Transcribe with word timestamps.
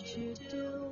what 0.00 0.16
you 0.16 0.34
do. 0.50 0.83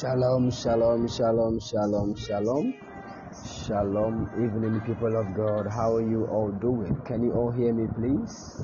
Shalom, 0.00 0.50
shalom, 0.50 1.08
shalom, 1.08 1.60
shalom, 1.60 2.14
shalom. 2.16 2.74
Shalom, 3.66 4.30
evening 4.38 4.80
people 4.86 5.16
of 5.16 5.34
God. 5.34 5.66
How 5.68 5.96
are 5.96 6.02
you 6.02 6.24
all 6.26 6.52
doing? 6.52 7.02
Can 7.06 7.22
you 7.24 7.32
all 7.32 7.50
hear 7.52 7.72
me, 7.74 7.88
please? 7.96 8.56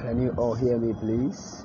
Can 0.00 0.20
you 0.20 0.30
all 0.38 0.54
hear 0.54 0.78
me, 0.78 0.94
please? 1.00 1.61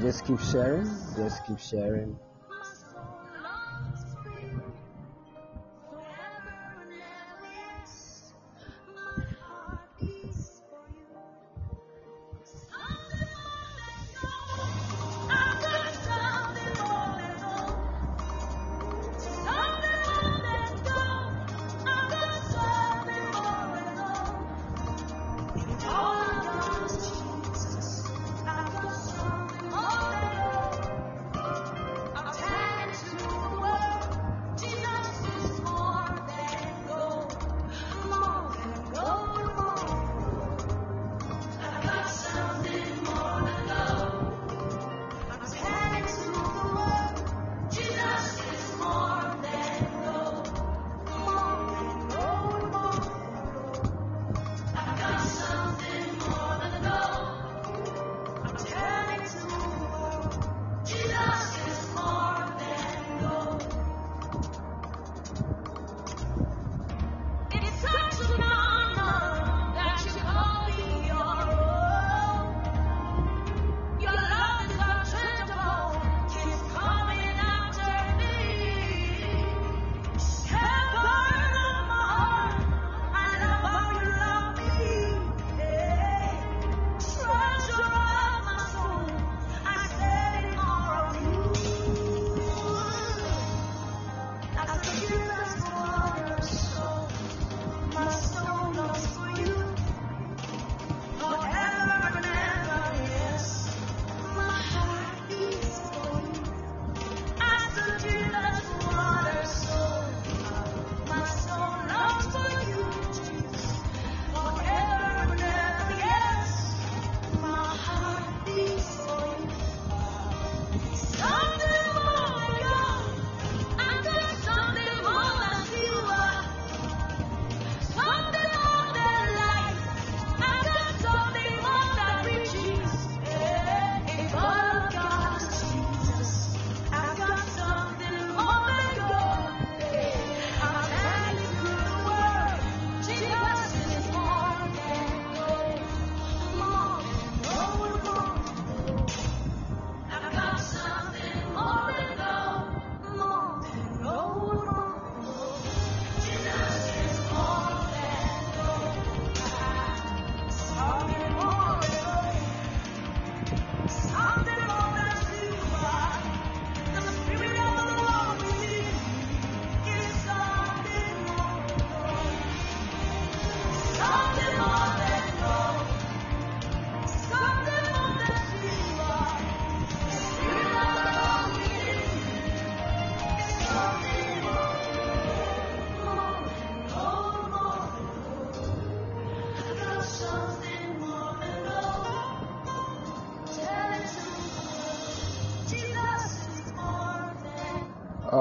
Just 0.00 0.24
keep 0.24 0.40
sharing. 0.40 0.84
Just 1.16 1.44
keep 1.46 1.58
sharing. 1.58 2.18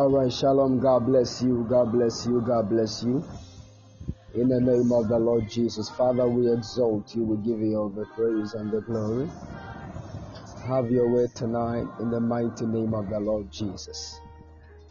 All 0.01 0.09
right, 0.09 0.33
shalom. 0.33 0.80
God 0.80 1.06
bless 1.06 1.44
you. 1.44 1.63
God 1.69 1.92
bless 1.92 2.25
you. 2.25 2.42
God 2.42 2.71
bless 2.71 3.03
you. 3.03 3.24
In 4.33 4.50
the 4.50 4.59
name 4.59 4.92
of 4.92 5.09
the 5.09 5.19
Lord 5.19 5.48
Jesus, 5.48 5.89
Father, 5.89 6.27
we 6.27 6.51
exalt 6.51 7.15
you. 7.15 7.24
We 7.24 7.38
give 7.45 7.59
you 7.59 7.75
all 7.77 7.89
the 7.89 8.06
praise 8.06 8.56
and 8.56 8.71
the 8.71 8.81
glory. 8.81 9.30
Have 10.65 10.89
your 10.89 11.07
way 11.07 11.27
tonight 11.36 11.86
in 12.00 12.09
the 12.09 12.19
mighty 12.19 12.65
name 12.65 12.95
of 12.95 13.12
the 13.12 13.19
Lord 13.19 13.51
Jesus. 13.51 14.19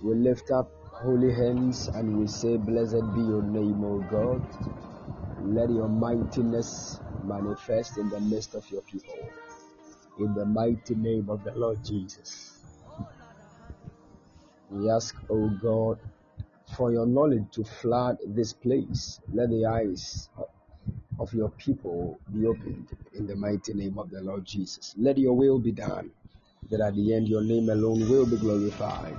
We 0.00 0.14
lift 0.14 0.52
up 0.52 0.70
holy 0.92 1.34
hands 1.34 1.88
and 1.88 2.16
we 2.16 2.28
say, 2.28 2.56
Blessed 2.56 3.12
be 3.12 3.20
your 3.20 3.42
name, 3.42 3.82
O 3.82 3.98
God. 4.12 4.44
Let 5.40 5.70
your 5.70 5.88
mightiness 5.88 7.00
manifest 7.24 7.98
in 7.98 8.10
the 8.10 8.20
midst 8.20 8.54
of 8.54 8.70
your 8.70 8.82
people. 8.82 9.18
In 10.20 10.34
the 10.34 10.44
mighty 10.44 10.94
name 10.94 11.30
of 11.30 11.42
the 11.42 11.52
Lord 11.56 11.84
Jesus. 11.84 12.49
We 14.70 14.90
ask, 14.90 15.16
O 15.28 15.48
God, 15.48 15.98
for 16.76 16.92
your 16.92 17.06
knowledge 17.06 17.44
to 17.52 17.64
flood 17.64 18.18
this 18.26 18.52
place. 18.52 19.20
Let 19.32 19.50
the 19.50 19.66
eyes 19.66 20.28
of 21.18 21.32
your 21.34 21.50
people 21.50 22.18
be 22.32 22.46
opened 22.46 22.88
in 23.14 23.26
the 23.26 23.36
mighty 23.36 23.74
name 23.74 23.98
of 23.98 24.10
the 24.10 24.20
Lord 24.22 24.44
Jesus. 24.44 24.94
Let 24.98 25.18
your 25.18 25.34
will 25.34 25.58
be 25.58 25.72
done, 25.72 26.10
that 26.70 26.80
at 26.80 26.94
the 26.94 27.14
end 27.14 27.28
your 27.28 27.42
name 27.42 27.68
alone 27.68 28.08
will 28.08 28.26
be 28.26 28.36
glorified. 28.36 29.16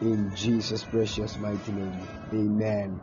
In 0.00 0.32
Jesus' 0.34 0.84
precious 0.84 1.38
mighty 1.38 1.72
name. 1.72 2.00
Amen. 2.32 3.00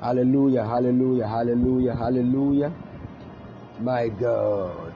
Hallelujah, 0.00 0.64
hallelujah, 0.64 1.28
hallelujah, 1.28 1.94
hallelujah. 1.94 2.72
My 3.78 4.08
God. 4.08 4.89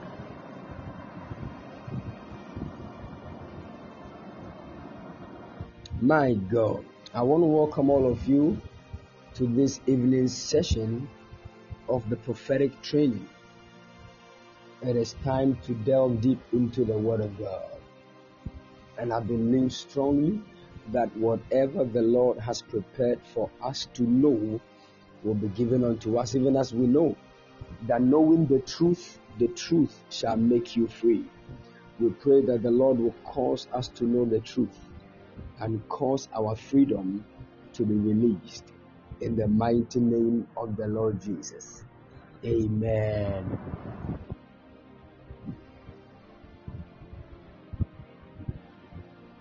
My 6.05 6.33
God. 6.33 6.85
I 7.15 7.23
want 7.23 7.41
to 7.41 7.47
welcome 7.47 7.89
all 7.89 8.07
of 8.07 8.27
you 8.27 8.61
to 9.33 9.47
this 9.47 9.79
evening 9.87 10.27
session 10.27 11.09
of 11.89 12.07
the 12.11 12.15
prophetic 12.15 12.79
training. 12.83 13.27
It 14.83 14.95
is 14.97 15.15
time 15.23 15.57
to 15.65 15.73
delve 15.73 16.21
deep 16.21 16.39
into 16.53 16.85
the 16.85 16.95
Word 16.95 17.21
of 17.21 17.35
God. 17.39 17.71
And 18.99 19.11
I 19.11 19.19
believe 19.19 19.73
strongly 19.73 20.39
that 20.91 21.09
whatever 21.17 21.83
the 21.83 22.03
Lord 22.03 22.37
has 22.37 22.61
prepared 22.61 23.19
for 23.33 23.49
us 23.63 23.87
to 23.95 24.03
know 24.03 24.61
will 25.23 25.33
be 25.33 25.47
given 25.47 25.83
unto 25.83 26.19
us, 26.19 26.35
even 26.35 26.55
as 26.55 26.71
we 26.71 26.85
know 26.85 27.15
that 27.87 28.03
knowing 28.03 28.45
the 28.45 28.59
truth, 28.59 29.17
the 29.39 29.47
truth 29.47 30.03
shall 30.11 30.37
make 30.37 30.75
you 30.75 30.87
free. 30.87 31.25
We 31.99 32.11
pray 32.11 32.41
that 32.41 32.61
the 32.61 32.69
Lord 32.69 32.99
will 32.99 33.15
cause 33.23 33.67
us 33.73 33.87
to 33.87 34.03
know 34.03 34.25
the 34.25 34.41
truth 34.41 34.77
and 35.59 35.87
cause 35.89 36.27
our 36.35 36.55
freedom 36.55 37.25
to 37.73 37.85
be 37.85 37.95
released 37.95 38.65
in 39.21 39.35
the 39.35 39.47
mighty 39.47 39.99
name 39.99 40.47
of 40.57 40.75
the 40.75 40.87
Lord 40.87 41.21
Jesus. 41.21 41.83
Amen. 42.43 43.57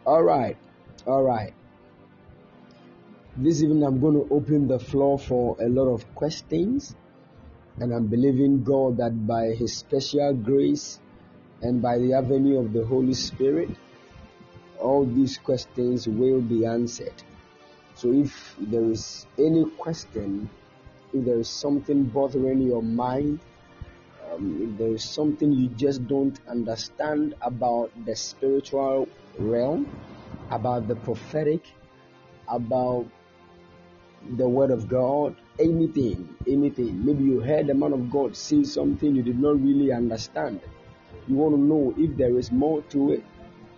All 0.07 0.23
right, 0.23 0.57
all 1.07 1.23
right. 1.23 1.55
This 3.37 3.63
evening 3.63 3.83
I'm 3.83 4.01
going 4.01 4.15
to 4.15 4.33
open 4.33 4.69
the 4.69 4.79
floor 4.79 5.19
for 5.19 5.57
a 5.61 5.69
lot 5.69 5.89
of 5.93 6.15
questions, 6.15 6.95
and 7.81 7.93
I'm 7.93 8.07
believing 8.07 8.63
God 8.63 8.99
that 8.99 9.27
by 9.27 9.47
His 9.59 9.77
special 9.77 10.35
grace 10.35 11.01
and 11.63 11.83
by 11.83 11.99
the 11.99 12.13
avenue 12.15 12.59
of 12.59 12.73
the 12.73 12.85
Holy 12.85 13.15
Spirit, 13.15 13.71
all 14.85 15.07
these 15.07 15.39
questions 15.39 16.07
will 16.07 16.43
be 16.43 16.67
answered. 16.67 17.23
So 17.95 18.13
if 18.13 18.55
there 18.59 18.85
is 18.85 19.27
any 19.39 19.65
question, 19.79 20.51
if 21.15 21.25
there 21.25 21.39
is 21.39 21.49
something 21.49 22.05
bothering 22.05 22.61
your 22.61 22.83
mind, 22.83 23.41
um, 24.31 24.61
if 24.63 24.79
there 24.79 24.93
is 24.93 25.05
something 25.05 25.53
you 25.53 25.69
just 25.69 26.07
don't 26.07 26.39
understand 26.47 27.35
about 27.41 27.91
the 28.05 28.15
spiritual 28.15 29.09
realm, 29.39 29.91
about 30.51 30.87
the 30.87 30.97
prophetic, 30.97 31.63
about 32.49 33.07
the 34.37 34.49
word 34.49 34.71
of 34.71 34.89
God, 34.89 35.35
anything, 35.59 36.29
anything. 36.47 37.05
Maybe 37.05 37.25
you 37.25 37.41
heard 37.41 37.69
the 37.69 37.75
man 37.75 37.93
of 37.93 38.11
God 38.11 38.37
say 38.37 38.65
something 38.65 39.15
you 39.15 39.23
did 39.23 39.39
not 39.39 39.63
really 39.63 39.93
understand. 39.93 40.61
You 41.27 41.37
want 41.37 41.55
to 41.55 41.61
know 41.61 41.95
if 41.97 42.17
there 42.19 42.39
is 42.39 42.51
more 42.53 42.83
to 42.91 43.13
it 43.13 43.25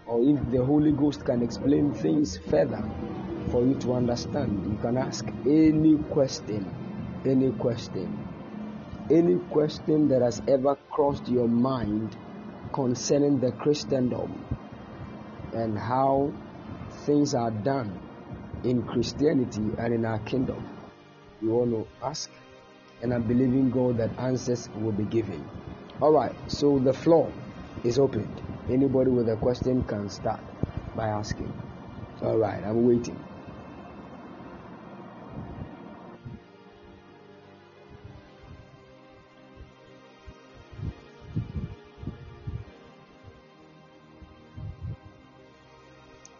or 0.07 0.23
if 0.23 0.51
the 0.51 0.65
Holy 0.65 0.93
Ghost 0.93 1.25
can 1.25 1.43
explain 1.43 1.93
things 1.93 2.39
further 2.39 2.83
for 3.51 3.65
you 3.65 3.75
to 3.81 3.95
understand. 3.95 4.65
You 4.71 4.79
can 4.79 4.97
ask 4.97 5.27
any 5.45 5.97
question, 6.11 6.73
any 7.25 7.53
question, 7.53 8.27
any 9.11 9.37
question 9.51 10.09
that 10.09 10.23
has 10.23 10.43
ever 10.49 10.77
crossed 10.91 11.29
your 11.29 11.49
mind 11.49 12.17
concerning 12.73 13.41
the 13.41 13.53
Christendom 13.53 14.45
and 15.53 15.79
how 15.79 16.33
things 17.05 17.35
are 17.35 17.51
done 17.51 18.01
in 18.65 18.83
Christianity 18.83 19.73
and 19.79 19.95
in 19.95 20.05
our 20.05 20.19
kingdom. 20.21 20.67
You 21.41 21.51
want 21.51 21.71
to 21.71 21.87
ask, 22.05 22.31
and 23.03 23.13
I'm 23.13 23.23
believing 23.23 23.71
God 23.71 23.99
that 23.99 24.19
answers 24.19 24.69
will 24.77 24.93
be 24.93 25.05
given. 25.05 25.49
All 26.01 26.13
right, 26.13 26.35
so 26.49 26.79
the 26.79 26.93
floor 26.93 27.33
is 27.85 27.99
opened. 27.99 28.43
Anybody 28.69 29.11
with 29.11 29.29
a 29.29 29.37
question 29.37 29.85
can 29.85 30.09
start 30.09 30.41
by 30.97 31.07
asking. 31.09 31.53
All 32.23 32.37
right, 32.37 32.65
I'm 32.65 32.85
waiting. 32.85 33.19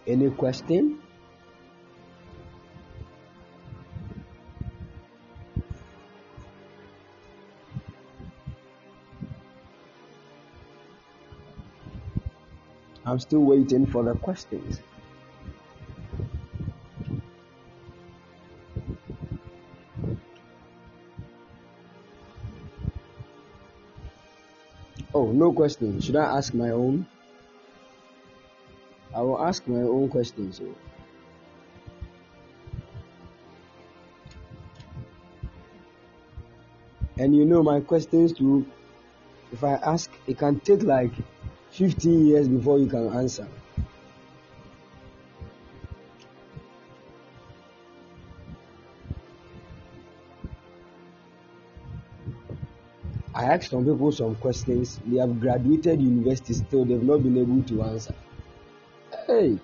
Any 0.07 0.31
question? 0.31 1.06
I'm 13.07 13.21
still 13.21 13.41
waiting 13.41 13.87
for 13.87 14.03
the 14.03 14.15
questions. 14.15 14.81
Oh, 25.15 25.31
no 25.31 25.53
question. 25.53 26.01
Should 26.01 26.17
I 26.17 26.37
ask 26.37 26.53
my 26.53 26.71
own? 26.71 27.07
I 29.15 29.23
will 29.23 29.41
ask 29.41 29.67
my 29.69 29.81
own 29.81 30.09
questions. 30.09 30.59
So. 30.59 30.75
And 37.19 37.35
you 37.35 37.45
know, 37.45 37.63
my 37.63 37.81
questions 37.81 38.33
too, 38.33 38.67
if 39.53 39.63
I 39.63 39.75
ask, 39.75 40.11
it 40.27 40.39
can 40.39 40.59
take 40.61 40.83
like 40.83 41.13
15 41.77 42.27
years 42.27 42.49
before 42.49 42.79
you 42.79 42.87
can 42.87 43.09
answer. 43.09 43.47
I 53.35 53.45
asked 53.45 53.69
some 53.69 53.85
people 53.85 54.11
some 54.11 54.35
questions. 54.37 54.99
They 55.05 55.19
have 55.19 55.39
graduated 55.39 56.01
university 56.01 56.55
still, 56.55 56.87
they've 56.87 57.03
not 57.03 57.23
been 57.23 57.37
able 57.37 57.63
to 57.65 57.83
answer. 57.83 58.15
Hey! 59.27 59.59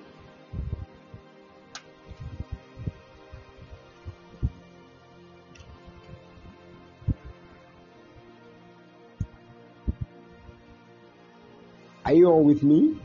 All 12.43 12.49
with 12.49 12.65
me? 12.65 12.97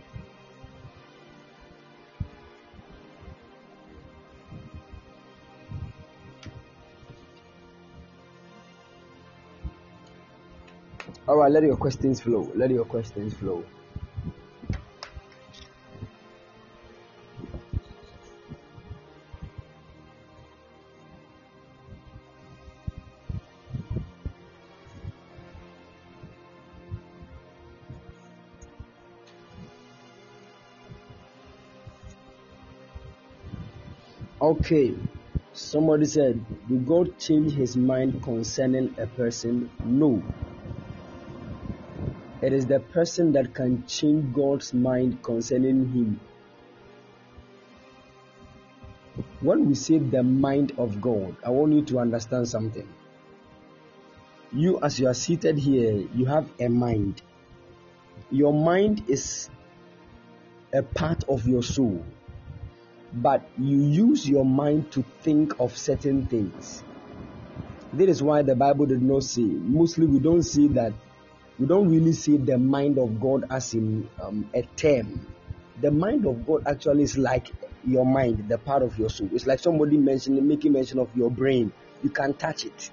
All 11.27 11.37
right, 11.37 11.51
let 11.51 11.61
your 11.61 11.77
questions 11.77 12.19
flow. 12.19 12.51
Let 12.55 12.71
your 12.71 12.85
questions 12.85 13.35
flow. 13.35 13.63
Okay. 34.67 34.95
Somebody 35.53 36.03
said, 36.03 36.43
Did 36.67 36.85
God 36.85 37.17
change 37.17 37.53
his 37.53 37.77
mind 37.77 38.21
concerning 38.21 38.93
a 38.97 39.07
person? 39.07 39.71
No. 39.81 40.21
It 42.41 42.51
is 42.51 42.65
the 42.67 42.81
person 42.81 43.31
that 43.31 43.53
can 43.53 43.87
change 43.87 44.33
God's 44.33 44.73
mind 44.73 45.23
concerning 45.23 45.89
him. 45.93 46.19
When 49.39 49.69
we 49.69 49.73
say 49.73 49.99
the 49.99 50.21
mind 50.21 50.73
of 50.77 50.99
God, 50.99 51.37
I 51.45 51.51
want 51.51 51.71
you 51.71 51.83
to 51.83 51.99
understand 51.99 52.49
something. 52.49 52.89
You, 54.51 54.81
as 54.81 54.99
you 54.99 55.07
are 55.07 55.13
seated 55.13 55.57
here, 55.57 56.05
you 56.13 56.25
have 56.25 56.49
a 56.59 56.67
mind. 56.67 57.21
Your 58.29 58.53
mind 58.53 59.05
is 59.07 59.49
a 60.73 60.83
part 60.83 61.23
of 61.29 61.47
your 61.47 61.63
soul, 61.63 62.03
but 63.13 63.47
you 63.57 63.77
use 63.77 64.27
your 64.27 64.45
mind 64.45 64.91
to 64.91 65.03
think 65.21 65.59
of 65.59 65.77
certain 65.77 66.25
things. 66.25 66.83
That 67.93 68.09
is 68.09 68.21
why 68.21 68.41
the 68.41 68.55
Bible 68.55 68.85
did 68.85 69.01
not 69.01 69.23
say, 69.23 69.41
mostly 69.41 70.05
we 70.05 70.19
don't 70.19 70.43
see 70.43 70.67
that, 70.69 70.93
we 71.57 71.65
don't 71.65 71.89
really 71.89 72.13
see 72.13 72.37
the 72.37 72.57
mind 72.57 72.97
of 72.97 73.19
God 73.19 73.45
as 73.49 73.73
in 73.73 74.09
um, 74.21 74.49
a 74.53 74.63
term. 74.75 75.27
The 75.81 75.91
mind 75.91 76.25
of 76.25 76.45
God 76.45 76.63
actually 76.67 77.03
is 77.03 77.17
like 77.17 77.49
your 77.85 78.05
mind, 78.05 78.49
the 78.49 78.57
part 78.57 78.83
of 78.83 78.97
your 78.99 79.09
soul. 79.09 79.29
It's 79.33 79.47
like 79.47 79.59
somebody 79.59 79.97
mentioning, 79.97 80.47
making 80.47 80.73
mention 80.73 80.99
of 80.99 81.09
your 81.15 81.31
brain. 81.31 81.71
You 82.03 82.09
can 82.09 82.33
touch 82.33 82.65
it. 82.65 82.91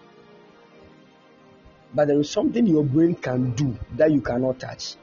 But 1.93 2.09
there 2.09 2.19
is 2.19 2.31
something 2.31 2.67
your 2.67 2.85
brain 2.85 3.15
can 3.15 3.53
do 3.53 3.77
that 3.97 4.11
you 4.13 4.21
cannot 4.21 4.61
touch 4.61 4.97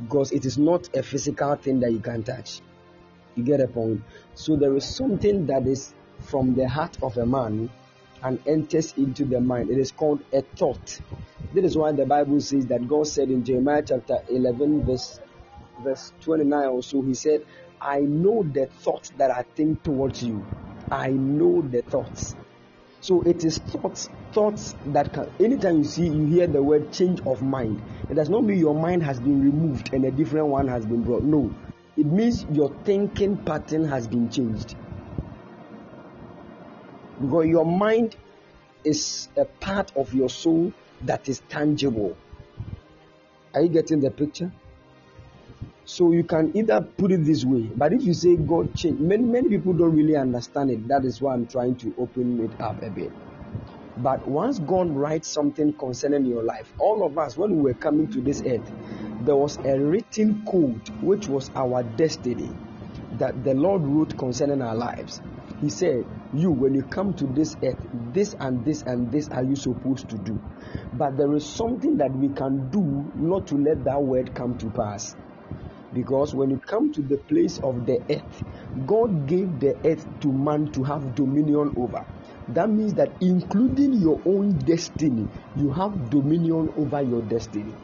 because 0.00 0.32
it 0.32 0.44
is 0.44 0.58
not 0.58 0.94
a 0.96 1.02
physical 1.02 1.54
thing 1.56 1.80
that 1.80 1.92
you 1.92 2.00
can 2.00 2.22
touch. 2.22 2.60
You 3.36 3.44
get 3.44 3.60
a 3.60 3.68
point? 3.68 4.02
So 4.34 4.56
there 4.56 4.74
is 4.76 4.84
something 4.84 5.46
that 5.46 5.66
is 5.66 5.94
from 6.20 6.54
the 6.54 6.68
heart 6.68 6.98
of 7.02 7.16
a 7.16 7.26
man 7.26 7.70
and 8.22 8.40
enters 8.46 8.94
into 8.96 9.24
the 9.24 9.40
mind. 9.40 9.70
It 9.70 9.78
is 9.78 9.92
called 9.92 10.22
a 10.32 10.42
thought. 10.42 11.00
That 11.54 11.64
is 11.64 11.76
why 11.76 11.92
the 11.92 12.06
Bible 12.06 12.40
says 12.40 12.66
that 12.66 12.86
God 12.86 13.06
said 13.06 13.30
in 13.30 13.44
Jeremiah 13.44 13.82
chapter 13.86 14.18
11, 14.28 14.84
verse, 14.84 15.20
verse 15.82 16.12
29 16.20 16.68
also, 16.68 17.02
He 17.02 17.14
said, 17.14 17.44
I 17.80 18.00
know 18.00 18.42
the 18.42 18.66
thoughts 18.66 19.10
that 19.16 19.30
I 19.30 19.42
think 19.56 19.82
towards 19.82 20.22
you. 20.22 20.44
I 20.90 21.08
know 21.08 21.62
the 21.62 21.82
thoughts. 21.82 22.34
So 23.00 23.22
it 23.22 23.44
is 23.44 23.58
thoughts, 23.58 24.10
thoughts 24.32 24.74
that 24.86 25.12
can. 25.14 25.30
Anytime 25.40 25.78
you 25.78 25.84
see, 25.84 26.06
you 26.06 26.26
hear 26.26 26.46
the 26.46 26.62
word 26.62 26.92
change 26.92 27.20
of 27.22 27.40
mind. 27.40 27.80
It 28.10 28.14
does 28.14 28.28
not 28.28 28.44
mean 28.44 28.58
your 28.58 28.74
mind 28.74 29.02
has 29.02 29.18
been 29.18 29.42
removed 29.42 29.94
and 29.94 30.04
a 30.04 30.10
different 30.10 30.48
one 30.48 30.68
has 30.68 30.84
been 30.84 31.02
brought. 31.02 31.22
No, 31.22 31.50
it 31.96 32.06
means 32.06 32.44
your 32.50 32.70
thinking 32.84 33.36
pattern 33.36 33.84
has 33.84 34.06
been 34.06 34.30
changed. 34.30 34.76
Because 37.20 37.46
your 37.46 37.66
mind 37.66 38.16
is 38.84 39.28
a 39.36 39.44
part 39.44 39.94
of 39.96 40.14
your 40.14 40.30
soul 40.30 40.72
that 41.02 41.28
is 41.28 41.40
tangible. 41.48 42.16
Are 43.54 43.62
you 43.62 43.68
getting 43.68 44.00
the 44.00 44.10
picture? 44.10 44.50
So 45.84 46.12
you 46.12 46.22
can 46.22 46.56
either 46.56 46.80
put 46.80 47.10
it 47.10 47.24
this 47.24 47.44
way, 47.44 47.62
but 47.74 47.92
if 47.92 48.02
you 48.02 48.14
say 48.14 48.36
God 48.36 48.74
changed, 48.76 49.00
many 49.00 49.24
many 49.24 49.48
people 49.48 49.72
don't 49.72 49.94
really 49.96 50.16
understand 50.16 50.70
it. 50.70 50.86
That 50.86 51.04
is 51.04 51.20
why 51.20 51.34
I'm 51.34 51.46
trying 51.46 51.74
to 51.76 51.92
open 51.98 52.40
it 52.44 52.52
up 52.60 52.80
a 52.82 52.90
bit. 52.90 53.12
But 54.02 54.26
once 54.26 54.58
God 54.58 54.90
writes 54.96 55.28
something 55.28 55.74
concerning 55.74 56.24
your 56.24 56.42
life, 56.42 56.72
all 56.78 57.06
of 57.06 57.18
us, 57.18 57.36
when 57.36 57.56
we 57.56 57.62
were 57.62 57.74
coming 57.74 58.08
to 58.08 58.20
this 58.22 58.42
earth, 58.46 58.72
there 59.22 59.36
was 59.36 59.58
a 59.58 59.78
written 59.78 60.42
code 60.46 60.88
which 61.02 61.28
was 61.28 61.50
our 61.54 61.82
destiny 61.82 62.50
that 63.18 63.44
the 63.44 63.54
Lord 63.54 63.82
wrote 63.82 64.16
concerning 64.16 64.62
our 64.62 64.74
lives. 64.74 65.20
He 65.60 65.68
said, 65.68 66.06
You, 66.32 66.50
when 66.50 66.74
you 66.74 66.82
come 66.84 67.12
to 67.14 67.26
this 67.26 67.54
earth, 67.62 67.86
this 67.92 68.34
and 68.40 68.64
this 68.64 68.82
and 68.84 69.12
this 69.12 69.28
are 69.28 69.44
you 69.44 69.56
supposed 69.56 70.08
to 70.08 70.16
do. 70.16 70.40
But 70.94 71.18
there 71.18 71.34
is 71.34 71.54
something 71.54 71.98
that 71.98 72.12
we 72.12 72.30
can 72.30 72.70
do 72.70 73.12
not 73.14 73.46
to 73.48 73.56
let 73.56 73.84
that 73.84 74.02
word 74.02 74.34
come 74.34 74.56
to 74.58 74.70
pass. 74.70 75.14
Because 75.92 76.34
when 76.34 76.50
you 76.50 76.58
come 76.58 76.92
to 76.94 77.02
the 77.02 77.18
place 77.18 77.58
of 77.58 77.84
the 77.84 78.00
earth, 78.10 78.42
God 78.86 79.26
gave 79.26 79.60
the 79.60 79.76
earth 79.84 80.06
to 80.20 80.32
man 80.32 80.72
to 80.72 80.84
have 80.84 81.14
dominion 81.14 81.72
over. 81.76 82.02
That 82.54 82.68
means 82.68 82.94
that 82.94 83.12
including 83.20 83.92
your 83.92 84.20
own 84.26 84.58
destiny, 84.58 85.28
you 85.54 85.70
have 85.70 86.10
dominion 86.10 86.68
over 86.76 87.00
your 87.00 87.22
destiny. 87.22 87.74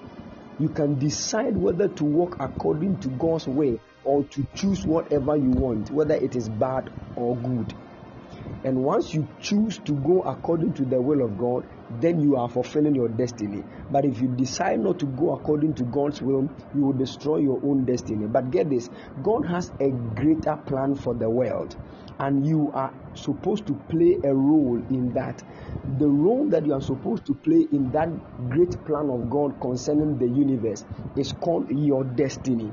You 0.58 0.70
can 0.70 0.99
decide 0.99 1.56
whether 1.56 1.87
to 1.87 2.04
walk 2.04 2.37
according 2.40 2.99
to 3.00 3.08
God's 3.11 3.46
way 3.46 3.78
or 4.04 4.25
to 4.25 4.46
choose 4.54 4.85
whatever 4.85 5.37
you 5.37 5.50
want, 5.50 5.90
whether 5.92 6.14
it 6.14 6.35
is 6.35 6.49
bad 6.49 6.90
or 7.14 7.37
good. 7.37 7.75
And 8.64 8.82
once 8.82 9.14
you 9.14 9.28
choose 9.40 9.78
to 9.85 9.92
go 9.92 10.23
according 10.23 10.73
to 10.75 10.85
the 10.85 11.00
will 11.00 11.25
of 11.25 11.38
God, 11.38 11.64
then 11.90 12.21
you 12.21 12.37
are 12.37 12.49
fulfilling 12.49 12.95
your 12.95 13.09
destiny. 13.09 13.62
But 13.90 14.05
if 14.05 14.21
you 14.21 14.28
decide 14.28 14.81
not 14.81 14.99
to 15.00 15.07
go 15.07 15.35
according 15.35 15.75
to 15.75 15.85
God's 15.85 16.21
will, 16.23 16.49
you 16.75 16.85
will 16.85 16.93
destroy 16.93 17.38
your 17.38 17.61
own 17.62 17.85
destiny. 17.85 18.26
But 18.26 18.50
get 18.50 18.71
this 18.71 18.88
God 19.23 19.47
has 19.47 19.71
a 19.81 19.90
greater 20.14 20.57
plan 20.66 20.95
for 20.95 21.14
the 21.14 21.31
world, 21.31 21.76
and 22.19 22.45
you 22.47 22.71
are 22.75 22.93
supposed 23.14 23.66
to 23.69 23.75
play 23.88 24.19
a 24.25 24.35
role 24.35 24.81
in 24.90 25.12
that. 25.14 25.43
The 25.99 26.09
role 26.09 26.49
that 26.50 26.66
you 26.66 26.75
are 26.75 26.81
supposed 26.81 27.26
to 27.26 27.35
play 27.35 27.66
in 27.73 27.90
that 27.93 28.09
great 28.49 28.85
plan 28.85 29.09
of 29.11 29.31
God 29.31 29.61
concerning 29.61 30.19
the 30.19 30.28
universe 30.28 30.85
is 31.16 31.33
called 31.33 31.69
your 31.71 32.05
destiny. 32.05 32.73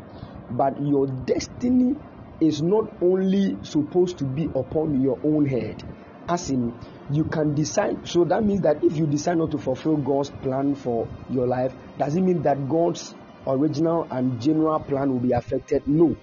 But 0.49 0.73
your 0.81 1.07
destiny 1.07 1.95
is 2.41 2.61
not 2.61 2.85
only 3.01 3.59
supposed 3.63 4.17
to 4.17 4.25
be 4.25 4.49
upon 4.55 4.99
your 4.99 5.19
own 5.23 5.45
head, 5.45 5.83
as 6.27 6.49
in 6.49 6.79
you 7.13 7.23
can 7.25 7.53
decide. 7.53 8.07
So 8.07 8.23
that 8.25 8.43
means 8.43 8.61
that 8.61 8.83
if 8.83 8.97
you 8.97 9.05
decide 9.05 9.37
not 9.37 9.51
to 9.51 9.57
fulfill 9.57 9.97
God's 9.97 10.31
plan 10.31 10.75
for 10.75 11.07
your 11.29 11.47
life, 11.47 11.73
does 11.97 12.15
it 12.15 12.21
mean 12.21 12.41
that 12.41 12.67
God's 12.67 13.13
original 13.45 14.07
and 14.09 14.41
general 14.41 14.79
plan 14.79 15.11
will 15.11 15.19
be 15.19 15.31
affected? 15.31 15.87
No, 15.87 16.15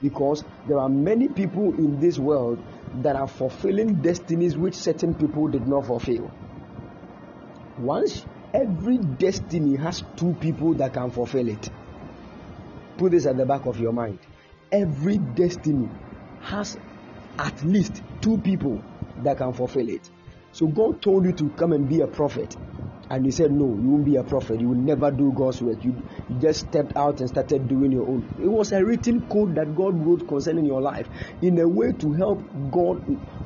because 0.00 0.44
there 0.66 0.78
are 0.78 0.88
many 0.88 1.28
people 1.28 1.74
in 1.74 2.00
this 2.00 2.18
world 2.18 2.62
that 3.02 3.16
are 3.16 3.28
fulfilling 3.28 3.96
destinies 3.96 4.56
which 4.56 4.74
certain 4.74 5.14
people 5.14 5.48
did 5.48 5.66
not 5.66 5.86
fulfill. 5.86 6.30
Once 7.78 8.24
every 8.54 8.98
destiny 8.98 9.76
has 9.76 10.02
two 10.16 10.34
people 10.40 10.74
that 10.74 10.94
can 10.94 11.10
fulfill 11.10 11.48
it, 11.48 11.70
put 12.96 13.12
this 13.12 13.26
at 13.26 13.36
the 13.36 13.44
back 13.44 13.66
of 13.66 13.78
your 13.78 13.92
mind. 13.92 14.18
Every 14.72 15.18
destiny 15.18 15.88
has 16.40 16.78
at 17.38 17.62
least 17.62 18.02
two 18.20 18.38
people 18.38 18.82
that 19.18 19.36
can 19.36 19.52
fulfill 19.52 19.88
it. 19.88 20.10
So 20.58 20.66
God 20.66 21.00
told 21.00 21.24
you 21.24 21.32
to 21.34 21.50
come 21.50 21.70
and 21.72 21.88
be 21.88 22.00
a 22.00 22.08
prophet. 22.08 22.56
And 23.10 23.24
you 23.24 23.30
said, 23.30 23.52
No, 23.52 23.78
you 23.80 23.90
won't 23.90 24.04
be 24.04 24.16
a 24.16 24.24
prophet. 24.24 24.60
You 24.60 24.70
will 24.70 24.82
never 24.82 25.12
do 25.12 25.32
God's 25.36 25.62
work. 25.62 25.84
You, 25.84 25.94
you 26.28 26.40
just 26.40 26.66
stepped 26.66 26.96
out 26.96 27.20
and 27.20 27.28
started 27.28 27.68
doing 27.68 27.92
your 27.92 28.08
own. 28.08 28.28
It 28.42 28.48
was 28.48 28.72
a 28.72 28.84
written 28.84 29.28
code 29.28 29.54
that 29.54 29.76
God 29.76 30.04
wrote 30.04 30.26
concerning 30.26 30.64
your 30.64 30.82
life 30.82 31.08
in 31.42 31.60
a 31.60 31.68
way 31.68 31.92
to 32.00 32.12
help 32.14 32.42
God 32.72 32.98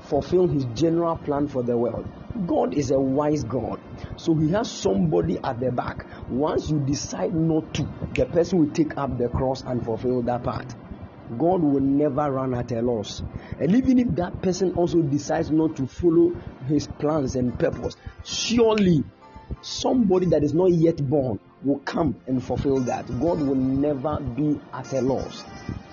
fulfill 0.08 0.48
his 0.48 0.64
general 0.72 1.16
plan 1.16 1.48
for 1.48 1.62
the 1.62 1.76
world. 1.76 2.06
God 2.46 2.72
is 2.72 2.90
a 2.90 2.98
wise 2.98 3.44
God. 3.44 3.78
So 4.16 4.34
he 4.34 4.50
has 4.52 4.72
somebody 4.72 5.36
at 5.44 5.60
the 5.60 5.70
back. 5.70 6.06
Once 6.30 6.70
you 6.70 6.80
decide 6.86 7.34
not 7.34 7.74
to, 7.74 7.82
the 8.14 8.24
person 8.24 8.58
will 8.58 8.70
take 8.72 8.96
up 8.96 9.18
the 9.18 9.28
cross 9.28 9.62
and 9.66 9.84
fulfill 9.84 10.22
that 10.22 10.44
part. 10.44 10.74
God 11.38 11.62
will 11.62 11.80
never 11.80 12.30
run 12.30 12.54
at 12.54 12.72
a 12.72 12.82
loss. 12.82 13.22
And 13.58 13.74
even 13.74 13.98
if 13.98 14.14
that 14.16 14.40
person 14.42 14.74
also 14.74 15.02
decides 15.02 15.50
not 15.50 15.76
to 15.76 15.86
follow 15.86 16.34
his 16.66 16.86
plans 16.86 17.36
and 17.36 17.56
purpose, 17.58 17.96
surely 18.24 19.04
somebody 19.60 20.26
that 20.26 20.42
is 20.42 20.54
not 20.54 20.72
yet 20.72 20.96
born 21.08 21.38
will 21.64 21.78
come 21.80 22.16
and 22.26 22.42
fulfill 22.42 22.80
that. 22.80 23.06
God 23.20 23.40
will 23.40 23.54
never 23.54 24.20
be 24.20 24.60
at 24.72 24.92
a 24.92 25.00
loss. 25.00 25.44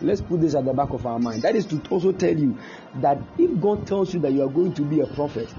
Let's 0.01 0.21
put 0.21 0.41
this 0.41 0.55
at 0.55 0.65
the 0.65 0.73
back 0.73 0.93
of 0.93 1.05
our 1.05 1.19
mind. 1.19 1.41
That 1.41 1.55
is 1.55 1.65
to 1.67 1.81
also 1.89 2.11
tell 2.11 2.35
you 2.35 2.57
that 2.95 3.21
if 3.37 3.59
God 3.59 3.85
tells 3.85 4.13
you 4.13 4.19
that 4.21 4.31
you 4.31 4.43
are 4.43 4.49
going 4.49 4.73
to 4.73 4.83
be 4.83 5.01
a 5.01 5.07
prophet 5.07 5.53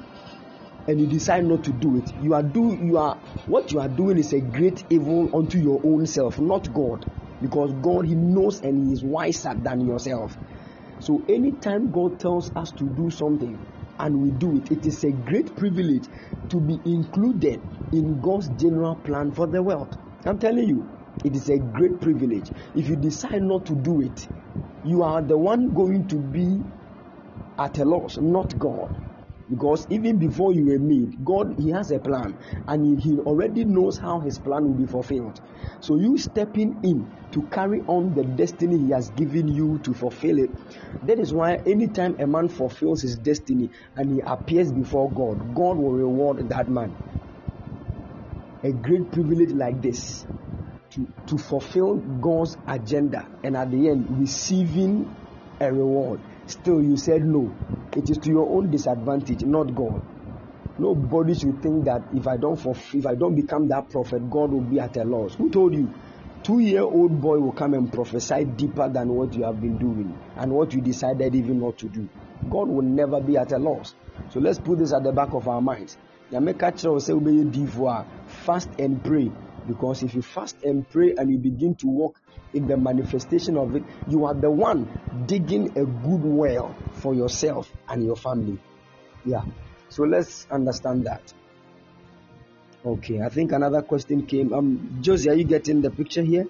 and 0.89 1.01
you 1.01 1.07
decide 1.07 1.45
not 1.45 1.63
to 1.65 1.73
do 1.73 1.99
it, 1.99 2.11
you 2.23 2.35
are 2.35 2.43
do 2.43 2.75
you 2.83 2.97
are 2.97 3.17
what 3.47 3.71
you 3.71 3.81
are 3.81 3.89
doing 3.89 4.19
is 4.19 4.33
a 4.33 4.41
great 4.41 4.85
evil 4.91 5.31
unto 5.37 5.59
your 5.59 5.81
own 5.85 6.07
self, 6.07 6.39
not 6.41 6.73
God 6.73 7.07
because 7.41 7.73
God 7.83 8.07
He 8.07 8.15
knows 8.17 8.61
and 8.63 8.77
He 8.79 8.93
is 8.93 9.03
wiser 9.05 9.55
than 9.63 9.81
yourself. 9.81 10.37
So 11.01 11.25
anytime 11.29 11.91
God 11.91 12.21
tells 12.21 12.51
us 12.57 12.73
to 12.79 12.85
do 12.97 13.11
something 13.11 13.59
and 13.99 14.17
we 14.21 14.31
do 14.33 14.57
it, 14.57 14.71
it 14.71 14.87
is 14.87 15.03
a 15.05 15.13
great 15.25 15.57
privilege 15.57 16.09
to 16.51 16.61
be 16.61 16.79
included 16.85 17.61
in 17.93 18.21
God's 18.21 18.49
general 18.61 18.97
plan 18.97 19.33
for 19.33 19.47
the 19.47 19.63
world. 19.63 19.97
I'm 20.27 20.39
telling 20.39 20.65
you, 20.65 20.89
it 21.25 21.35
is 21.35 21.49
a 21.49 21.59
great 21.73 22.01
privilege. 22.01 22.51
If 22.75 22.89
you 22.89 22.97
decide 22.97 23.43
not 23.43 23.67
to 23.67 23.75
do 23.83 24.01
it, 24.03 24.21
you 24.85 25.03
are 25.03 25.23
the 25.23 25.39
one 25.39 25.73
going 25.75 26.09
to 26.09 26.19
be 26.33 26.63
at 27.59 27.79
a 27.79 27.85
loss, 27.85 28.17
not 28.19 28.59
God 28.59 28.97
because 29.51 29.87
even 29.91 30.17
before 30.19 30.53
you 30.53 30.65
were 30.67 30.79
made 30.79 31.25
god 31.25 31.55
he 31.59 31.71
has 31.71 31.91
a 31.91 31.99
plan. 31.99 32.39
And 32.69 32.87
he, 32.87 33.11
he 33.11 33.19
already 33.19 33.65
knows 33.65 33.99
how 33.99 34.21
his 34.21 34.39
plan 34.39 34.65
will 34.65 34.79
be 34.79 34.87
fulfilled. 34.87 35.41
So 35.81 35.99
you 35.99 36.17
stepping 36.17 36.81
in 36.83 37.13
to 37.33 37.43
carry 37.49 37.81
on 37.83 38.15
the 38.15 38.25
destiny 38.25 38.79
he 38.79 38.91
has 38.91 39.11
given 39.11 39.49
you 39.49 39.81
to 39.85 39.93
fulfill 39.95 40.39
it 40.39 40.51
that 41.03 41.19
is 41.19 41.33
why 41.33 41.55
anytime 41.67 42.17
a 42.19 42.27
man 42.27 42.49
fulfills 42.49 43.03
his 43.03 43.17
destiny 43.17 43.71
and 43.97 44.11
he 44.11 44.21
appears 44.21 44.71
before 44.71 45.11
god 45.13 45.55
god 45.55 45.77
will 45.77 45.93
reward 45.93 46.49
that 46.49 46.69
man. 46.69 46.95
A 48.63 48.73
great 48.73 49.11
privilege 49.11 49.53
like 49.53 49.81
this 49.81 50.27
to, 50.91 51.09
to 51.27 51.39
fulfill 51.39 51.97
God's 51.97 52.57
agenda 52.69 53.27
and 53.43 53.57
at 53.57 53.71
the 53.71 53.89
end 53.89 54.07
receiving 54.21 55.17
a 55.61 55.73
reward. 55.73 56.21
Still, 56.51 56.83
you 56.83 56.97
said 56.97 57.25
no. 57.25 57.55
It 57.97 58.11
is 58.11 58.19
to 58.19 58.29
your 58.31 58.49
own 58.49 58.71
disadvantage, 58.71 59.45
not 59.45 59.75
God. 59.75 60.03
Nobody 60.79 61.35
should 61.35 61.63
think 61.63 61.85
that 61.85 62.03
if 62.15 62.27
I 62.27 62.37
don't 62.37 62.59
if 62.95 63.07
I 63.07 63.15
don't 63.15 63.37
become 63.37 63.69
that 63.69 63.91
prophet, 63.91 64.29
God 64.31 64.51
will 64.51 64.63
be 64.63 64.81
at 64.81 64.97
a 64.97 65.05
loss. 65.05 65.35
Who 65.35 65.51
told 65.51 65.75
you? 65.75 65.93
Two-year-old 66.43 67.21
boy 67.21 67.39
will 67.39 67.53
come 67.53 67.75
and 67.75 67.93
prophesy 67.93 68.45
deeper 68.45 68.89
than 68.89 69.09
what 69.11 69.35
you 69.35 69.45
have 69.45 69.61
been 69.61 69.77
doing 69.77 70.19
and 70.37 70.51
what 70.51 70.73
you 70.73 70.81
decided 70.81 71.35
even 71.35 71.61
not 71.61 71.77
to 71.79 71.89
do. 71.89 72.09
God 72.49 72.69
will 72.69 72.83
never 72.83 73.21
be 73.21 73.37
at 73.37 73.53
a 73.53 73.59
loss. 73.59 73.95
So 74.31 74.41
let's 74.41 74.59
put 74.59 74.79
this 74.79 74.93
at 74.93 75.03
the 75.03 75.13
back 75.13 75.35
of 75.35 75.47
our 75.47 75.61
minds. 75.61 75.99
Fast 78.27 78.69
and 78.79 79.05
pray 79.05 79.31
because 79.71 80.03
if 80.03 80.15
you 80.15 80.23
fast 80.23 80.63
and 80.65 80.89
pray 80.91 81.15
and 81.17 81.31
you 81.31 81.39
begin 81.39 81.75
to 81.77 81.87
walk 81.87 82.21
in 82.53 82.67
the 82.67 82.77
manifestation 82.77 83.57
of 83.57 83.77
it, 83.77 83.85
you 84.09 84.25
are 84.25 84.35
the 84.35 84.51
one 84.51 84.89
digging 85.27 85.71
a 85.79 85.85
good 85.85 86.25
well 86.25 86.75
for 86.95 87.15
yourself 87.15 87.71
and 87.89 88.05
your 88.05 88.17
family. 88.17 88.59
Yeah. 89.25 89.45
So 89.89 90.03
let's 90.03 90.47
understand 90.51 91.07
that. 91.07 91.33
Okay, 92.85 93.21
I 93.21 93.29
think 93.29 93.53
another 93.53 93.83
question 93.83 94.27
came. 94.27 94.53
Um, 94.53 94.99
Josie, 95.03 95.29
are 95.31 95.35
you 95.35 95.45
getting 95.45 95.83
the 95.83 95.91
picture 95.91 96.23
here? 96.23 96.47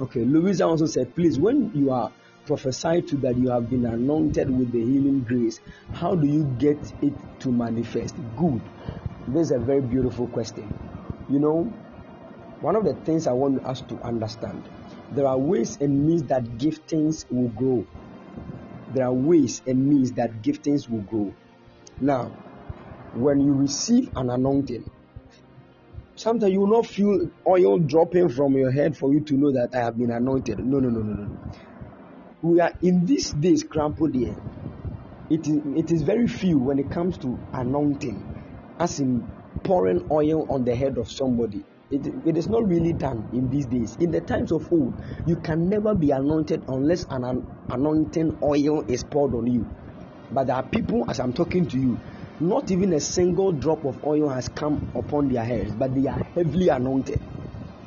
Okay, 0.00 0.24
Louisa 0.24 0.64
also 0.64 0.86
said, 0.86 1.14
please, 1.14 1.38
when 1.38 1.72
you 1.74 1.90
are 1.90 2.12
prophesied 2.46 3.08
to 3.08 3.16
that 3.16 3.36
you 3.36 3.50
have 3.50 3.68
been 3.68 3.84
anointed 3.84 4.48
with 4.48 4.72
the 4.72 4.78
healing 4.78 5.20
grace, 5.20 5.60
how 5.92 6.14
do 6.14 6.26
you 6.26 6.44
get 6.58 6.78
it 7.02 7.12
to 7.40 7.50
manifest? 7.50 8.14
Good. 8.38 8.62
This 9.26 9.46
is 9.46 9.50
a 9.50 9.58
very 9.58 9.82
beautiful 9.82 10.28
question. 10.28 10.72
You 11.28 11.38
know, 11.38 11.72
one 12.60 12.76
of 12.76 12.84
the 12.84 12.94
things 12.94 13.26
I 13.26 13.32
want 13.32 13.64
us 13.64 13.80
to 13.82 14.00
understand 14.02 14.68
there 15.10 15.26
are 15.26 15.38
ways 15.38 15.78
and 15.80 16.06
means 16.06 16.24
that 16.24 16.44
giftings 16.58 17.24
will 17.30 17.48
grow. 17.48 17.86
There 18.92 19.06
are 19.06 19.12
ways 19.12 19.62
and 19.66 19.88
means 19.88 20.12
that 20.12 20.42
giftings 20.42 20.88
will 20.88 21.00
grow. 21.02 21.34
Now, 22.00 22.32
when 23.14 23.40
you 23.40 23.54
receive 23.54 24.10
an 24.16 24.30
anointing, 24.30 24.84
sometimes 26.16 26.52
you 26.52 26.60
will 26.60 26.76
not 26.76 26.86
feel 26.86 27.30
oil 27.46 27.78
dropping 27.78 28.28
from 28.28 28.54
your 28.56 28.70
head 28.70 28.96
for 28.96 29.12
you 29.12 29.20
to 29.20 29.34
know 29.34 29.52
that 29.52 29.74
I 29.74 29.78
have 29.78 29.96
been 29.98 30.10
anointed. 30.10 30.58
No, 30.58 30.78
no, 30.78 30.90
no, 30.90 31.00
no, 31.00 31.24
no. 31.24 31.30
We 32.42 32.60
are 32.60 32.72
in 32.82 33.06
these 33.06 33.32
days, 33.32 33.64
crampled 33.64 34.14
here. 34.14 34.36
It 35.30 35.46
is, 35.46 35.60
it 35.64 35.90
is 35.90 36.02
very 36.02 36.26
few 36.26 36.58
when 36.58 36.78
it 36.78 36.90
comes 36.90 37.18
to 37.18 37.38
anointing, 37.52 38.26
as 38.78 39.00
in 39.00 39.30
pouring 39.64 40.06
oil 40.10 40.46
on 40.50 40.64
the 40.64 40.74
head 40.74 40.98
of 40.98 41.10
somebody. 41.10 41.64
It, 41.90 42.06
it 42.26 42.36
is 42.36 42.48
not 42.48 42.66
really 42.68 42.92
done 42.92 43.28
in 43.32 43.48
these 43.50 43.66
days. 43.66 43.96
In 44.00 44.10
the 44.10 44.20
times 44.20 44.52
of 44.52 44.70
old, 44.72 44.94
you 45.26 45.36
can 45.36 45.68
never 45.68 45.94
be 45.94 46.10
anointed 46.10 46.64
unless 46.68 47.06
an, 47.10 47.24
an 47.24 47.46
anointing 47.70 48.38
oil 48.42 48.84
is 48.88 49.04
poured 49.04 49.34
on 49.34 49.46
you. 49.46 49.70
But 50.30 50.48
there 50.48 50.56
are 50.56 50.62
people, 50.62 51.06
as 51.10 51.20
I'm 51.20 51.32
talking 51.32 51.66
to 51.68 51.78
you, 51.78 51.98
not 52.40 52.70
even 52.70 52.92
a 52.92 53.00
single 53.00 53.52
drop 53.52 53.84
of 53.84 54.04
oil 54.04 54.28
has 54.28 54.48
come 54.48 54.86
upon 54.94 55.28
their 55.28 55.44
heads, 55.44 55.72
but 55.74 55.94
they 55.94 56.06
are 56.08 56.20
heavily 56.34 56.68
anointed. 56.68 57.20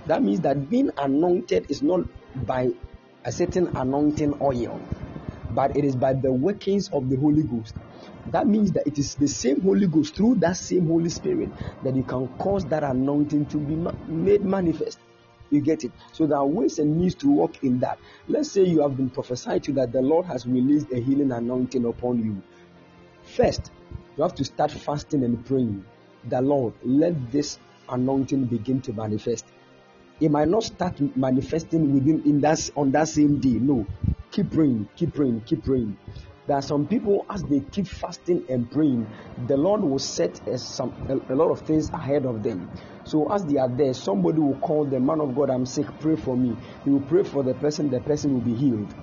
That 0.07 0.23
means 0.23 0.41
that 0.41 0.69
being 0.69 0.89
anointed 0.97 1.67
is 1.69 1.83
not 1.83 2.01
by 2.35 2.69
a 3.23 3.31
certain 3.31 3.71
anointing 3.75 4.33
oil, 4.41 4.81
but 5.51 5.77
it 5.77 5.85
is 5.85 5.95
by 5.95 6.13
the 6.13 6.33
workings 6.33 6.89
of 6.91 7.09
the 7.09 7.17
Holy 7.17 7.43
Ghost. 7.43 7.75
That 8.27 8.47
means 8.47 8.71
that 8.73 8.85
it 8.87 8.97
is 8.99 9.15
the 9.15 9.27
same 9.27 9.61
Holy 9.61 9.87
Ghost 9.87 10.15
through 10.15 10.35
that 10.35 10.57
same 10.57 10.87
Holy 10.87 11.09
Spirit 11.09 11.49
that 11.83 11.95
you 11.95 12.03
can 12.03 12.27
cause 12.37 12.65
that 12.65 12.83
anointing 12.83 13.47
to 13.47 13.57
be 13.57 13.75
ma- 13.75 13.93
made 14.07 14.43
manifest. 14.45 14.99
You 15.49 15.59
get 15.59 15.83
it? 15.83 15.91
So 16.13 16.27
there 16.27 16.37
are 16.37 16.45
ways 16.45 16.79
and 16.79 16.97
means 16.97 17.15
to 17.15 17.27
walk 17.27 17.63
in 17.63 17.79
that. 17.79 17.97
Let's 18.27 18.51
say 18.51 18.63
you 18.63 18.81
have 18.81 18.95
been 18.95 19.09
prophesied 19.09 19.63
to 19.63 19.73
that 19.73 19.91
the 19.91 20.01
Lord 20.01 20.25
has 20.27 20.45
released 20.45 20.91
a 20.93 20.99
healing 20.99 21.31
anointing 21.31 21.83
upon 21.85 22.23
you. 22.23 22.41
First, 23.23 23.71
you 24.15 24.23
have 24.23 24.35
to 24.35 24.45
start 24.45 24.71
fasting 24.71 25.23
and 25.23 25.43
praying. 25.45 25.83
The 26.29 26.41
Lord, 26.41 26.73
let 26.83 27.31
this 27.31 27.59
anointing 27.89 28.45
begin 28.45 28.81
to 28.81 28.93
manifest. 28.93 29.45
It 30.19 30.29
might 30.29 30.47
not 30.47 30.63
start 30.63 31.01
manifesting 31.17 31.93
within 31.93 32.21
in 32.23 32.41
that 32.41 32.69
on 32.75 32.91
that 32.91 33.07
same 33.09 33.39
day. 33.39 33.57
No, 33.59 33.87
keep 34.31 34.51
praying, 34.51 34.87
keep 34.95 35.13
praying, 35.15 35.41
keep 35.41 35.65
praying. 35.65 35.97
There 36.51 36.57
are 36.57 36.61
some 36.61 36.85
people, 36.85 37.25
as 37.29 37.43
they 37.43 37.61
keep 37.61 37.87
fasting 37.87 38.43
and 38.49 38.69
praying, 38.69 39.07
the 39.47 39.55
Lord 39.55 39.83
will 39.83 39.99
set 39.99 40.45
a, 40.45 40.57
some, 40.57 40.91
a, 41.07 41.33
a, 41.33 41.35
lot 41.35 41.49
of 41.49 41.61
things 41.61 41.89
ahead 41.91 42.25
of 42.25 42.43
them. 42.43 42.69
So, 43.05 43.31
as 43.31 43.45
they 43.45 43.55
are 43.55 43.69
there, 43.69 43.93
somebody 43.93 44.39
will 44.39 44.57
call 44.57 44.83
the 44.83 44.99
man 44.99 45.21
of 45.21 45.33
God, 45.33 45.49
I'm 45.49 45.65
sick, 45.65 45.85
pray 46.01 46.17
for 46.17 46.35
me. 46.35 46.57
He 46.83 46.89
will 46.89 47.07
pray 47.07 47.23
for 47.23 47.41
the 47.41 47.53
person, 47.53 47.89
the 47.89 48.01
person 48.01 48.33
will 48.33 48.41
be 48.41 48.53
healed. 48.53 48.93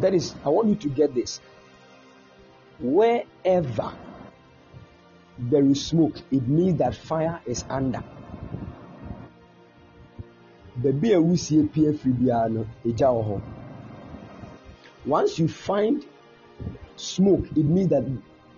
That 0.00 0.14
is, 0.14 0.34
I 0.42 0.48
want 0.48 0.70
you 0.70 0.76
to 0.76 0.88
get 0.88 1.14
this. 1.14 1.38
Wherever 2.80 3.92
there 5.38 5.66
is 5.66 5.84
smoke, 5.84 6.16
it 6.30 6.48
means 6.48 6.78
that 6.78 6.94
fire 6.94 7.42
is 7.44 7.62
under. 7.68 8.02
Baabi 10.80 11.14
a 11.14 11.20
wusie 11.20 11.68
pie 11.70 11.92
firi. 11.92 13.42
Once 15.04 15.38
you 15.38 15.46
find 15.46 16.06
smoke, 16.98 17.46
it 17.56 17.64
means 17.64 17.90
that 17.90 18.04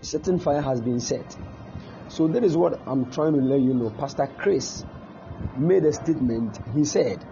certain 0.01 0.39
fire 0.39 0.61
has 0.61 0.81
been 0.81 1.01
set. 1.01 1.37
So 2.09 2.27
that 2.29 2.43
is 2.43 2.57
what 2.57 2.81
I'm 2.87 3.11
trying 3.11 3.35
to 3.35 3.41
let 3.41 3.61
you 3.61 3.75
know. 3.75 3.91
Pastor 3.91 4.29
Chris 4.39 4.85
made 5.57 5.85
a 5.85 5.93
statement. 5.93 6.59
He 6.75 6.85
said, 6.85 7.25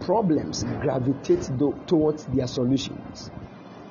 problems 0.00 0.64
gravitate 0.80 1.50
towards 1.86 2.24
their 2.26 2.46
solutions. 2.46 3.30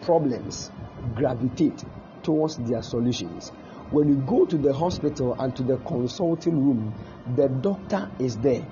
Problems 0.01 0.71
gravitate 1.13 1.83
towards 2.23 2.57
their 2.57 2.81
solutions. 2.81 3.49
When 3.91 4.07
you 4.07 4.15
go 4.15 4.45
to 4.45 4.57
the 4.57 4.73
hospital 4.73 5.35
and 5.39 5.55
to 5.55 5.63
the 5.63 5.77
consulting 5.77 6.65
room, 6.65 6.93
the 7.35 7.47
doctor 7.47 8.09
is 8.19 8.37
there. 8.37 8.65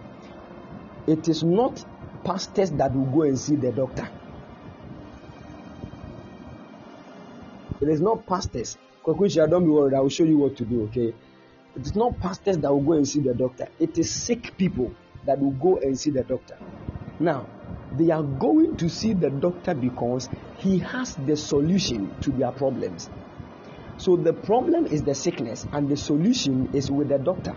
It 1.05 1.27
is 1.27 1.43
not 1.43 1.83
pastors 2.23 2.71
that 2.71 2.95
will 2.95 3.05
go 3.05 3.23
and 3.23 3.37
see 3.37 3.55
the 3.55 3.71
doctor. 3.71 4.09
It 7.81 7.89
is 7.89 8.01
not 8.01 8.25
pastors. 8.25 8.77
Don't 9.05 9.65
be 9.65 9.69
worried. 9.69 9.93
I 9.93 9.99
will 9.99 10.09
show 10.09 10.23
you 10.23 10.37
what 10.37 10.55
to 10.57 10.65
do, 10.65 10.83
okay? 10.83 11.13
It 11.75 11.85
is 11.85 11.95
not 11.95 12.19
pastors 12.19 12.57
that 12.59 12.71
will 12.71 12.81
go 12.81 12.93
and 12.93 13.07
see 13.07 13.19
the 13.19 13.33
doctor. 13.33 13.67
It 13.79 13.97
is 13.97 14.09
sick 14.09 14.57
people 14.57 14.93
that 15.25 15.39
will 15.39 15.51
go 15.51 15.77
and 15.77 15.99
see 15.99 16.11
the 16.11 16.23
doctor. 16.23 16.57
Now, 17.19 17.47
they 17.97 18.11
are 18.11 18.23
going 18.23 18.77
to 18.77 18.89
see 18.89 19.13
the 19.13 19.29
doctor 19.29 19.73
because 19.73 20.29
he 20.57 20.79
has 20.79 21.15
the 21.15 21.35
solution 21.35 22.15
to 22.21 22.31
their 22.31 22.51
problems. 22.51 23.09
So 23.97 24.15
the 24.15 24.33
problem 24.33 24.85
is 24.85 25.03
the 25.03 25.15
sickness, 25.15 25.67
and 25.71 25.89
the 25.89 25.97
solution 25.97 26.69
is 26.73 26.89
with 26.89 27.09
the 27.09 27.19
doctor. 27.19 27.55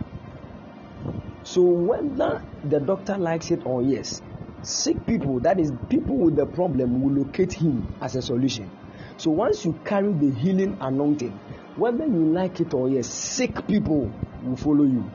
So 1.44 1.62
whether 1.62 2.42
the 2.64 2.80
doctor 2.80 3.16
likes 3.16 3.50
it 3.50 3.64
or 3.64 3.82
yes, 3.82 4.20
sick 4.62 5.06
people, 5.06 5.40
that 5.40 5.60
is 5.60 5.70
people 5.88 6.16
with 6.16 6.36
the 6.36 6.46
problem, 6.46 7.02
will 7.02 7.24
locate 7.24 7.52
him 7.52 7.94
as 8.00 8.16
a 8.16 8.22
solution. 8.22 8.70
So 9.18 9.30
once 9.30 9.64
you 9.64 9.72
carry 9.84 10.12
the 10.12 10.30
healing 10.30 10.76
anointing, 10.80 11.38
whether 11.76 12.04
you 12.04 12.32
like 12.32 12.60
it 12.60 12.74
or 12.74 12.88
yes, 12.88 13.08
sick 13.08 13.66
people 13.66 14.12
will 14.42 14.56
follow 14.56 14.84
you. 14.84 15.10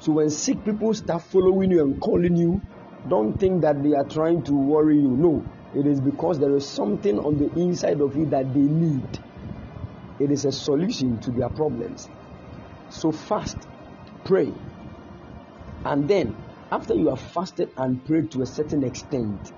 So 0.00 0.12
when 0.12 0.30
sick 0.30 0.64
people 0.64 0.94
start 0.94 1.22
following 1.22 1.72
you 1.72 1.82
and 1.82 2.00
calling 2.00 2.36
you, 2.36 2.60
don't 3.08 3.38
think 3.38 3.62
that 3.62 3.82
they 3.82 3.94
are 3.94 4.04
trying 4.04 4.42
to 4.44 4.52
worry 4.52 4.96
you. 4.96 5.08
No, 5.08 5.44
it 5.74 5.86
is 5.86 6.00
because 6.00 6.38
there 6.38 6.54
is 6.56 6.68
something 6.68 7.18
on 7.18 7.38
the 7.38 7.60
inside 7.60 8.00
of 8.00 8.16
you 8.16 8.26
that 8.26 8.52
they 8.54 8.60
need. 8.60 9.18
It 10.20 10.30
is 10.30 10.44
a 10.44 10.52
solution 10.52 11.18
to 11.20 11.30
their 11.32 11.48
problems. 11.48 12.08
So 12.90 13.10
fast, 13.10 13.56
pray. 14.24 14.52
And 15.84 16.08
then, 16.08 16.36
after 16.70 16.94
you 16.94 17.08
have 17.08 17.20
fasted 17.20 17.70
and 17.76 18.04
prayed 18.04 18.30
to 18.32 18.42
a 18.42 18.46
certain 18.46 18.84
extent, 18.84 19.52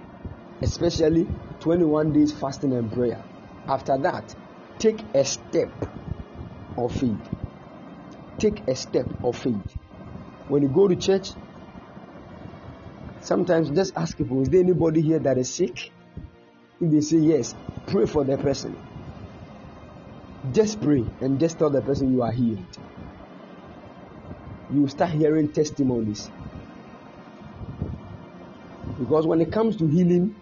especially 0.63 1.29
21 1.61 2.13
days 2.13 2.33
fasting 2.33 2.73
and 2.73 2.93
prayer, 2.93 3.23
after 3.67 3.97
that, 3.99 4.35
take 4.79 5.03
a 5.15 5.25
step 5.25 5.71
of 6.77 6.93
faith. 6.93 7.29
Take 8.39 8.67
a 8.69 8.75
step 8.75 9.07
of 9.23 9.37
faith. 9.37 9.77
When 10.49 10.63
you 10.63 10.69
go 10.69 10.89
to 10.89 10.97
church, 10.97 11.31
sometimes 13.21 13.71
just 13.71 13.97
ask 13.97 14.17
people, 14.17 14.43
is 14.43 14.49
there 14.49 14.61
anybody 14.61 15.01
here 15.01 15.19
that 15.19 15.39
is 15.39 15.53
sick? 15.53 15.91
If 16.81 16.91
they 16.91 17.01
say 17.01 17.19
yes, 17.19 17.55
pray 17.87 18.07
for 18.07 18.25
the 18.25 18.39
person. 18.39 18.77
Just 20.53 20.81
pray 20.81 21.05
and 21.21 21.39
just 21.39 21.59
tell 21.59 21.71
the 21.71 21.83
person 21.83 22.13
you 22.13 22.23
are 22.23 22.33
healed. 22.33 22.79
You 24.73 24.83
will 24.83 24.89
start 24.89 25.11
hearing 25.11 25.53
testimonies. 25.53 26.31
Because 28.99 29.27
when 29.27 29.41
it 29.41 29.53
comes 29.53 29.77
to 29.77 29.87
healing, 29.87 30.35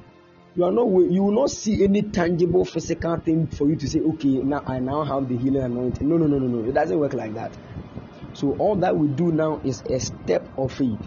you 0.58 0.64
are 0.64 0.72
not 0.72 0.86
you 0.88 1.22
will 1.22 1.40
not 1.40 1.50
see 1.50 1.84
any 1.84 2.02
tangible 2.02 2.64
physical 2.64 3.16
thing 3.16 3.46
for 3.46 3.68
you 3.68 3.76
to 3.76 3.86
say, 3.86 4.00
okay, 4.00 4.38
now 4.42 4.60
I 4.66 4.80
now 4.80 5.04
have 5.04 5.28
the 5.28 5.36
healing 5.36 5.62
anointing. 5.62 6.08
No, 6.08 6.16
no, 6.16 6.26
no, 6.26 6.36
no, 6.40 6.48
no. 6.48 6.68
It 6.68 6.74
doesn't 6.74 6.98
work 6.98 7.12
like 7.12 7.34
that. 7.34 7.56
So 8.32 8.56
all 8.56 8.74
that 8.76 8.96
we 8.96 9.06
do 9.06 9.30
now 9.30 9.60
is 9.62 9.84
a 9.88 10.00
step 10.00 10.48
of 10.58 10.72
faith. 10.72 10.98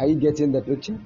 Are 0.00 0.06
you 0.08 0.16
getting 0.16 0.50
the 0.50 0.62
picture? 0.62 0.98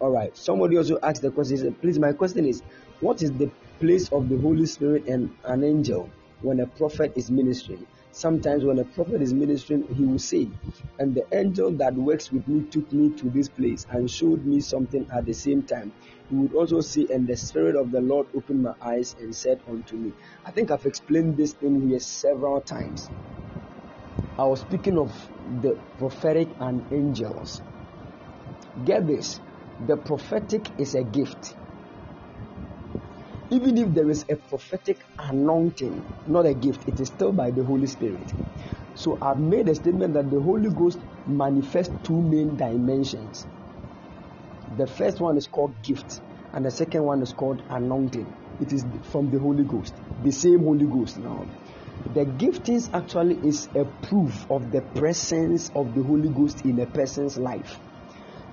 All 0.00 0.10
right. 0.10 0.36
Somebody 0.36 0.76
also 0.76 0.98
asked 1.02 1.22
the 1.22 1.30
question. 1.30 1.74
Please, 1.80 1.98
my 1.98 2.12
question 2.12 2.44
is, 2.44 2.62
what 3.00 3.22
is 3.22 3.32
the 3.32 3.50
place 3.80 4.12
of 4.12 4.28
the 4.28 4.36
Holy 4.36 4.66
Spirit 4.66 5.06
and 5.06 5.34
an 5.44 5.64
angel 5.64 6.10
when 6.42 6.60
a 6.60 6.66
prophet 6.66 7.14
is 7.16 7.30
ministering? 7.30 7.86
Sometimes 8.12 8.62
when 8.64 8.78
a 8.78 8.84
prophet 8.84 9.22
is 9.22 9.32
ministering, 9.32 9.86
he 9.94 10.04
will 10.04 10.18
say, 10.18 10.48
And 10.98 11.14
the 11.14 11.26
angel 11.32 11.72
that 11.72 11.94
works 11.94 12.30
with 12.30 12.46
me 12.46 12.62
took 12.70 12.92
me 12.92 13.10
to 13.16 13.30
this 13.30 13.48
place 13.48 13.86
and 13.90 14.08
showed 14.10 14.44
me 14.44 14.60
something 14.60 15.06
at 15.10 15.24
the 15.24 15.32
same 15.32 15.62
time. 15.62 15.92
He 16.28 16.36
would 16.36 16.54
also 16.54 16.80
say, 16.80 17.06
And 17.10 17.26
the 17.26 17.36
Spirit 17.36 17.74
of 17.74 17.90
the 17.90 18.02
Lord 18.02 18.26
opened 18.34 18.62
my 18.62 18.74
eyes 18.82 19.16
and 19.18 19.34
said 19.34 19.60
unto 19.66 19.96
me. 19.96 20.12
I 20.44 20.50
think 20.50 20.70
I've 20.70 20.84
explained 20.86 21.38
this 21.38 21.54
thing 21.54 21.88
here 21.88 22.00
several 22.00 22.60
times. 22.60 23.10
I 24.38 24.44
was 24.44 24.60
speaking 24.60 24.98
of 24.98 25.10
the 25.62 25.78
prophetic 25.98 26.48
and 26.60 26.84
angels. 26.92 27.62
Get 28.84 29.06
this 29.06 29.40
the 29.86 29.96
prophetic 29.96 30.68
is 30.78 30.94
a 30.94 31.02
gift 31.02 31.56
even 33.52 33.76
if 33.76 33.92
there 33.92 34.08
is 34.08 34.24
a 34.30 34.36
prophetic 34.36 34.96
anointing, 35.18 36.02
not 36.26 36.46
a 36.46 36.54
gift, 36.54 36.88
it 36.88 36.98
is 36.98 37.08
still 37.08 37.32
by 37.32 37.50
the 37.50 37.62
Holy 37.62 37.86
Spirit. 37.86 38.32
So 38.94 39.18
I've 39.20 39.38
made 39.38 39.68
a 39.68 39.74
statement 39.74 40.14
that 40.14 40.30
the 40.30 40.40
Holy 40.40 40.70
Ghost 40.70 40.98
manifests 41.26 41.92
two 42.02 42.18
main 42.22 42.56
dimensions. 42.56 43.46
The 44.78 44.86
first 44.86 45.20
one 45.20 45.36
is 45.36 45.46
called 45.46 45.74
gift, 45.82 46.22
and 46.54 46.64
the 46.64 46.70
second 46.70 47.04
one 47.04 47.20
is 47.20 47.34
called 47.34 47.62
anointing. 47.68 48.32
It 48.58 48.72
is 48.72 48.86
from 49.02 49.30
the 49.30 49.38
Holy 49.38 49.64
Ghost, 49.64 49.92
the 50.22 50.30
same 50.30 50.60
Holy 50.60 50.86
Ghost 50.86 51.18
now. 51.18 51.44
The 52.14 52.24
giftings 52.24 52.88
actually 52.94 53.36
is 53.46 53.68
a 53.74 53.84
proof 53.84 54.50
of 54.50 54.72
the 54.72 54.80
presence 54.80 55.70
of 55.76 55.94
the 55.94 56.02
Holy 56.02 56.30
Ghost 56.30 56.64
in 56.64 56.80
a 56.80 56.86
person's 56.86 57.36
life. 57.36 57.78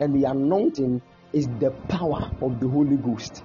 And 0.01 0.13
the 0.13 0.29
anointing 0.29 1.01
is 1.31 1.47
the 1.47 1.71
power 1.87 2.31
of 2.41 2.59
the 2.59 2.67
Holy 2.67 2.97
Ghost. 2.97 3.43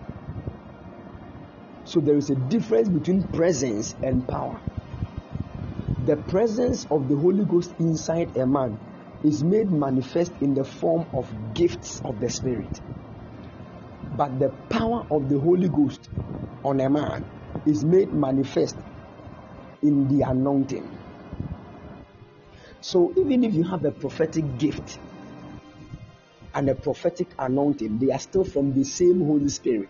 So 1.84 2.00
there 2.00 2.16
is 2.16 2.30
a 2.30 2.34
difference 2.34 2.88
between 2.88 3.22
presence 3.24 3.94
and 4.02 4.26
power. 4.26 4.60
The 6.04 6.16
presence 6.16 6.86
of 6.90 7.08
the 7.08 7.16
Holy 7.16 7.44
Ghost 7.44 7.74
inside 7.78 8.36
a 8.36 8.46
man 8.46 8.78
is 9.22 9.44
made 9.44 9.70
manifest 9.70 10.32
in 10.40 10.54
the 10.54 10.64
form 10.64 11.06
of 11.14 11.54
gifts 11.54 12.00
of 12.04 12.20
the 12.20 12.28
Spirit. 12.28 12.80
But 14.16 14.38
the 14.38 14.50
power 14.68 15.06
of 15.10 15.28
the 15.28 15.38
Holy 15.38 15.68
Ghost 15.68 16.08
on 16.64 16.80
a 16.80 16.90
man 16.90 17.24
is 17.66 17.84
made 17.84 18.12
manifest 18.12 18.76
in 19.82 20.08
the 20.08 20.22
anointing. 20.22 20.90
So 22.80 23.12
even 23.16 23.44
if 23.44 23.54
you 23.54 23.64
have 23.64 23.84
a 23.84 23.90
prophetic 23.90 24.58
gift 24.58 24.98
and 26.54 26.68
a 26.68 26.74
prophetic 26.74 27.28
anointing, 27.38 27.98
they 27.98 28.10
are 28.10 28.18
still 28.18 28.44
from 28.44 28.74
the 28.74 28.84
same 28.84 29.20
Holy 29.20 29.48
Spirit. 29.48 29.88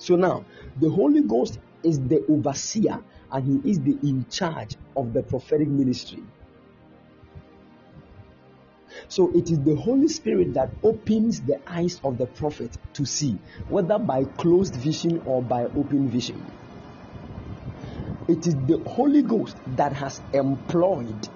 So 0.00 0.16
now, 0.16 0.46
the 0.80 0.88
Holy 0.88 1.20
Ghost 1.20 1.58
is 1.82 2.00
the 2.00 2.24
overseer 2.26 3.02
and 3.30 3.62
he 3.62 3.70
is 3.70 3.80
the 3.80 3.98
in 4.02 4.26
charge 4.30 4.76
of 4.96 5.12
the 5.12 5.22
prophetic 5.22 5.68
ministry. 5.68 6.24
So 9.08 9.30
it 9.36 9.50
is 9.50 9.60
the 9.60 9.76
Holy 9.76 10.08
Spirit 10.08 10.54
that 10.54 10.70
opens 10.82 11.42
the 11.42 11.60
eyes 11.66 12.00
of 12.02 12.16
the 12.16 12.26
prophet 12.26 12.76
to 12.94 13.04
see, 13.04 13.38
whether 13.68 13.98
by 13.98 14.24
closed 14.24 14.74
vision 14.74 15.20
or 15.26 15.42
by 15.42 15.64
open 15.64 16.08
vision. 16.08 16.50
It 18.26 18.46
is 18.46 18.54
the 18.54 18.82
Holy 18.86 19.22
Ghost 19.22 19.56
that 19.76 19.92
has 19.92 20.22
employed 20.32 21.28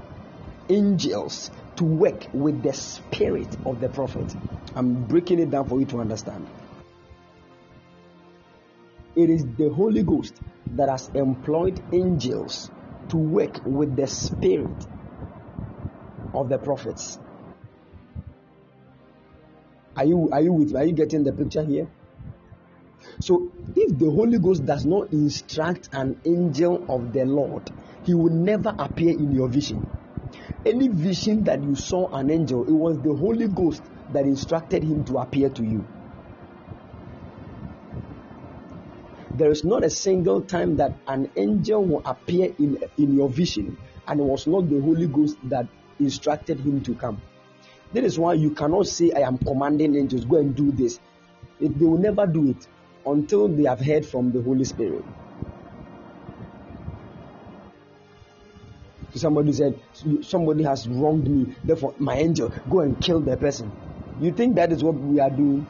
angels 0.71 1.51
to 1.77 1.85
work 1.85 2.29
with 2.33 2.63
the 2.63 2.73
spirit 2.73 3.59
of 3.67 3.81
the 3.81 3.91
prophet. 3.91 4.35
I'm 4.75 5.05
breaking 5.05 5.39
it 5.41 5.51
down 5.51 5.69
for 5.69 5.79
you 5.81 5.87
to 5.87 6.01
understand. 6.01 6.49
It 9.17 9.31
is 9.31 9.45
the 9.57 9.71
Holy 9.71 10.03
Ghost 10.03 10.41
that 10.73 10.89
has 10.89 11.09
employed 11.15 11.81
angels 11.93 12.71
to 13.09 13.17
work 13.17 13.61
with 13.65 13.95
the 13.97 14.07
spirit 14.07 14.87
of 16.33 16.49
the 16.49 16.59
prophets. 16.59 17.19
Are 19.97 20.05
you 20.05 20.29
are 20.33 20.41
you 20.41 20.53
with 20.53 20.75
are 20.75 20.85
you 20.85 20.93
getting 20.93 21.23
the 21.23 21.33
picture 21.33 21.63
here? 21.63 21.87
So 23.21 23.53
if 23.77 23.97
the 23.99 24.11
Holy 24.11 24.39
Ghost 24.39 24.67
does 24.67 24.85
not 24.85 25.13
instruct 25.13 25.91
an 25.93 26.21
angel 26.25 26.85
of 26.89 27.13
the 27.13 27.25
Lord, 27.25 27.71
he 28.03 28.15
will 28.15 28.33
never 28.33 28.75
appear 28.77 29.11
in 29.11 29.33
your 29.33 29.49
vision. 29.49 29.87
Any 30.67 30.89
vision 30.89 31.45
that 31.45 31.63
you 31.63 31.77
saw 31.77 32.09
an 32.13 32.31
angel, 32.31 32.65
it 32.65 32.73
was 32.73 32.99
the 32.99 33.15
Holy 33.15 33.47
Ghost 33.47 33.83
that 34.11 34.25
instructed 34.25 34.83
him 34.83 35.05
to 35.05 35.19
appear 35.19 35.51
to 35.51 35.63
you. 35.63 35.87
There 39.35 39.51
is 39.51 39.65
not 39.65 39.83
a 39.83 39.91
single 39.91 40.43
time 40.43 40.77
that 40.77 40.95
an 41.09 41.29
angel 41.37 41.85
will 41.85 42.03
appear 42.05 42.55
in, 42.59 42.79
in 42.97 43.17
your 43.17 43.29
vision, 43.29 43.77
and 44.07 44.21
it 44.21 44.23
was 44.23 44.47
not 44.47 44.69
the 44.71 44.81
Holy 44.81 45.09
Ghost 45.09 45.37
that 45.45 45.67
instructed 45.99 46.61
him 46.61 46.83
to 46.83 46.95
come. 46.95 47.21
That 47.93 48.05
is 48.05 48.17
why 48.17 48.35
you 48.35 48.51
cannot 48.51 48.87
say, 48.87 49.11
I 49.11 49.21
am 49.27 49.39
commanding 49.39 49.97
angels, 49.97 50.25
go 50.25 50.37
and 50.37 50.55
do 50.55 50.71
this. 50.71 51.01
It, 51.61 51.77
they 51.79 51.85
will 51.85 51.99
never 51.99 52.27
do 52.27 52.51
it 52.51 52.69
until 53.05 53.49
they 53.49 53.65
have 53.65 53.81
heard 53.81 54.07
from 54.07 54.31
the 54.31 54.41
Holy 54.41 54.65
Spirit. 54.65 55.05
Somebody 59.15 59.53
said, 59.53 59.81
Somebody 60.23 60.63
has 60.65 60.89
wronged 60.89 61.29
me, 61.29 61.55
therefore, 61.65 61.95
my 61.99 62.17
angel, 62.17 62.53
go 62.69 62.81
and 62.81 63.01
kill 63.01 63.21
the 63.21 63.37
person. 63.37 63.73
You 64.21 64.33
think 64.33 64.55
that 64.57 64.71
is 64.71 64.83
what 64.83 64.95
we 64.95 65.19
are 65.19 65.31
doing? 65.31 65.67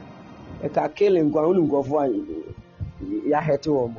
Yɛahɛte 3.30 3.70
wɔn 3.70 3.94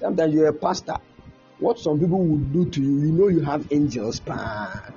sometimes 0.00 0.34
you're 0.34 0.46
a 0.48 0.52
pastor 0.52 0.96
what 1.58 1.78
some 1.78 1.98
people 1.98 2.18
would 2.20 2.52
do 2.52 2.64
to 2.66 2.80
you 2.80 2.98
you 3.06 3.12
know 3.12 3.28
you 3.28 3.40
have 3.40 3.66
angels 3.72 4.20
paa 4.20 4.92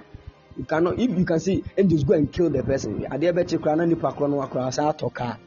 you 0.58 0.64
cannot 0.66 1.00
if 1.00 1.10
you 1.18 1.26
can 1.26 1.40
see 1.40 1.64
angels 1.78 2.04
go 2.04 2.14
and 2.14 2.32
kill 2.32 2.50
the 2.50 2.64
person 2.64 3.00
adeɛ 3.10 3.34
bɛkye 3.34 3.58
koraa 3.60 3.78
na 3.78 3.86
nipa 3.86 4.12
korɔ 4.12 4.30
no 4.30 4.38
wakora 4.38 4.72
saa 4.74 4.92
atɔ 4.94 5.14
kaa 5.18 5.38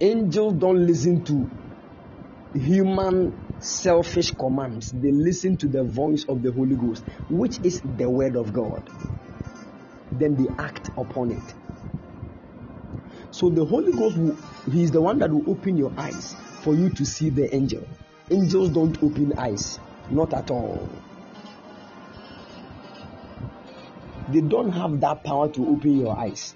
angels 0.00 0.54
don't 0.54 0.86
listen 0.86 1.22
to 1.24 1.48
human 2.58 3.32
selfish 3.60 4.30
commands, 4.32 4.92
they 4.92 5.12
listen 5.12 5.56
to 5.58 5.68
the 5.68 5.82
voice 5.82 6.24
of 6.28 6.42
the 6.42 6.52
Holy 6.52 6.76
Ghost, 6.76 7.04
which 7.28 7.58
is 7.60 7.80
the 7.96 8.08
word 8.08 8.36
of 8.36 8.52
God. 8.52 8.88
Then 10.12 10.36
they 10.36 10.48
act 10.62 10.90
upon 10.96 11.30
it. 11.32 11.54
So 13.30 13.50
the 13.50 13.64
Holy 13.64 13.92
Ghost, 13.92 14.16
will, 14.16 14.36
He 14.70 14.82
is 14.82 14.90
the 14.90 15.00
one 15.00 15.18
that 15.18 15.30
will 15.30 15.48
open 15.50 15.76
your 15.76 15.92
eyes 15.96 16.34
for 16.62 16.74
you 16.74 16.90
to 16.90 17.04
see 17.04 17.30
the 17.30 17.54
angel. 17.54 17.86
Angels 18.30 18.70
don't 18.70 19.02
open 19.02 19.38
eyes, 19.38 19.78
not 20.10 20.32
at 20.34 20.50
all. 20.50 20.88
They 24.28 24.40
don't 24.40 24.72
have 24.72 25.00
that 25.00 25.22
power 25.22 25.48
to 25.48 25.68
open 25.68 26.00
your 26.00 26.18
eyes. 26.18 26.54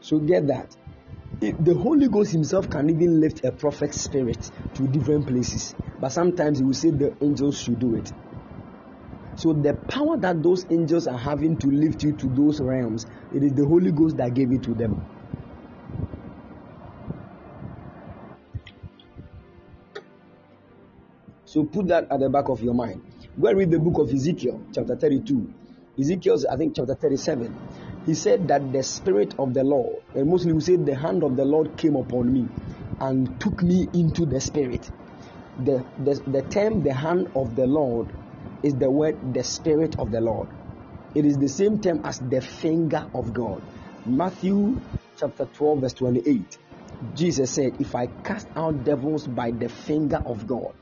So 0.00 0.18
get 0.18 0.48
that 0.48 0.76
Eh, 1.42 1.52
the 1.58 1.74
Holy 1.74 2.08
Ghost 2.08 2.30
Himself 2.30 2.70
can 2.70 2.88
even 2.88 3.20
lift 3.20 3.44
a 3.44 3.50
prophet's 3.50 4.00
spirit 4.00 4.48
to 4.74 4.86
different 4.86 5.26
places, 5.26 5.74
but 5.98 6.10
sometimes 6.10 6.58
He 6.58 6.64
will 6.64 6.72
say 6.72 6.90
the 6.90 7.16
angels 7.20 7.58
should 7.58 7.80
do 7.80 7.96
it. 7.96 8.12
So 9.34 9.52
the 9.52 9.74
power 9.74 10.16
that 10.18 10.40
those 10.40 10.64
angels 10.70 11.08
are 11.08 11.18
having 11.18 11.56
to 11.58 11.66
lift 11.66 12.04
you 12.04 12.12
to 12.12 12.28
those 12.28 12.60
realms, 12.60 13.06
it 13.32 13.42
is 13.42 13.52
the 13.54 13.66
Holy 13.66 13.90
Ghost 13.90 14.18
that 14.18 14.34
gave 14.34 14.52
it 14.52 14.62
to 14.64 14.74
them. 14.74 15.04
So 21.44 21.64
put 21.64 21.88
that 21.88 22.10
at 22.10 22.20
the 22.20 22.30
back 22.30 22.48
of 22.50 22.62
your 22.62 22.74
mind. 22.74 23.02
Go 23.40 23.48
and 23.48 23.58
read 23.58 23.70
the 23.70 23.80
book 23.80 23.98
of 23.98 24.14
Ezekiel, 24.14 24.64
chapter 24.72 24.94
32. 24.94 25.52
Ezekiel's, 25.98 26.46
I 26.46 26.56
think, 26.56 26.76
chapter 26.76 26.94
37 26.94 27.58
he 28.06 28.14
said 28.14 28.48
that 28.48 28.72
the 28.72 28.82
spirit 28.82 29.34
of 29.38 29.54
the 29.54 29.62
Lord, 29.62 30.02
and 30.14 30.28
mostly 30.28 30.52
we 30.52 30.60
say 30.60 30.76
the 30.76 30.96
hand 30.96 31.22
of 31.22 31.36
the 31.36 31.44
Lord 31.44 31.76
came 31.76 31.96
upon 31.96 32.32
me 32.32 32.48
and 33.00 33.40
took 33.40 33.62
me 33.62 33.86
into 33.92 34.26
the 34.26 34.40
spirit. 34.40 34.90
The, 35.58 35.84
the, 35.98 36.20
the 36.26 36.42
term 36.42 36.82
the 36.82 36.94
hand 36.94 37.28
of 37.36 37.54
the 37.54 37.66
Lord 37.66 38.08
is 38.62 38.74
the 38.74 38.90
word 38.90 39.34
the 39.34 39.44
spirit 39.44 39.96
of 39.98 40.10
the 40.10 40.20
Lord. 40.20 40.48
It 41.14 41.26
is 41.26 41.36
the 41.36 41.48
same 41.48 41.80
term 41.80 42.00
as 42.04 42.18
the 42.18 42.40
finger 42.40 43.06
of 43.14 43.32
God. 43.32 43.62
Matthew 44.06 44.78
chapter 45.16 45.44
12, 45.44 45.80
verse 45.80 45.92
28. 45.94 46.58
Jesus 47.14 47.52
said, 47.52 47.72
If 47.78 47.94
I 47.94 48.06
cast 48.24 48.48
out 48.56 48.84
devils 48.84 49.26
by 49.26 49.50
the 49.50 49.68
finger 49.68 50.22
of 50.24 50.46
God, 50.46 50.74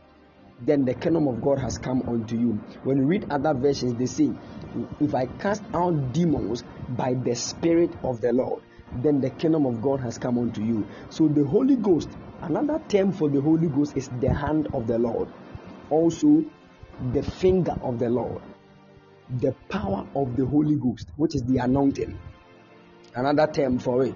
then 0.60 0.84
the 0.84 0.94
kingdom 0.94 1.26
of 1.28 1.40
God 1.42 1.58
has 1.58 1.78
come 1.78 2.02
unto 2.06 2.36
you. 2.36 2.52
When 2.84 2.98
you 2.98 3.04
read 3.04 3.26
other 3.30 3.54
versions, 3.54 3.94
they 3.94 4.06
say, 4.06 4.30
If 5.00 5.14
I 5.14 5.26
cast 5.26 5.62
out 5.74 6.12
demons 6.12 6.64
by 6.88 7.14
the 7.14 7.34
Spirit 7.34 7.90
of 8.02 8.20
the 8.20 8.32
Lord, 8.32 8.62
then 8.96 9.20
the 9.20 9.30
kingdom 9.30 9.66
of 9.66 9.80
God 9.80 10.00
has 10.00 10.18
come 10.18 10.38
unto 10.38 10.62
you. 10.62 10.86
So 11.08 11.28
the 11.28 11.44
Holy 11.44 11.76
Ghost, 11.76 12.08
another 12.42 12.82
term 12.88 13.12
for 13.12 13.28
the 13.28 13.40
Holy 13.40 13.68
Ghost 13.68 13.96
is 13.96 14.08
the 14.20 14.34
hand 14.34 14.68
of 14.74 14.86
the 14.86 14.98
Lord, 14.98 15.28
also 15.88 16.44
the 17.12 17.22
finger 17.22 17.76
of 17.82 17.98
the 17.98 18.10
Lord, 18.10 18.42
the 19.38 19.54
power 19.68 20.06
of 20.14 20.36
the 20.36 20.44
Holy 20.44 20.76
Ghost, 20.76 21.08
which 21.16 21.34
is 21.34 21.42
the 21.44 21.58
anointing. 21.58 22.18
Another 23.14 23.50
term 23.50 23.78
for 23.78 24.04
it 24.04 24.14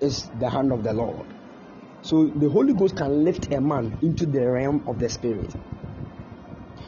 is 0.00 0.30
the 0.38 0.48
hand 0.48 0.72
of 0.72 0.84
the 0.84 0.92
Lord. 0.92 1.26
So 2.08 2.24
the 2.24 2.48
Holy 2.48 2.72
Ghost 2.72 2.96
can 2.96 3.22
lift 3.22 3.52
a 3.52 3.60
man 3.60 3.94
into 4.00 4.24
the 4.24 4.50
realm 4.50 4.82
of 4.86 4.98
the 4.98 5.10
Spirit. 5.10 5.54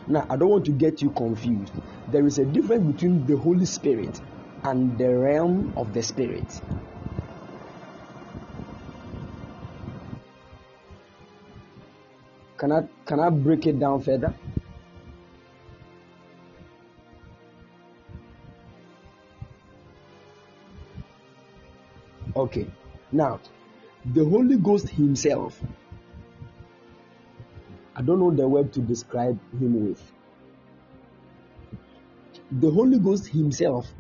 Now, 0.09 0.25
I 0.31 0.37
don't 0.39 0.49
want 0.49 0.65
to 0.65 0.73
get 0.73 1.03
you 1.03 1.11
confused. 1.11 1.75
There 2.09 2.27
is 2.27 2.39
a 2.39 2.47
difference 2.47 2.91
between 2.91 3.27
the 3.27 3.37
Holy 3.37 3.67
Spirit 3.67 4.19
and 4.65 4.97
the 4.97 5.15
realm 5.15 5.75
of 5.77 5.93
the 5.93 6.03
Spirit. 6.03 6.63
Can 12.57 12.73
I 12.73 12.89
can 13.05 13.21
I 13.21 13.29
break 13.29 13.67
it 13.67 13.79
down 13.79 14.01
further? 14.01 14.35
Okay. 22.35 22.67
Now, 23.13 23.39
the 24.05 24.25
Holy 24.25 24.57
Ghost 24.57 24.89
Himself, 24.89 25.61
I 27.95 28.03
don't 28.03 28.19
know 28.19 28.31
the 28.31 28.49
word 28.49 28.73
to 28.75 28.81
describe 28.81 29.39
Him 29.53 29.89
with. 29.89 30.13
The 32.53 32.71
Holy 32.71 32.99
Ghost 32.99 33.29
Himself 33.29 33.93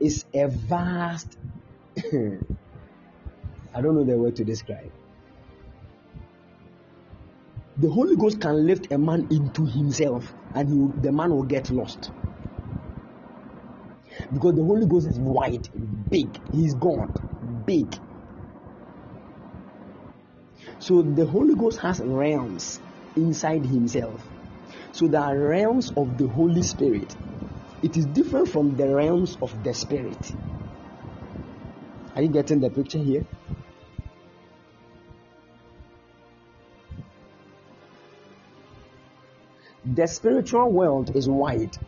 is 0.00 0.24
a 0.34 0.48
vast, 0.48 1.36
I 1.96 3.80
don't 3.80 3.94
know 3.94 4.04
the 4.04 4.16
word 4.16 4.36
to 4.36 4.44
describe. 4.44 4.92
The 7.78 7.90
Holy 7.90 8.16
Ghost 8.16 8.40
can 8.40 8.66
lift 8.66 8.92
a 8.92 8.98
man 8.98 9.26
into 9.30 9.66
Himself 9.66 10.32
and 10.54 10.68
he, 10.68 11.00
the 11.00 11.10
man 11.10 11.30
will 11.30 11.42
get 11.42 11.70
lost. 11.70 12.12
Because 14.32 14.54
the 14.54 14.62
Holy 14.62 14.86
Ghost 14.86 15.08
is 15.08 15.18
wide, 15.18 15.68
big, 16.10 16.38
He's 16.52 16.74
God, 16.74 17.10
big. 17.66 17.98
So 20.82 21.00
the 21.00 21.24
Holy 21.24 21.54
Ghost 21.54 21.78
has 21.78 22.00
realms 22.00 22.80
inside 23.14 23.64
himself. 23.64 24.20
So 24.90 25.06
there 25.06 25.20
are 25.20 25.38
realms 25.38 25.92
of 25.96 26.18
the 26.18 26.26
Holy 26.26 26.62
Spirit. 26.62 27.14
It 27.84 27.96
is 27.96 28.04
different 28.06 28.48
from 28.48 28.76
the 28.76 28.92
realms 28.92 29.38
of 29.40 29.62
the 29.62 29.74
Spirit. 29.74 30.32
Are 32.16 32.22
you 32.22 32.30
getting 32.30 32.58
the 32.58 32.68
picture 32.68 32.98
here? 32.98 33.24
The 39.84 40.08
spiritual 40.08 40.72
world 40.72 41.14
is 41.14 41.28
wide 41.28 41.78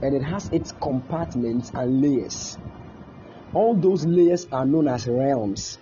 and 0.00 0.14
it 0.14 0.22
has 0.22 0.48
its 0.48 0.72
compartments 0.72 1.70
and 1.74 2.00
layers. 2.00 2.56
All 3.52 3.74
those 3.74 4.06
layers 4.06 4.46
are 4.50 4.64
known 4.64 4.88
as 4.88 5.06
realms. 5.06 5.76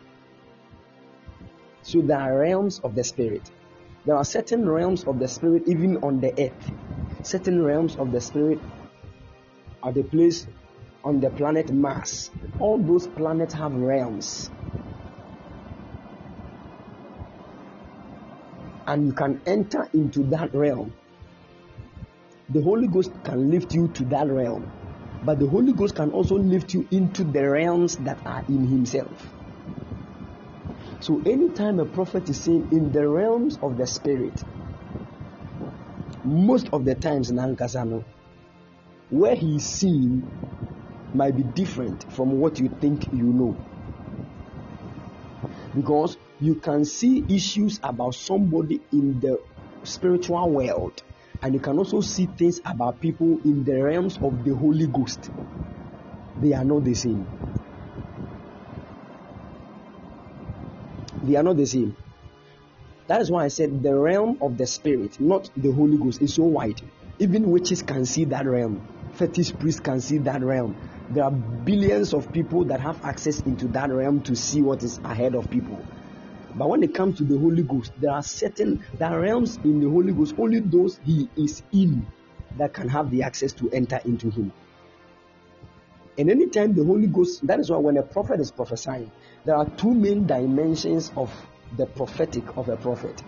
So 1.87 2.01
there 2.01 2.19
are 2.19 2.37
realms 2.37 2.81
of 2.83 2.97
the 2.97 3.05
spirit. 3.05 3.49
There 4.07 4.17
are 4.17 4.25
certain 4.25 4.69
realms 4.69 5.05
of 5.05 5.21
the 5.21 5.29
spirit 5.29 5.69
even 5.69 5.99
on 5.99 6.19
the 6.21 6.33
earth. 6.33 6.73
Certain 7.23 7.63
realms 7.63 7.95
of 7.95 8.11
the 8.11 8.21
spirit 8.21 8.61
are 9.85 9.93
the 9.93 10.03
place 10.03 10.49
on 11.05 11.21
the 11.21 11.31
planet 11.31 11.73
Mars. 11.73 12.33
All 12.59 12.77
those 12.77 13.07
planets 13.07 13.55
have 13.55 13.73
realms. 13.73 14.51
And 18.89 19.07
you 19.07 19.13
can 19.13 19.41
enter 19.47 19.89
into 19.95 20.25
that 20.25 20.53
realm. 20.57 20.93
The 22.49 22.63
Holy 22.63 22.89
Ghost 22.89 23.13
can 23.23 23.49
lift 23.49 23.73
you 23.75 23.87
to 23.95 24.05
that 24.07 24.27
realm. 24.27 24.73
But 25.23 25.39
the 25.39 25.47
Holy 25.49 25.73
Ghost 25.73 25.95
can 25.95 26.11
also 26.11 26.35
lift 26.35 26.75
you 26.75 26.85
into 26.91 27.23
the 27.23 27.49
realms 27.49 27.97
that 27.99 28.19
are 28.27 28.45
in 28.49 28.65
Himself. 28.67 29.36
So 31.07 31.23
anytime 31.25 31.79
a 31.79 31.85
prophet 31.85 32.29
is 32.29 32.41
saying 32.41 32.67
in 32.73 32.91
the 32.91 33.09
realms 33.09 33.61
of 33.63 33.77
the 33.77 33.87
spirit, 33.87 34.43
most 36.25 36.69
of 36.73 36.85
the 36.85 36.97
times 36.97 37.31
in 37.31 37.37
Ankasano, 37.37 38.03
where 39.11 39.37
he 39.37 39.55
is 39.55 39.65
seen 39.65 40.29
might 41.15 41.37
be 41.37 41.45
different 41.45 42.11
from 42.11 42.41
what 42.41 42.59
you 42.59 42.69
think 42.81 43.07
you 43.13 43.27
know. 43.27 43.57
Because 45.77 46.17
you 46.41 46.57
can 46.57 46.85
see 46.85 47.25
issues 47.29 47.79
about 47.85 48.17
somebody 48.17 48.81
in 48.91 49.21
the 49.21 49.41
spiritual 49.85 50.51
world, 50.51 51.05
and 51.41 51.55
you 51.55 51.61
can 51.61 51.79
also 51.79 52.01
see 52.01 52.27
things 52.27 52.61
about 52.65 53.01
people 53.01 53.39
in 53.45 53.63
the 53.63 53.81
realms 53.81 54.19
of 54.25 54.43
the 54.43 54.57
Holy 54.57 54.89
Ghost. 54.89 55.31
They 56.41 56.53
are 56.53 56.65
not 56.65 56.83
the 56.83 56.95
same. 56.95 57.29
They 61.27 61.37
are 61.37 61.43
not 61.43 61.57
the 61.57 61.67
same. 61.67 61.97
That 63.09 63.21
is 63.21 63.31
why 63.31 63.45
I 63.45 63.49
said 63.49 63.83
the 63.83 63.95
realm 63.95 64.39
of 64.41 64.57
the 64.57 64.67
spirit, 64.67 65.21
not 65.21 65.51
the 65.57 65.73
Holy 65.73 65.97
Ghost, 65.97 66.23
is 66.23 66.35
so 66.35 66.45
wide. 66.45 66.81
Even 67.19 67.51
witches 67.51 67.83
can 67.83 68.05
see 68.05 68.25
that 68.27 68.47
realm. 68.47 68.81
Fetish 69.13 69.59
priests 69.59 69.81
can 69.81 70.01
see 70.01 70.19
that 70.19 70.43
realm. 70.43 70.77
There 71.11 71.25
are 71.25 71.31
billions 71.31 72.13
of 72.15 72.33
people 72.33 72.65
that 72.67 72.81
have 72.81 73.01
access 73.05 73.41
into 73.43 73.69
that 73.69 73.91
realm 73.91 74.23
to 74.23 74.37
see 74.37 74.61
what 74.63 74.83
is 74.83 75.01
ahead 75.05 75.35
of 75.35 75.51
people. 75.51 75.85
But 76.55 76.69
when 76.69 76.83
it 76.83 76.95
comes 76.95 77.19
to 77.19 77.25
the 77.25 77.39
Holy 77.39 77.63
Ghost, 77.63 77.93
there 78.01 78.13
are 78.13 78.23
certain 78.23 78.85
there 78.99 79.09
are 79.09 79.21
realms 79.21 79.59
in 79.65 79.81
the 79.81 79.89
Holy 79.89 80.13
Ghost, 80.13 80.35
only 80.39 80.61
those 80.61 80.99
he 81.05 81.29
is 81.37 81.63
in 81.73 82.07
that 82.57 82.73
can 82.73 82.89
have 82.89 83.11
the 83.11 83.23
access 83.23 83.53
to 83.55 83.71
enter 83.71 84.01
into 84.05 84.31
him. 84.31 84.53
And 86.19 86.31
anytime 86.31 86.75
the 86.75 86.85
Holy 86.85 87.07
Ghost, 87.07 87.47
that 87.47 87.61
is 87.61 87.71
why 87.71 87.77
when 87.77 87.99
a 87.99 88.03
prophet 88.03 88.41
is 88.41 88.51
prophesying, 88.51 89.11
there 89.47 89.55
are 89.57 89.65
two 89.77 89.95
main 89.95 90.27
dimensions 90.27 91.13
of 91.17 91.33
the 91.77 91.87
prophetic 91.87 92.57
of 92.57 92.69
a 92.69 92.77
prophet. 92.77 93.23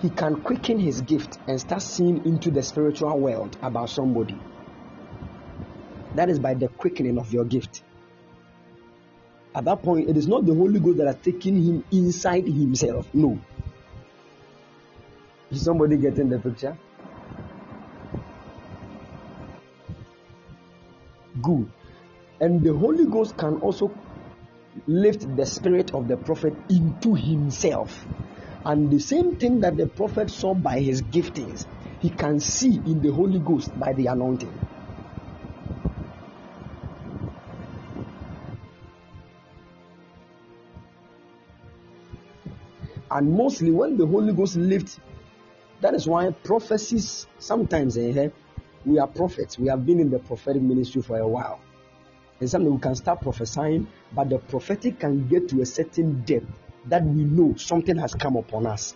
He 0.00 0.08
can 0.08 0.40
quicken 0.40 0.78
his 0.78 1.02
gift 1.02 1.38
and 1.46 1.60
start 1.60 1.82
seeing 1.82 2.24
into 2.24 2.50
the 2.50 2.62
spiritual 2.62 3.18
world 3.18 3.54
about 3.60 3.90
somebody. 3.90 4.38
That 6.14 6.30
is 6.30 6.38
by 6.38 6.54
the 6.54 6.68
quickening 6.68 7.18
of 7.18 7.30
your 7.34 7.44
gift. 7.44 7.82
At 9.54 9.66
that 9.66 9.82
point, 9.82 10.08
it 10.08 10.16
is 10.16 10.26
not 10.26 10.46
the 10.46 10.54
Holy 10.54 10.80
Ghost 10.80 10.96
that 10.98 11.06
are 11.06 11.20
taking 11.22 11.62
him 11.62 11.84
inside 11.92 12.46
himself. 12.46 13.06
No. 13.12 13.38
Is 15.50 15.64
somebody 15.64 15.98
getting 15.98 16.30
the 16.30 16.38
picture? 16.38 16.78
Good. 21.42 21.70
And 22.40 22.62
the 22.62 22.72
Holy 22.72 23.04
Ghost 23.04 23.36
can 23.36 23.56
also 23.56 23.92
lift 24.86 25.36
the 25.36 25.46
spirit 25.46 25.94
of 25.94 26.08
the 26.08 26.16
prophet 26.16 26.54
into 26.68 27.14
himself. 27.14 28.06
And 28.64 28.90
the 28.90 28.98
same 28.98 29.36
thing 29.36 29.60
that 29.60 29.76
the 29.76 29.86
prophet 29.86 30.30
saw 30.30 30.54
by 30.54 30.80
his 30.80 31.02
giftings, 31.02 31.66
he 32.00 32.10
can 32.10 32.40
see 32.40 32.76
in 32.86 33.00
the 33.00 33.12
Holy 33.12 33.38
Ghost 33.38 33.78
by 33.78 33.92
the 33.92 34.06
anointing. 34.06 34.52
And 43.10 43.32
mostly 43.32 43.70
when 43.70 43.96
the 43.96 44.06
Holy 44.06 44.32
Ghost 44.34 44.56
lifts, 44.56 45.00
that 45.80 45.94
is 45.94 46.06
why 46.06 46.30
prophecies 46.30 47.26
sometimes 47.38 47.96
eh, 47.96 48.28
we 48.84 48.98
are 48.98 49.06
prophets. 49.06 49.58
We 49.58 49.68
have 49.68 49.86
been 49.86 50.00
in 50.00 50.10
the 50.10 50.18
prophetic 50.18 50.62
ministry 50.62 51.02
for 51.02 51.18
a 51.18 51.26
while. 51.26 51.60
And 52.40 52.48
sometimes 52.48 52.74
we 52.74 52.80
can 52.80 52.94
start 52.94 53.20
prophesying, 53.22 53.88
but 54.12 54.28
the 54.30 54.38
prophetic 54.38 55.00
can 55.00 55.26
get 55.28 55.48
to 55.48 55.60
a 55.60 55.66
certain 55.66 56.22
depth 56.22 56.46
that 56.86 57.04
we 57.04 57.24
know 57.24 57.54
something 57.56 57.96
has 57.96 58.14
come 58.14 58.36
upon 58.36 58.66
us. 58.66 58.94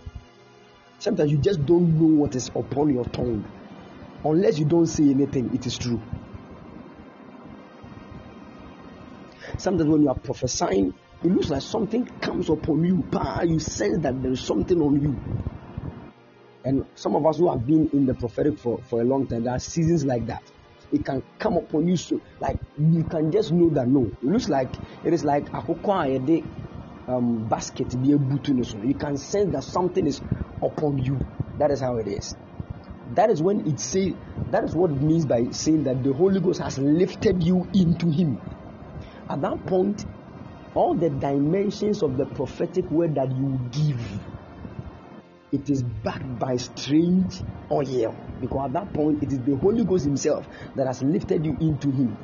Sometimes 0.99 1.33
you 1.33 1.39
just 1.39 1.65
don't 1.67 1.99
know 1.99 2.23
what 2.23 2.37
is 2.37 2.49
upon 2.55 2.95
your 2.95 3.05
tongue. 3.07 3.45
Unless 4.25 4.59
you 4.59 4.65
don't 4.65 4.87
say 4.87 5.05
anything, 5.11 5.53
it 5.53 5.67
is 5.67 5.77
true. 5.77 6.01
Sometimes 9.59 9.91
when 9.91 10.03
you 10.03 10.09
are 10.09 10.15
prophesying, 10.15 10.95
it 11.25 11.29
looks 11.29 11.51
like 11.51 11.63
something 11.63 12.07
comes 12.21 12.49
upon 12.49 12.85
you. 12.85 13.05
You 13.45 13.59
sense 13.59 13.99
that 14.03 14.23
there 14.23 14.33
is 14.33 14.41
something 14.41 14.81
on 14.81 15.01
you. 15.03 15.19
And 16.65 16.85
some 16.95 17.17
of 17.17 17.27
us 17.27 17.39
who 17.39 17.51
have 17.51 17.67
been 17.67 17.91
in 17.93 18.07
the 18.07 18.15
prophetic 18.15 18.59
for, 18.59 18.79
for 18.89 19.01
a 19.01 19.05
long 19.05 19.27
time, 19.27 19.45
there 19.45 19.55
are 19.55 19.59
seasons 19.59 20.05
like 20.05 20.27
that. 20.27 20.43
It 20.93 21.05
can 21.05 21.23
come 21.39 21.57
upon 21.57 21.89
you 21.89 21.97
so 21.97 22.21
like 22.41 22.59
you 22.79 23.05
can 23.05 23.33
just 23.33 23.53
know 23.53 23.71
that 23.71 23.89
no. 23.89 24.05
It 24.23 24.25
looks 24.25 24.49
like 24.49 24.75
it 25.05 25.13
is 25.13 25.25
like 25.25 25.51
akoko 25.53 26.07
a 26.07 26.45
um, 27.13 27.47
basket 27.49 27.91
be 28.03 28.13
a 28.13 28.65
so 28.65 28.79
you 28.79 28.95
can 28.95 29.17
sense 29.17 29.53
that 29.53 29.65
something 29.65 30.07
is 30.07 30.21
upon 30.63 30.99
you. 30.99 31.21
That 31.59 31.71
is 31.71 31.81
how 31.81 31.97
it 31.97 32.07
is. 32.07 32.37
That 33.15 33.31
is 33.31 33.43
when 33.43 33.67
it 33.67 33.81
say 33.81 34.15
that 34.51 34.65
is 34.65 34.75
what 34.75 34.91
it 34.91 35.01
means 35.01 35.25
by 35.25 35.51
saying 35.51 35.85
that 35.85 36.03
the 36.03 36.13
Holy 36.13 36.41
Ghost 36.41 36.61
has 36.61 36.79
lifted 36.79 37.43
you 37.43 37.67
into 37.75 38.11
Him. 38.11 38.39
At 39.29 39.41
that 39.41 39.65
point, 39.67 40.05
all 40.75 40.95
the 40.95 41.11
dimensions 41.11 42.03
of 42.03 42.17
the 42.17 42.27
prophetic 42.27 42.91
word 42.91 43.15
that 43.15 43.31
you 43.31 43.59
give, 43.71 44.21
it 45.53 45.71
is 45.71 45.83
backed 45.83 46.39
by 46.39 46.57
strange 46.57 47.43
oil. 47.71 48.15
Because 48.43 48.67
at 48.67 48.73
that 48.75 48.93
point, 48.93 49.23
it 49.23 49.33
is 49.33 49.39
the 49.39 49.57
Holy 49.57 49.85
Ghost 49.85 50.05
Himself 50.05 50.47
that 50.77 50.87
has 50.87 51.03
lifted 51.03 51.47
you 51.47 51.57
into 51.61 51.91
Him. 51.91 52.19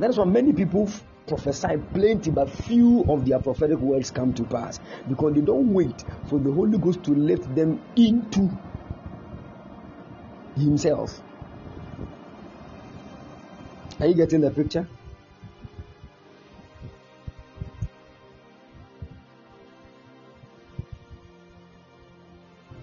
That 0.00 0.10
is 0.10 0.18
why 0.18 0.24
many 0.24 0.52
people 0.52 0.90
prophesy 1.26 1.76
plenty, 1.94 2.30
but 2.32 2.50
few 2.50 3.04
of 3.08 3.24
their 3.24 3.38
prophetic 3.38 3.78
words 3.78 4.10
come 4.10 4.34
to 4.34 4.44
pass 4.44 4.80
because 5.08 5.34
they 5.34 5.40
don't 5.40 5.72
wait 5.72 6.04
for 6.28 6.38
the 6.40 6.52
Holy 6.52 6.78
Ghost 6.78 7.04
to 7.04 7.12
lift 7.12 7.54
them 7.54 7.80
into 7.96 8.50
Himself. 10.56 11.22
Are 14.00 14.06
you 14.06 14.14
getting 14.14 14.40
the 14.40 14.50
picture? 14.50 14.88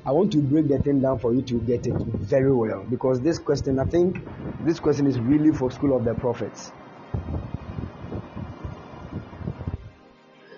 I 0.05 0.11
want 0.11 0.31
to 0.33 0.37
break 0.37 0.67
the 0.67 0.77
thing 0.77 1.01
down 1.01 1.17
for 1.19 1.33
you 1.33 1.41
to 1.43 1.59
get 1.61 1.87
it 1.87 1.95
very 2.19 2.53
well 2.53 2.85
because 2.89 3.21
this 3.21 3.39
question, 3.39 3.79
I 3.79 3.85
think, 3.85 4.19
this 4.63 4.79
question 4.79 5.07
is 5.07 5.19
really 5.19 5.51
for 5.51 5.71
School 5.71 5.95
of 5.95 6.03
the 6.05 6.13
Prophets. 6.13 6.71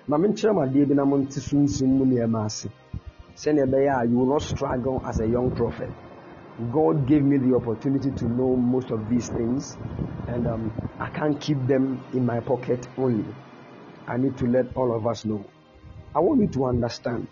ma 0.08 0.18
menkyerɛ 0.18 0.54
mu 0.54 0.62
adeɛ 0.62 0.88
bi 0.88 0.94
na 0.96 1.04
monte 1.06 1.40
sunsum 1.42 1.90
mu 1.98 2.06
nneɛma 2.06 2.46
ase 2.46 2.70
sɛnea 3.36 3.66
ɛbɛyɛ 3.68 3.92
a 4.02 4.06
you 4.08 4.16
will 4.18 4.26
not 4.34 4.42
struggle 4.42 5.02
as 5.06 5.20
a 5.20 5.28
young 5.28 5.52
prophet. 5.52 5.90
God 6.72 7.06
gave 7.06 7.24
me 7.24 7.38
the 7.38 7.54
opportunity 7.56 8.12
to 8.12 8.26
know 8.26 8.56
most 8.56 8.90
of 8.90 9.10
these 9.10 9.28
things 9.28 9.76
and 10.28 10.48
um, 10.48 10.72
I 11.00 11.08
can't 11.10 11.40
keep 11.40 11.60
them 11.68 12.02
in 12.14 12.26
my 12.26 12.40
pocket 12.40 12.88
only. 12.98 13.26
I 14.08 14.16
need 14.18 14.38
to 14.38 14.48
let 14.48 14.66
all 14.76 14.96
of 14.96 15.06
us 15.06 15.26
know. 15.26 15.44
I 16.16 16.20
want 16.20 16.40
you 16.40 16.48
to 16.48 16.66
understand 16.66 17.28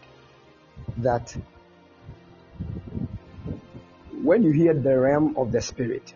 that 0.97 1.35
when 4.25 4.43
you 4.43 4.51
hear 4.51 4.73
the 4.73 4.97
realm 4.99 5.35
of 5.37 5.51
the 5.51 5.61
spirit 5.61 6.13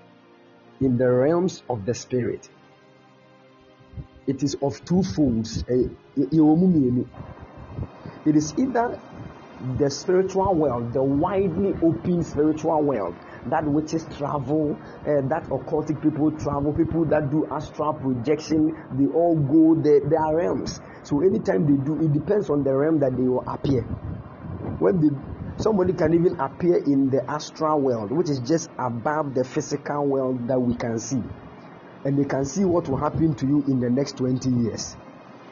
in 0.81 0.97
the 0.97 1.09
realms 1.09 1.63
of 1.69 1.85
the 1.85 1.93
spirit 1.93 2.49
it 4.29 4.43
is 4.43 4.55
of 4.61 4.85
two 4.85 5.01
folds. 5.01 5.63
Eh, 5.67 5.89
it 8.25 8.35
is 8.35 8.53
either 8.59 8.99
the 9.77 9.89
spiritual 9.89 10.53
world, 10.53 10.93
the 10.93 11.01
widely 11.01 11.73
open 11.81 12.23
spiritual 12.23 12.83
world, 12.83 13.15
that 13.47 13.65
witches 13.65 14.05
travel, 14.17 14.77
uh, 15.01 15.27
that 15.27 15.43
occultic 15.49 16.01
people 16.03 16.31
travel, 16.31 16.71
people 16.73 17.05
that 17.05 17.31
do 17.31 17.47
astral 17.51 17.93
projection, 17.93 18.77
they 18.93 19.07
all 19.07 19.35
go 19.35 19.73
are 20.15 20.35
realms. 20.35 20.79
So 21.03 21.21
anytime 21.21 21.65
they 21.65 21.83
do, 21.83 21.95
it 22.05 22.13
depends 22.13 22.51
on 22.51 22.63
the 22.63 22.75
realm 22.75 22.99
that 22.99 23.17
they 23.17 23.23
will 23.23 23.43
appear. 23.47 23.81
When 24.79 25.01
they, 25.01 25.09
somebody 25.59 25.93
can 25.93 26.13
even 26.13 26.39
appear 26.39 26.77
in 26.77 27.09
the 27.09 27.29
astral 27.29 27.81
world, 27.81 28.11
which 28.11 28.29
is 28.29 28.39
just 28.39 28.69
above 28.79 29.33
the 29.33 29.43
physical 29.43 30.07
world 30.07 30.47
that 30.47 30.59
we 30.59 30.75
can 30.75 30.97
see 30.97 31.21
and 32.05 32.17
they 32.17 32.25
can 32.25 32.45
see 32.45 32.65
what 32.65 32.87
will 32.87 32.97
happen 32.97 33.35
to 33.35 33.45
you 33.45 33.63
in 33.67 33.79
the 33.79 33.89
next 33.89 34.17
20 34.17 34.49
years. 34.49 34.95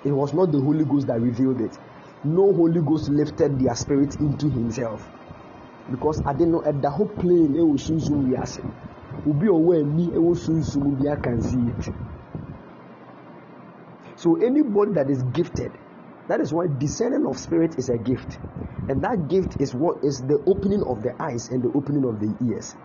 It 0.05 0.11
was 0.11 0.33
not 0.33 0.51
the 0.51 0.59
Holy 0.59 0.85
Ghost 0.85 1.07
that 1.07 1.19
revealed 1.19 1.61
it. 1.61 1.77
No 2.23 2.53
Holy 2.53 2.81
Ghost 2.81 3.09
lifted 3.09 3.59
their 3.59 3.75
spirit 3.75 4.15
into 4.19 4.49
himself. 4.49 5.07
Because 5.91 6.21
I 6.25 6.33
didn't 6.33 6.51
know 6.51 6.63
at 6.65 6.81
the 6.81 6.89
whole 6.89 7.07
plane 7.07 7.55
it 7.55 7.61
will 7.61 7.77
soon 7.77 7.99
soon 7.99 8.29
we 8.29 8.35
are 8.37 8.45
saying. 8.45 8.73
Ubi 9.25 9.47
aware 9.47 9.83
me 9.83 10.11
it 10.13 10.19
was 10.19 10.43
soon 10.45 10.63
soon 10.63 10.97
we 10.99 11.15
can 11.21 11.41
see 11.41 11.57
it. 11.57 11.93
So 14.15 14.35
anybody 14.37 14.93
that 14.93 15.09
is 15.09 15.23
gifted, 15.23 15.71
that 16.27 16.41
is 16.41 16.53
why 16.53 16.67
discerning 16.67 17.25
of 17.25 17.37
spirit 17.37 17.77
is 17.77 17.89
a 17.89 17.97
gift. 17.97 18.37
And 18.89 19.01
that 19.03 19.27
gift 19.27 19.59
is 19.59 19.73
what 19.73 20.03
is 20.03 20.21
the 20.21 20.41
opening 20.47 20.83
of 20.83 21.03
the 21.03 21.13
eyes 21.21 21.49
and 21.49 21.61
the 21.61 21.71
opening 21.75 22.05
of 22.05 22.19
the 22.19 22.33
ears 22.45 22.75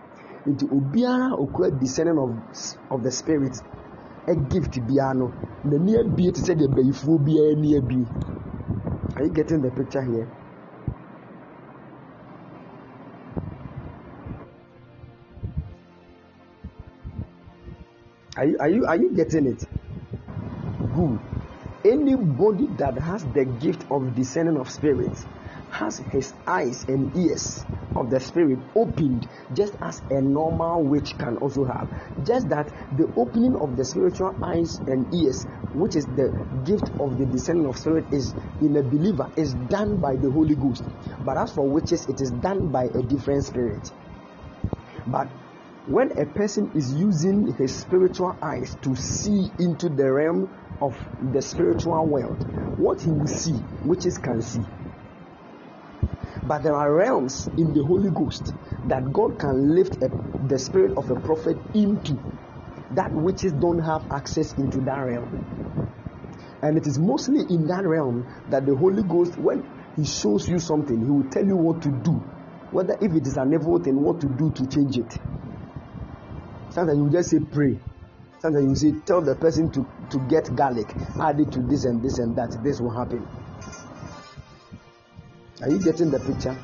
nti 0.45 0.65
obiara 0.65 1.31
okura 1.39 1.71
discerning 1.79 2.17
of 2.17 2.35
of 2.91 3.03
the 3.03 3.11
spirit 3.11 3.55
a 4.27 4.35
gift 4.35 4.79
biara 4.87 5.13
no 5.13 5.31
n'ani 5.65 5.95
abie 5.95 6.31
te 6.31 6.41
sɛ 6.41 6.53
deɛ 6.55 6.67
bɛyifuo 6.67 7.17
biara 7.17 8.05
are 9.15 9.25
you 9.25 9.29
getting 9.29 9.61
the 9.61 9.69
picture 9.69 10.01
here. 10.01 10.27
Are 18.35 18.45
you, 18.45 18.57
are 18.59 18.69
you 18.69 18.85
are 18.87 18.95
you 18.95 19.11
getting 19.11 19.45
it? 19.45 19.67
Good. 20.95 21.32
Anybody 21.85 22.67
that 22.77 22.97
has 23.01 23.23
the 23.25 23.43
gift 23.59 23.83
of 23.91 24.15
discerning 24.15 24.57
of 24.57 24.69
spirits 24.69 25.25
has 25.69 25.97
his 26.11 26.33
eyes 26.47 26.85
and 26.87 27.15
ears 27.15 27.65
of 27.95 28.09
the 28.09 28.19
spirit 28.19 28.59
opened 28.75 29.27
just 29.53 29.75
as 29.81 30.01
a 30.09 30.21
normal 30.21 30.83
witch 30.87 31.13
can 31.19 31.35
also 31.37 31.65
have. 31.65 31.89
Just 32.25 32.47
that 32.49 32.71
the 32.95 33.05
opening 33.17 33.53
of 33.59 33.75
the 33.75 33.85
spiritual 33.85 34.31
eyes 34.41 34.79
and 34.87 35.13
ears 35.13 35.45
which 35.73 35.95
is 35.95 36.05
the 36.05 36.31
gift 36.63 36.89
of 36.99 37.17
the 37.17 37.25
discerning 37.25 37.67
of 37.67 37.77
spirit 37.77 38.05
is 38.11 38.33
in 38.61 38.75
a 38.77 38.83
believer 38.83 39.27
is 39.35 39.53
done 39.67 39.99
by 39.99 40.15
the 40.15 40.31
holy 40.31 40.55
ghost. 40.55 40.87
But 41.25 41.37
as 41.37 41.51
for 41.51 41.69
witches 41.69 42.07
it 42.07 42.21
is 42.21 42.31
done 42.39 42.71
by 42.71 42.85
a 42.85 43.01
different 43.03 43.43
spirit. 43.43 43.91
But 45.05 45.27
when 45.87 46.11
a 46.17 46.25
person 46.25 46.71
is 46.75 46.93
using 46.93 47.53
his 47.57 47.79
spiritual 47.79 48.35
eyes 48.41 48.75
to 48.81 48.95
see 48.95 49.49
into 49.59 49.89
the 49.89 50.11
realm 50.11 50.49
of 50.81 50.95
the 51.33 51.41
spiritual 51.41 52.07
world 52.07 52.45
what 52.77 53.01
he 53.01 53.09
will 53.09 53.27
see 53.27 53.59
witches 53.83 54.17
can 54.17 54.41
see 54.41 54.63
but 56.45 56.61
there 56.63 56.75
are 56.75 56.93
realms 56.93 57.49
in 57.57 57.73
the 57.73 57.83
Holy 57.85 58.09
Ghost 58.11 58.53
that 58.85 59.13
God 59.13 59.39
can 59.39 59.75
lift 59.75 59.95
a, 60.03 60.09
the 60.47 60.59
spirit 60.59 60.91
of 60.97 61.09
a 61.09 61.15
prophet 61.15 61.55
into 61.73 62.19
that 62.91 63.11
witches 63.13 63.53
don't 63.53 63.79
have 63.79 64.03
access 64.11 64.53
into 64.53 64.81
that 64.81 64.99
realm. 64.99 65.31
And 66.61 66.77
it 66.77 66.85
is 66.85 66.99
mostly 66.99 67.41
in 67.49 67.67
that 67.67 67.83
realm 67.85 68.27
that 68.49 68.65
the 68.65 68.75
Holy 68.75 69.03
Ghost, 69.07 69.37
when 69.37 69.63
He 69.95 70.05
shows 70.05 70.47
you 70.47 70.59
something, 70.59 70.99
He 70.99 71.09
will 71.09 71.29
tell 71.29 71.45
you 71.45 71.55
what 71.55 71.81
to 71.81 71.89
do. 71.89 72.11
Whether 72.71 72.95
if 73.01 73.11
it 73.15 73.27
is 73.27 73.37
an 73.37 73.53
evil 73.53 73.79
thing, 73.79 73.95
what 73.95 74.19
to 74.21 74.27
do 74.27 74.51
to 74.51 74.67
change 74.67 74.97
it. 74.97 75.19
Sometimes 76.73 76.97
you 76.97 77.09
just 77.11 77.29
say 77.29 77.39
pray. 77.39 77.79
Sometimes 78.39 78.83
you 78.83 78.91
say 78.91 78.99
tell 79.05 79.21
the 79.21 79.35
person 79.35 79.69
to, 79.71 79.87
to 80.09 80.17
get 80.27 80.55
garlic, 80.55 80.91
add 81.21 81.39
it 81.39 81.51
to 81.51 81.59
this 81.59 81.85
and 81.85 82.01
this 82.01 82.17
and 82.17 82.35
that. 82.35 82.63
This 82.63 82.81
will 82.81 82.89
happen. 82.89 83.27
Are 85.61 85.69
you 85.69 85.77
getting 85.79 86.09
the 86.09 86.19
picture? 86.19 86.57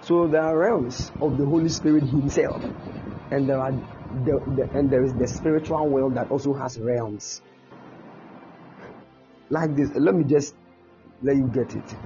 So 0.00 0.26
there 0.26 0.42
are 0.42 0.56
realms 0.56 1.12
of 1.20 1.36
the 1.36 1.44
Holy 1.44 1.68
Spirit 1.68 2.04
Himself, 2.04 2.64
and 3.30 3.46
there 3.46 3.58
are 3.58 3.72
the, 3.72 4.40
the, 4.56 4.70
and 4.72 4.90
there 4.90 5.04
is 5.04 5.12
the 5.12 5.28
spiritual 5.28 5.86
world 5.88 6.14
that 6.14 6.30
also 6.30 6.54
has 6.54 6.78
realms. 6.78 7.42
Like 9.50 9.76
this, 9.76 9.90
let 9.94 10.14
me 10.14 10.24
just 10.24 10.54
let 11.22 11.36
you 11.36 11.46
get 11.48 11.74
it. 11.74 11.96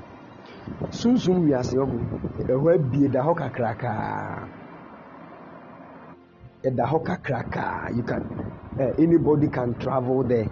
Sunsun 0.91 1.43
wiase 1.45 1.77
ɔho 1.85 1.99
ɛhɔ 2.53 2.75
abie 2.75 3.09
da 3.09 3.21
hɔ 3.23 3.35
kakrakaa 3.35 4.49
ɛda 6.65 6.85
hɔ 6.91 6.99
kakrakaa 7.05 7.95
you 7.95 8.03
can 8.03 8.27
uh, 8.79 8.93
anybody 8.99 9.49
can 9.49 9.75
travel 9.75 10.23
there. 10.25 10.49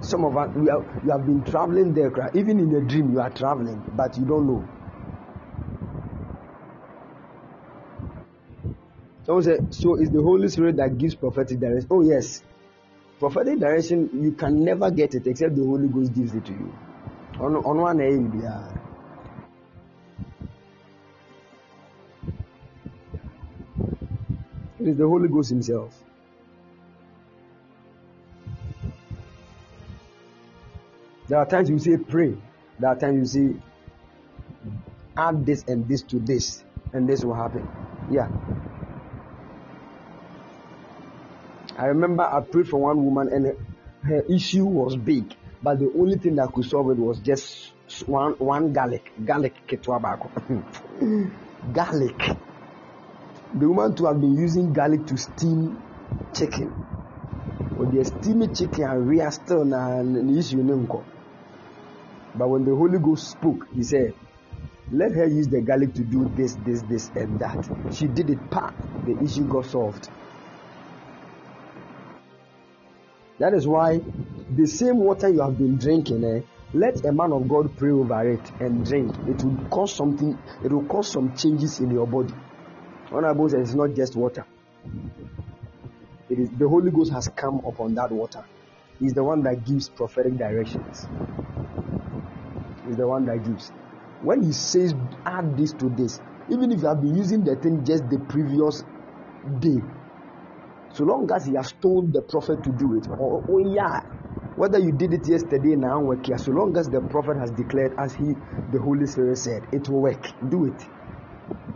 Some 0.00 0.24
of 0.24 0.36
us 0.36 0.54
we 0.54 0.68
have, 0.68 0.84
you 1.02 1.10
have 1.10 1.24
been 1.26 1.42
traveling 1.42 1.92
there 1.94 2.10
even 2.34 2.60
in 2.60 2.74
a 2.74 2.80
dream 2.80 3.12
you 3.12 3.20
are 3.20 3.30
traveling 3.30 3.82
but 3.94 4.16
you 4.18 4.24
don't 4.26 4.46
know. 4.46 4.64
Someone 9.24 9.42
say 9.42 9.58
so 9.70 9.94
it's 9.96 10.10
the 10.10 10.22
holy 10.22 10.48
spirit 10.48 10.76
that 10.76 10.96
gives 10.98 11.14
prophetic 11.14 11.58
direction. 11.58 11.88
Oh 11.90 12.02
yes. 12.02 12.42
Prophetic 13.18 13.58
direction 13.58 14.10
you 14.22 14.32
can 14.32 14.62
never 14.62 14.90
get 14.90 15.14
it 15.14 15.26
except 15.26 15.56
the 15.56 15.64
holy 15.64 15.88
ghost 15.88 16.14
gives 16.14 16.34
it 16.34 16.44
to 16.44 16.52
you. 16.52 16.72
On 17.40 17.56
on 17.56 17.76
one 17.78 17.96
na 17.98 18.85
It 24.86 24.90
is 24.90 24.98
the 24.98 25.08
Holy 25.08 25.28
Ghost 25.28 25.50
Himself. 25.50 25.92
There 31.26 31.38
are 31.38 31.44
times 31.44 31.70
you 31.70 31.78
say 31.80 31.96
pray. 31.96 32.36
There 32.78 32.90
are 32.90 32.94
times 32.94 33.34
you 33.34 33.50
say 33.50 33.60
add 35.16 35.44
this 35.44 35.64
and 35.66 35.88
this 35.88 36.02
to 36.02 36.20
this, 36.20 36.62
and 36.92 37.08
this 37.08 37.24
will 37.24 37.34
happen. 37.34 37.68
Yeah. 38.08 38.28
I 41.76 41.86
remember 41.86 42.22
I 42.22 42.40
prayed 42.42 42.68
for 42.68 42.80
one 42.80 43.04
woman 43.04 43.28
and 43.32 43.56
her 44.04 44.22
issue 44.32 44.66
was 44.66 44.94
big, 44.94 45.34
but 45.64 45.80
the 45.80 45.92
only 45.98 46.16
thing 46.18 46.36
that 46.36 46.52
could 46.52 46.64
solve 46.64 46.90
it 46.90 46.96
was 46.96 47.18
just 47.18 47.72
one 48.06 48.34
one 48.34 48.72
garlic, 48.72 49.10
garlic 49.24 49.66
ketwabako, 49.66 50.30
garlic. 51.72 52.36
The 53.54 53.68
woman 53.68 53.94
to 53.96 54.06
have 54.06 54.20
been 54.20 54.36
using 54.36 54.72
garlic 54.72 55.06
to 55.06 55.16
steam 55.16 55.80
chicken. 56.34 56.74
With 57.76 57.92
the 57.92 58.04
steamy 58.04 58.48
chicken 58.48 58.84
and 58.84 59.08
real 59.08 59.30
still 59.30 59.64
na 59.64 60.00
issue 60.00 60.62
nko. 60.62 61.04
But 62.34 62.48
when 62.48 62.64
the 62.64 62.74
Holy 62.74 62.98
Ghost 62.98 63.30
spoke, 63.30 63.66
he 63.74 63.82
said, 63.82 64.14
Let 64.90 65.12
her 65.12 65.26
use 65.26 65.48
the 65.48 65.60
garlic 65.60 65.94
to 65.94 66.02
do 66.02 66.26
this, 66.36 66.54
this, 66.64 66.82
this, 66.82 67.10
and 67.14 67.38
that. 67.38 67.68
She 67.90 68.06
did 68.08 68.30
it, 68.30 68.50
pa, 68.50 68.72
the 69.04 69.16
issue 69.22 69.44
got 69.44 69.66
solved. 69.66 70.08
That 73.38 73.54
is 73.54 73.66
why 73.66 74.00
the 74.54 74.66
same 74.66 74.98
water 74.98 75.28
you 75.28 75.40
have 75.40 75.56
been 75.58 75.76
drinking, 75.76 76.24
eh, 76.24 76.40
let 76.74 77.04
a 77.04 77.12
man 77.12 77.32
of 77.32 77.48
God 77.48 77.76
pray 77.76 77.90
over 77.90 78.28
it 78.28 78.52
and 78.60 78.84
drink. 78.84 79.14
It 79.26 79.42
will 79.42 79.58
cause 79.70 79.94
something, 79.94 80.38
it 80.62 80.72
will 80.72 80.84
cause 80.84 81.10
some 81.10 81.34
changes 81.36 81.80
in 81.80 81.90
your 81.90 82.06
body. 82.06 82.34
Honorable 83.12 83.48
says 83.48 83.68
it's 83.68 83.74
not 83.74 83.94
just 83.94 84.16
water. 84.16 84.44
It 86.28 86.38
is 86.38 86.50
the 86.58 86.68
Holy 86.68 86.90
Ghost 86.90 87.12
has 87.12 87.28
come 87.28 87.60
upon 87.66 87.94
that 87.94 88.10
water. 88.10 88.44
He's 88.98 89.14
the 89.14 89.22
one 89.24 89.42
that 89.44 89.64
gives 89.64 89.88
prophetic 89.88 90.36
directions. 90.38 91.08
He's 92.86 92.96
the 92.96 93.06
one 93.06 93.24
that 93.26 93.44
gives. 93.44 93.70
When 94.22 94.42
he 94.42 94.52
says 94.52 94.94
add 95.24 95.56
this 95.56 95.72
to 95.74 95.88
this, 95.90 96.20
even 96.50 96.72
if 96.72 96.80
you 96.80 96.88
have 96.88 97.00
been 97.00 97.14
using 97.14 97.44
the 97.44 97.56
thing 97.56 97.84
just 97.84 98.08
the 98.08 98.18
previous 98.18 98.82
day, 99.60 99.82
so 100.92 101.04
long 101.04 101.30
as 101.34 101.44
he 101.46 101.54
has 101.54 101.72
told 101.80 102.12
the 102.12 102.22
prophet 102.22 102.62
to 102.64 102.70
do 102.72 102.96
it, 102.96 103.06
or 103.18 103.44
oh 103.48 103.58
yeah, 103.58 104.00
whether 104.56 104.78
you 104.78 104.92
did 104.92 105.12
it 105.14 105.28
yesterday 105.28 105.76
now 105.76 106.00
work 106.00 106.26
here, 106.26 106.38
so 106.38 106.52
long 106.52 106.76
as 106.78 106.88
the 106.88 107.02
prophet 107.02 107.36
has 107.38 107.50
declared 107.52 107.94
as 107.98 108.14
he 108.14 108.34
the 108.72 108.80
Holy 108.80 109.06
Spirit 109.06 109.36
said, 109.38 109.66
it 109.72 109.88
will 109.88 110.02
work. 110.02 110.26
Do 110.48 110.64
it. 110.66 110.82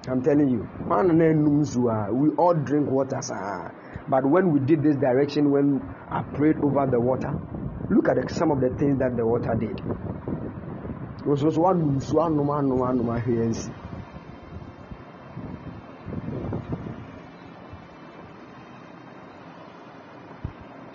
I'm 0.09 0.23
telling 0.23 0.49
you. 0.49 0.67
Ah, 0.91 1.03
we 2.11 2.31
all 2.31 2.55
drink 2.55 2.91
water, 2.91 3.19
sir. 3.21 3.71
But 4.09 4.25
when 4.25 4.51
we 4.51 4.61
did 4.61 4.83
this 4.83 4.97
direction, 4.97 5.51
when 5.51 5.81
I 6.11 6.23
prayed 6.23 6.57
over 6.63 6.87
the 6.91 7.01
water, 7.01 7.35
look 7.91 8.09
at 8.09 8.17
the, 8.17 8.29
some 8.35 8.51
of 8.51 8.61
the 8.61 8.71
things 8.71 8.99
that 8.99 9.17
the 9.17 9.27
water 9.27 9.55
did. 9.55 9.79
It 11.21 11.27
was 11.27 11.43
just 11.43 11.59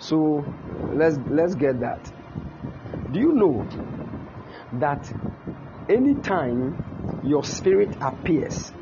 So 0.00 0.44
let's 0.92 1.16
let's 1.30 1.54
get 1.54 1.80
that. 1.80 2.12
Do 3.12 3.20
you 3.20 3.32
know 3.32 3.66
that 4.74 5.12
anytime 5.88 6.76
your 7.22 7.44
spirit 7.44 7.96
appears 8.00 8.72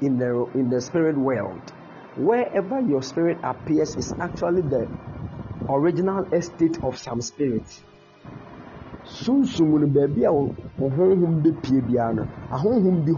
in 0.00 0.18
the 0.18 0.46
in 0.54 0.70
the 0.70 0.80
spirit 0.80 1.16
world, 1.16 1.70
wherever 2.16 2.80
your 2.80 3.02
spirit 3.02 3.38
appears 3.42 3.96
is 3.96 4.14
actually 4.18 4.62
the 4.62 4.88
original 5.68 6.24
estate 6.32 6.78
of 6.82 6.98
some 6.98 7.20
sunsum 9.06 9.80
no 9.80 10.52
ahonhom 12.50 13.04
bi 13.04 13.12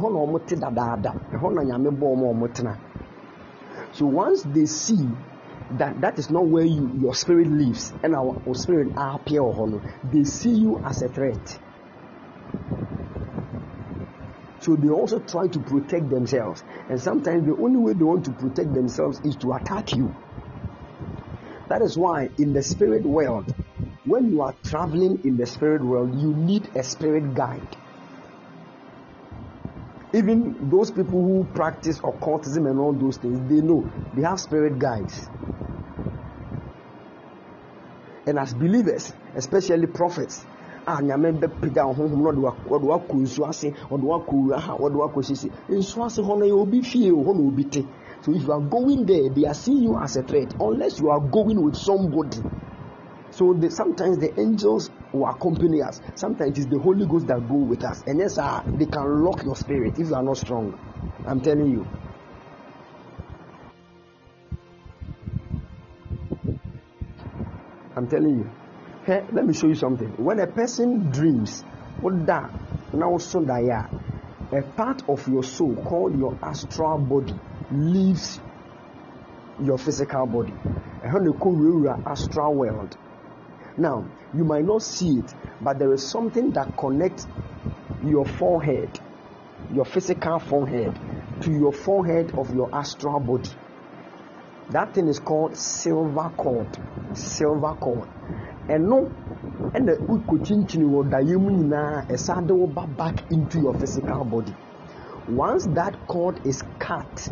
dadaada 0.56 1.14
nyame 1.32 2.76
so 3.92 4.06
once 4.06 4.42
they 4.42 4.66
see 4.66 5.08
that 5.78 6.00
that 6.00 6.18
is 6.18 6.30
not 6.30 6.46
where 6.46 6.64
you 6.64 6.90
your 7.00 7.14
spirit 7.14 7.48
lives 7.48 7.92
and 8.02 8.14
our, 8.14 8.36
spirit 8.54 8.88
appear 8.96 9.42
or 9.42 9.82
they 10.12 10.24
see 10.24 10.50
you 10.50 10.80
as 10.84 11.02
a 11.02 11.08
threat 11.08 11.58
so 14.68 14.76
they 14.76 14.90
also 14.90 15.18
try 15.20 15.48
to 15.48 15.60
protect 15.60 16.10
themselves. 16.10 16.62
And 16.90 17.00
sometimes 17.00 17.46
the 17.46 17.56
only 17.56 17.78
way 17.78 17.94
they 17.94 18.04
want 18.04 18.26
to 18.26 18.32
protect 18.32 18.74
themselves 18.74 19.18
is 19.24 19.34
to 19.36 19.54
attack 19.54 19.94
you. 19.94 20.14
That 21.70 21.80
is 21.80 21.96
why 21.96 22.28
in 22.36 22.52
the 22.52 22.62
spirit 22.62 23.04
world 23.04 23.54
when 24.04 24.30
you 24.30 24.42
are 24.42 24.54
traveling 24.62 25.20
in 25.24 25.38
the 25.38 25.46
spirit 25.46 25.82
world 25.82 26.20
you 26.20 26.34
need 26.34 26.68
a 26.76 26.82
spirit 26.82 27.34
guide. 27.34 27.76
Even 30.12 30.68
those 30.68 30.90
people 30.90 31.22
who 31.22 31.44
practice 31.54 31.98
occultism 32.04 32.66
and 32.66 32.78
all 32.78 32.92
those 32.92 33.16
things 33.16 33.40
they 33.48 33.62
know 33.62 33.90
they 34.14 34.22
have 34.22 34.38
spirit 34.38 34.78
guides. 34.78 35.30
And 38.26 38.38
as 38.38 38.52
believers 38.52 39.14
especially 39.34 39.86
prophets 39.86 40.44
a 40.88 41.02
nyame 41.02 41.32
bɛpagya 41.32 41.84
honhom 41.84 42.22
na 42.22 42.30
ɔde 42.70 42.86
wakɔ 42.86 43.14
nsu 43.22 43.44
ase 43.44 43.74
ɔde 43.90 44.04
wakɔ 44.04 44.32
wura 44.32 44.58
ha 44.58 44.76
ɔde 44.76 44.96
wakɔ 44.96 45.22
sisi. 45.22 45.50
Nsu 45.68 46.04
ase 46.04 46.18
no 46.22 46.60
obi 46.60 46.80
fie 46.82 47.10
obi 47.10 47.64
te. 47.64 47.86
So 48.22 48.32
if 48.32 48.42
you 48.42 48.52
are 48.52 48.60
going 48.60 49.04
there 49.04 49.28
they 49.28 49.44
are 49.44 49.54
seeing 49.54 49.82
you 49.82 49.98
as 49.98 50.16
a 50.16 50.22
threat 50.22 50.54
unless 50.58 50.98
you 50.98 51.10
are 51.10 51.20
going 51.20 51.62
with 51.62 51.76
somebody. 51.76 52.38
So 53.30 53.52
the, 53.52 53.70
sometimes 53.70 54.18
the 54.18 54.32
angels 54.40 54.90
will 55.12 55.26
accompany 55.26 55.82
us. 55.82 56.00
Sometimes 56.14 56.52
it 56.52 56.58
is 56.58 56.66
the 56.66 56.78
holy 56.78 57.06
ghost 57.06 57.26
that 57.26 57.46
go 57.46 57.56
with 57.56 57.84
us. 57.84 58.02
And 58.06 58.18
yes 58.18 58.38
uh, 58.38 58.62
they 58.78 58.86
can 58.86 59.24
lock 59.24 59.44
your 59.44 59.56
spirit 59.56 59.98
if 59.98 60.08
you 60.08 60.14
are 60.14 60.22
not 60.22 60.38
strong. 60.38 60.78
I'm 61.26 61.40
telling 61.40 61.70
you. 61.70 61.86
I'm 67.94 68.08
telling 68.08 68.38
you. 68.38 68.57
Hey, 69.08 69.24
let 69.32 69.46
me 69.46 69.54
show 69.54 69.68
you 69.68 69.74
something. 69.74 70.22
When 70.22 70.38
a 70.38 70.46
person 70.46 71.08
dreams, 71.10 71.62
what 72.02 72.26
that 72.26 72.52
now 72.92 73.16
so 73.16 73.40
that 73.40 73.90
a 74.52 74.62
part 74.76 75.02
of 75.08 75.26
your 75.28 75.42
soul 75.42 75.82
called 75.82 76.18
your 76.18 76.36
astral 76.42 76.98
body 76.98 77.32
leaves 77.72 78.38
your 79.64 79.78
physical 79.78 80.26
body. 80.26 80.52
Astral 81.02 82.54
world. 82.54 82.98
Now, 83.78 84.04
you 84.34 84.44
might 84.44 84.66
not 84.66 84.82
see 84.82 85.20
it, 85.20 85.34
but 85.62 85.78
there 85.78 85.94
is 85.94 86.06
something 86.06 86.50
that 86.50 86.76
connects 86.76 87.26
your 88.04 88.26
forehead, 88.26 89.00
your 89.72 89.86
physical 89.86 90.38
forehead, 90.38 90.92
to 91.40 91.50
your 91.50 91.72
forehead 91.72 92.34
of 92.36 92.54
your 92.54 92.68
astral 92.74 93.20
body. 93.20 93.52
That 94.68 94.92
thing 94.92 95.08
is 95.08 95.18
called 95.18 95.56
silver 95.56 96.30
cord. 96.36 96.78
Silver 97.14 97.72
cord. 97.80 98.06
Ɛno 98.68 99.08
ɛna 99.74 99.92
wokɔkyinkyini 100.08 100.84
wɔ 100.84 101.00
daeɛ 101.10 101.36
mu 101.40 101.50
nyinaa 101.50 102.06
ɛsan 102.08 102.46
de 102.46 102.54
woba 102.54 102.86
back 102.96 103.24
into 103.30 103.60
your 103.60 103.74
physical 103.74 104.24
body. 104.24 104.54
Once 105.28 105.66
that 105.74 105.94
cord 106.06 106.40
is 106.44 106.62
cut 106.78 107.30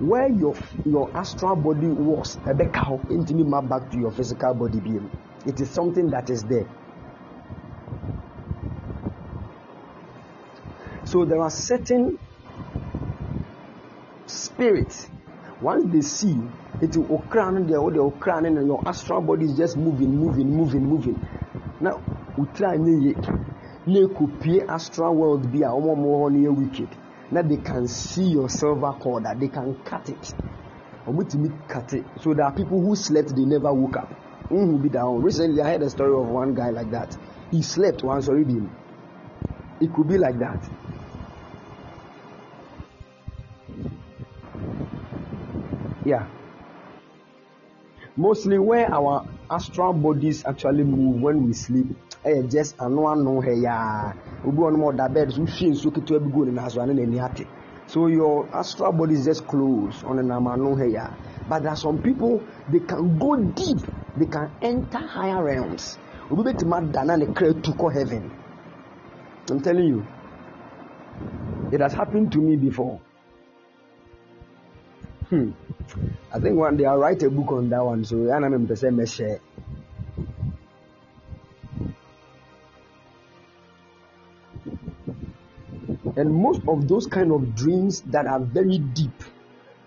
where 0.00 0.28
your 0.28 0.54
your 0.84 1.08
astral 1.16 1.56
body 1.56 1.86
was 1.88 2.38
ɛbɛka 2.46 2.80
hɔ 2.88 2.98
ntumi 3.10 3.44
ma 3.46 3.60
back 3.60 3.90
to 3.90 3.98
your 3.98 4.10
physical 4.10 4.54
body 4.54 4.80
biom 4.80 5.08
it 5.46 5.60
is 5.60 5.70
something 5.70 6.08
that 6.10 6.30
is 6.30 6.42
there. 6.44 6.66
So 11.04 11.24
there 11.24 11.40
are 11.40 11.50
certain 11.50 12.18
spirits 14.26 15.08
once 15.60 15.84
they 15.92 16.00
see 16.00 16.40
it 16.82 16.96
okra 16.96 17.52
no 17.52 17.60
deɛ 17.60 17.78
wode 17.80 17.98
okra 17.98 18.40
no 18.40 18.48
na 18.50 18.60
your 18.60 18.82
astral 18.88 19.20
body 19.22 19.44
is 19.44 19.56
just 19.56 19.76
moving 19.76 20.16
moving 20.18 20.50
moving 20.50 20.84
moving. 20.84 21.16
Na 21.80 21.92
wotira 22.36 22.76
nye 22.76 22.98
yie 23.06 23.14
na 23.86 24.00
ekopie 24.00 24.66
astral 24.68 25.14
world 25.14 25.42
bi 25.52 25.58
a 25.58 25.70
wɔn 25.70 25.92
a 25.92 26.02
wɔwɔ 26.02 26.18
hɔ 26.20 26.32
no 26.32 26.38
yɛ 26.50 26.58
wicked. 26.58 26.88
Na 27.30 27.42
they 27.42 27.56
can 27.58 27.86
see 27.86 28.24
your 28.30 28.48
silver 28.48 28.92
cord 28.98 29.24
they 29.38 29.46
can 29.48 29.76
cut 29.84 30.08
it. 30.08 30.34
Wɔn 31.06 31.24
tumi 31.30 31.52
cut 31.68 31.92
it. 31.94 32.04
So 32.20 32.34
there 32.34 32.46
are 32.46 32.52
people 32.52 32.80
who 32.80 32.96
slept 32.96 33.28
they 33.36 33.44
never 33.44 33.72
woke 33.72 33.96
up. 33.96 34.10
Nhun 34.50 34.82
bi 34.82 34.88
da 34.88 35.02
hɔ. 35.02 35.22
Recently 35.22 35.62
i 35.62 35.70
heard 35.70 35.82
a 35.82 35.90
story 35.90 36.12
of 36.20 36.28
one 36.28 36.52
guy 36.52 36.70
like 36.70 36.90
that. 36.90 37.16
He 37.52 37.62
slept 37.62 38.02
once 38.02 38.28
already. 38.28 38.60
It 39.80 39.92
could 39.94 40.08
be 40.08 40.18
like 40.18 40.38
that. 40.40 40.68
Yeah. 46.04 46.26
Mostly 48.16 48.58
where 48.58 48.92
our 48.92 49.24
astral 49.50 49.94
bodies 49.94 50.44
actually 50.44 50.84
move 50.84 51.22
when 51.22 51.46
we 51.46 51.54
sleep, 51.54 51.86
eh, 52.24 52.42
just 52.42 52.76
ano 52.78 53.06
ano 53.06 53.40
he 53.40 53.62
ya. 53.62 54.12
Obi 54.44 54.58
on 54.62 54.78
more 54.78 54.92
that 54.92 55.14
bed 55.14 55.32
so 55.32 55.40
hwe 55.42 55.70
nso 55.70 55.90
ketewa 55.90 56.20
bi 56.20 56.30
go 56.30 56.44
ne 56.44 56.52
naso 56.52 56.82
ane 56.82 56.92
n'ani 56.92 57.18
ate. 57.24 57.46
So 57.86 58.08
your 58.08 58.46
astral 58.54 58.92
body 58.92 59.14
is 59.14 59.24
just 59.24 59.46
closed 59.46 60.04
on 60.04 60.18
an 60.18 60.30
ano 60.30 60.76
he 60.76 60.92
ya. 60.92 61.08
But 61.48 61.62
there 61.62 61.72
are 61.72 61.76
some 61.76 61.98
people 61.98 62.42
they 62.68 62.80
can 62.80 63.18
go 63.18 63.36
deep. 63.36 63.86
They 64.16 64.26
can 64.26 64.50
enter 64.60 64.98
higher 64.98 65.42
realms. 65.42 65.96
Obi 66.30 66.52
betuma 66.52 66.92
dana 66.92 67.16
ne 67.16 67.26
kra 67.26 67.62
to 67.62 67.72
call 67.72 67.90
heaven. 67.90 68.30
I'm 69.50 69.60
telling 69.60 69.84
you. 69.84 70.06
It 71.70 71.80
has 71.80 71.94
happened 71.94 72.30
to 72.32 72.38
me 72.38 72.56
before. 72.56 73.00
Hmm. 75.32 75.52
I 76.30 76.38
think 76.40 76.58
one 76.58 76.76
day 76.76 76.84
I'll 76.84 76.98
write 76.98 77.22
a 77.22 77.30
book 77.30 77.52
on 77.52 77.70
that 77.70 77.82
one. 77.82 78.04
So 78.04 78.30
I'm 78.30 78.42
going 78.42 78.68
to 78.68 79.06
share. 79.06 79.40
And 86.16 86.34
most 86.34 86.60
of 86.68 86.86
those 86.86 87.06
kind 87.06 87.32
of 87.32 87.54
dreams 87.54 88.02
that 88.02 88.26
are 88.26 88.40
very 88.40 88.76
deep, 88.76 89.22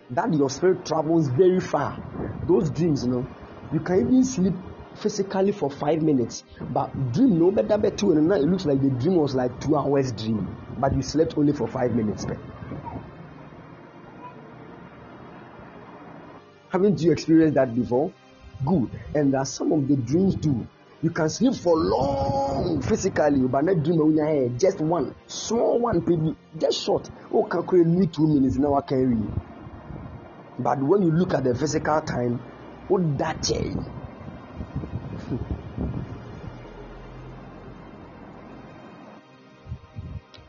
that 0.10 0.34
your 0.34 0.50
spirit 0.50 0.84
travels 0.84 1.28
very 1.28 1.60
far, 1.60 2.02
those 2.48 2.72
dreams, 2.72 3.06
you 3.06 3.12
know, 3.12 3.28
you 3.72 3.82
can 3.82 4.00
even 4.00 4.24
sleep 4.24 4.56
physically 4.96 5.52
for 5.52 5.70
five 5.70 6.02
minutes, 6.02 6.44
but 6.60 6.88
dream 7.14 7.38
no 7.38 7.52
better 7.52 7.78
better 7.78 8.18
it 8.18 8.48
looks 8.48 8.66
like 8.66 8.82
the 8.82 8.90
dream 8.90 9.18
was 9.18 9.36
like 9.36 9.62
two 9.62 9.78
hours 9.78 10.12
dream, 10.12 10.58
but 10.80 10.96
you 10.96 11.04
slept 11.04 11.38
only 11.38 11.54
for 11.54 11.68
five 11.68 11.94
minutes. 11.94 12.26
Haven't 16.76 17.00
you 17.00 17.14
experienced 17.14 17.56
that 17.56 17.74
before? 17.74 18.12
Good. 18.66 18.90
And 19.14 19.34
are 19.34 19.46
some 19.46 19.72
of 19.72 19.88
the 19.88 19.96
dreams 19.96 20.36
do. 20.36 20.68
you 21.02 21.10
can 21.10 21.30
sleep 21.30 21.56
for 21.56 21.74
long 21.74 22.82
physically, 22.82 23.48
but 23.48 23.64
not 23.64 23.82
dream 23.82 24.14
your 24.14 24.26
head. 24.26 24.60
Just 24.60 24.82
one, 24.82 25.16
small 25.26 25.80
one, 25.80 26.02
baby, 26.02 26.36
just 26.58 26.84
short. 26.84 27.10
Oh, 27.32 27.46
can 27.46 27.64
create 27.64 27.88
me 27.88 28.08
two 28.08 28.28
minutes 28.28 28.58
now. 28.58 28.74
I 28.76 28.82
can 28.82 29.10
read. 29.10 29.32
But 30.60 30.84
when 30.84 31.04
you 31.04 31.12
look 31.12 31.34
at 31.34 31.46
the 31.46 31.56
physical 31.56 32.02
time, 32.02 32.42
what 32.90 33.18
that 33.20 33.42
change? 33.42 33.82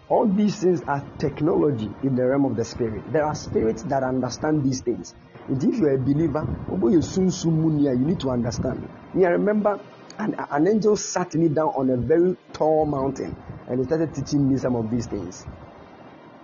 All 0.09 0.27
these 0.27 0.57
things 0.57 0.83
are 0.89 1.05
technology 1.19 1.95
in 2.03 2.17
the 2.17 2.27
realm 2.27 2.47
of 2.47 2.57
the 2.57 2.65
spirit. 2.65 3.13
There 3.13 3.25
are 3.25 3.37
spirits 3.37 3.85
that 3.85 4.03
understand 4.03 4.65
these 4.65 4.81
things. 4.81 5.15
If 5.49 5.63
you're 5.79 5.95
a 5.95 5.99
believer, 5.99 6.47
you 6.71 8.07
need 8.07 8.21
to 8.21 8.31
understand. 8.31 8.89
Yeah, 9.15 9.29
remember 9.29 9.81
and 10.19 10.35
an 10.51 10.67
angel 10.67 10.97
sat 10.97 11.35
me 11.35 11.49
down 11.49 11.69
on 11.69 11.91
a 11.91 11.97
very 11.97 12.37
tall 12.53 12.87
mountain 12.87 13.37
and 13.69 13.79
he 13.79 13.85
started 13.85 14.15
teaching 14.15 14.51
me 14.51 14.57
some 14.59 14.75
of 14.77 14.91
these 14.91 15.07
things. 15.07 15.47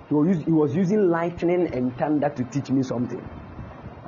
He 0.08 0.14
was, 0.14 0.38
he 0.44 0.52
was 0.52 0.74
using 0.74 1.08
lightning 1.08 1.72
and 1.72 1.96
thunder 1.96 2.28
to 2.28 2.44
teach 2.44 2.70
me 2.70 2.82
something. 2.82 3.24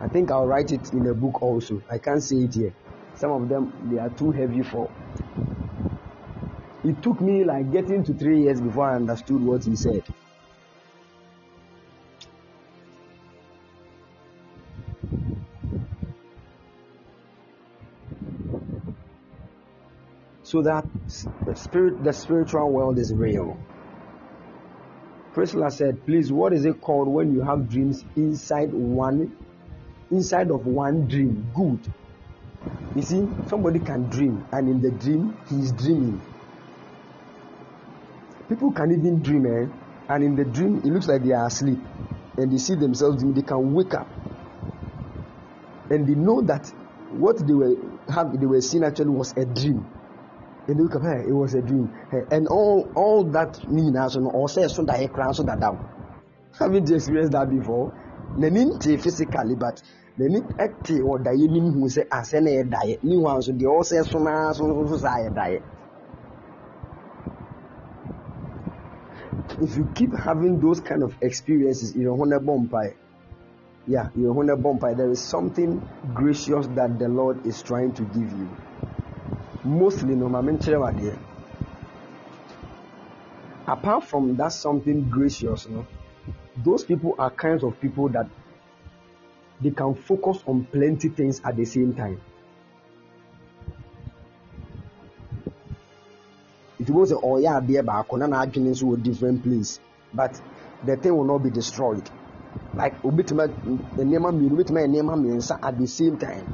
I 0.01 0.09
think 0.09 0.31
I'll 0.31 0.47
write 0.47 0.71
it 0.71 0.93
in 0.93 1.07
a 1.07 1.15
book 1.15 1.41
also. 1.43 1.81
I 1.91 1.99
can't 1.99 2.23
say 2.23 2.37
it 2.37 2.55
here. 2.55 2.75
Some 3.15 3.31
of 3.31 3.49
them 3.49 3.73
they 3.91 3.99
are 3.99 4.11
too 4.11 4.33
heavy 4.33 4.63
for. 4.63 4.91
It 6.83 7.03
took 7.03 7.21
me 7.21 7.45
like 7.45 7.73
getting 7.73 8.05
to 8.05 8.13
three 8.13 8.43
years 8.43 8.61
before 8.61 8.91
I 8.91 8.97
understood 8.97 9.41
what 9.41 9.65
he 9.65 9.77
said. 9.77 10.03
So 20.55 20.63
that 20.63 20.85
the 21.47 21.57
spirit 21.57 22.05
the 22.05 22.13
spiritual 22.13 22.71
world 22.71 22.97
is 22.97 23.13
real. 23.13 23.59
Priscilla 25.33 25.69
said 25.69 26.07
please 26.07 26.31
what 26.31 26.53
is 26.53 26.65
it 26.65 26.81
called 26.81 27.09
when 27.09 27.35
you 27.35 27.43
have 27.43 27.69
dreams 27.69 28.05
inside 28.15 28.73
one 28.73 29.37
inside 30.13 30.53
of 30.53 30.65
one 30.65 31.09
dream? 31.09 31.45
Good. 31.57 31.81
You 32.95 33.03
see 33.03 33.29
somebody 33.49 33.81
can 33.81 34.05
dream 34.09 34.47
and 34.53 34.69
in 34.69 34.81
the 34.81 34.93
dream 34.93 35.37
he 35.49 35.57
is 35.57 35.73
dreaming. 35.73 36.23
People 38.49 38.71
can 38.71 38.93
even 38.93 39.23
dream 39.23 39.47
eh? 39.47 39.67
and 40.09 40.23
in 40.23 40.37
the 40.37 40.45
dream 40.45 40.79
it 40.79 40.87
looks 40.87 41.09
like 41.09 41.25
they 41.25 41.33
are 41.33 41.49
asleep 41.49 41.81
and 42.37 42.53
they 42.53 42.59
see 42.59 42.77
themselves 42.77 43.17
dreaming. 43.17 43.43
They 43.43 43.47
can 43.49 43.75
wake 43.75 43.95
up. 43.95 44.07
And 45.91 46.07
they 46.07 46.15
know 46.15 46.43
that 46.43 46.69
what 47.11 47.45
they 47.45 47.55
were 47.55 47.75
have 48.09 48.39
they 48.39 48.47
were 48.47 48.61
seeing 48.61 48.85
actually 48.85 49.11
was 49.11 49.37
a 49.37 49.45
dream 49.45 49.85
and 50.67 50.81
look 50.81 50.97
up 50.97 51.03
it 51.05 51.33
was 51.33 51.55
a 51.55 51.63
dream. 51.63 51.95
Hey, 52.11 52.23
and 52.31 52.49
all 52.49 52.91
all 52.95 53.25
that 53.33 53.67
mean 53.67 53.97
as 53.97 54.17
no 54.17 54.31
or 54.31 54.49
say 54.49 54.69
so 54.69 54.85
that 54.85 55.01
he 55.01 55.09
cry 55.09 55.33
so 55.33 55.43
that 55.43 55.61
down. 55.61 55.81
Haven't 56.59 56.89
you 56.89 56.97
experienced 56.97 57.33
that 57.33 57.51
before? 57.51 57.93
N'ani 58.37 58.65
nte 58.73 59.01
physically 59.01 59.55
but 59.55 59.83
n'ani 60.19 60.41
ɛte 60.59 60.99
daeɛ 61.25 61.51
nim 61.51 61.73
hu 61.73 61.89
sɛ 61.89 62.09
asɛ 62.09 62.43
na 62.43 62.51
yɛ 62.51 62.71
daeɛ 62.71 63.03
ne 63.03 63.15
hu 63.15 63.23
nso 63.23 63.53
deɛ 63.53 63.81
ɔsɛ 63.81 64.05
so 64.07 64.19
naa 64.19 64.53
so 64.53 64.67
nso 64.67 64.99
saa 64.99 65.19
if 69.61 69.77
you 69.77 69.85
keep 69.95 70.15
having 70.17 70.59
those 70.61 70.81
kind 70.81 71.03
of 71.03 71.15
experiences 71.21 71.95
your 71.97 72.17
ho 72.17 72.25
na 72.25 72.39
bɔ 72.39 72.67
mpae 72.67 72.95
yeah 73.87 74.09
your 74.15 74.35
ho 74.35 74.43
na 74.43 74.55
bɔ 74.55 74.79
mpae 74.79 74.97
there 74.97 75.11
is 75.11 75.23
something 75.23 75.83
gracious 76.13 76.67
that 76.69 76.99
the 76.99 77.09
lord 77.09 77.47
is 77.47 77.63
trying 77.63 77.93
to 77.93 78.03
give 78.03 78.33
you 78.33 78.49
mostly 79.65 80.15
no 80.15 80.29
maame 80.29 80.53
nkyerɛ 80.59 81.17
apart 83.67 84.05
from 84.05 84.37
that 84.37 84.53
something 84.53 85.09
gracious 85.11 85.69
no 85.69 85.87
those 86.63 86.85
people 86.85 87.15
are 87.19 87.31
kinds 87.31 87.65
of 87.65 87.81
people 87.81 88.09
that 88.09 88.27
they 89.61 89.71
can 89.71 89.95
focus 89.95 90.43
on 90.47 90.65
plenty 90.65 91.09
things 91.09 91.41
at 91.45 91.57
the 91.57 91.65
same 91.65 91.95
time. 91.95 92.21
It 96.79 96.91
was 96.91 97.13
a 97.13 97.17
ɔyɛ 97.17 97.61
adeɛ 97.61 97.83
baako 97.85 98.19
na 98.19 98.27
n'adwene 98.27 98.71
nso 98.71 98.85
wɔ 98.85 99.03
different 99.03 99.43
place. 99.43 99.81
But 100.13 100.41
the 100.85 100.97
thing 100.97 101.17
will 101.17 101.25
not 101.25 101.43
be 101.43 101.51
destroyed. 101.51 102.09
Like 102.75 103.01
obituma 103.03 103.49
nneɛma 103.97 104.33
mmienu 104.33 104.53
obituma 104.53 104.85
nneɛma 104.87 105.15
mmiɛnsa 105.17 105.59
at 105.63 105.79
the 105.79 105.87
same 105.87 106.19
time 106.19 106.47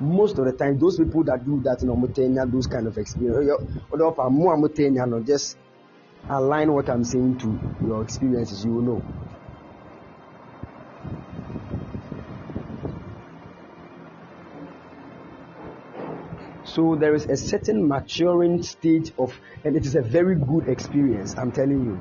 most 0.00 0.38
of 0.38 0.44
the 0.44 0.52
time 0.52 0.78
those 0.78 0.98
people 0.98 1.24
that 1.24 1.44
do 1.44 1.60
that 1.62 1.82
in 1.82 1.88
Omotenya, 1.88 2.50
those 2.50 2.66
kind 2.66 2.86
of 2.86 2.98
experience 2.98 3.50
just 5.26 5.56
align 6.28 6.72
what 6.72 6.88
I'm 6.90 7.04
saying 7.04 7.38
to 7.38 7.60
your 7.84 8.02
experiences, 8.02 8.64
you 8.64 8.72
will 8.72 8.82
know. 8.82 9.02
So 16.64 16.96
there 16.96 17.14
is 17.14 17.24
a 17.26 17.36
certain 17.36 17.86
maturing 17.88 18.62
stage 18.62 19.12
of, 19.18 19.32
and 19.64 19.76
it 19.76 19.86
is 19.86 19.94
a 19.94 20.02
very 20.02 20.34
good 20.34 20.68
experience, 20.68 21.34
I'm 21.38 21.52
telling 21.52 21.84
you. 21.84 21.98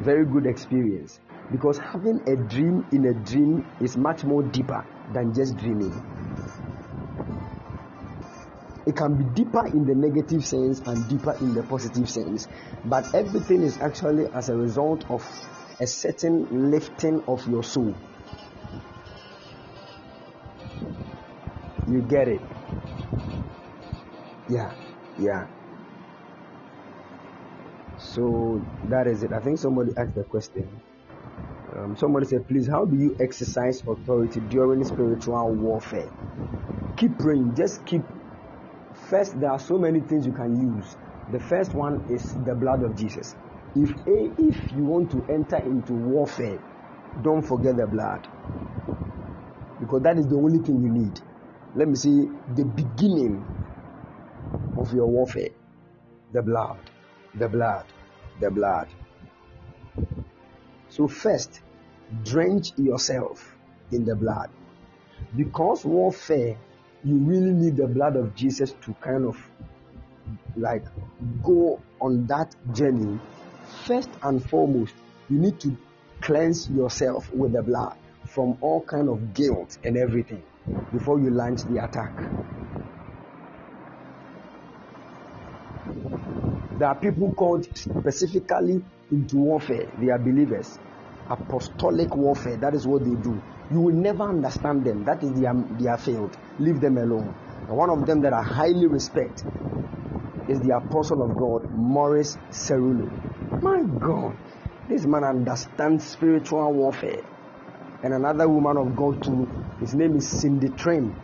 Very 0.00 0.24
good 0.24 0.46
experience. 0.46 1.20
Because 1.52 1.78
having 1.78 2.20
a 2.26 2.36
dream 2.36 2.86
in 2.90 3.04
a 3.06 3.14
dream 3.14 3.64
is 3.80 3.96
much 3.96 4.24
more 4.24 4.42
deeper 4.42 4.84
than 5.12 5.34
just 5.34 5.56
dreaming. 5.58 5.92
It 8.86 8.96
can 8.96 9.14
be 9.16 9.24
deeper 9.24 9.66
in 9.66 9.86
the 9.86 9.94
negative 9.94 10.44
sense 10.44 10.80
and 10.80 11.08
deeper 11.08 11.34
in 11.40 11.54
the 11.54 11.62
positive 11.62 12.08
sense. 12.08 12.48
But 12.84 13.14
everything 13.14 13.62
is 13.62 13.78
actually 13.80 14.26
as 14.34 14.50
a 14.50 14.56
result 14.56 15.10
of 15.10 15.24
a 15.80 15.86
certain 15.86 16.70
lifting 16.70 17.22
of 17.26 17.46
your 17.48 17.62
soul. 17.62 17.94
You 21.88 22.02
get 22.02 22.28
it? 22.28 22.40
Yeah, 24.48 24.74
yeah. 25.18 25.46
So 27.98 28.62
that 28.88 29.06
is 29.06 29.22
it. 29.22 29.32
I 29.32 29.40
think 29.40 29.58
somebody 29.58 29.92
asked 29.96 30.14
the 30.14 30.24
question. 30.24 30.68
Um, 31.76 31.96
somebody 31.96 32.26
said, 32.26 32.46
please, 32.46 32.68
how 32.68 32.84
do 32.84 32.96
you 32.96 33.16
exercise 33.20 33.82
authority 33.86 34.40
during 34.40 34.84
spiritual 34.84 35.52
warfare? 35.54 36.08
Keep 36.96 37.18
praying. 37.18 37.54
Just 37.56 37.84
keep 37.84 38.02
First, 39.08 39.38
there 39.38 39.50
are 39.50 39.58
so 39.58 39.78
many 39.78 40.00
things 40.00 40.26
you 40.26 40.32
can 40.32 40.76
use. 40.76 40.96
The 41.30 41.40
first 41.40 41.74
one 41.74 42.06
is 42.08 42.32
the 42.44 42.54
blood 42.54 42.82
of 42.82 42.96
Jesus. 42.96 43.34
If 43.74 43.90
a, 44.06 44.32
if 44.38 44.72
you 44.72 44.84
want 44.84 45.10
to 45.10 45.24
enter 45.28 45.58
into 45.58 45.92
warfare, 45.92 46.58
don't 47.22 47.42
forget 47.42 47.76
the 47.76 47.86
blood. 47.86 48.26
Because 49.78 50.02
that 50.02 50.18
is 50.18 50.26
the 50.26 50.36
only 50.36 50.58
thing 50.58 50.80
you 50.82 50.88
need. 50.88 51.20
Let 51.74 51.88
me 51.88 51.96
see 51.96 52.28
the 52.54 52.64
beginning 52.64 53.44
of 54.76 54.92
your 54.94 55.06
warfare. 55.06 55.50
The 56.32 56.42
blood. 56.42 56.78
The 57.34 57.48
blood. 57.48 57.84
The 58.40 58.50
blood. 58.50 58.88
So 60.88 61.08
first, 61.08 61.60
drench 62.24 62.72
yourself 62.78 63.54
in 63.90 64.04
the 64.04 64.14
blood. 64.14 64.50
Because 65.36 65.84
warfare 65.84 66.56
you 67.04 67.16
really 67.18 67.52
need 67.52 67.76
the 67.76 67.86
blood 67.86 68.16
of 68.16 68.34
Jesus 68.34 68.74
to 68.82 68.94
kind 68.94 69.26
of 69.26 69.36
like 70.56 70.84
go 71.42 71.80
on 72.00 72.26
that 72.26 72.54
journey. 72.72 73.20
First 73.86 74.10
and 74.22 74.44
foremost, 74.44 74.94
you 75.28 75.38
need 75.38 75.60
to 75.60 75.76
cleanse 76.20 76.68
yourself 76.70 77.32
with 77.32 77.52
the 77.52 77.62
blood 77.62 77.96
from 78.26 78.56
all 78.60 78.80
kind 78.82 79.08
of 79.08 79.34
guilt 79.34 79.78
and 79.84 79.96
everything 79.96 80.42
before 80.92 81.20
you 81.20 81.30
launch 81.30 81.64
the 81.64 81.84
attack. 81.84 82.12
There 86.78 86.88
are 86.88 86.94
people 86.96 87.32
called 87.34 87.68
specifically 87.76 88.82
into 89.10 89.36
warfare. 89.36 89.86
They 89.98 90.08
are 90.10 90.18
believers. 90.18 90.78
apostolic 91.30 92.14
warfare. 92.16 92.56
That 92.56 92.74
is 92.74 92.86
what 92.86 93.04
they 93.04 93.14
do. 93.14 93.42
You 93.70 93.80
will 93.80 93.94
never 93.94 94.24
understand 94.24 94.84
them. 94.84 95.04
That 95.04 95.22
is 95.22 95.40
their, 95.40 95.54
their 95.78 95.96
field. 95.96 96.36
Leave 96.58 96.80
them 96.80 96.98
alone. 96.98 97.34
And 97.68 97.76
one 97.76 97.90
of 97.90 98.06
them 98.06 98.20
that 98.22 98.32
I 98.32 98.42
highly 98.42 98.86
respect 98.86 99.44
is 100.48 100.60
the 100.60 100.76
apostle 100.76 101.22
of 101.22 101.36
God, 101.36 101.70
Morris 101.72 102.36
Cerullo. 102.50 103.10
My 103.62 103.82
God, 103.98 104.36
this 104.88 105.06
man 105.06 105.24
understands 105.24 106.06
spiritual 106.06 106.72
warfare. 106.72 107.24
And 108.02 108.12
another 108.12 108.48
woman 108.48 108.76
of 108.76 108.94
God 108.94 109.22
too, 109.22 109.48
his 109.80 109.94
name 109.94 110.16
is 110.16 110.28
Cindy 110.28 110.68
Trimm. 110.68 111.14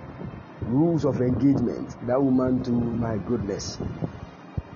Rules 0.67 1.05
of 1.05 1.21
engagement. 1.21 1.95
That 2.07 2.23
woman 2.23 2.63
too, 2.63 2.73
my 2.73 3.19
goodness. 3.19 3.79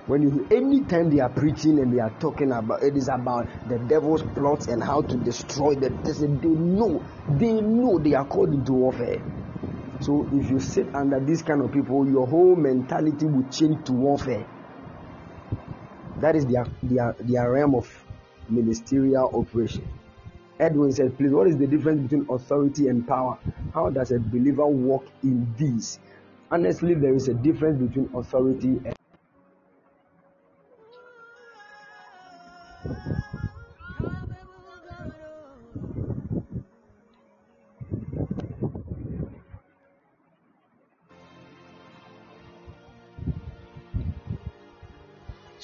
When 0.07 0.21
you 0.21 0.47
anytime 0.51 1.09
they 1.09 1.19
are 1.19 1.29
preaching 1.29 1.79
and 1.79 1.91
they 1.91 1.99
are 1.99 2.13
talking 2.19 2.51
about 2.51 2.83
it 2.83 2.95
is 2.95 3.07
about 3.07 3.47
the 3.67 3.79
devil's 3.79 4.21
plots 4.21 4.67
and 4.67 4.83
how 4.83 5.01
to 5.01 5.17
destroy 5.17 5.73
the 5.73 5.89
person, 5.89 6.39
they 6.39 6.47
know, 6.47 7.03
they 7.27 7.53
know 7.53 7.97
they 7.97 8.13
are 8.13 8.25
called 8.25 8.53
into 8.53 8.73
warfare. 8.73 9.19
So 10.01 10.29
if 10.31 10.51
you 10.51 10.59
sit 10.59 10.93
under 10.93 11.19
these 11.19 11.41
kind 11.41 11.61
of 11.61 11.71
people, 11.71 12.07
your 12.07 12.27
whole 12.27 12.55
mentality 12.55 13.25
will 13.25 13.49
change 13.49 13.83
to 13.87 13.93
warfare. 13.93 14.45
That 16.17 16.35
is 16.35 16.45
their 16.45 16.67
their, 16.83 17.15
their 17.19 17.51
realm 17.51 17.73
of 17.73 17.89
ministerial 18.47 19.31
operation. 19.33 19.87
Edwin 20.59 20.91
said, 20.91 21.17
please, 21.17 21.31
what 21.31 21.47
is 21.47 21.57
the 21.57 21.67
difference 21.67 22.03
between 22.03 22.27
authority 22.29 22.87
and 22.87 23.07
power? 23.07 23.37
How 23.73 23.89
does 23.89 24.11
a 24.11 24.19
believer 24.19 24.67
walk 24.67 25.05
in 25.23 25.53
these? 25.57 25.99
Honestly, 26.51 26.93
there 26.93 27.13
is 27.13 27.27
a 27.27 27.33
difference 27.33 27.81
between 27.81 28.09
authority 28.15 28.79
and 28.85 28.94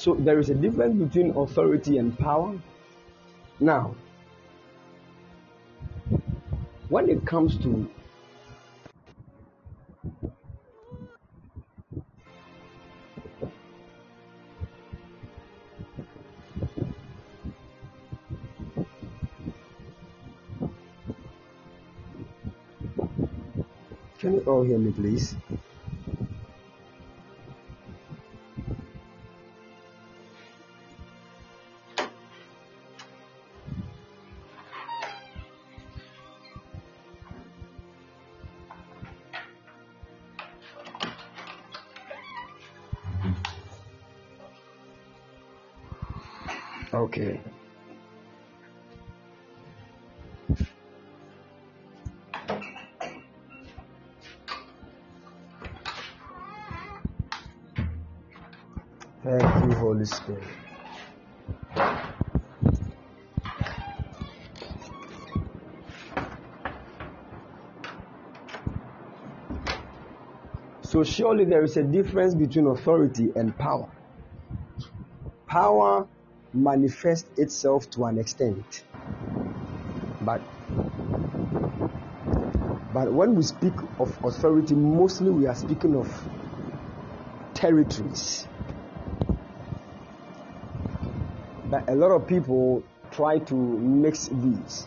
So 0.01 0.15
there 0.15 0.39
is 0.39 0.49
a 0.49 0.55
difference 0.55 0.97
between 0.97 1.30
authority 1.38 1.99
and 1.99 2.17
power. 2.17 2.59
Now, 3.59 3.93
when 6.89 7.07
it 7.07 7.24
comes 7.24 7.55
to 7.59 7.88
All 24.48 24.64
hear 24.64 24.80
me, 24.80 24.92
please? 24.92 25.36
So, 71.02 71.06
surely 71.06 71.45
there 71.45 71.64
is 71.64 71.78
a 71.78 71.82
difference 71.82 72.36
between 72.36 72.68
authority 72.68 73.32
and 73.36 73.58
power. 73.58 73.89
Power 75.47 76.08
manifests 76.54 77.28
itself 77.39 77.89
to 77.91 78.06
an 78.06 78.20
extent. 78.20 78.84
But 80.22 80.43
but 82.93 83.12
when 83.12 83.34
we 83.34 83.41
speak 83.41 83.74
of 83.99 84.16
authority, 84.24 84.76
mostly 84.76 85.32
we 85.32 85.47
are 85.47 85.56
speaking 85.56 85.95
of 85.95 86.08
territories. 87.56 88.45
But 91.72 91.89
a 91.89 91.95
lot 91.95 92.12
of 92.12 92.28
people 92.28 92.84
try 93.10 93.39
to 93.39 93.56
mix 93.56 94.28
these. 94.28 94.86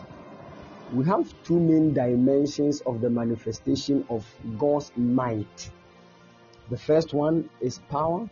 We 0.93 1.05
have 1.07 1.27
two 1.43 1.59
main 1.59 1.93
dimensions 1.93 2.79
of 2.85 3.01
the 3.01 3.09
manifestation 3.09 4.05
of 4.09 4.25
God's 4.57 4.93
might. 4.95 5.71
The 6.69 6.77
first 6.77 7.13
one 7.13 7.47
is 7.61 7.77
power, 7.89 8.27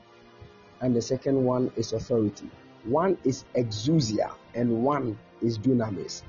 and 0.81 0.95
the 0.95 1.01
second 1.01 1.43
one 1.45 1.71
is 1.75 1.93
authority. 1.93 2.49
One 2.83 3.17
is 3.23 3.45
exousia 3.55 4.31
and 4.55 4.83
one 4.83 5.19
is 5.41 5.59
dunamis. 5.59 6.23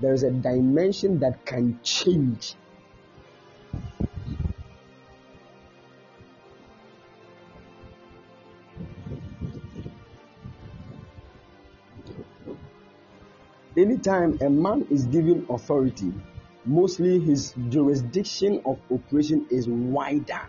There 0.00 0.12
is 0.12 0.24
a 0.24 0.30
dimension 0.30 1.20
that 1.20 1.46
can 1.46 1.78
change. 1.84 2.56
Anytime 13.76 14.38
a 14.40 14.50
man 14.50 14.86
is 14.90 15.04
given 15.04 15.46
authority, 15.48 16.12
mostly 16.64 17.20
his 17.20 17.54
jurisdiction 17.68 18.62
of 18.66 18.80
operation 18.90 19.46
is 19.48 19.68
wider 19.68 20.40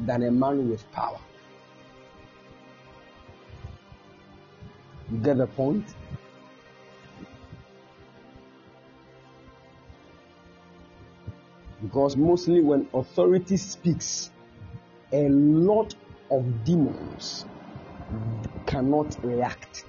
than 0.00 0.22
a 0.24 0.30
man 0.30 0.68
with 0.68 0.90
power. 0.92 1.18
You 5.10 5.18
get 5.18 5.38
the 5.38 5.46
point? 5.46 5.84
Because 11.82 12.16
mostly 12.16 12.60
when 12.62 12.88
authority 12.94 13.56
speaks, 13.58 14.30
a 15.12 15.28
lot 15.28 15.94
of 16.30 16.64
demons 16.64 17.44
cannot 18.66 19.22
react. 19.22 19.84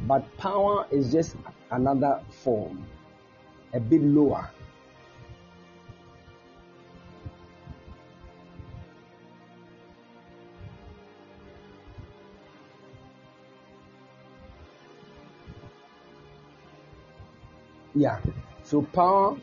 But 0.00 0.36
power 0.36 0.86
is 0.90 1.12
just 1.12 1.36
another 1.70 2.20
form, 2.42 2.84
a 3.72 3.78
bit 3.78 4.02
lower. 4.02 4.50
Yeah. 17.94 18.20
So 18.64 18.82
power 18.82 19.36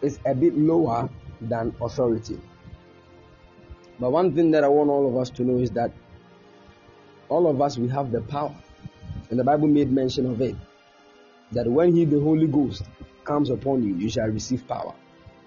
is 0.00 0.18
a 0.24 0.34
bit 0.34 0.56
lower 0.56 1.08
than 1.40 1.74
authority. 1.80 2.38
But 3.98 4.12
one 4.12 4.34
thing 4.34 4.50
that 4.52 4.64
I 4.64 4.68
want 4.68 4.90
all 4.90 5.08
of 5.08 5.16
us 5.16 5.30
to 5.30 5.42
know 5.42 5.58
is 5.58 5.70
that 5.72 5.92
all 7.28 7.48
of 7.48 7.60
us 7.60 7.78
we 7.78 7.88
have 7.88 8.12
the 8.12 8.20
power. 8.20 8.54
And 9.30 9.38
the 9.38 9.44
Bible 9.44 9.68
made 9.68 9.90
mention 9.90 10.26
of 10.26 10.40
it. 10.40 10.56
That 11.52 11.66
when 11.66 11.94
he 11.94 12.04
the 12.04 12.20
Holy 12.20 12.46
Ghost 12.46 12.84
comes 13.24 13.50
upon 13.50 13.82
you, 13.82 13.94
you 13.94 14.08
shall 14.08 14.28
receive 14.28 14.66
power. 14.66 14.94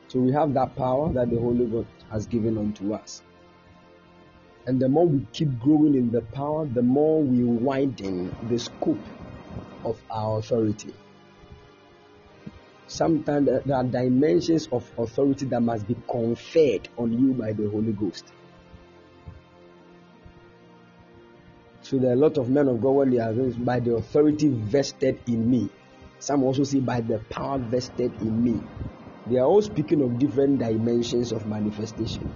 So 0.08 0.20
we 0.20 0.32
have 0.34 0.54
that 0.54 0.76
power 0.76 1.12
that 1.14 1.30
the 1.30 1.40
Holy 1.40 1.66
Ghost 1.66 1.90
has 2.12 2.28
given 2.28 2.58
unto 2.58 2.94
us. 2.94 3.22
And 4.68 4.80
the 4.80 4.90
more 4.90 5.08
we 5.08 5.26
keep 5.32 5.60
growing 5.60 5.96
in 5.96 6.12
the 6.12 6.22
power, 6.22 6.66
the 6.66 6.82
more 6.82 7.22
we 7.22 7.44
widen 7.44 8.36
the 8.50 8.58
scope 8.58 9.00
of 9.84 10.00
our 10.10 10.40
authority 10.40 10.94
sometimes 12.88 13.48
there 13.66 13.76
are 13.76 13.84
dimensions 13.84 14.68
of 14.72 14.90
authority 14.98 15.46
that 15.46 15.62
must 15.62 15.88
be 15.88 15.96
conferred 16.10 16.88
on 16.98 17.12
you 17.12 17.34
by 17.34 17.54
the 17.54 17.70
Holy 17.70 17.94
Ghost. 17.94 18.26
So 21.82 21.98
there 21.98 22.10
are 22.12 22.14
a 22.14 22.18
lot 22.18 22.38
of 22.38 22.50
men 22.50 22.68
of 22.68 22.82
God 22.82 22.92
when 22.92 23.12
they 23.12 23.20
are 23.20 23.34
by 23.34 23.80
the 23.80 23.96
authority 23.96 24.50
vested 24.50 25.20
in 25.28 25.50
me. 25.50 25.70
Some 26.20 26.44
also 26.44 26.64
say 26.64 26.80
by 26.80 27.02
the 27.02 27.20
power 27.30 27.60
vested 27.60 28.12
in 28.22 28.44
me. 28.44 28.64
They 29.28 29.38
are 29.38 29.46
all 29.46 29.62
speaking 29.62 30.02
of 30.02 30.18
different 30.18 30.60
dimensions 30.60 31.32
of 31.32 31.46
manifestation. 31.46 32.28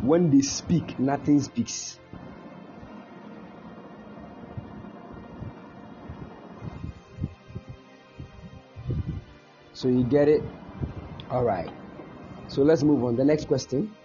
When 0.00 0.30
they 0.30 0.42
speak, 0.42 0.98
nothing 0.98 1.40
speaks. 1.40 1.98
So 9.82 9.88
you 9.88 10.04
get 10.04 10.28
it? 10.28 10.44
All 11.28 11.42
right. 11.42 11.68
So 12.46 12.62
let's 12.62 12.84
move 12.84 13.02
on. 13.02 13.16
The 13.16 13.24
next 13.24 13.48
question. 13.48 13.96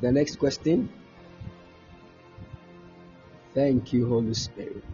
The 0.00 0.12
next 0.12 0.36
question. 0.36 0.88
Thank 3.52 3.92
you, 3.92 4.06
Holy 4.06 4.34
Spirit. 4.34 4.84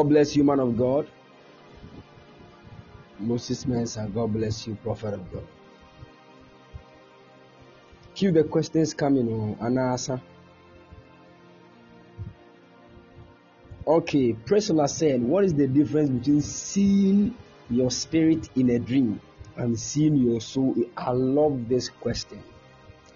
God 0.00 0.08
bless 0.08 0.34
you, 0.34 0.44
man 0.44 0.60
of 0.60 0.78
God. 0.78 1.06
Moses 3.18 3.66
Mensah, 3.66 4.10
God 4.14 4.32
bless 4.32 4.66
you, 4.66 4.74
prophet 4.76 5.12
of 5.12 5.30
God. 5.30 5.46
Keep 8.14 8.32
the 8.32 8.44
questions 8.44 8.94
coming, 8.94 9.28
oh, 9.28 9.62
Anasa. 9.62 10.18
Okay, 13.86 14.32
Priscilla 14.32 14.88
said, 14.88 15.22
What 15.22 15.44
is 15.44 15.52
the 15.52 15.66
difference 15.66 16.08
between 16.08 16.40
seeing 16.40 17.36
your 17.68 17.90
spirit 17.90 18.48
in 18.56 18.70
a 18.70 18.78
dream 18.78 19.20
and 19.56 19.78
seeing 19.78 20.16
your 20.16 20.40
soul? 20.40 20.76
I 20.96 21.10
love 21.10 21.68
this 21.68 21.90
question. 21.90 22.42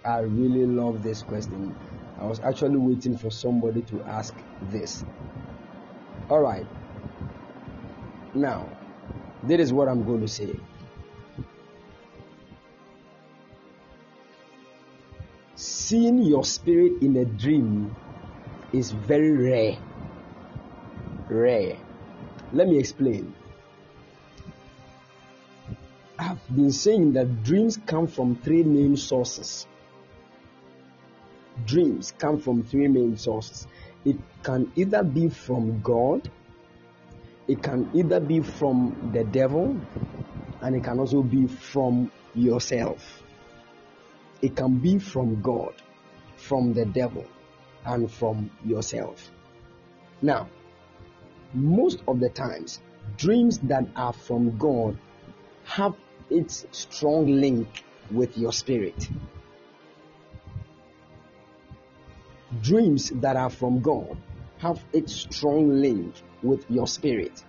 I 0.04 0.18
really 0.18 0.66
love 0.66 1.02
this 1.02 1.22
question. 1.22 1.74
I 2.18 2.26
was 2.26 2.40
actually 2.40 2.76
waiting 2.76 3.16
for 3.16 3.30
somebody 3.30 3.80
to 3.80 4.02
ask 4.04 4.34
this. 4.60 5.02
All 6.30 6.40
right. 6.40 6.66
Now, 8.34 8.68
this 9.42 9.60
is 9.60 9.72
what 9.72 9.88
I'm 9.88 10.04
going 10.04 10.22
to 10.22 10.28
say. 10.28 10.58
Seeing 15.54 16.22
your 16.22 16.44
spirit 16.44 17.02
in 17.02 17.16
a 17.16 17.24
dream 17.24 17.94
is 18.72 18.90
very 18.90 19.32
rare. 19.32 19.78
Rare. 21.28 21.76
Let 22.52 22.68
me 22.68 22.78
explain. 22.78 23.34
I've 26.18 26.40
been 26.54 26.72
saying 26.72 27.12
that 27.14 27.42
dreams 27.42 27.78
come 27.86 28.06
from 28.06 28.36
three 28.36 28.62
main 28.62 28.96
sources. 28.96 29.66
Dreams 31.66 32.14
come 32.18 32.40
from 32.40 32.62
three 32.62 32.88
main 32.88 33.16
sources. 33.16 33.66
It 34.04 34.16
can 34.42 34.70
either 34.76 35.02
be 35.02 35.28
from 35.28 35.80
God, 35.80 36.30
it 37.48 37.62
can 37.62 37.90
either 37.94 38.20
be 38.20 38.40
from 38.40 39.10
the 39.12 39.24
devil, 39.24 39.80
and 40.60 40.76
it 40.76 40.84
can 40.84 40.98
also 40.98 41.22
be 41.22 41.46
from 41.46 42.10
yourself. 42.34 43.22
It 44.42 44.56
can 44.56 44.78
be 44.78 44.98
from 44.98 45.40
God, 45.42 45.74
from 46.36 46.74
the 46.74 46.84
devil, 46.84 47.24
and 47.84 48.10
from 48.10 48.50
yourself. 48.64 49.30
Now, 50.20 50.48
most 51.52 52.02
of 52.08 52.20
the 52.20 52.28
times, 52.28 52.80
dreams 53.16 53.58
that 53.60 53.86
are 53.96 54.12
from 54.12 54.56
God 54.58 54.98
have 55.64 55.94
its 56.30 56.66
strong 56.72 57.26
link 57.26 57.84
with 58.10 58.36
your 58.36 58.52
spirit. 58.52 59.08
Dreams 62.62 63.10
that 63.16 63.36
are 63.36 63.50
from 63.50 63.80
God 63.80 64.16
have 64.58 64.82
a 64.92 65.06
strong 65.06 65.68
link 65.68 66.14
with 66.42 66.64
your 66.70 66.86
spirit. 66.86 67.44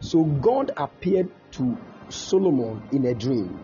So 0.00 0.24
God 0.24 0.72
appeared 0.76 1.28
to 1.52 1.76
Solomon 2.08 2.82
in 2.92 3.06
a 3.06 3.14
dream 3.14 3.58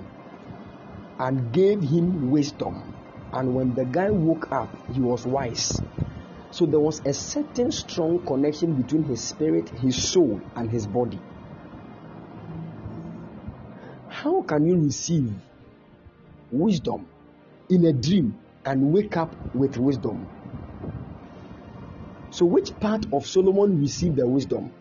and 1.18 1.52
gave 1.52 1.82
him 1.82 2.30
wisdom. 2.30 2.94
And 3.32 3.54
when 3.54 3.74
the 3.74 3.84
guy 3.84 4.10
woke 4.10 4.50
up, 4.52 4.68
he 4.92 5.00
was 5.00 5.26
wise. 5.26 5.82
So 6.50 6.66
there 6.66 6.80
was 6.80 7.02
a 7.04 7.12
certain 7.12 7.72
strong 7.72 8.24
connection 8.24 8.74
between 8.80 9.04
his 9.04 9.22
spirit, 9.22 9.68
his 9.70 10.10
soul, 10.10 10.40
and 10.54 10.70
his 10.70 10.86
body. 10.86 11.20
How 14.08 14.42
can 14.42 14.66
you 14.66 14.76
receive 14.76 15.32
wisdom 16.52 17.06
in 17.68 17.84
a 17.86 17.92
dream 17.92 18.38
and 18.64 18.92
wake 18.92 19.16
up 19.16 19.34
with 19.54 19.76
wisdom. 19.78 20.28
So, 22.30 22.44
which 22.46 22.78
part 22.80 23.06
of 23.12 23.26
Solomon 23.26 23.80
received 23.80 24.16
the 24.16 24.26
wisdom? 24.26 24.72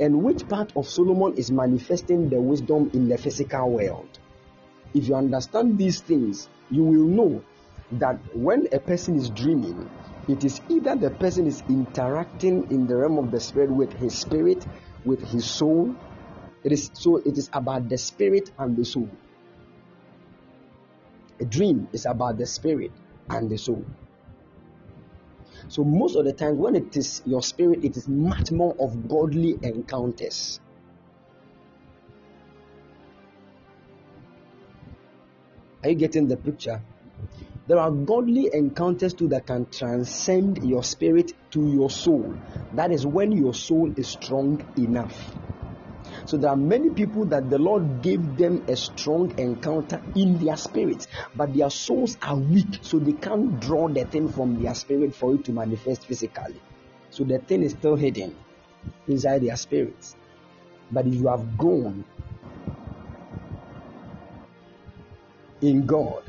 And 0.00 0.24
which 0.24 0.48
part 0.48 0.72
of 0.76 0.88
Solomon 0.88 1.34
is 1.36 1.50
manifesting 1.50 2.30
the 2.30 2.40
wisdom 2.40 2.90
in 2.94 3.08
the 3.08 3.18
physical 3.18 3.70
world? 3.70 4.18
If 4.94 5.08
you 5.08 5.14
understand 5.14 5.78
these 5.78 6.00
things, 6.00 6.48
you 6.70 6.82
will 6.82 7.06
know 7.06 7.42
that 7.92 8.18
when 8.34 8.66
a 8.72 8.78
person 8.78 9.16
is 9.16 9.28
dreaming, 9.28 9.90
it 10.26 10.44
is 10.44 10.60
either 10.68 10.96
the 10.96 11.10
person 11.10 11.46
is 11.46 11.62
interacting 11.68 12.70
in 12.70 12.86
the 12.86 12.96
realm 12.96 13.18
of 13.18 13.30
the 13.30 13.40
spirit 13.40 13.70
with 13.70 13.92
his 13.92 14.18
spirit, 14.18 14.66
with 15.04 15.20
his 15.20 15.44
soul. 15.44 15.94
It 16.64 16.72
is 16.72 16.90
so 16.94 17.16
it 17.18 17.36
is 17.36 17.50
about 17.52 17.88
the 17.88 17.98
spirit 17.98 18.50
and 18.58 18.76
the 18.76 18.84
soul. 18.84 19.10
A 21.40 21.44
dream 21.44 21.88
is 21.92 22.06
about 22.06 22.38
the 22.38 22.46
spirit 22.46 22.92
and 23.30 23.50
the 23.50 23.58
soul. 23.58 23.84
So 25.68 25.84
most 25.84 26.16
of 26.16 26.24
the 26.24 26.32
time, 26.32 26.58
when 26.58 26.76
it 26.76 26.96
is 26.96 27.22
your 27.24 27.42
spirit, 27.42 27.84
it 27.84 27.96
is 27.96 28.08
much 28.08 28.52
more 28.52 28.76
of 28.78 29.08
godly 29.08 29.58
encounters. 29.62 30.60
Are 35.82 35.88
you 35.88 35.94
getting 35.94 36.28
the 36.28 36.36
picture? 36.36 36.82
There 37.66 37.78
are 37.78 37.90
godly 37.90 38.50
encounters 38.52 39.14
too 39.14 39.28
that 39.28 39.46
can 39.46 39.66
transcend 39.66 40.58
your 40.62 40.84
spirit 40.84 41.32
to 41.52 41.66
your 41.68 41.90
soul. 41.90 42.36
That 42.72 42.92
is 42.92 43.06
when 43.06 43.32
your 43.32 43.54
soul 43.54 43.92
is 43.96 44.08
strong 44.08 44.62
enough. 44.76 45.36
So 46.24 46.36
there 46.36 46.50
are 46.50 46.56
many 46.56 46.90
people 46.90 47.24
that 47.26 47.50
the 47.50 47.58
Lord 47.58 48.02
gave 48.02 48.36
them 48.36 48.64
a 48.68 48.76
strong 48.76 49.36
encounter 49.38 50.00
in 50.14 50.38
their 50.38 50.56
spirit, 50.56 51.06
but 51.34 51.54
their 51.54 51.70
souls 51.70 52.16
are 52.22 52.36
weak, 52.36 52.78
so 52.82 52.98
they 52.98 53.12
can't 53.12 53.58
draw 53.60 53.88
the 53.88 54.04
thing 54.04 54.28
from 54.28 54.62
their 54.62 54.74
spirit 54.74 55.14
for 55.14 55.34
it 55.34 55.44
to 55.44 55.52
manifest 55.52 56.06
physically. 56.06 56.60
So 57.10 57.24
the 57.24 57.38
thing 57.38 57.62
is 57.62 57.72
still 57.72 57.96
hidden 57.96 58.36
inside 59.06 59.42
their 59.42 59.56
spirits. 59.56 60.16
But 60.90 61.06
if 61.06 61.14
you 61.14 61.28
have 61.28 61.56
grown 61.56 62.04
in 65.60 65.86
God, 65.86 66.22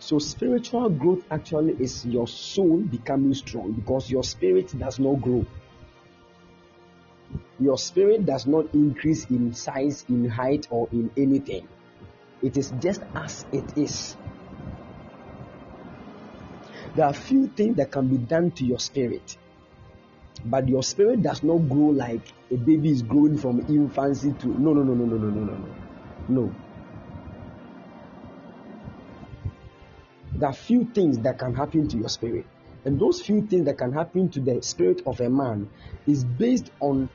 so 0.00 0.18
spiritual 0.18 0.88
growth 0.90 1.24
actually 1.30 1.74
is 1.80 2.06
your 2.06 2.26
soul 2.26 2.78
becoming 2.78 3.34
strong 3.34 3.72
because 3.72 4.10
your 4.10 4.24
spirit 4.24 4.76
does 4.78 4.98
not 4.98 5.20
grow. 5.20 5.44
Your 7.58 7.76
spirit 7.76 8.24
does 8.24 8.46
not 8.46 8.72
increase 8.74 9.24
in 9.26 9.52
size, 9.52 10.04
in 10.08 10.28
height, 10.28 10.66
or 10.70 10.88
in 10.92 11.10
anything. 11.16 11.66
It 12.42 12.56
is 12.56 12.72
just 12.78 13.02
as 13.14 13.44
it 13.52 13.76
is. 13.76 14.16
There 16.94 17.04
are 17.04 17.12
few 17.12 17.48
things 17.48 17.76
that 17.76 17.90
can 17.90 18.08
be 18.08 18.16
done 18.16 18.52
to 18.52 18.64
your 18.64 18.78
spirit, 18.78 19.36
but 20.44 20.68
your 20.68 20.82
spirit 20.82 21.22
does 21.22 21.42
not 21.42 21.68
grow 21.68 21.88
like 21.88 22.22
a 22.50 22.56
baby 22.56 22.90
is 22.90 23.02
growing 23.02 23.36
from 23.36 23.60
infancy 23.68 24.32
to 24.32 24.46
no, 24.46 24.72
no, 24.72 24.82
no, 24.82 24.94
no, 24.94 25.04
no, 25.04 25.16
no, 25.16 25.28
no, 25.28 25.44
no, 25.44 25.56
no. 25.56 25.74
No. 26.28 26.54
There 30.34 30.48
are 30.48 30.54
few 30.54 30.84
things 30.84 31.18
that 31.20 31.38
can 31.38 31.54
happen 31.54 31.88
to 31.88 31.96
your 31.96 32.08
spirit. 32.08 32.46
And 32.84 33.00
those 33.00 33.20
few 33.20 33.42
things 33.46 33.66
that 33.66 33.76
can 33.76 33.92
happen 33.92 34.28
to 34.30 34.40
the 34.40 34.62
spirit 34.62 35.02
of 35.04 35.20
a 35.20 35.28
man 35.28 35.68
is 36.06 36.24
based 36.24 36.70
on 36.80 37.10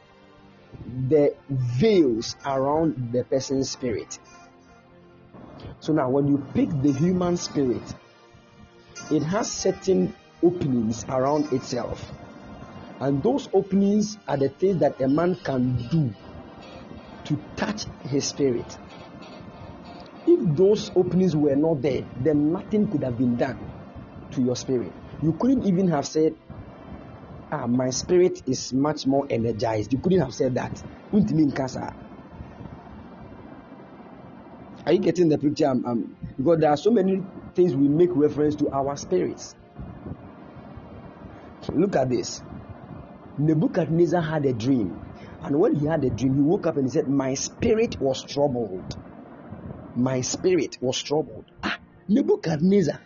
the 1.09 1.35
veils 1.49 2.35
around 2.45 3.11
the 3.11 3.23
person's 3.23 3.69
spirit. 3.69 4.19
So 5.79 5.93
now, 5.93 6.09
when 6.09 6.27
you 6.27 6.45
pick 6.53 6.69
the 6.81 6.91
human 6.93 7.37
spirit, 7.37 7.83
it 9.11 9.21
has 9.23 9.51
certain 9.51 10.15
openings 10.41 11.05
around 11.09 11.51
itself. 11.53 12.11
And 12.99 13.21
those 13.21 13.49
openings 13.53 14.17
are 14.27 14.37
the 14.37 14.49
things 14.49 14.79
that 14.79 15.01
a 15.01 15.07
man 15.07 15.35
can 15.35 15.87
do 15.89 16.13
to 17.25 17.39
touch 17.55 17.85
his 18.07 18.25
spirit. 18.25 18.77
If 20.25 20.55
those 20.55 20.91
openings 20.95 21.35
were 21.35 21.55
not 21.55 21.81
there, 21.81 22.05
then 22.17 22.51
nothing 22.53 22.89
could 22.89 23.03
have 23.03 23.17
been 23.17 23.35
done 23.35 23.59
to 24.31 24.41
your 24.41 24.55
spirit. 24.55 24.91
You 25.21 25.33
couldn't 25.33 25.65
even 25.65 25.87
have 25.89 26.05
said, 26.05 26.35
ah, 27.53 27.67
my 27.67 27.91
spirit 27.91 28.41
is 28.47 28.73
much 28.73 29.07
more 29.07 29.27
energized. 29.29 29.93
You 29.93 29.99
couldn't 29.99 30.21
have 30.21 30.33
said 30.33 30.55
that. 30.55 30.83
Are 34.85 34.93
you 34.93 34.99
getting 34.99 35.29
the 35.29 35.37
picture? 35.37 35.67
I'm, 35.67 35.85
I'm, 35.85 36.17
because 36.37 36.59
there 36.59 36.71
are 36.71 36.77
so 36.77 36.91
many 36.91 37.25
things 37.55 37.75
we 37.75 37.87
make 37.87 38.09
reference 38.15 38.55
to 38.57 38.69
our 38.71 38.97
spirits. 38.97 39.55
Look 41.71 41.95
at 41.95 42.09
this. 42.09 42.43
Nebuchadnezzar 43.37 44.21
had 44.21 44.45
a 44.45 44.53
dream. 44.53 45.01
And 45.43 45.59
when 45.59 45.75
he 45.75 45.87
had 45.87 46.03
a 46.03 46.09
dream, 46.09 46.35
he 46.35 46.41
woke 46.41 46.67
up 46.67 46.77
and 46.77 46.85
he 46.85 46.91
said, 46.91 47.07
My 47.09 47.35
spirit 47.35 47.97
was 48.01 48.23
troubled. 48.23 48.97
My 49.95 50.21
spirit 50.21 50.77
was 50.81 51.01
troubled. 51.01 51.45
Ah, 51.63 51.79
Nebuchadnezzar 52.09 52.99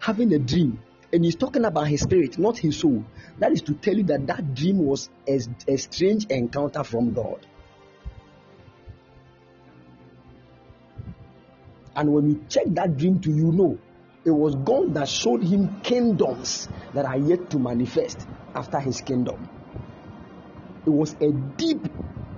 having 0.00 0.32
a 0.34 0.38
dream. 0.38 0.78
And 1.12 1.24
he's 1.24 1.34
talking 1.36 1.64
about 1.64 1.88
his 1.88 2.02
spirit, 2.02 2.38
not 2.38 2.56
his 2.58 2.78
soul. 2.78 3.04
That 3.38 3.52
is 3.52 3.62
to 3.62 3.74
tell 3.74 3.94
you 3.94 4.04
that 4.04 4.26
that 4.28 4.54
dream 4.54 4.78
was 4.78 5.08
a, 5.26 5.40
a 5.66 5.76
strange 5.76 6.26
encounter 6.26 6.84
from 6.84 7.12
God. 7.12 7.44
And 11.96 12.12
when 12.12 12.30
you 12.30 12.44
check 12.48 12.64
that 12.68 12.96
dream 12.96 13.20
to 13.20 13.30
you 13.30 13.50
know 13.52 13.78
it 14.24 14.30
was 14.30 14.54
God 14.54 14.94
that 14.94 15.08
showed 15.08 15.42
him 15.42 15.80
kingdoms 15.82 16.68
that 16.92 17.04
are 17.04 17.16
yet 17.16 17.50
to 17.50 17.58
manifest 17.58 18.26
after 18.54 18.78
his 18.78 19.00
kingdom. 19.00 19.48
It 20.84 20.90
was 20.90 21.14
a 21.20 21.32
deep, 21.32 21.88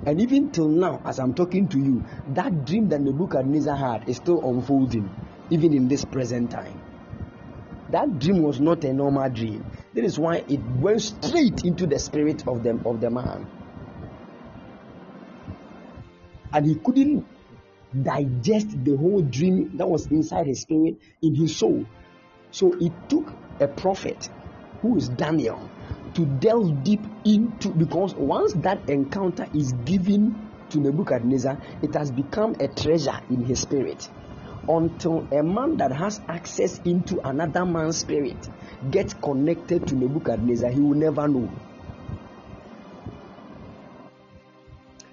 and 0.06 0.20
even 0.20 0.50
till 0.52 0.68
now, 0.68 1.00
as 1.04 1.18
I'm 1.18 1.34
talking 1.34 1.68
to 1.68 1.78
you, 1.78 2.04
that 2.28 2.64
dream 2.64 2.88
that 2.88 3.00
Nebuchadnezzar 3.00 3.76
had 3.76 4.08
is 4.08 4.16
still 4.16 4.40
unfolding, 4.48 5.10
even 5.50 5.72
in 5.72 5.88
this 5.88 6.04
present 6.04 6.50
time. 6.50 6.80
That 7.92 8.18
dream 8.18 8.42
was 8.42 8.58
not 8.58 8.84
a 8.84 8.92
normal 8.92 9.28
dream. 9.28 9.66
That 9.92 10.04
is 10.04 10.18
why 10.18 10.36
it 10.48 10.60
went 10.80 11.02
straight 11.02 11.60
into 11.62 11.86
the 11.86 11.98
spirit 11.98 12.42
of 12.48 12.62
the, 12.62 12.80
of 12.86 13.02
the 13.02 13.10
man. 13.10 13.46
And 16.54 16.66
he 16.66 16.76
couldn't 16.76 17.26
digest 18.02 18.82
the 18.82 18.96
whole 18.96 19.20
dream 19.20 19.76
that 19.76 19.86
was 19.86 20.06
inside 20.06 20.46
his 20.46 20.62
spirit 20.62 20.96
in 21.20 21.34
his 21.34 21.54
soul. 21.54 21.84
So 22.50 22.72
it 22.80 22.92
took 23.10 23.34
a 23.60 23.68
prophet 23.68 24.30
who 24.80 24.96
is 24.96 25.10
Daniel 25.10 25.70
to 26.14 26.24
delve 26.24 26.82
deep 26.82 27.04
into 27.26 27.74
because 27.74 28.14
once 28.14 28.54
that 28.54 28.88
encounter 28.88 29.46
is 29.52 29.72
given 29.84 30.50
to 30.70 30.80
Nebuchadnezzar, 30.80 31.58
it 31.82 31.94
has 31.94 32.10
become 32.10 32.56
a 32.58 32.68
treasure 32.68 33.20
in 33.28 33.44
his 33.44 33.60
spirit. 33.60 34.08
Until 34.68 35.26
a 35.32 35.42
man 35.42 35.76
that 35.78 35.92
has 35.92 36.20
access 36.28 36.78
into 36.84 37.20
another 37.26 37.66
man's 37.66 37.98
spirit 37.98 38.48
gets 38.90 39.14
connected 39.14 39.86
to 39.88 39.94
Nebuchadnezzar, 39.96 40.70
he 40.70 40.80
will 40.80 40.96
never 40.96 41.26
know. 41.26 41.50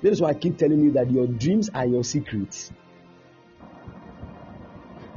That 0.02 0.12
is 0.12 0.22
why 0.22 0.30
I 0.30 0.34
keep 0.34 0.58
telling 0.58 0.82
you 0.82 0.92
that 0.92 1.12
your 1.12 1.28
dreams 1.28 1.70
are 1.74 1.86
your 1.86 2.04
secrets. 2.04 2.72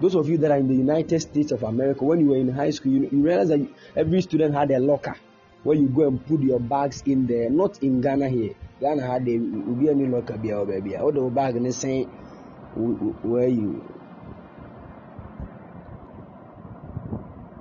Those 0.00 0.16
of 0.16 0.28
you 0.28 0.38
that 0.38 0.50
are 0.50 0.56
in 0.56 0.66
the 0.66 0.74
United 0.74 1.20
States 1.20 1.52
of 1.52 1.62
America, 1.62 2.04
when 2.04 2.18
you 2.18 2.26
were 2.30 2.36
in 2.36 2.48
high 2.48 2.70
school, 2.70 2.90
you, 2.90 3.08
you 3.12 3.22
realize 3.22 3.48
that 3.48 3.64
every 3.94 4.20
student 4.22 4.54
had 4.54 4.70
a 4.72 4.80
locker 4.80 5.14
where 5.62 5.76
you 5.76 5.86
go 5.88 6.08
and 6.08 6.26
put 6.26 6.40
your 6.40 6.58
bags 6.58 7.02
in 7.06 7.26
there. 7.26 7.48
Not 7.50 7.80
in 7.82 8.00
Ghana 8.00 8.28
here. 8.28 8.54
Ghana 8.80 9.06
had 9.06 9.28
a 9.28 9.34
any 9.34 10.06
locker 10.06 10.36
baby. 10.36 10.96
All 10.96 11.12
the 11.12 11.20
bag 11.30 11.54
and 11.54 11.72
say 11.72 12.08
where 12.74 13.46
you. 13.46 13.84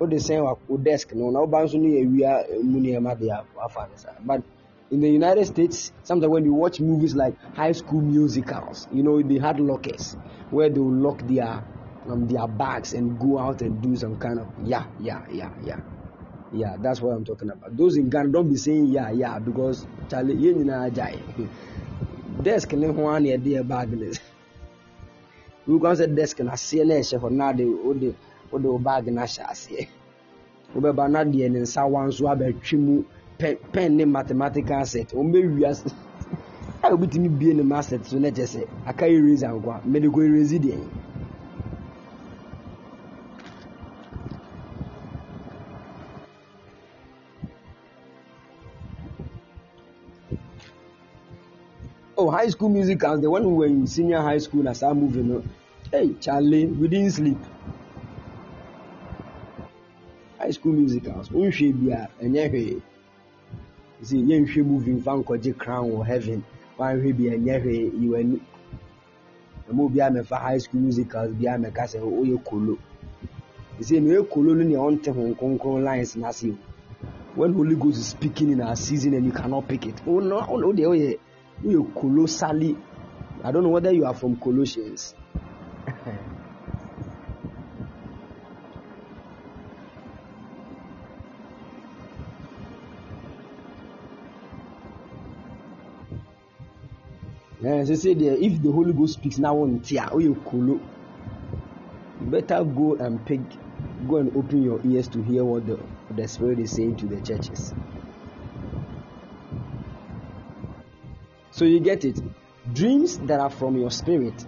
They 0.06 0.18
say 0.18 0.40
wa 0.40 0.54
desk 0.82 1.12
no 1.14 1.30
na 1.30 1.40
obanso 1.40 1.74
no 1.74 1.88
ye 1.88 2.04
wia 2.06 2.62
mu 2.62 2.80
ne 2.80 2.98
ma 2.98 3.14
de 3.14 3.30
afa 3.30 3.88
But 4.24 4.42
in 4.90 5.00
the 5.00 5.08
United 5.10 5.46
States, 5.46 5.90
sometimes 6.04 6.30
when 6.30 6.44
you 6.44 6.52
watch 6.52 6.78
movies 6.80 7.14
like 7.14 7.34
high 7.54 7.72
school 7.72 8.02
musicals, 8.02 8.86
you 8.92 9.02
know, 9.02 9.22
they 9.22 9.38
had 9.38 9.58
lockers 9.58 10.16
where 10.50 10.68
they 10.68 10.78
will 10.78 10.92
lock 10.92 11.20
their 11.22 11.64
um, 12.08 12.28
their 12.28 12.46
bags 12.46 12.92
and 12.92 13.18
go 13.18 13.38
out 13.38 13.62
and 13.62 13.80
do 13.80 13.96
some 13.96 14.16
kind 14.18 14.38
of 14.38 14.48
yeah, 14.62 14.84
yeah, 15.00 15.22
yeah, 15.30 15.50
yeah. 15.62 15.80
Yeah, 16.52 16.76
that's 16.78 17.00
what 17.00 17.12
I'm 17.12 17.24
talking 17.24 17.48
about. 17.48 17.74
Those 17.74 17.96
in 17.96 18.10
Ghana 18.10 18.28
don't 18.28 18.48
be 18.50 18.56
saying 18.56 18.86
yeah, 18.86 19.10
yeah, 19.10 19.38
because 19.38 19.86
Charlie, 20.10 20.34
you 20.34 20.54
know, 20.54 20.90
jai. 20.90 21.18
Desk 22.42 22.72
ne 22.72 22.88
ho 22.88 23.08
an 23.08 23.24
ye 23.24 23.62
bag 23.62 23.92
ne. 23.98 24.12
We 25.66 25.78
go 25.78 25.94
say 25.94 26.06
desk 26.08 26.40
na 26.40 26.56
se 26.56 26.84
na 26.84 26.94
ehye 26.96 27.18
ho 27.18 27.28
na 27.28 27.52
de 27.52 27.64
o 27.64 27.94
de 27.94 28.14
o 28.52 28.58
de 28.58 28.78
bag 28.78 29.06
na 29.12 29.26
hye 29.26 29.44
ase. 29.50 29.88
Wo 30.74 30.80
be 30.80 30.92
ba 30.92 31.08
na 31.08 31.24
de 31.24 31.48
ne 31.48 31.60
nsa 31.60 31.86
wan 31.86 32.10
so 32.12 32.26
abetwe 32.28 32.78
mu 32.78 33.04
pen 33.72 33.96
ne 33.96 34.04
mathematical 34.04 34.86
set. 34.86 35.14
O 35.14 35.22
mbe 35.22 35.38
wiase 35.56 35.90
a 36.82 36.90
obitumi 36.92 37.28
bie 37.28 37.54
ne 37.54 37.62
master 37.62 37.98
so 38.04 38.18
na 38.18 38.28
kyɛ 38.30 38.46
sɛ 38.46 38.68
aka 38.86 39.06
erase 39.06 39.42
ankwa 39.46 39.80
mmede 39.84 40.08
ko 40.12 40.20
erase 40.22 40.58
deɛ. 40.58 40.78
Oh 52.16 52.30
high 52.30 52.48
school 52.48 52.68
musicals 52.68 53.20
the 53.20 53.30
one 53.30 53.44
we 53.44 53.52
were 53.52 53.66
in 53.66 53.86
senior 53.86 54.20
high 54.20 54.38
school 54.38 54.62
na 54.62 54.72
saa 54.72 54.94
movie 54.94 55.22
no. 55.22 55.42
Hey 55.90 56.14
charlie 56.20 56.66
we 56.66 56.88
didn't 56.88 57.10
sleep 57.10 57.38
school 60.62 60.72
musicals. 60.74 61.28
Nhwɛ 61.30 61.72
bia 61.80 62.08
ɛnyɛ 62.22 62.50
hwee 62.50 62.82
sɛ 64.02 64.16
yɛnhwɛ 64.28 64.64
movie 64.64 64.92
mfa 64.94 65.12
nkɔgye 65.18 65.58
crown 65.58 65.90
wɔ 65.90 66.06
heaven. 66.06 66.44
Wanhwɛ 66.78 67.16
bi 67.16 67.24
ɛnyɛ 67.34 67.62
hwee 67.62 67.90
yiw'ani 68.00 68.40
ɛma 69.68 69.82
obiara 69.82 70.14
mɛfa 70.14 70.38
high 70.40 70.58
school 70.58 70.80
musicals 70.80 71.32
biara 71.34 71.58
mɛka 71.58 71.84
sɛ 71.90 71.98
woyɛ 72.00 72.44
kolo. 72.44 72.78
Sɛ 73.80 74.00
na 74.00 74.14
ɔyɛ 74.14 74.28
kolo 74.30 74.54
no 74.54 74.62
nea 74.62 74.78
ɔnte 74.78 75.12
ho 75.12 75.34
nkronkron 75.34 75.82
lines 75.82 76.14
n'ase 76.16 76.50
o 76.52 76.56
when 77.34 77.52
holy 77.54 77.74
ghost 77.74 77.98
is 77.98 78.06
speaking 78.06 78.52
in 78.52 78.60
our 78.60 78.76
season 78.76 79.14
and 79.14 79.24
you 79.24 79.32
cannot 79.32 79.66
pick 79.66 79.86
it 79.86 80.00
o 80.06 80.20
no 80.20 80.36
o 80.38 80.72
deɛ 80.72 80.86
woyɛ 80.86 81.18
woyɛ 81.64 81.94
colossally 81.94 82.76
i 83.42 83.50
don't 83.50 83.62
know 83.64 83.70
whether 83.70 83.90
you 83.90 84.04
are 84.04 84.14
from 84.14 84.36
colossians 84.36 85.14
Eh, 97.64 97.84
so 97.84 97.94
say 97.94 98.14
there, 98.14 98.34
if 98.34 98.60
the 98.60 98.72
Holy 98.72 98.92
Ghost 98.92 99.14
speaks 99.14 99.38
now 99.38 99.56
on 99.58 99.80
tia, 99.80 100.08
oh 100.10 100.18
you 100.18 100.34
better 102.20 102.64
go 102.64 102.96
and 102.96 103.24
pick, 103.24 103.40
go 104.08 104.16
and 104.16 104.36
open 104.36 104.62
your 104.62 104.80
ears 104.84 105.08
to 105.08 105.22
hear 105.22 105.44
what 105.44 105.66
the, 105.66 105.78
the 106.10 106.26
Spirit 106.26 106.58
is 106.58 106.74
saying 106.74 106.96
to 106.96 107.06
the 107.06 107.20
churches. 107.20 107.72
So 111.52 111.64
you 111.64 111.80
get 111.80 112.04
it. 112.04 112.20
Dreams 112.72 113.18
that 113.18 113.38
are 113.40 113.50
from 113.50 113.76
your 113.76 113.90
spirit, 113.90 114.44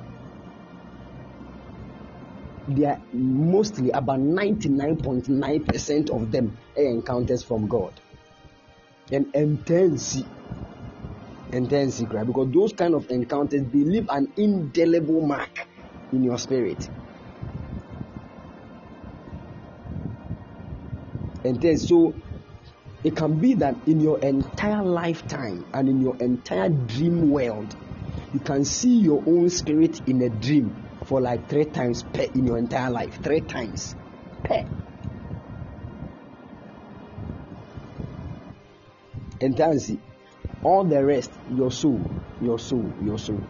they 2.66 2.86
are 2.86 3.00
mostly 3.12 3.90
about 3.90 4.20
99.9% 4.20 6.10
of 6.10 6.32
them 6.32 6.56
are 6.76 6.84
encounters 6.84 7.42
from 7.44 7.68
God. 7.68 7.92
And 9.12 9.34
intense 9.34 10.16
secret 11.90 12.26
because 12.26 12.50
those 12.52 12.72
kind 12.72 12.94
of 12.94 13.10
encounters 13.10 13.62
they 13.72 13.84
leave 13.84 14.06
an 14.10 14.32
indelible 14.36 15.26
mark 15.26 15.66
in 16.12 16.22
your 16.22 16.38
spirit. 16.38 16.88
And 21.44 21.60
then 21.60 21.76
so 21.76 22.14
it 23.04 23.14
can 23.14 23.38
be 23.38 23.54
that 23.54 23.76
in 23.86 24.00
your 24.00 24.18
entire 24.20 24.82
lifetime 24.82 25.66
and 25.74 25.88
in 25.88 26.00
your 26.00 26.16
entire 26.16 26.70
dream 26.70 27.30
world, 27.30 27.76
you 28.32 28.40
can 28.40 28.64
see 28.64 28.98
your 28.98 29.22
own 29.26 29.50
spirit 29.50 30.00
in 30.08 30.22
a 30.22 30.30
dream 30.30 30.74
for 31.04 31.20
like 31.20 31.48
three 31.48 31.66
times 31.66 32.02
per 32.02 32.22
in 32.22 32.46
your 32.46 32.58
entire 32.58 32.90
life. 32.90 33.22
Three 33.22 33.40
times 33.40 33.94
per. 34.42 34.64
See 39.78 40.00
all 40.64 40.82
the 40.82 41.04
rest, 41.04 41.30
your 41.54 41.70
soul, 41.70 42.00
your 42.40 42.58
soul, 42.58 42.90
your 43.02 43.18
soul. 43.18 43.40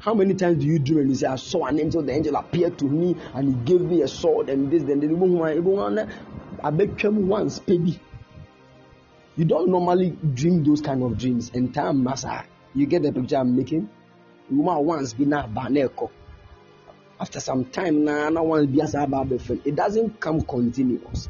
How 0.00 0.14
many 0.14 0.34
times 0.34 0.62
do 0.62 0.66
you 0.66 0.78
dream 0.78 0.98
and 1.00 1.08
you 1.10 1.16
say, 1.16 1.26
I 1.26 1.36
saw 1.36 1.66
an 1.66 1.80
angel, 1.80 2.02
the 2.02 2.12
angel 2.12 2.36
appeared 2.36 2.78
to 2.78 2.84
me 2.84 3.16
and 3.34 3.48
he 3.48 3.54
gave 3.64 3.80
me 3.80 4.02
a 4.02 4.08
sword 4.08 4.48
and 4.48 4.70
this, 4.70 4.84
then 4.84 5.00
the 5.00 5.98
eh? 5.98 6.06
I 6.62 6.70
bet 6.70 7.02
you 7.02 7.10
once, 7.10 7.58
baby. 7.58 7.98
You 9.36 9.44
don't 9.44 9.68
normally 9.68 10.10
dream 10.34 10.62
those 10.62 10.80
kind 10.80 11.02
of 11.02 11.18
dreams. 11.18 11.50
And 11.54 11.74
time, 11.74 12.04
massa, 12.04 12.44
you 12.74 12.86
get 12.86 13.02
the 13.02 13.12
picture 13.12 13.36
I'm 13.36 13.56
making? 13.56 13.88
woman 14.48 14.84
once 14.84 15.12
be 15.12 15.24
ɛkɔ 15.24 16.08
after 17.20 17.40
some 17.40 17.64
time 17.64 18.04
na 18.04 18.28
na 18.28 18.42
once 18.42 18.66
be 18.66 18.80
aba 18.80 19.24
abɛfam 19.24 19.60
it 19.64 19.74
doesn't 19.74 20.20
come 20.20 20.40
continuous. 20.42 21.28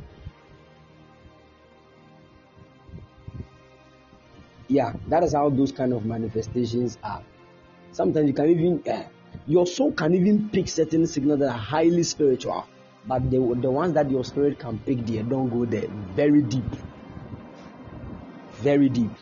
Yeah 4.69 4.95
that 5.09 5.23
is 5.23 5.33
how 5.35 5.49
those 5.51 5.73
kind 5.73 5.93
of 5.93 6.05
manifestations 6.05 6.99
are. 7.05 7.23
Sometimes 7.93 8.27
you 8.27 8.35
can 8.35 8.49
even 8.51 8.83
uh, 8.91 9.05
your 9.47 9.67
soul 9.67 9.93
can 9.93 10.15
even 10.15 10.49
pick 10.51 10.69
certain 10.69 11.07
signals 11.07 11.39
that 11.41 11.51
are 11.51 11.59
highly 11.59 12.03
spiritual 12.03 12.67
but 13.07 13.31
the, 13.31 13.39
the 13.39 13.71
ones 13.71 13.95
that 13.95 14.11
your 14.11 14.25
spirit 14.25 14.59
can 14.59 14.79
pick 14.81 15.07
there 15.07 15.23
don't 15.23 15.49
go 15.49 15.65
there. 15.65 15.87
Very 16.15 16.43
deep. 16.43 16.65
Very 18.55 18.89
deep. 18.89 19.13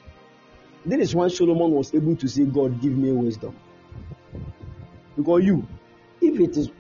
This 0.87 1.09
is 1.11 1.15
why 1.15 1.29
solomon 1.29 1.73
was 1.73 1.93
able 1.95 2.17
to 2.17 2.27
say 2.27 2.45
god 2.47 2.81
give 2.81 2.97
me 2.97 3.13
wisdom. 3.13 3.55
Because 5.17 5.45
you 5.45 5.67
if 6.29 6.41
it 6.41 6.57
is 6.57 6.71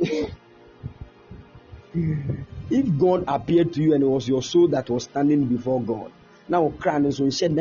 if 2.70 2.98
god 2.98 3.24
appeared 3.28 3.72
to 3.72 3.82
you 3.82 3.94
and 3.94 4.02
it 4.02 4.06
was 4.06 4.28
your 4.28 4.42
soul 4.42 4.68
that 4.68 4.90
was 4.90 5.04
standing 5.04 5.44
before 5.46 5.80
god 5.82 6.10
now 6.48 6.72
crying 6.78 7.10
so 7.10 7.30
shed 7.30 7.52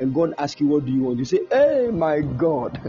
and 0.00 0.12
God 0.12 0.34
asks 0.38 0.60
you, 0.60 0.66
What 0.66 0.86
do 0.86 0.92
you 0.92 1.02
want? 1.02 1.18
You 1.18 1.24
say, 1.24 1.40
Hey, 1.50 1.88
my 1.92 2.20
God, 2.20 2.80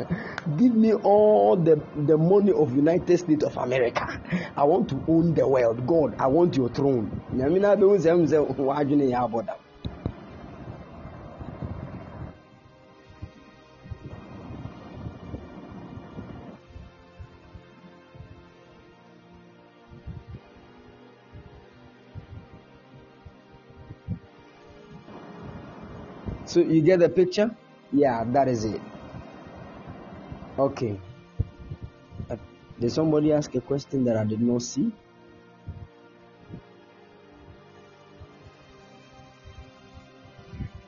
give 0.58 0.76
me 0.76 0.94
all 0.94 1.56
the, 1.56 1.82
the 1.96 2.18
money 2.18 2.52
of 2.52 2.76
United 2.76 3.18
States 3.18 3.44
of 3.44 3.58
America. 3.58 4.20
I 4.58 4.64
want 4.64 4.90
to 4.90 5.04
own 5.08 5.34
the 5.34 5.48
world. 5.48 5.86
God, 5.86 6.16
I 6.20 6.28
want 6.28 6.56
your 6.56 6.70
throne. 6.70 7.22
So 26.56 26.62
you 26.62 26.82
get 26.82 27.00
the 27.00 27.10
picture? 27.10 27.54
Yeah, 27.92 28.24
that 28.32 28.48
is 28.48 28.64
it. 28.64 28.80
Okay. 30.58 30.98
Uh, 32.30 32.38
did 32.80 32.94
somebody 32.94 33.34
ask 33.34 33.54
a 33.56 33.60
question 33.60 34.06
that 34.06 34.16
I 34.16 34.24
did 34.24 34.40
not 34.40 34.62
see? 34.62 34.90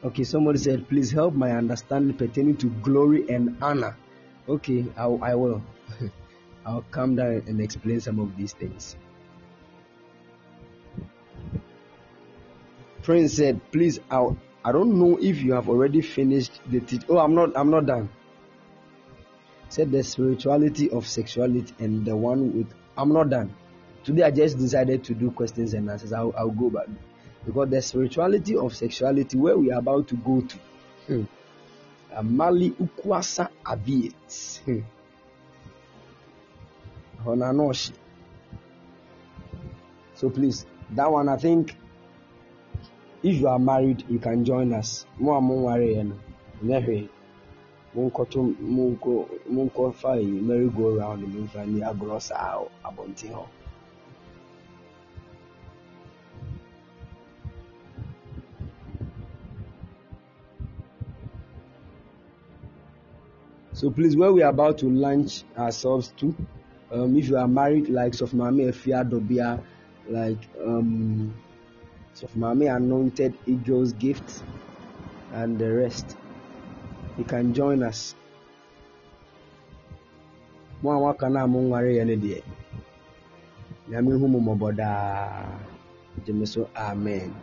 Okay, 0.05 0.23
somebody 0.23 0.57
said, 0.57 0.87
please 0.87 1.11
help 1.11 1.33
my 1.33 1.51
understanding 1.51 2.15
pertaining 2.15 2.55
to 2.63 2.67
glory 2.81 3.27
and 3.27 3.57
honor. 3.61 3.97
Okay, 4.47 4.85
I, 4.95 5.03
I 5.03 5.35
will. 5.35 5.61
I'll 6.65 6.85
come 6.91 7.17
down 7.17 7.43
and 7.45 7.59
explain 7.59 7.99
some 7.99 8.19
of 8.19 8.37
these 8.37 8.53
things. 8.53 8.95
Friend 13.01 13.29
said, 13.29 13.59
please, 13.73 13.99
I'll, 14.09 14.37
I 14.67 14.73
don't 14.73 14.99
know 14.99 15.17
if 15.21 15.41
you 15.41 15.53
have 15.53 15.69
already 15.69 16.01
finished 16.01 16.59
the 16.69 16.81
teach. 16.81 17.03
Oh, 17.07 17.19
I'm 17.19 17.33
not. 17.33 17.55
I'm 17.55 17.69
not 17.69 17.85
done. 17.85 18.09
Said 19.69 19.93
the 19.93 20.03
spirituality 20.03 20.89
of 20.89 21.07
sexuality 21.07 21.73
and 21.79 22.03
the 22.03 22.13
one 22.13 22.51
with. 22.53 22.73
I'm 22.97 23.13
not 23.13 23.29
done. 23.29 23.55
Today 24.03 24.23
I 24.23 24.31
just 24.31 24.57
decided 24.57 25.05
to 25.05 25.13
do 25.13 25.31
questions 25.31 25.73
and 25.73 25.89
answers. 25.89 26.11
I'll, 26.11 26.33
I'll 26.37 26.49
go 26.49 26.69
back 26.69 26.87
because 27.45 27.69
the 27.69 27.81
spirituality 27.81 28.57
of 28.57 28.75
sexuality 28.75 29.37
where 29.37 29.57
we 29.57 29.71
are 29.71 29.79
about 29.79 30.09
to 30.09 30.17
go 30.17 30.41
to. 30.41 30.57
Hmm. 31.07 31.23
Amali 32.13 32.71
ukwasa 32.71 33.47
abiet. 33.65 34.61
Hmm. 34.65 34.79
So 40.13 40.29
please, 40.29 40.65
that 40.91 41.09
one 41.09 41.29
I 41.29 41.37
think 41.37 41.73
if 43.23 43.39
you 43.39 43.47
are 43.47 43.59
married 43.59 44.03
you 44.09 44.19
can 44.19 44.43
join 44.45 44.73
us. 44.73 45.05
Mo 45.19 45.33
a 45.35 45.41
mo 45.41 45.55
nware 45.55 45.95
yɛ 45.95 46.07
no. 46.07 46.15
Nyɛ 46.63 46.85
hwee 46.85 47.09
monkɔto 47.97 48.39
monkɔ 48.61 49.13
monkɔfa 49.49 50.11
yi 50.21 50.39
merry 50.41 50.69
go 50.69 50.95
round 50.97 51.23
momfa 51.33 51.65
ni 51.65 51.81
agorɔ 51.81 52.21
saa 52.21 52.63
abɔnten 52.85 53.31
hɔ 53.33 53.45
So 63.73 63.91
please, 63.91 64.17
where 64.17 64.33
we 64.33 64.41
are 64.41 64.49
about 64.49 64.79
to 64.79 64.87
launch 64.89 65.43
ourselves 65.55 66.11
to, 66.17 66.33
um, 66.91 67.15
if 67.15 67.29
you 67.29 67.37
are 67.37 67.47
married, 67.47 67.89
like 67.89 68.13
Sofmami 68.13 68.69
Efia 68.69 69.07
Dobia, 69.07 69.61
like 70.09 70.39
um, 70.65 71.31
of 72.23 72.33
Mami 72.33 72.73
Anointed 72.73 73.33
Eagles 73.45 73.93
Gift 73.93 74.43
and 75.33 75.59
the 75.59 75.71
rest. 75.73 76.15
You 77.17 77.25
can 77.25 77.53
join 77.53 77.83
us. 77.83 78.15
Mo 80.81 80.91
a 80.91 80.99
waka 80.99 81.29
na 81.29 81.47
mo 81.47 81.59
nware 81.61 81.93
yɛ 81.97 82.05
no 82.05 82.15
deɛ. 82.15 82.41
Nyame 83.89 84.19
hu 84.19 84.27
mo 84.27 84.39
mmɔbɔ 84.39 84.75
daa. 84.77 85.59
Gyeme 86.25 86.47
so 86.47 86.69
amen. 86.75 87.33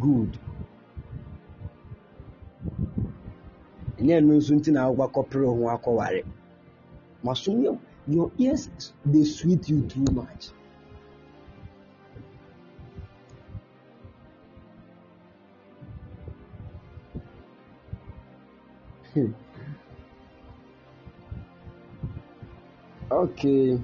Good. 0.00 0.38
Ɛnyɛ 3.98 4.24
no 4.24 4.34
nso 4.34 4.54
nti 4.54 4.72
na 4.72 4.88
akɔpere 4.88 5.46
ho 5.46 5.64
akɔware. 5.72 6.24
Masom 7.22 7.62
yɛ 7.64 7.78
your 8.06 8.30
ears 8.38 8.68
they 9.04 9.24
sweet 9.24 9.68
you 9.68 9.82
too 9.82 10.04
much. 10.12 10.48
Hmm. 19.12 19.32
Okay 23.10 23.78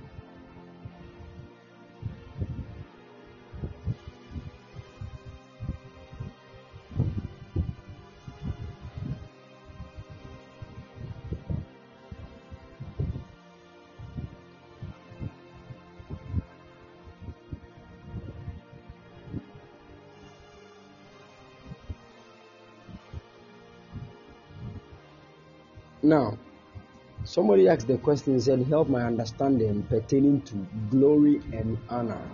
somebody 27.30 27.68
asked 27.68 27.86
the 27.86 27.96
question 27.96 28.32
and 28.32 28.42
said, 28.42 28.66
Help 28.66 28.88
my 28.88 29.02
understanding 29.02 29.84
pertaining 29.84 30.42
to 30.42 30.66
glory 30.90 31.40
and 31.52 31.78
honor. 31.88 32.28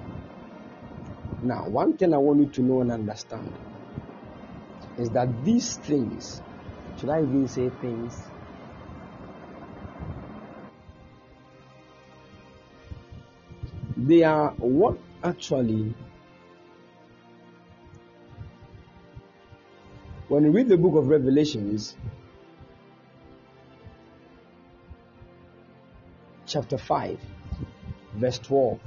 Now, 1.43 1.69
one 1.69 1.99
thing 1.99 2.15
I 2.15 2.17
want 2.17 2.41
you 2.41 2.47
to 2.47 2.63
know 2.63 2.81
and 2.81 2.91
understand 2.91 3.53
is 4.97 5.11
that 5.11 5.45
these 5.45 5.77
things, 5.77 6.41
should 6.97 7.11
I 7.11 7.19
even 7.21 7.47
say 7.47 7.69
things? 7.69 8.31
They 13.99 14.23
are 14.23 14.53
what 14.53 14.97
actually, 15.23 15.95
when 20.29 20.45
you 20.45 20.53
read 20.53 20.69
the 20.69 20.79
book 20.79 20.97
of 20.97 21.09
Revelations, 21.09 21.97
chapter 26.47 26.79
5, 26.79 27.19
verse 28.15 28.39
12. 28.39 28.79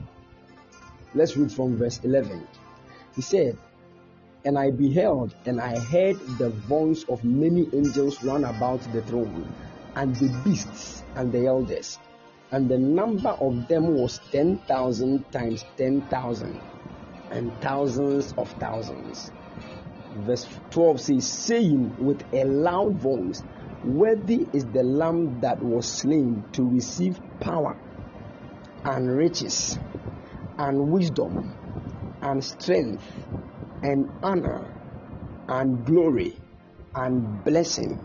Let's 1.14 1.36
read 1.36 1.52
from 1.52 1.78
verse 1.78 2.00
11. 2.04 2.48
He 3.16 3.22
said, 3.22 3.58
And 4.46 4.58
I 4.58 4.72
beheld, 4.72 5.36
and 5.46 5.60
I 5.60 5.78
heard 5.78 6.20
the 6.38 6.50
voice 6.50 7.04
of 7.10 7.24
many 7.24 7.68
angels 7.74 8.24
run 8.24 8.46
about 8.46 8.82
the 8.94 9.02
throne, 9.02 9.54
and 9.96 10.16
the 10.16 10.30
beasts, 10.46 11.04
and 11.16 11.32
the 11.32 11.48
elders. 11.48 12.00
And 12.52 12.70
the 12.70 12.78
number 12.78 13.30
of 13.30 13.68
them 13.68 13.94
was 13.96 14.20
10,000 14.32 15.32
times 15.32 15.66
10,000, 15.78 16.62
and 17.32 17.62
thousands 17.62 18.34
of 18.38 18.50
thousands. 18.54 19.32
Verse 20.16 20.48
12 20.72 21.02
says, 21.02 21.28
saying 21.28 21.96
with 22.04 22.24
a 22.34 22.46
loud 22.46 22.96
voice, 22.96 23.44
Worthy 23.82 24.50
is 24.54 24.66
the 24.74 24.84
Lamb 24.84 25.40
that 25.40 25.62
was 25.62 26.00
slain 26.00 26.50
to 26.52 26.70
receive 26.70 27.22
power 27.40 27.82
and 28.84 29.08
riches 29.10 29.80
and 30.58 30.92
wisdom 30.92 31.56
and 32.22 32.44
strength 32.44 33.06
and 33.82 34.06
honor 34.22 34.76
and 35.48 35.86
glory 35.86 36.42
and 36.94 37.42
blessing, 37.44 38.04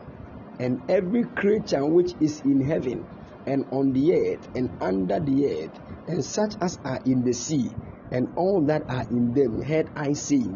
and 0.60 0.78
every 0.88 1.24
creature 1.36 1.84
which 1.84 2.12
is 2.20 2.40
in 2.44 2.60
heaven 2.60 3.08
and 3.44 3.64
on 3.72 3.92
the 3.92 4.12
earth 4.12 4.48
and 4.54 4.70
under 4.80 5.18
the 5.18 5.44
earth, 5.46 5.80
and 6.06 6.24
such 6.24 6.54
as 6.60 6.78
are 6.84 7.00
in 7.04 7.24
the 7.24 7.32
sea, 7.32 7.76
and 8.14 8.28
all 8.36 8.64
that 8.66 8.84
are 8.90 9.06
in 9.10 9.34
them, 9.34 9.60
heard 9.62 9.90
I 9.96 10.14
say, 10.14 10.46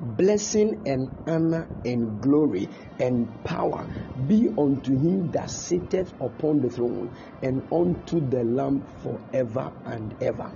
Blessing 0.00 0.82
and 0.86 1.10
honor 1.26 1.70
and 1.84 2.20
glory 2.22 2.70
and 3.00 3.42
power 3.44 3.88
be 4.28 4.48
unto 4.58 4.92
him 4.92 5.32
that 5.32 5.50
sitteth 5.50 6.12
upon 6.22 6.60
the 6.62 6.70
throne 6.70 7.12
and 7.42 7.62
unto 7.72 8.20
the 8.30 8.44
Lamb 8.44 8.86
forever 9.02 9.72
and 9.86 10.14
ever. 10.22 10.52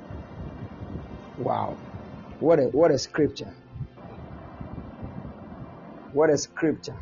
Wow. 1.38 1.78
What 2.40 2.60
a 2.60 2.64
what 2.64 2.92
a 2.92 2.98
scripture. 2.98 3.54
What 6.12 6.30
a 6.30 6.38
scripture. 6.38 6.98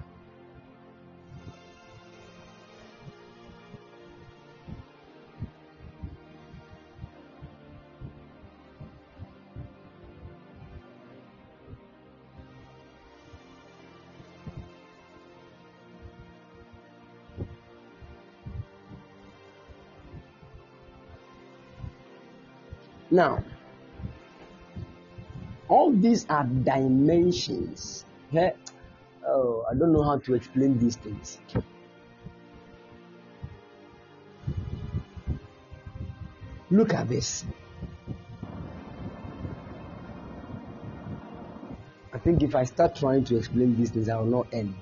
Now, 23.18 23.42
all 25.66 25.90
these 25.90 26.24
are 26.30 26.44
dimensions. 26.44 28.04
Oh, 29.26 29.64
I 29.68 29.74
don't 29.74 29.92
know 29.92 30.04
how 30.04 30.18
to 30.18 30.34
explain 30.34 30.78
these 30.78 30.94
things. 30.94 31.38
Look 36.70 36.94
at 36.94 37.08
this. 37.08 37.44
I 42.12 42.18
think 42.18 42.44
if 42.44 42.54
I 42.54 42.62
start 42.62 42.94
trying 42.94 43.24
to 43.24 43.36
explain 43.36 43.76
these 43.76 43.90
things, 43.90 44.08
I 44.08 44.16
will 44.20 44.26
not 44.26 44.46
end. 44.52 44.76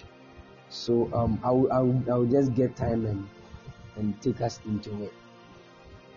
So 0.69 1.09
um, 1.15 1.41
I, 1.43 1.51
will, 1.53 1.73
I, 1.73 1.79
will, 1.79 2.03
I 2.13 2.15
will 2.19 2.27
just 2.27 2.55
get 2.55 2.77
time 2.77 3.07
and, 3.07 3.27
and 3.97 4.21
take 4.21 4.43
us 4.43 4.61
into 4.67 5.05
it. 5.05 5.15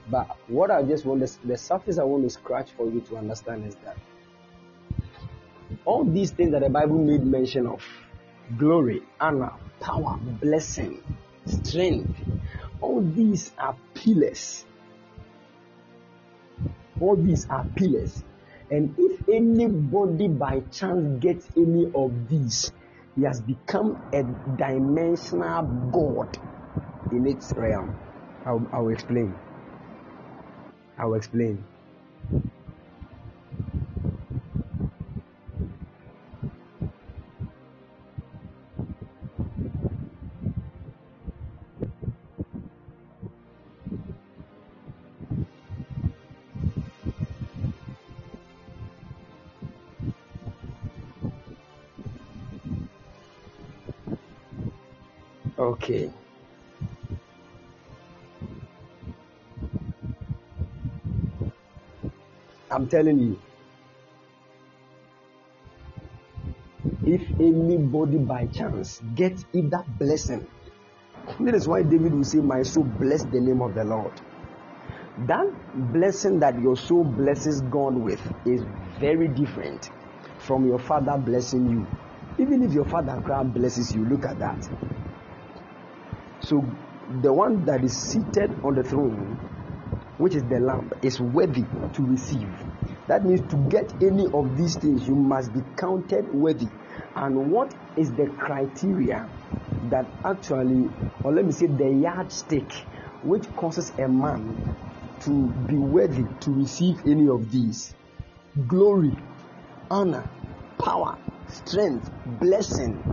But 0.10 0.38
what 0.48 0.72
I 0.72 0.84
just 0.84 1.06
want, 1.06 1.24
the 1.46 1.58
surface 1.58 2.00
I 2.00 2.04
want 2.04 2.24
to 2.24 2.30
scratch 2.30 2.72
for 2.72 2.90
you 2.90 3.02
to 3.02 3.18
understand 3.18 3.66
is 3.66 3.76
that 3.86 3.98
all 5.86 6.04
these 6.04 6.32
things 6.32 6.52
that 6.52 6.62
the 6.62 6.70
Bible 6.70 6.98
made 6.98 7.26
mention 7.26 7.68
of 7.68 7.84
glory, 8.58 9.02
honor, 9.20 9.54
power, 9.80 10.18
blessing, 10.42 11.04
strength 11.46 12.20
all 12.82 13.02
these 13.02 13.52
are 13.58 13.76
pillars. 13.94 14.66
All 17.00 17.16
these 17.16 17.48
are 17.50 17.66
pillars. 17.76 18.24
And 18.72 18.96
if 18.98 19.28
anybody 19.28 20.28
by 20.28 20.62
chance 20.72 21.22
gets 21.22 21.48
any 21.58 21.92
of 21.94 22.30
these, 22.30 22.72
he 23.16 23.24
has 23.24 23.42
become 23.42 24.02
a 24.14 24.24
dimensional 24.24 25.64
God 25.92 26.38
in 27.12 27.26
its 27.28 27.52
realm. 27.56 27.98
I'll, 28.46 28.66
I'll 28.72 28.90
explain. 28.90 29.36
I'll 31.00 31.16
explain. 31.16 31.66
Okay. 55.58 56.12
Telling 62.90 63.20
you. 63.20 63.40
If 67.06 67.22
anybody 67.40 68.18
by 68.18 68.48
chance 68.48 69.02
gets 69.16 69.44
that 69.54 69.86
blessing, 69.98 70.48
that 71.40 71.56
is 71.56 71.68
why 71.68 71.84
David 71.84 72.14
will 72.14 72.24
say, 72.24 72.40
My 72.40 72.64
soul 72.64 72.84
bless 72.84 73.24
the 73.24 73.40
name 73.40 73.62
of 73.62 73.74
the 73.74 73.84
Lord. 73.84 74.12
That 75.28 75.48
blessing 75.94 76.40
that 76.40 76.60
your 76.62 76.76
soul 76.76 77.04
blesses 77.04 77.62
God 77.62 77.96
with 77.96 78.22
is 78.46 78.62
very 79.00 79.28
different 79.28 79.90
from 80.40 80.68
your 80.68 80.80
father 80.80 81.18
blessing 81.18 81.70
you. 81.70 81.88
Even 82.38 82.64
if 82.64 82.74
your 82.74 82.86
father 82.86 83.22
God 83.26 83.54
blesses 83.54 83.94
you, 83.94 84.06
look 84.06 84.26
at 84.26 84.40
that. 84.40 84.70
So 86.42 86.64
the 87.22 87.34
one 87.34 87.66
that 87.66 87.84
is 87.84 87.96
seated 87.98 88.52
on 88.64 88.76
the 88.76 88.84
throne 88.84 89.38
which 90.20 90.36
is 90.36 90.44
the 90.44 90.60
lamb, 90.60 90.92
is 91.02 91.20
worthy 91.22 91.64
to 91.94 92.04
receive. 92.04 92.50
That 93.10 93.26
means 93.26 93.42
to 93.50 93.58
get 93.70 93.92
any 94.04 94.28
of 94.32 94.56
these 94.56 94.76
things, 94.78 95.08
you 95.08 95.16
must 95.16 95.52
be 95.52 95.62
counted 95.76 96.32
worthy. 96.32 96.68
And 97.16 97.52
what 97.52 97.74
is 97.98 98.12
the 98.12 98.28
criteria 98.38 99.28
that 99.90 100.06
actually, 100.24 100.88
or 101.24 101.34
let 101.34 101.44
me 101.44 101.52
say, 101.52 101.66
the 101.66 101.90
yardstick, 101.90 102.72
which 103.24 103.48
causes 103.56 103.92
a 103.98 104.08
man 104.08 104.62
to 105.22 105.48
be 105.68 105.76
worthy 105.76 106.24
to 106.42 106.52
receive 106.52 107.00
any 107.08 107.28
of 107.28 107.52
these? 107.52 107.96
Glory, 108.68 109.18
honor, 109.90 110.30
power, 110.78 111.18
strength, 111.48 112.12
blessing, 112.40 113.04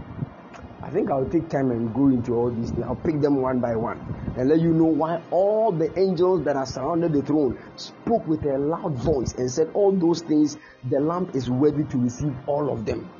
I 0.86 0.90
think 0.90 1.10
I'll 1.10 1.28
take 1.28 1.48
time 1.48 1.72
and 1.72 1.92
go 1.92 2.06
into 2.06 2.32
all 2.34 2.48
these 2.48 2.70
things. 2.70 2.84
I'll 2.84 2.94
pick 2.94 3.20
them 3.20 3.42
one 3.42 3.58
by 3.58 3.74
one 3.74 3.98
and 4.36 4.48
let 4.48 4.60
you 4.60 4.72
know 4.72 4.84
why 4.84 5.20
all 5.32 5.72
the 5.72 5.90
angels 5.98 6.44
that 6.44 6.54
are 6.54 6.64
surrounded 6.64 7.12
the 7.12 7.22
throne 7.22 7.58
spoke 7.74 8.24
with 8.28 8.44
a 8.44 8.56
loud 8.56 8.94
voice 8.94 9.34
and 9.34 9.50
said, 9.50 9.68
All 9.74 9.90
those 9.90 10.22
things, 10.22 10.56
the 10.88 11.00
lamp 11.00 11.34
is 11.34 11.50
worthy 11.50 11.82
to 11.90 11.98
receive 11.98 12.32
all 12.46 12.72
of 12.72 12.86
them. 12.86 13.10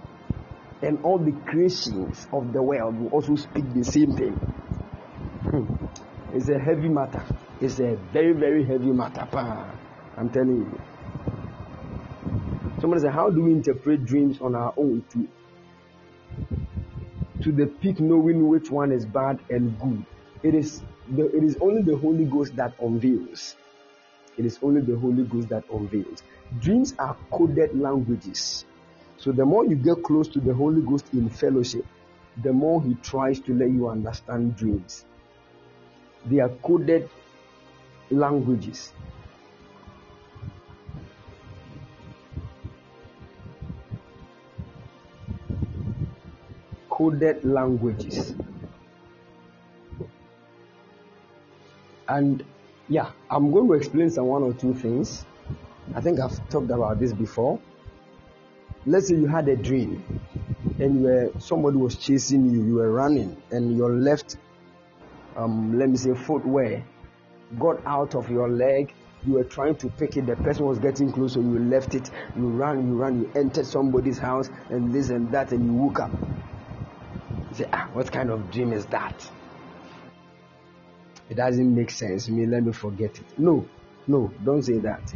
And 0.80 1.02
all 1.02 1.18
the 1.18 1.32
creations 1.44 2.28
of 2.32 2.52
the 2.52 2.62
world 2.62 3.00
will 3.00 3.08
also 3.08 3.34
speak 3.34 3.64
the 3.74 3.82
same 3.82 4.14
thing. 4.16 4.34
Hmm. 5.50 5.66
It's 6.36 6.48
a 6.48 6.60
heavy 6.60 6.88
matter. 6.88 7.24
It's 7.60 7.80
a 7.80 7.96
very, 8.12 8.32
very 8.32 8.64
heavy 8.64 8.92
matter. 8.92 9.26
I'm 10.16 10.30
telling 10.30 10.58
you. 10.58 10.80
Somebody 12.80 13.02
said, 13.02 13.12
How 13.12 13.28
do 13.28 13.42
we 13.42 13.50
interpret 13.50 14.04
dreams 14.04 14.40
on 14.40 14.54
our 14.54 14.72
own 14.76 15.04
too? 15.10 15.26
To 17.46 17.52
the 17.52 17.66
peak 17.66 18.00
knowing 18.00 18.48
which 18.48 18.72
one 18.72 18.90
is 18.90 19.06
bad 19.06 19.38
and 19.50 19.78
good. 19.78 20.04
It 20.42 20.52
is 20.52 20.82
the, 21.08 21.26
it 21.26 21.44
is 21.44 21.56
only 21.60 21.80
the 21.80 21.96
Holy 21.96 22.24
Ghost 22.24 22.56
that 22.56 22.72
unveils. 22.80 23.54
It 24.36 24.44
is 24.44 24.58
only 24.62 24.80
the 24.80 24.98
Holy 24.98 25.22
Ghost 25.22 25.50
that 25.50 25.62
unveils. 25.72 26.24
Dreams 26.58 26.94
are 26.98 27.16
coded 27.30 27.78
languages. 27.78 28.64
So 29.16 29.30
the 29.30 29.44
more 29.44 29.64
you 29.64 29.76
get 29.76 30.02
close 30.02 30.26
to 30.30 30.40
the 30.40 30.52
Holy 30.52 30.82
Ghost 30.82 31.06
in 31.12 31.28
fellowship, 31.30 31.86
the 32.42 32.52
more 32.52 32.82
he 32.82 32.94
tries 32.96 33.38
to 33.42 33.54
let 33.54 33.70
you 33.70 33.88
understand 33.88 34.56
dreams. 34.56 35.04
They 36.24 36.40
are 36.40 36.50
coded 36.64 37.08
languages. 38.10 38.92
Coded 46.96 47.44
languages. 47.44 48.34
And 52.08 52.42
yeah, 52.88 53.10
I'm 53.30 53.52
going 53.52 53.68
to 53.68 53.74
explain 53.74 54.08
some 54.10 54.26
one 54.26 54.42
or 54.42 54.54
two 54.54 54.72
things. 54.72 55.26
I 55.94 56.00
think 56.00 56.20
I've 56.20 56.48
talked 56.48 56.70
about 56.70 56.98
this 56.98 57.12
before. 57.12 57.60
Let's 58.86 59.08
say 59.08 59.16
you 59.16 59.26
had 59.26 59.46
a 59.48 59.56
dream 59.56 60.04
and 60.78 61.02
were, 61.02 61.32
somebody 61.38 61.76
was 61.76 61.96
chasing 61.96 62.50
you, 62.50 62.64
you 62.64 62.74
were 62.76 62.90
running, 62.90 63.36
and 63.50 63.76
your 63.76 63.90
left, 63.90 64.36
um, 65.36 65.78
let 65.78 65.90
me 65.90 65.96
say, 65.96 66.14
footwear 66.14 66.82
got 67.58 67.84
out 67.84 68.14
of 68.14 68.30
your 68.30 68.48
leg. 68.48 68.94
You 69.26 69.34
were 69.34 69.44
trying 69.44 69.74
to 69.76 69.88
pick 69.88 70.16
it, 70.16 70.26
the 70.26 70.36
person 70.36 70.64
was 70.64 70.78
getting 70.78 71.12
close, 71.12 71.34
so 71.34 71.40
you 71.40 71.58
left 71.58 71.94
it. 71.94 72.10
You 72.36 72.48
ran, 72.48 72.86
you 72.86 72.94
ran, 72.94 73.20
you 73.20 73.30
entered 73.34 73.66
somebody's 73.66 74.18
house, 74.18 74.48
and 74.70 74.94
this 74.94 75.10
and 75.10 75.30
that, 75.32 75.52
and 75.52 75.66
you 75.66 75.72
woke 75.72 76.00
up 76.00 76.12
say, 77.56 77.68
ah, 77.72 77.88
what 77.92 78.10
kind 78.12 78.30
of 78.30 78.50
dream 78.50 78.72
is 78.72 78.86
that? 78.86 79.30
It 81.28 81.34
doesn't 81.34 81.74
make 81.74 81.90
sense 81.90 82.28
me. 82.28 82.46
Let 82.46 82.64
me 82.64 82.72
forget 82.72 83.18
it. 83.18 83.38
No, 83.38 83.66
no, 84.06 84.30
don't 84.44 84.62
say 84.62 84.78
that. 84.78 85.14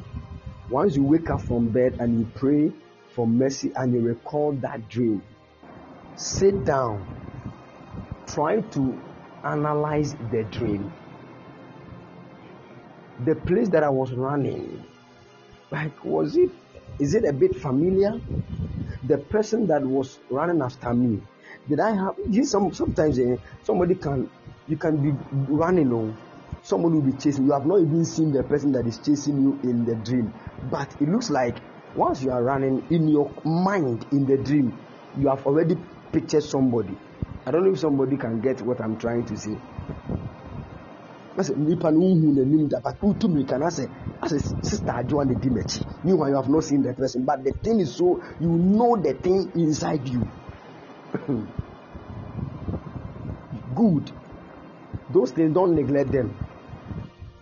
Once 0.69 0.97
you 0.97 1.05
wake 1.05 1.31
up 1.31 1.43
from 1.43 1.69
bed 1.69 1.97
and 2.01 2.21
you 2.21 2.29
pray 2.35 2.73
for 3.15 3.27
mercy 3.27 3.73
and 3.77 3.93
you 3.93 4.01
recall 4.01 4.53
that 4.53 4.89
dream, 4.89 5.23
sit 6.17 6.65
down, 6.65 7.07
try 8.27 8.61
to 8.61 9.01
analyze 9.45 10.15
the 10.31 10.45
dream. 10.45 10.93
The 13.25 13.35
place 13.35 13.69
that 13.69 13.85
I 13.85 13.91
was 13.91 14.13
running, 14.13 14.83
like, 15.71 16.05
was 16.05 16.37
it, 16.37 16.51
is 16.99 17.15
it 17.15 17.25
a 17.25 17.33
bit 17.33 17.55
familiar? 17.57 18.21
The 19.07 19.19
person 19.19 19.67
that 19.69 19.83
was 19.83 20.19
running 20.31 20.63
after 20.63 20.93
me, 20.95 21.21
did 21.69 21.81
I 21.81 21.91
have, 21.95 22.15
you 22.29 22.45
some, 22.45 22.73
sometimes 22.73 23.19
eh, 23.19 23.37
somebody 23.63 23.95
can, 23.95 24.29
you 24.69 24.77
can 24.77 24.97
be 25.03 25.13
running 25.49 25.93
on, 25.93 26.17
oh, 26.17 26.59
somebody 26.63 26.97
will 26.97 27.13
be 27.13 27.13
chasing 27.19 27.45
you. 27.47 27.53
Have 27.53 27.67
not 27.67 27.81
even 27.81 28.05
seen 28.05 28.33
the 28.33 28.43
person 28.43 28.73
that 28.73 28.87
is 28.87 28.99
chasing 28.99 29.41
you 29.41 29.59
in 29.63 29.85
the 29.85 29.95
dream. 29.97 30.33
But 30.71 30.95
it 31.01 31.09
looks 31.09 31.31
like 31.31 31.57
once 31.95 32.23
you 32.23 32.31
are 32.31 32.43
running 32.43 32.87
in 32.91 33.09
your 33.09 33.31
mind 33.45 34.07
in 34.13 34.25
the 34.27 34.37
dream 34.37 34.77
you 35.17 35.29
have 35.29 35.45
already 35.47 35.77
pictured 36.13 36.43
somebody. 36.43 36.97
I 37.47 37.51
don't 37.51 37.65
know 37.65 37.73
if 37.73 37.79
somebody 37.79 38.17
can 38.17 38.41
get 38.41 38.61
what 38.63 38.81
i'm 38.81 38.97
trying 38.99 39.25
to 39.27 39.37
say. 39.37 39.57
Asɛ 41.37 41.57
nipa 41.57 41.91
no 41.91 42.01
nhu 42.01 42.33
n'anim 42.35 42.69
da 42.69 42.81
but 42.81 43.01
wotu 43.01 43.29
mirika 43.29 43.59
na 43.59 43.67
asɛ 43.67 43.89
asɛ 44.21 44.65
sister 44.65 44.93
adwoa 44.93 45.25
na 45.25 45.35
di 45.35 45.49
m'akyi 45.49 45.87
meanwhile 46.05 46.29
you 46.29 46.37
have 46.37 46.49
not 46.49 46.65
seen 46.65 46.83
the 46.83 46.93
person 46.93 47.25
but 47.25 47.43
the 47.45 47.53
thing 47.63 47.81
is 47.81 47.95
so 47.97 48.21
you 48.41 48.49
know 48.51 48.97
the 48.97 49.15
thing 49.15 49.51
inside 49.55 50.07
you 50.07 50.21
good 53.75 54.13
those 55.13 55.31
things 55.33 55.55
don't 55.55 55.75
neglect 55.75 56.13
them 56.13 56.35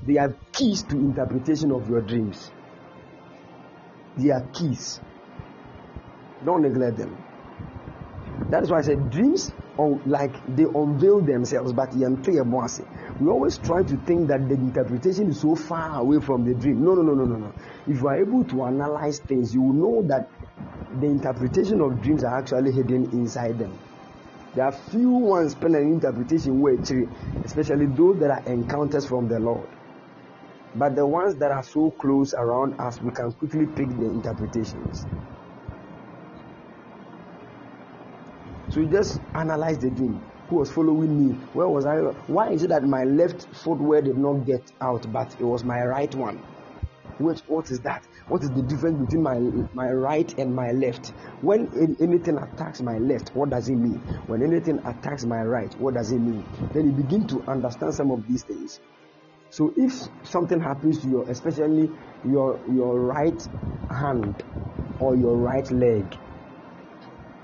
they 0.08 0.16
are 0.16 0.34
keys 0.52 0.82
to 0.84 0.96
interpretation 0.96 1.72
of 1.72 1.88
your 1.90 2.00
dreams. 2.00 2.50
They 4.16 4.30
are 4.30 4.40
keys. 4.54 5.00
Don't 6.44 6.62
neglect 6.62 6.96
them. 6.96 7.16
That 8.50 8.62
is 8.62 8.70
why 8.70 8.78
I 8.78 8.82
said 8.82 9.10
dreams 9.10 9.52
are 9.78 10.00
like 10.06 10.32
they 10.56 10.62
unveil 10.62 11.20
themselves, 11.20 11.72
but 11.72 11.94
we 11.94 12.04
always 13.28 13.58
try 13.58 13.82
to 13.82 13.96
think 13.98 14.28
that 14.28 14.48
the 14.48 14.54
interpretation 14.54 15.28
is 15.28 15.40
so 15.40 15.54
far 15.54 16.00
away 16.00 16.20
from 16.20 16.44
the 16.44 16.54
dream. 16.54 16.82
No, 16.82 16.94
no, 16.94 17.02
no, 17.02 17.14
no, 17.14 17.24
no, 17.24 17.36
no. 17.36 17.52
If 17.86 18.00
you 18.00 18.08
are 18.08 18.16
able 18.16 18.44
to 18.44 18.64
analyze 18.64 19.18
things, 19.18 19.52
you 19.52 19.60
will 19.60 19.74
know 19.74 20.08
that 20.08 20.30
the 21.00 21.06
interpretation 21.06 21.80
of 21.80 22.00
dreams 22.02 22.24
are 22.24 22.38
actually 22.38 22.72
hidden 22.72 23.04
inside 23.12 23.58
them. 23.58 23.78
There 24.54 24.64
are 24.64 24.72
few 24.72 25.10
ones 25.10 25.54
pen 25.54 25.74
an 25.74 25.82
interpretation 25.82 26.60
where 26.60 26.74
especially 27.44 27.86
those 27.86 28.18
that 28.20 28.30
are 28.30 28.42
encounters 28.52 29.06
from 29.06 29.28
the 29.28 29.38
Lord. 29.38 29.68
But 30.74 30.96
the 30.96 31.06
ones 31.06 31.36
that 31.36 31.50
are 31.50 31.62
so 31.62 31.90
close 31.90 32.34
around 32.34 32.80
us, 32.80 33.00
we 33.00 33.10
can 33.10 33.32
quickly 33.32 33.66
pick 33.66 33.88
the 33.88 34.06
interpretations. 34.06 35.06
So 38.70 38.80
you 38.80 38.86
just 38.86 39.20
analyze 39.34 39.78
the 39.78 39.90
dream. 39.90 40.20
Who 40.48 40.56
was 40.56 40.70
following 40.70 41.28
me? 41.28 41.34
Where 41.52 41.68
was 41.68 41.84
I? 41.84 41.96
Why 42.26 42.50
is 42.50 42.62
it 42.62 42.68
that 42.68 42.84
my 42.84 43.04
left 43.04 43.46
footwear 43.54 44.00
did 44.00 44.16
not 44.16 44.46
get 44.46 44.72
out, 44.80 45.10
but 45.12 45.34
it 45.38 45.44
was 45.44 45.64
my 45.64 45.82
right 45.82 46.14
one? 46.14 46.36
Which 47.18 47.40
what 47.46 47.70
is 47.70 47.80
that? 47.80 48.02
What 48.28 48.42
is 48.42 48.50
the 48.50 48.62
difference 48.62 48.98
between 49.00 49.22
my 49.22 49.38
my 49.74 49.90
right 49.90 50.38
and 50.38 50.54
my 50.54 50.72
left? 50.72 51.08
When 51.40 51.96
anything 52.00 52.36
attacks 52.36 52.82
my 52.82 52.98
left, 52.98 53.34
what 53.34 53.50
does 53.50 53.68
it 53.68 53.76
mean? 53.76 53.98
When 54.26 54.42
anything 54.42 54.78
attacks 54.84 55.24
my 55.24 55.42
right, 55.42 55.72
what 55.80 55.94
does 55.94 56.12
it 56.12 56.18
mean? 56.18 56.44
Then 56.74 56.86
you 56.86 56.92
begin 56.92 57.26
to 57.28 57.42
understand 57.50 57.94
some 57.94 58.10
of 58.10 58.26
these 58.28 58.42
things. 58.42 58.80
So 59.50 59.72
if 59.76 59.94
something 60.24 60.60
happens 60.60 61.00
to 61.02 61.08
your, 61.08 61.30
especially 61.30 61.90
your 62.24 62.60
your 62.70 63.00
right 63.00 63.48
hand 63.90 64.42
or 65.00 65.16
your 65.16 65.36
right 65.36 65.70
leg, 65.70 66.04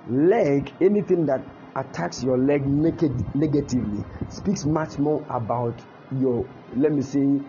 leg, 0.08 0.70
anything 0.82 1.24
that 1.26 1.40
attacks 1.76 2.22
your 2.22 2.36
leg 2.36 2.66
negatively 2.66 4.04
speaks 4.28 4.64
much 4.64 4.98
more 4.98 5.24
about 5.30 5.80
your, 6.20 6.46
let 6.76 6.92
me 6.92 7.00
say, 7.02 7.40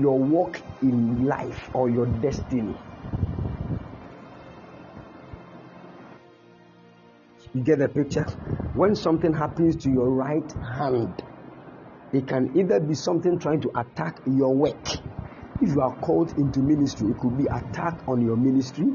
your 0.00 0.18
walk 0.18 0.60
in 0.80 1.26
life 1.26 1.70
or 1.74 1.90
your 1.90 2.06
destiny. 2.06 2.76
You 7.54 7.62
get 7.62 7.80
the 7.80 7.88
picture? 7.88 8.26
When 8.74 8.94
something 8.94 9.34
happens 9.34 9.76
to 9.84 9.90
your 9.90 10.08
right 10.08 10.50
hand, 10.76 11.22
it 12.12 12.26
can 12.26 12.56
either 12.56 12.80
be 12.80 12.94
something 12.94 13.38
trying 13.38 13.60
to 13.62 13.70
attack 13.78 14.18
your 14.26 14.54
work. 14.54 14.88
If 15.60 15.74
you 15.74 15.80
are 15.82 15.94
called 15.96 16.36
into 16.38 16.60
ministry, 16.60 17.10
it 17.10 17.18
could 17.18 17.36
be 17.36 17.44
attack 17.44 18.00
on 18.08 18.22
your 18.22 18.36
ministry. 18.36 18.88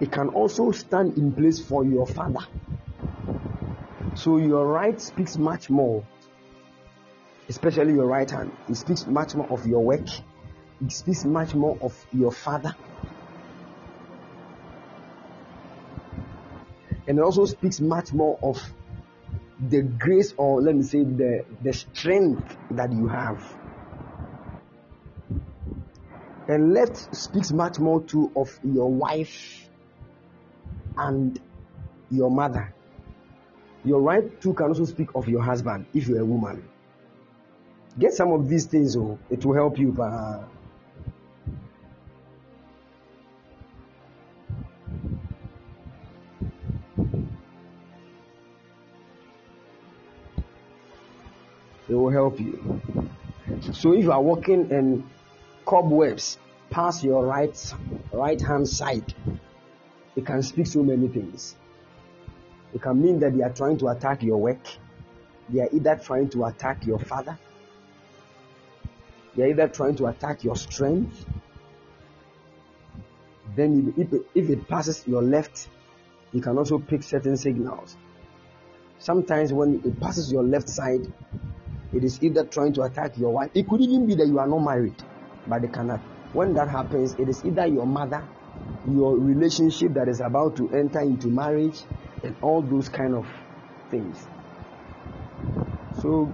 It 0.00 0.12
can 0.12 0.28
also 0.28 0.70
stand 0.70 1.18
in 1.18 1.32
place 1.32 1.60
for 1.60 1.84
your 1.84 2.06
father. 2.06 2.46
So 4.14 4.38
your 4.38 4.66
right 4.66 5.00
speaks 5.00 5.36
much 5.36 5.68
more, 5.68 6.04
especially 7.48 7.92
your 7.94 8.06
right 8.06 8.30
hand. 8.30 8.52
It 8.68 8.76
speaks 8.76 9.06
much 9.06 9.34
more 9.34 9.46
of 9.50 9.66
your 9.66 9.80
work. 9.84 10.08
It 10.84 10.92
speaks 10.92 11.24
much 11.24 11.54
more 11.54 11.78
of 11.80 11.94
your 12.12 12.32
father. 12.32 12.74
And 17.08 17.18
it 17.18 17.22
also 17.22 17.44
speaks 17.44 17.80
much 17.80 18.12
more 18.12 18.38
of 18.42 18.60
the 19.68 19.82
grace 19.82 20.34
or 20.36 20.60
let 20.60 20.74
me 20.74 20.82
say 20.82 21.02
the 21.02 21.44
the 21.62 21.72
strength 21.72 22.56
that 22.72 22.92
you 22.92 23.08
have 23.08 23.42
and 26.48 26.74
left 26.74 27.14
speaks 27.16 27.52
much 27.52 27.78
more 27.78 28.02
too 28.02 28.30
of 28.36 28.58
your 28.62 28.90
wife 28.90 29.68
and 30.98 31.40
your 32.10 32.30
mother 32.30 32.74
your 33.84 34.02
right 34.02 34.40
too 34.42 34.52
can 34.52 34.66
also 34.66 34.84
speak 34.84 35.08
of 35.14 35.26
your 35.26 35.42
husband 35.42 35.86
if 35.94 36.06
you're 36.06 36.20
a 36.20 36.24
woman 36.24 36.62
get 37.98 38.12
some 38.12 38.32
of 38.32 38.48
these 38.48 38.66
things 38.66 38.96
oh 38.96 39.18
it 39.30 39.44
will 39.44 39.54
help 39.54 39.78
you 39.78 39.96
uh, 40.00 40.42
It 51.88 51.94
will 51.94 52.10
help 52.10 52.40
you. 52.40 52.80
So 53.72 53.92
if 53.92 54.02
you 54.02 54.12
are 54.12 54.20
walking 54.20 54.70
in 54.70 55.08
cobwebs 55.64 56.38
past 56.68 57.04
your 57.04 57.24
right 57.24 57.74
right 58.12 58.40
hand 58.40 58.68
side, 58.68 59.14
it 60.16 60.26
can 60.26 60.42
speak 60.42 60.66
so 60.66 60.82
many 60.82 61.08
things. 61.08 61.54
It 62.74 62.82
can 62.82 63.00
mean 63.00 63.20
that 63.20 63.36
they 63.36 63.42
are 63.42 63.52
trying 63.52 63.78
to 63.78 63.88
attack 63.88 64.22
your 64.22 64.38
work. 64.38 64.66
They 65.48 65.60
are 65.60 65.68
either 65.72 65.96
trying 65.96 66.28
to 66.30 66.46
attack 66.46 66.84
your 66.84 66.98
father. 66.98 67.38
They 69.36 69.44
are 69.44 69.48
either 69.48 69.68
trying 69.68 69.96
to 69.96 70.06
attack 70.06 70.44
your 70.44 70.56
strength. 70.56 71.26
Then 73.54 73.94
if 73.96 74.12
it, 74.12 74.22
if 74.34 74.50
it 74.50 74.68
passes 74.68 75.06
your 75.06 75.22
left, 75.22 75.68
you 76.32 76.40
can 76.40 76.58
also 76.58 76.78
pick 76.78 77.02
certain 77.02 77.36
signals. 77.36 77.96
Sometimes 78.98 79.52
when 79.52 79.82
it 79.84 80.00
passes 80.00 80.32
your 80.32 80.42
left 80.42 80.68
side, 80.68 81.06
it 81.92 82.02
is 82.02 82.22
either 82.22 82.44
trying 82.44 82.72
to 82.74 82.82
attack 82.82 83.16
your 83.18 83.30
wife. 83.30 83.50
It 83.54 83.68
could 83.68 83.80
even 83.80 84.06
be 84.06 84.14
that 84.16 84.26
you 84.26 84.38
are 84.38 84.46
not 84.48 84.58
married, 84.58 84.96
but 85.46 85.62
they 85.62 85.68
cannot. 85.68 86.00
When 86.32 86.54
that 86.54 86.68
happens, 86.68 87.14
it 87.18 87.28
is 87.28 87.44
either 87.44 87.66
your 87.66 87.86
mother, 87.86 88.26
your 88.88 89.16
relationship 89.16 89.94
that 89.94 90.08
is 90.08 90.20
about 90.20 90.56
to 90.56 90.70
enter 90.74 91.00
into 91.00 91.28
marriage, 91.28 91.82
and 92.22 92.34
all 92.42 92.62
those 92.62 92.88
kind 92.88 93.14
of 93.14 93.26
things. 93.90 94.26
So 96.06 96.30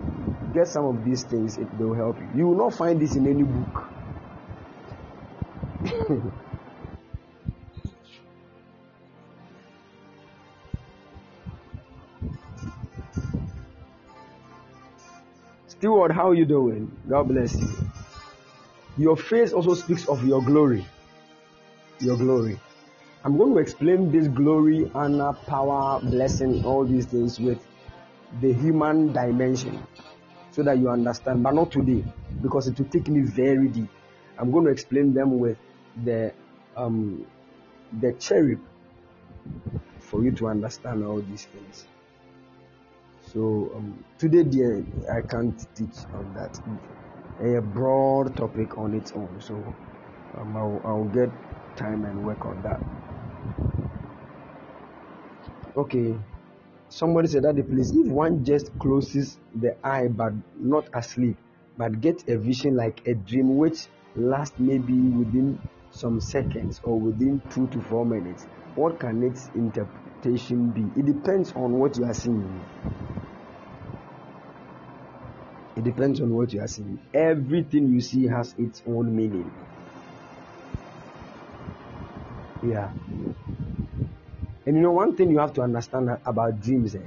get 0.52 0.68
some 0.68 0.84
of 0.84 1.02
these 1.02 1.22
things, 1.22 1.56
it 1.56 1.66
will 1.78 1.94
help 1.94 2.18
you. 2.18 2.28
You 2.34 2.46
will 2.48 2.58
not 2.58 2.74
find 2.74 3.00
this 3.00 3.16
in 3.16 3.26
any 3.26 3.42
book. 3.42 3.84
Steward, 15.68 16.12
how 16.12 16.28
are 16.28 16.34
you 16.34 16.44
doing? 16.44 16.94
God 17.08 17.28
bless 17.28 17.58
you. 17.58 17.68
Your 18.98 19.16
face 19.16 19.54
also 19.54 19.72
speaks 19.72 20.06
of 20.06 20.22
your 20.22 20.42
glory. 20.42 20.84
Your 21.98 22.18
glory. 22.18 22.60
I'm 23.24 23.38
going 23.38 23.54
to 23.54 23.60
explain 23.60 24.12
this 24.12 24.28
glory, 24.28 24.90
honor, 24.94 25.32
power, 25.46 25.98
blessing, 26.02 26.62
all 26.66 26.84
these 26.84 27.06
things 27.06 27.40
with 27.40 27.66
the 28.40 28.52
human 28.52 29.12
dimension 29.12 29.86
so 30.50 30.62
that 30.62 30.78
you 30.78 30.88
understand, 30.88 31.42
but 31.42 31.54
not 31.54 31.70
today 31.70 32.04
because 32.42 32.68
it 32.68 32.78
will 32.78 32.88
take 32.88 33.08
me 33.08 33.20
very 33.20 33.68
deep. 33.68 33.88
I'm 34.38 34.50
going 34.50 34.64
to 34.64 34.70
explain 34.70 35.14
them 35.14 35.38
with 35.38 35.58
the 36.04 36.32
um, 36.76 37.26
the 38.00 38.12
cherub 38.14 38.60
for 40.00 40.24
you 40.24 40.32
to 40.32 40.48
understand 40.48 41.04
all 41.04 41.20
these 41.20 41.44
things. 41.46 41.86
So 43.32 43.72
um, 43.74 44.04
today, 44.18 44.42
dear, 44.42 44.84
I 45.10 45.22
can't 45.22 45.56
teach 45.74 46.04
on 46.14 46.34
that. 46.34 46.58
A 47.40 47.60
broad 47.60 48.36
topic 48.36 48.76
on 48.78 48.94
its 48.94 49.12
own. 49.12 49.40
So 49.40 49.54
um, 50.36 50.56
I'll, 50.56 50.80
I'll 50.84 51.04
get 51.04 51.30
time 51.76 52.04
and 52.04 52.24
work 52.24 52.44
on 52.44 52.62
that. 52.62 52.80
Okay. 55.76 56.14
Somebody 56.92 57.26
said 57.28 57.44
that 57.44 57.56
the 57.56 57.62
place, 57.62 57.90
if 57.90 58.06
one 58.06 58.44
just 58.44 58.78
closes 58.78 59.38
the 59.54 59.74
eye 59.82 60.08
but 60.08 60.34
not 60.58 60.90
asleep, 60.92 61.38
but 61.78 62.02
get 62.02 62.28
a 62.28 62.36
vision 62.36 62.76
like 62.76 63.00
a 63.06 63.14
dream 63.14 63.56
which 63.56 63.86
lasts 64.14 64.58
maybe 64.58 65.00
within 65.00 65.58
some 65.90 66.20
seconds 66.20 66.82
or 66.84 67.00
within 67.00 67.40
two 67.48 67.66
to 67.68 67.80
four 67.80 68.04
minutes, 68.04 68.46
what 68.74 69.00
can 69.00 69.22
its 69.22 69.48
interpretation 69.54 70.68
be? 70.70 70.82
It 71.00 71.06
depends 71.06 71.54
on 71.54 71.72
what 71.72 71.96
you 71.96 72.04
are 72.04 72.12
seeing. 72.12 72.62
It 75.74 75.84
depends 75.84 76.20
on 76.20 76.34
what 76.34 76.52
you 76.52 76.60
are 76.60 76.68
seeing. 76.68 77.00
Everything 77.14 77.90
you 77.90 78.02
see 78.02 78.26
has 78.26 78.54
its 78.58 78.82
own 78.86 79.16
meaning. 79.16 79.50
Yeah. 82.60 82.90
And 84.64 84.76
you 84.76 84.82
know, 84.82 84.92
one 84.92 85.16
thing 85.16 85.30
you 85.30 85.38
have 85.38 85.52
to 85.54 85.62
understand 85.62 86.10
about 86.24 86.60
dreams 86.60 86.94
eh, 86.94 87.00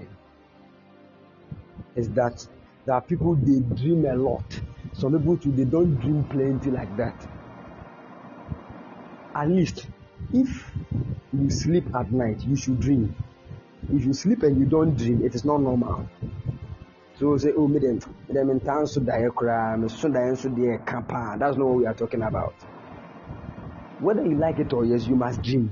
is 1.95 2.09
that 2.09 2.45
there 2.85 2.95
are 2.95 3.01
people 3.01 3.35
they 3.35 3.59
dream 3.75 4.05
a 4.05 4.15
lot. 4.15 4.43
Some 4.93 5.17
people 5.17 5.37
too 5.37 5.51
they 5.51 5.63
don't 5.63 5.95
dream 5.95 6.23
plenty 6.25 6.69
like 6.71 6.95
that. 6.97 7.15
At 9.33 9.49
least 9.49 9.87
if 10.33 10.71
you 11.33 11.49
sleep 11.49 11.85
at 11.95 12.11
night, 12.11 12.41
you 12.43 12.55
should 12.55 12.79
dream. 12.79 13.15
If 13.93 14.05
you 14.05 14.13
sleep 14.13 14.43
and 14.43 14.57
you 14.59 14.65
don't 14.65 14.95
dream, 14.97 15.23
it 15.23 15.35
is 15.35 15.45
not 15.45 15.61
normal. 15.61 16.07
So 17.19 17.37
say, 17.37 17.53
oh, 17.55 17.67
me 17.67 17.79
them, 17.79 18.49
in 18.49 18.59
town 18.59 18.87
so 18.87 18.99
die 18.99 19.27
so 19.29 20.09
die. 20.09 20.79
That's 21.37 21.57
not 21.57 21.65
what 21.65 21.77
we 21.77 21.85
are 21.85 21.93
talking 21.93 22.21
about. 22.21 22.53
Whether 23.99 24.25
you 24.25 24.35
like 24.35 24.59
it 24.59 24.73
or 24.73 24.83
yes, 24.83 25.07
you 25.07 25.15
must 25.15 25.41
dream 25.41 25.71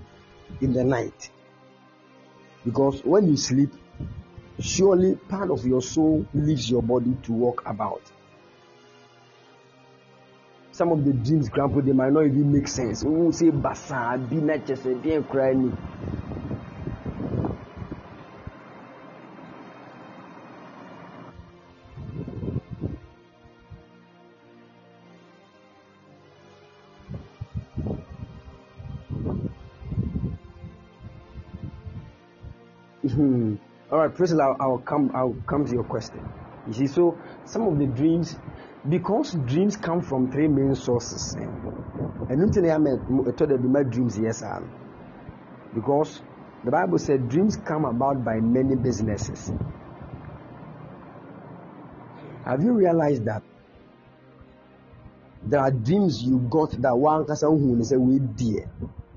in 0.61 0.72
the 0.72 0.84
night. 0.85 1.30
Because 2.65 3.02
when 3.03 3.30
you 3.30 3.38
sleep, 3.38 3.72
surely 4.60 5.15
part 5.15 5.52
of 5.52 5.65
your 5.65 5.81
soul 5.81 6.26
leaves 6.34 6.69
your 6.69 6.81
body 6.81 7.18
to 7.23 7.34
walk 7.34 7.64
about. 7.65 8.02
Some 10.72 10.91
of 10.91 11.06
the 11.06 11.14
dreams, 11.14 11.49
grandpa, 11.49 11.81
they 11.81 11.91
might 11.91 12.14
not 12.14 12.26
even 12.26 12.52
make 12.52 12.68
sense. 12.68 13.03
We 13.03 13.11
will 13.11 13.31
say 13.31 13.52
basa, 13.52 14.27
be 14.30 14.38
not 14.38 14.65
just 14.65 14.85
a 14.85 15.23
crying. 15.30 15.77
Priscilla, 34.15 34.44
I'll, 34.44 34.57
I'll 34.60 34.77
come. 34.80 35.11
I'll 35.14 35.35
come 35.48 35.65
to 35.65 35.72
your 35.72 35.84
question. 35.84 36.26
You 36.68 36.73
see, 36.73 36.88
so 36.88 37.18
some 37.45 37.64
of 37.68 37.77
the 37.77 37.88
dreams, 37.88 38.35
because 38.88 39.34
dreams 39.45 39.76
come 39.76 40.02
from 40.02 40.31
three 40.31 40.48
main 40.48 40.76
sources. 40.76 41.35
And 42.30 42.41
until 42.41 42.65
I 42.72 43.31
told 43.31 43.52
you 43.52 43.57
my 43.69 43.84
dreams, 43.84 44.18
yes, 44.18 44.40
sir. 44.40 44.64
Because 45.73 46.22
the 46.64 46.72
Bible 46.72 46.98
said 46.98 47.27
dreams 47.27 47.57
come 47.57 47.85
about 47.85 48.23
by 48.23 48.40
many 48.40 48.76
businesses. 48.76 49.52
Have 52.45 52.64
you 52.64 52.73
realized 52.73 53.26
that 53.26 53.41
there 55.45 55.60
are 55.60 55.72
dreams 55.72 56.23
you 56.23 56.40
got 56.49 56.72
that 56.81 56.95
one 56.95 57.26
person 57.26 57.84
say 57.84 57.98
we 57.98 58.19
dear 58.19 58.69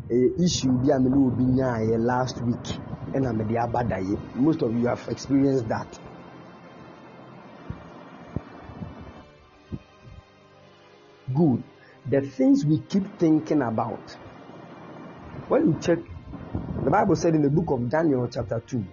issue 0.09 0.71
be 0.83 0.91
a 0.91 0.99
me 0.99 1.97
last 1.99 2.41
week 2.43 2.79
ɛna 3.13 3.33
mede 3.35 3.57
aba 3.57 3.85
daeɛ 3.85 4.19
most 4.37 4.63
of 4.63 4.75
you 4.75 4.87
have 4.87 5.09
experienced 5.09 5.69
that. 5.69 5.99
Good. 11.35 11.63
The 12.09 12.21
things 12.21 12.65
we 12.65 12.79
keep 12.89 13.19
thinking 13.19 13.63
about 13.63 14.17
when 15.49 15.67
you 15.67 15.77
check 15.81 15.99
the 16.85 16.91
bible 16.91 17.17
said 17.17 17.35
in 17.35 17.43
the 17.43 17.51
book 17.51 17.71
of 17.71 17.89
daniel 17.89 18.29
chapter 18.29 18.61
2 18.67 18.85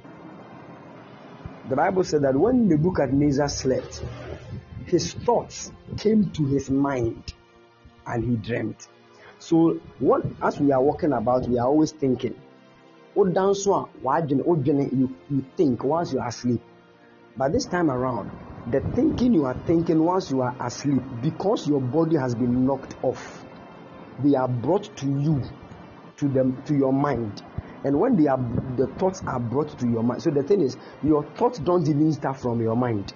the 1.69 1.75
bible 1.75 2.03
said 2.03 2.21
that 2.21 2.35
when 2.35 2.67
the 2.67 2.77
book 2.77 2.97
nebuchadnezzar 2.97 3.47
slept 3.49 4.03
his 4.85 5.13
thoughts 5.13 5.71
came 5.97 6.29
to 6.31 6.45
his 6.45 6.69
mind 6.69 7.33
and 8.07 8.23
he 8.23 8.35
dreamt 8.35 8.87
so 9.43 9.77
what 9.99 10.25
as 10.41 10.57
we 10.61 10.71
are 10.71 10.81
walking 10.81 11.11
about 11.11 11.49
we 11.49 11.59
are 11.59 11.67
always 11.67 11.91
thinking 11.91 12.33
oh, 13.17 13.25
wodan 13.25 13.53
so 13.53 13.73
a 13.73 13.89
wadwene 14.01 14.41
wodwene 14.45 14.87
oh, 14.87 14.95
you 14.95 15.15
you 15.29 15.45
think 15.57 15.83
once 15.83 16.13
you 16.13 16.19
are 16.19 16.29
asleep. 16.29 16.61
But 17.35 17.51
this 17.51 17.65
time 17.65 17.91
around 17.91 18.31
the 18.71 18.79
thinking 18.79 19.33
you 19.33 19.43
are 19.45 19.57
thinking 19.65 20.01
once 20.01 20.31
you 20.31 20.41
are 20.41 20.55
asleep 20.61 21.01
because 21.21 21.67
your 21.67 21.81
body 21.81 22.15
has 22.15 22.33
been 22.35 22.65
knocked 22.65 22.95
off 23.03 23.45
they 24.23 24.35
are 24.35 24.47
brought 24.47 24.95
to 24.97 25.07
you 25.07 25.41
to 26.17 26.29
them 26.29 26.63
to 26.65 26.75
your 26.75 26.93
mind. 26.93 27.43
And 27.83 27.99
when 27.99 28.15
they 28.15 28.27
are 28.27 28.39
the 28.77 28.87
thoughts 28.97 29.23
are 29.27 29.41
brought 29.41 29.77
to 29.79 29.87
your 29.89 30.03
mind 30.03 30.21
so 30.21 30.29
the 30.29 30.43
thing 30.43 30.61
is 30.61 30.77
your 31.03 31.25
thoughts 31.35 31.59
don't 31.59 31.85
even 31.89 32.13
start 32.13 32.39
from 32.39 32.61
your 32.61 32.77
mind. 32.77 33.13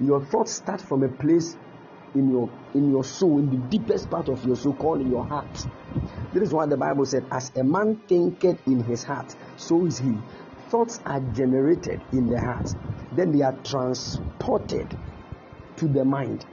Your 0.00 0.24
thoughts 0.24 0.50
start 0.50 0.80
from 0.80 1.04
a 1.04 1.08
place 1.08 1.56
in 2.14 2.30
your 2.30 2.48
in 2.74 2.90
your 2.90 3.04
soul, 3.04 3.38
in 3.38 3.50
the 3.50 3.56
deepest 3.68 4.10
part 4.10 4.28
of 4.28 4.44
your 4.44 4.56
soul, 4.56 4.74
called 4.74 5.00
in 5.00 5.10
your 5.10 5.26
heart. 5.26 5.66
This 6.32 6.44
is 6.44 6.52
what 6.52 6.70
the 6.70 6.76
Bible 6.76 7.04
said: 7.06 7.24
As 7.30 7.50
a 7.56 7.64
man 7.64 7.96
thinketh 8.08 8.66
in 8.66 8.82
his 8.84 9.02
heart, 9.04 9.34
so 9.56 9.86
is 9.86 9.98
he. 9.98 10.16
Thoughts 10.68 11.00
are 11.04 11.20
generated 11.20 12.00
in 12.12 12.28
the 12.28 12.40
heart, 12.40 12.74
then 13.12 13.32
they 13.32 13.42
are 13.42 13.56
transported 13.64 14.94
to 15.76 15.88
the 15.88 16.04
mind. 16.04 16.44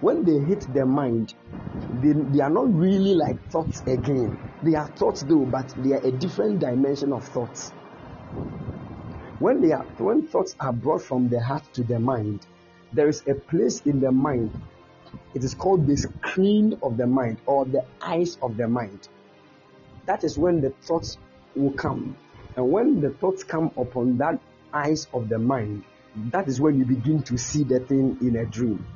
When 0.00 0.24
they 0.24 0.38
hit 0.38 0.72
the 0.72 0.86
mind, 0.86 1.34
they, 1.92 2.12
they 2.12 2.40
are 2.40 2.50
not 2.50 2.72
really 2.74 3.14
like 3.14 3.40
thoughts 3.50 3.82
again. 3.86 4.38
They 4.62 4.74
are 4.74 4.88
thoughts 4.88 5.22
though, 5.22 5.44
but 5.44 5.74
they 5.76 5.92
are 5.92 6.00
a 6.06 6.10
different 6.10 6.60
dimension 6.60 7.12
of 7.12 7.24
thoughts. 7.24 7.72
When 9.38 9.60
they 9.60 9.72
are 9.72 9.84
when 9.98 10.26
thoughts 10.26 10.56
are 10.58 10.72
brought 10.72 11.02
from 11.02 11.28
the 11.28 11.40
heart 11.40 11.62
to 11.74 11.82
the 11.82 11.98
mind, 11.98 12.46
there 12.92 13.08
is 13.08 13.22
a 13.26 13.34
place 13.34 13.82
in 13.84 14.00
the 14.00 14.10
mind 14.10 14.50
it 15.36 15.44
is 15.44 15.52
called 15.54 15.86
the 15.86 15.98
screen 15.98 16.78
of 16.82 16.96
the 16.96 17.06
mind 17.06 17.36
or 17.44 17.66
the 17.66 17.84
eyes 18.00 18.38
of 18.40 18.56
the 18.56 18.66
mind. 18.66 19.06
That 20.06 20.24
is 20.24 20.38
when 20.38 20.62
the 20.62 20.70
thoughts 20.70 21.18
will 21.54 21.72
come. 21.72 22.16
And 22.56 22.72
when 22.72 23.02
the 23.02 23.10
thoughts 23.10 23.44
come 23.44 23.70
upon 23.76 24.16
that 24.16 24.40
eyes 24.72 25.06
of 25.12 25.28
the 25.28 25.38
mind, 25.38 25.84
that 26.30 26.48
is 26.48 26.58
when 26.58 26.78
you 26.78 26.86
begin 26.86 27.22
to 27.24 27.36
see 27.36 27.64
the 27.64 27.80
thing 27.80 28.16
in 28.22 28.36
a 28.36 28.46
dream. 28.46 28.86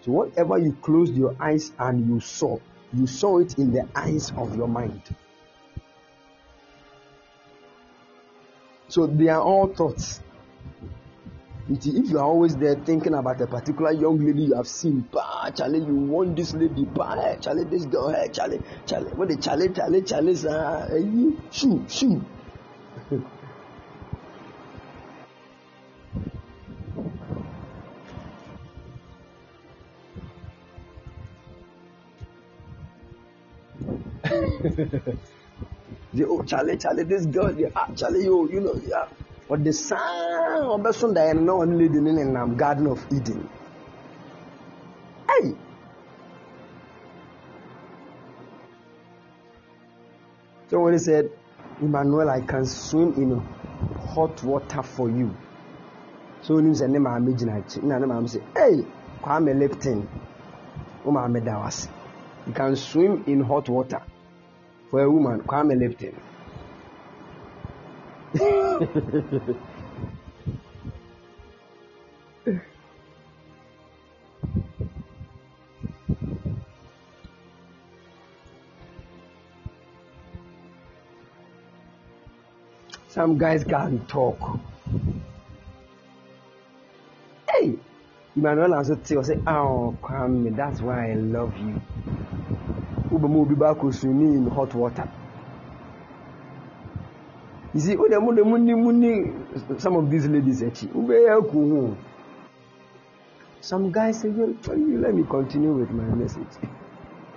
So, 0.00 0.12
whatever 0.12 0.56
you 0.56 0.72
closed 0.80 1.14
your 1.14 1.36
eyes 1.38 1.70
and 1.78 2.08
you 2.08 2.20
saw, 2.20 2.58
you 2.94 3.06
saw 3.06 3.40
it 3.40 3.58
in 3.58 3.72
the 3.72 3.86
eyes 3.94 4.32
of 4.38 4.56
your 4.56 4.68
mind. 4.68 5.02
So, 8.88 9.06
they 9.06 9.28
are 9.28 9.42
all 9.42 9.66
thoughts 9.66 10.20
if 11.70 12.10
you 12.10 12.18
are 12.18 12.24
always 12.24 12.56
there 12.56 12.74
thinking 12.74 13.14
about 13.14 13.40
a 13.40 13.46
particular 13.46 13.92
young 13.92 14.18
lady 14.18 14.42
you 14.42 14.56
have 14.56 14.66
seen, 14.66 15.08
bah, 15.12 15.50
Charlie, 15.50 15.78
you 15.78 15.94
want 15.94 16.34
this 16.34 16.52
lady, 16.52 16.84
bah, 16.84 17.36
Charlie, 17.40 17.62
this 17.64 17.84
girl, 17.84 18.12
hey, 18.12 18.28
Charlie, 18.32 18.60
Charlie, 18.86 19.12
what 19.12 19.28
the 19.28 19.36
Charlie, 19.36 19.68
Charlie, 19.68 20.02
Charlie, 20.02 20.34
uh, 20.48 20.88
hey, 20.88 21.32
shoo, 21.52 21.84
shoo. 21.88 22.20
oh, 36.26 36.42
Charlie, 36.42 36.76
Charlie, 36.76 37.04
this 37.04 37.26
girl, 37.26 37.56
yeah, 37.56 37.68
Charlie, 37.94 38.24
you, 38.24 38.50
you 38.50 38.60
know, 38.60 38.74
yeah 38.84 39.06
ɔde 39.50 39.72
saa 39.72 40.62
ɔbɛso 40.74 41.12
daeɛ 41.14 41.34
no 41.34 41.42
na 41.42 41.52
ɔne 41.52 41.78
lady 41.78 42.00
no 42.00 42.10
nenam 42.12 42.56
garden 42.56 42.86
of 42.86 43.04
eden. 43.10 43.48
Hey! 45.28 45.54
So 50.68 50.80
when 50.80 50.92
he 50.92 50.98
said 50.98 51.30
emmanuel 51.80 52.30
i 52.30 52.40
can 52.40 52.64
swim 52.64 53.14
in 53.14 53.42
hot 54.14 54.42
water 54.44 54.82
for 54.82 55.08
you. 55.10 55.30
So 56.42 56.54
onim 56.54 56.72
sɛ 56.72 56.88
ne 56.88 56.98
maame 56.98 57.34
gyina 57.36 57.56
akyi 57.60 57.82
na 57.82 57.98
ne 57.98 58.06
maame 58.06 58.28
sɛ 58.28 58.40
hey 58.56 58.86
kwame 59.22 59.52
lipton 59.58 60.08
wo 61.04 61.12
maame 61.12 61.44
da 61.44 61.58
wase 61.60 61.88
you 62.46 62.52
can 62.52 62.76
swim 62.76 63.24
in 63.26 63.40
hot 63.40 63.68
water 63.68 64.00
for 64.90 65.00
a 65.00 65.10
woman 65.10 65.40
kwame 65.42 65.74
lipton 65.78 66.14
Some 68.32 69.58
guys 83.36 83.64
can 83.64 84.06
talk. 84.06 84.38
Hey, 87.50 87.74
Emmanuel 88.36 88.74
also 88.74 88.94
tell 88.94 89.24
say, 89.24 89.40
"Oh, 89.44 89.96
Kwame, 90.00 90.54
that's 90.54 90.80
why 90.80 91.10
I 91.10 91.14
love 91.14 91.58
you." 91.58 91.82
Ubamu 93.10 93.48
be 93.48 93.56
back 93.56 93.78
swimming 93.92 94.34
in 94.34 94.48
hot 94.48 94.72
water. 94.72 95.08
You 97.72 97.80
see, 97.80 97.96
oh, 97.96 98.08
the 98.08 98.20
money, 98.20 98.74
money, 98.74 99.32
some 99.78 99.94
of 99.94 100.10
these 100.10 100.26
ladies, 100.26 100.60
actually, 100.62 100.90
some 103.60 103.92
guys 103.92 104.20
say, 104.20 104.28
well, 104.28 104.52
let 104.74 105.14
me 105.14 105.24
continue 105.28 105.72
with 105.72 105.90
my 105.90 106.02
message. 106.16 106.48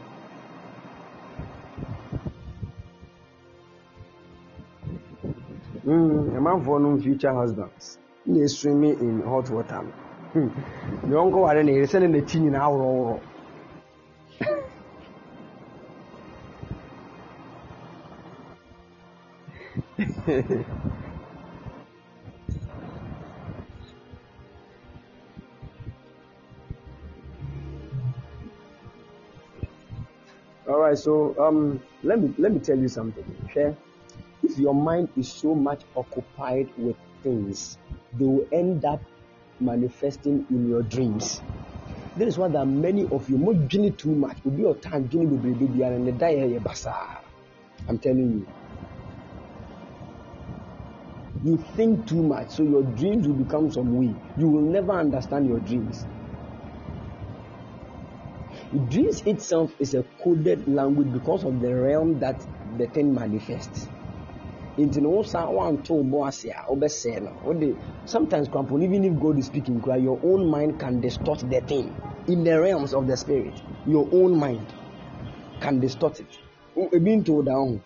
mm, 5.85 6.37
a 6.37 6.41
man 6.41 6.65
for 6.65 6.81
no 6.81 6.99
future 6.99 7.35
husbands. 7.35 7.99
They 8.27 8.47
swimming 8.47 8.99
in 9.01 9.21
hot 9.23 9.51
water. 9.51 9.85
The 10.35 11.19
uncle 11.19 11.45
are 11.45 11.63
then 11.63 11.87
selling 11.87 12.13
the 12.13 12.23
tin 12.23 12.47
in 12.47 12.55
our 12.55 13.21
All 30.69 30.79
right, 30.79 30.99
so 30.99 31.35
um, 31.41 31.83
let 32.03 32.21
me 32.21 32.35
let 32.37 32.53
me 32.53 32.59
tell 32.61 32.77
you 32.77 32.89
something. 32.89 33.25
Okay, 33.47 33.75
if 34.43 34.59
your 34.59 34.75
mind 34.75 35.09
is 35.17 35.33
so 35.33 35.55
much 35.55 35.81
occupied 35.97 36.69
with 36.77 36.97
things, 37.23 37.79
they 38.13 38.27
will 38.27 38.47
end 38.53 38.85
up 38.85 39.01
manifesting 39.61 40.45
in 40.51 40.69
your 40.69 40.83
dreams. 40.83 41.41
That 42.17 42.29
is 42.29 42.37
why 42.37 42.49
there 42.49 42.61
are 42.61 42.67
many 42.67 43.09
of 43.09 43.31
you 43.31 43.39
more 43.39 43.55
dreaming 43.55 43.95
too 43.97 44.15
much. 44.15 44.37
Will 44.45 44.53
be 44.53 44.61
your 44.61 44.75
time 44.75 45.07
dreaming 45.07 45.39
baby 45.39 45.83
and 45.85 46.07
the 46.07 46.13
die 46.13 46.59
bazaar. 46.59 47.23
I'm 47.89 47.99
telling 47.99 48.45
you. 48.45 48.58
You 51.49 51.57
think 51.77 52.07
too 52.07 52.23
much, 52.23 52.51
so 52.51 52.63
your 52.63 52.83
dreams 52.83 53.27
will 53.27 53.37
become 53.43 53.71
some 53.73 53.95
way. 53.97 54.15
You 54.37 54.49
will 54.49 54.71
never 54.71 54.93
understand 54.93 55.47
your 55.47 55.61
dreams. 55.61 56.05
Dreams 58.91 59.23
itself 59.23 59.73
is 59.79 59.95
a 59.95 60.05
coded 60.23 60.69
language 60.69 61.11
because 61.11 61.45
of 61.45 61.63
the 61.63 61.75
realm 61.75 62.19
that 62.19 62.47
the 62.77 62.87
thing 62.89 63.15
manifests. 63.15 63.89
nti 64.79 65.01
no 65.01 65.11
wosa 65.11 65.41
wanto 65.49 65.95
bɔ 66.05 66.29
ase 66.29 67.75
sometimes 68.05 68.49
crampon 68.49 68.83
even 68.83 69.05
if 69.05 69.19
god 69.19 69.39
is 69.39 69.47
speaking 69.47 69.83
your 69.99 70.21
own 70.23 70.47
mind 70.51 70.79
can 70.79 71.01
distort 71.01 71.41
the 71.51 71.61
thing 71.63 71.93
in 72.29 72.45
the 72.45 72.61
realms 72.61 72.95
of 72.95 73.07
the 73.09 73.17
spirit 73.17 73.61
your 73.87 74.07
own 74.13 74.39
mind 74.39 74.67
can 75.61 75.81
distort 75.81 76.21
it 76.21 76.39
ebi 76.77 77.27
ho 77.27 77.81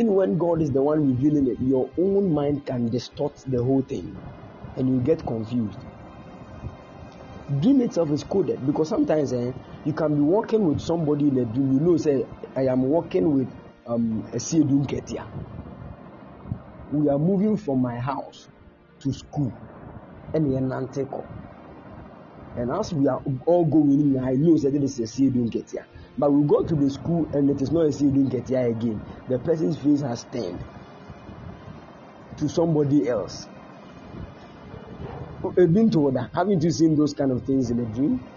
even 0.00 0.14
when 0.14 0.38
God 0.38 0.62
is 0.62 0.70
the 0.72 0.82
one 0.82 1.06
revealing 1.06 1.46
it, 1.48 1.58
your 1.60 1.90
own 1.98 2.32
mind 2.32 2.64
can 2.64 2.88
distort 2.88 3.36
the 3.46 3.62
whole 3.62 3.82
thing 3.82 4.16
and 4.76 4.88
you 4.88 5.00
get 5.00 5.26
confused. 5.26 5.78
Dream 7.60 7.82
itself 7.82 8.10
is 8.12 8.24
coded 8.24 8.64
because 8.66 8.88
sometimes 8.88 9.32
eh, 9.34 9.52
you 9.84 9.92
can 9.92 10.14
be 10.14 10.22
walking 10.22 10.64
with 10.64 10.80
somebody 10.80 11.28
in 11.28 11.38
a 11.38 11.44
dream. 11.44 11.74
You 11.74 11.80
know, 11.80 11.96
say, 11.98 12.24
I 12.56 12.62
am 12.66 12.82
working 12.82 13.34
with 13.34 13.52
um, 13.86 14.26
a 14.32 14.36
Siedun 14.36 14.86
Ketia. 14.86 15.26
We 16.92 17.08
are 17.10 17.18
moving 17.18 17.56
from 17.58 17.82
my 17.82 17.98
house 17.98 18.48
to 19.00 19.12
school 19.12 19.52
and 20.32 20.46
in 20.54 20.68
Nanteko. 20.70 21.26
And 22.56 22.70
as 22.72 22.92
we 22.92 23.08
are 23.08 23.20
all 23.46 23.64
going 23.66 24.00
in, 24.00 24.18
I 24.24 24.32
know 24.34 24.56
that 24.58 24.72
this 24.72 24.98
is 24.98 25.00
a 25.00 25.22
Siedun 25.22 25.50
Ketia. 25.52 25.84
But 26.16 26.32
we 26.32 26.46
go 26.46 26.64
to 26.64 26.76
the 26.76 26.88
school 26.90 27.28
and 27.32 27.50
it 27.50 27.60
is 27.60 27.72
not 27.72 27.86
a 27.86 27.92
student 27.92 28.30
get 28.30 28.48
here 28.48 28.66
again. 28.68 29.02
The 29.28 29.40
person's 29.40 29.78
face 29.82 30.02
has 30.02 30.24
turned 30.32 30.62
to 32.38 32.48
somebody 32.48 33.06
else. 33.08 33.48
Haven't 36.34 36.62
you 36.62 36.70
seen 36.70 36.96
those 36.96 37.12
kind 37.14 37.30
of 37.32 37.44
things 37.44 37.70
in 37.70 37.78
a 37.78 37.86
dream? 37.86 38.30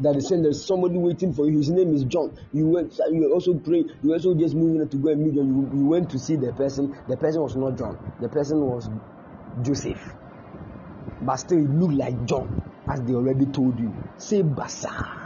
That 0.00 0.16
is 0.16 0.28
saying 0.28 0.42
there's 0.42 0.64
somebody 0.64 0.96
waiting 0.96 1.32
for 1.32 1.48
you. 1.48 1.58
His 1.58 1.70
name 1.70 1.92
is 1.94 2.04
John. 2.04 2.36
You 2.52 2.68
went, 2.68 2.98
you 3.10 3.32
also 3.32 3.54
pray. 3.54 3.84
You 4.02 4.12
also 4.12 4.34
just 4.34 4.54
moving 4.54 4.88
to 4.88 4.96
go 4.96 5.10
and 5.10 5.22
meet 5.22 5.34
John. 5.34 5.48
You, 5.48 5.78
you 5.78 5.86
went 5.86 6.10
to 6.10 6.18
see 6.18 6.36
the 6.36 6.52
person. 6.52 6.96
The 7.08 7.16
person 7.16 7.42
was 7.42 7.56
not 7.56 7.76
John. 7.76 7.98
The 8.20 8.28
person 8.28 8.60
was 8.60 8.88
Joseph. 9.62 10.00
But 11.20 11.36
still, 11.36 11.58
it 11.58 11.70
looked 11.70 11.94
like 11.94 12.24
John, 12.26 12.48
as 12.88 13.02
they 13.02 13.14
already 13.14 13.46
told 13.46 13.78
you. 13.80 13.92
Say 14.18 14.42
Basa. 14.42 15.16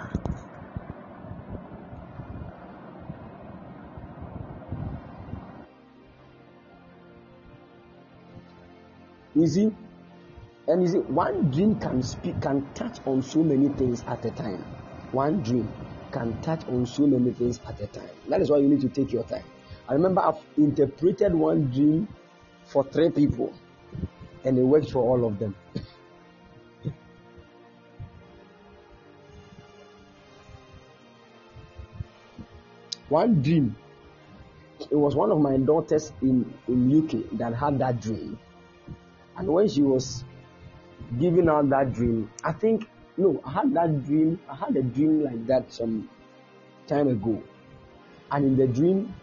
You 9.34 9.46
see, 9.46 9.72
and 10.68 10.82
you 10.82 10.88
see, 10.88 10.98
one 10.98 11.50
dream 11.50 11.74
can 11.76 12.02
speak, 12.02 12.40
can 12.40 12.68
touch 12.74 12.98
on 13.06 13.22
so 13.22 13.42
many 13.42 13.68
things 13.70 14.04
at 14.06 14.24
a 14.24 14.30
time. 14.30 14.64
One 15.10 15.42
dream 15.42 15.72
can 16.12 16.40
touch 16.40 16.66
on 16.68 16.86
so 16.86 17.06
many 17.06 17.32
things 17.32 17.58
at 17.66 17.80
a 17.80 17.86
time. 17.88 18.10
That 18.28 18.40
is 18.40 18.50
why 18.50 18.58
you 18.58 18.68
need 18.68 18.80
to 18.82 18.88
take 18.88 19.12
your 19.12 19.24
time. 19.24 19.44
I 19.88 19.94
remember 19.94 20.20
I've 20.22 20.38
interpreted 20.56 21.34
one 21.34 21.70
dream 21.70 22.06
for 22.66 22.84
three 22.84 23.10
people, 23.10 23.52
and 24.44 24.56
it 24.56 24.62
worked 24.62 24.90
for 24.92 25.02
all 25.02 25.26
of 25.26 25.40
them. 25.40 25.56
one 33.08 33.42
dream. 33.42 33.74
It 34.90 34.96
was 34.96 35.16
one 35.16 35.32
of 35.32 35.40
my 35.40 35.56
daughters 35.56 36.12
in, 36.22 36.52
in 36.68 36.98
UK 36.98 37.38
that 37.38 37.54
had 37.54 37.78
that 37.80 38.00
dream. 38.00 38.38
And 39.36 39.48
when 39.48 39.68
she 39.68 39.82
was 39.82 40.24
giving 41.18 41.48
out 41.48 41.68
that 41.70 41.92
dream. 41.92 42.30
I 42.44 42.52
think 42.52 42.88
no, 43.16 43.42
I 43.44 43.52
had 43.52 43.74
that 43.74 44.04
dream. 44.06 44.40
I 44.48 44.54
had 44.54 44.76
a 44.76 44.82
dream 44.82 45.22
like 45.22 45.46
that 45.46 45.72
some 45.72 46.08
time 46.86 47.08
ago, 47.08 47.42
and 48.30 48.44
in 48.44 48.56
the 48.56 48.66
dream, 48.66 49.14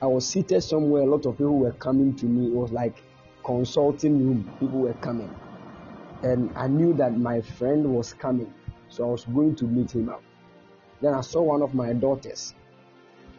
I 0.00 0.06
was 0.06 0.26
seated 0.26 0.62
somewhere. 0.62 1.02
A 1.02 1.06
lot 1.06 1.26
of 1.26 1.36
people 1.36 1.58
were 1.58 1.72
coming 1.72 2.14
to 2.16 2.26
me. 2.26 2.46
It 2.46 2.54
was 2.54 2.70
like 2.70 3.02
consulting 3.44 4.24
room. 4.24 4.56
People 4.60 4.80
were 4.80 4.94
coming, 4.94 5.34
and 6.22 6.52
I 6.56 6.68
knew 6.68 6.94
that 6.94 7.18
my 7.18 7.40
friend 7.40 7.84
was 7.94 8.14
coming, 8.14 8.52
so 8.88 9.08
I 9.08 9.10
was 9.10 9.24
going 9.24 9.56
to 9.56 9.64
meet 9.64 9.92
him 9.92 10.08
up. 10.08 10.22
Then 11.00 11.14
I 11.14 11.22
saw 11.22 11.42
one 11.42 11.62
of 11.62 11.74
my 11.74 11.92
daughters, 11.92 12.54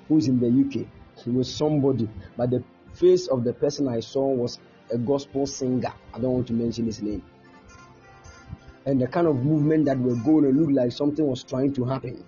who's 0.09 0.27
in 0.27 0.39
the 0.39 0.47
UK. 0.47 0.87
He 1.23 1.29
was 1.29 1.53
somebody, 1.53 2.09
but 2.35 2.49
the 2.49 2.63
face 2.93 3.27
of 3.27 3.43
the 3.43 3.53
person 3.53 3.87
I 3.87 4.01
saw 4.01 4.25
was 4.25 4.59
a 4.91 4.97
gospel 4.97 5.45
singer. 5.45 5.93
I 6.13 6.19
don't 6.19 6.33
want 6.33 6.47
to 6.47 6.53
mention 6.53 6.85
his 6.85 7.01
name 7.01 7.23
and 8.85 9.01
the 9.01 9.07
kind 9.07 9.27
of 9.27 9.43
movement 9.45 9.85
that 9.85 9.99
were 9.99 10.15
going 10.15 10.43
to 10.43 10.51
look 10.51 10.71
like 10.71 10.91
something 10.91 11.25
was 11.25 11.43
trying 11.43 11.73
to 11.73 11.85
happen. 11.85 12.23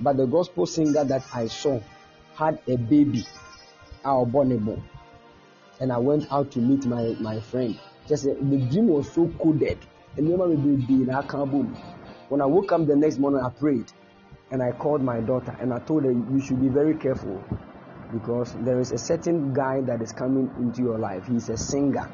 But 0.00 0.16
the 0.16 0.26
gospel 0.26 0.66
singer 0.66 1.04
that 1.04 1.24
I 1.34 1.46
saw 1.46 1.80
had 2.34 2.60
a 2.68 2.76
baby, 2.76 3.26
our 4.04 4.26
bornable. 4.26 4.80
And 5.80 5.92
I 5.92 5.98
went 5.98 6.30
out 6.32 6.50
to 6.52 6.58
meet 6.58 6.86
my, 6.86 7.16
my 7.18 7.40
friend. 7.40 7.78
Just 8.06 8.24
the 8.24 8.34
dream 8.70 8.88
was 8.88 9.10
so 9.12 9.28
coded. 9.40 9.78
And 10.16 10.28
never 10.28 10.48
be 10.48 10.54
in 10.54 11.76
When 12.28 12.40
I 12.40 12.46
woke 12.46 12.72
up 12.72 12.86
the 12.86 12.96
next 12.96 13.18
morning, 13.18 13.40
I 13.40 13.50
prayed 13.50 13.92
and 14.50 14.62
I 14.62 14.72
called 14.72 15.02
my 15.02 15.20
daughter 15.20 15.54
and 15.60 15.74
I 15.74 15.78
told 15.80 16.04
her 16.04 16.12
you 16.12 16.40
should 16.40 16.60
be 16.60 16.68
very 16.68 16.94
careful 16.94 17.42
because 18.12 18.54
there 18.60 18.78
is 18.80 18.92
a 18.92 18.98
certain 18.98 19.52
guy 19.52 19.80
that 19.82 20.00
is 20.00 20.12
coming 20.12 20.50
into 20.58 20.82
your 20.82 20.98
life. 20.98 21.26
He's 21.26 21.48
a 21.48 21.56
singer 21.56 22.08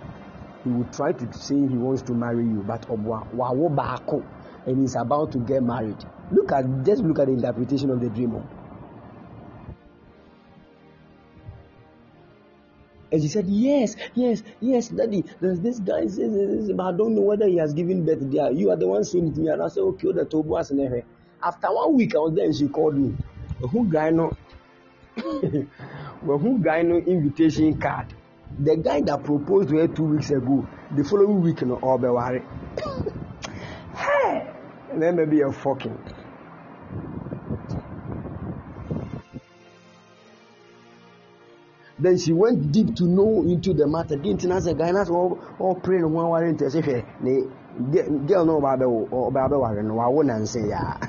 he 0.65 0.71
will 0.71 0.89
try 0.93 1.13
to 1.13 1.33
say 1.33 1.55
he 1.55 1.77
wants 1.77 2.03
to 2.03 2.13
marry 2.13 2.45
you, 2.45 2.65
but 2.67 2.83
wawo 2.89 3.75
baako, 3.75 4.25
and 4.67 4.79
he's 4.81 4.95
about 4.97 5.33
to 5.33 5.39
get 5.39 5.63
married. 5.63 5.97
Look 6.31 6.53
at 6.53 6.85
just 6.85 7.03
look 7.03 7.19
at 7.19 7.27
the 7.27 7.33
interpretation 7.33 7.91
of 7.91 8.01
the 8.01 8.09
dream. 8.09 8.43
And 13.11 13.21
she 13.21 13.29
said, 13.29 13.47
Yes, 13.47 13.95
yes, 14.15 14.43
yes, 14.61 14.89
daddy. 14.89 15.25
There's 15.41 15.61
this 15.61 15.79
guy 15.81 16.07
says 16.07 16.71
but 16.75 16.83
I 16.83 16.97
don't 16.97 17.15
know 17.15 17.21
whether 17.21 17.47
he 17.47 17.59
has 17.59 17.75
given 17.75 18.07
birth 18.07 18.31
there. 18.33 18.51
You 18.51 18.71
are 18.71 18.77
the 18.77 18.89
one 18.89 19.05
saying 19.05 19.29
it 19.29 19.35
to 19.35 19.41
me. 19.41 19.49
And 19.49 19.63
I 19.63 19.69
said, 19.69 19.81
Okay, 19.83 20.13
the 20.13 20.25
Tobo 20.25 21.05
After 21.43 21.67
one 21.73 21.95
week, 21.95 22.15
I 22.15 22.19
was 22.19 22.35
there 22.35 22.47
and 22.47 22.57
she 22.57 22.69
called 22.69 22.97
me. 22.97 23.15
who 23.71 23.89
guy 23.89 24.11
no 24.11 24.37
well 26.23 26.39
who 26.39 26.59
guy 26.59 26.83
no 26.83 26.97
invitation 26.97 27.79
card 27.79 28.07
the 28.59 28.77
guy 28.77 29.01
that 29.03 29.23
proposed 29.25 29.69
to 29.71 29.77
her 29.79 29.89
two 29.89 30.05
weeks 30.05 30.31
ago 30.31 30.67
the 30.97 31.05
following 31.05 31.41
week 31.41 31.63
no 31.63 31.77
ọbẹwari 31.77 32.43
hey 33.95 34.47
then 34.99 35.17
maybe 35.17 35.37
you're 35.39 35.53
fucking. 35.53 35.97
Then 41.99 42.19
she 42.19 42.33
went 42.33 42.73
deep 42.73 42.97
to 42.97 43.05
know 43.05 43.43
into 43.47 43.73
the 43.75 43.87
matter. 43.87 44.17
Didn't 44.17 44.45
know 44.45 44.59
the 44.61 44.75
guy 44.75 44.91
that's 44.93 45.09
all 45.09 45.39
all 45.61 45.77
praying 45.77 46.11
one 46.13 46.29
one 46.29 46.45
into 46.45 46.69
say 46.71 47.05
ne 47.21 47.45
girl 48.27 48.45
no 48.45 48.61
ba 48.61 48.77
be 48.77 48.85
o 48.85 49.31
ba 49.31 49.49
be 49.49 49.57
ware 49.57 49.83
no 49.83 49.95
wa 49.95 50.09
wo 50.11 50.23
nan 50.23 50.45
say 50.47 50.69
ya. 50.69 50.97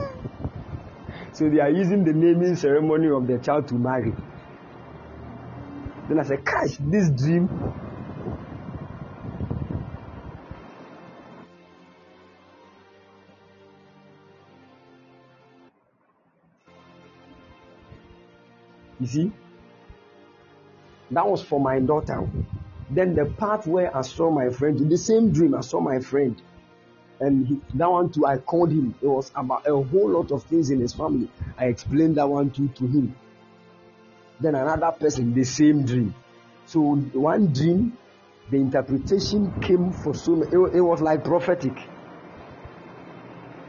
So 1.34 1.50
they 1.50 1.60
are 1.60 1.70
using 1.72 2.04
the 2.04 2.14
naming 2.14 2.56
ceremony 2.56 3.10
of 3.10 3.26
the 3.26 3.40
child 3.40 3.68
to 3.70 3.74
marry. 3.76 4.14
Then 6.08 6.20
I 6.20 6.24
said, 6.24 6.46
Cash, 6.46 6.78
this 6.80 7.10
dream. 7.10 7.50
You 19.00 19.08
see? 19.08 19.32
That 21.12 21.28
was 21.28 21.44
for 21.44 21.60
my 21.60 21.80
daughter. 21.80 22.28
Then 22.90 23.16
the 23.16 23.26
part 23.26 23.66
where 23.66 23.96
I 23.96 24.02
saw 24.02 24.30
my 24.30 24.50
friend, 24.50 24.80
in 24.80 24.90
the 24.90 24.98
same 24.98 25.32
dream, 25.32 25.56
I 25.56 25.62
saw 25.62 25.80
my 25.80 26.00
friend. 26.00 26.42
And 27.20 27.48
he, 27.48 27.60
that 27.76 27.90
one 27.90 28.12
too, 28.12 28.26
I 28.26 28.38
called 28.38 28.72
him. 28.72 28.96
It 29.02 29.08
was 29.08 29.32
about 29.36 29.68
a 29.68 29.82
whole 29.82 30.10
lot 30.10 30.32
of 30.32 30.44
things 30.44 30.70
in 30.70 30.80
his 30.80 30.94
family. 30.94 31.30
I 31.58 31.66
explained 31.66 32.16
that 32.18 32.28
one 32.28 32.50
too 32.50 32.68
to 32.68 32.88
him. 32.88 33.16
Then 34.40 34.56
another 34.56 34.92
person, 34.92 35.34
the 35.34 35.44
same 35.44 35.86
dream. 35.86 36.14
So 36.66 36.80
one 36.80 37.48
dream, 37.54 37.98
the 38.50 38.58
interpretation 38.58 39.54
came 39.62 39.92
for 39.92 40.14
so 40.14 40.36
many, 40.36 40.52
it, 40.52 40.76
it 40.78 40.82
was 40.82 41.02
like 41.02 41.24
prophetic. 41.24 41.74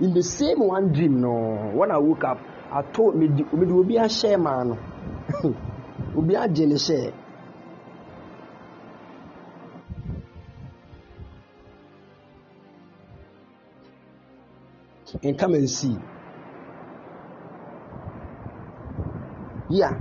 In 0.00 0.12
the 0.12 0.22
same 0.22 0.58
one 0.58 0.92
dream, 0.92 1.20
no, 1.20 1.72
when 1.74 1.90
I 1.90 1.98
woke 1.98 2.24
up, 2.24 2.40
I 2.70 2.82
told 2.82 3.16
me, 3.16 3.28
me 3.28 3.44
will 3.52 3.84
be 3.84 3.96
a 3.96 4.08
share 4.08 4.38
man. 4.38 4.78
will 6.14 6.22
be 6.22 6.34
a 6.34 6.78
share. 6.78 7.12
and 15.22 15.38
come 15.38 15.54
and 15.54 15.70
see. 15.70 15.96
Yeah. 19.70 19.98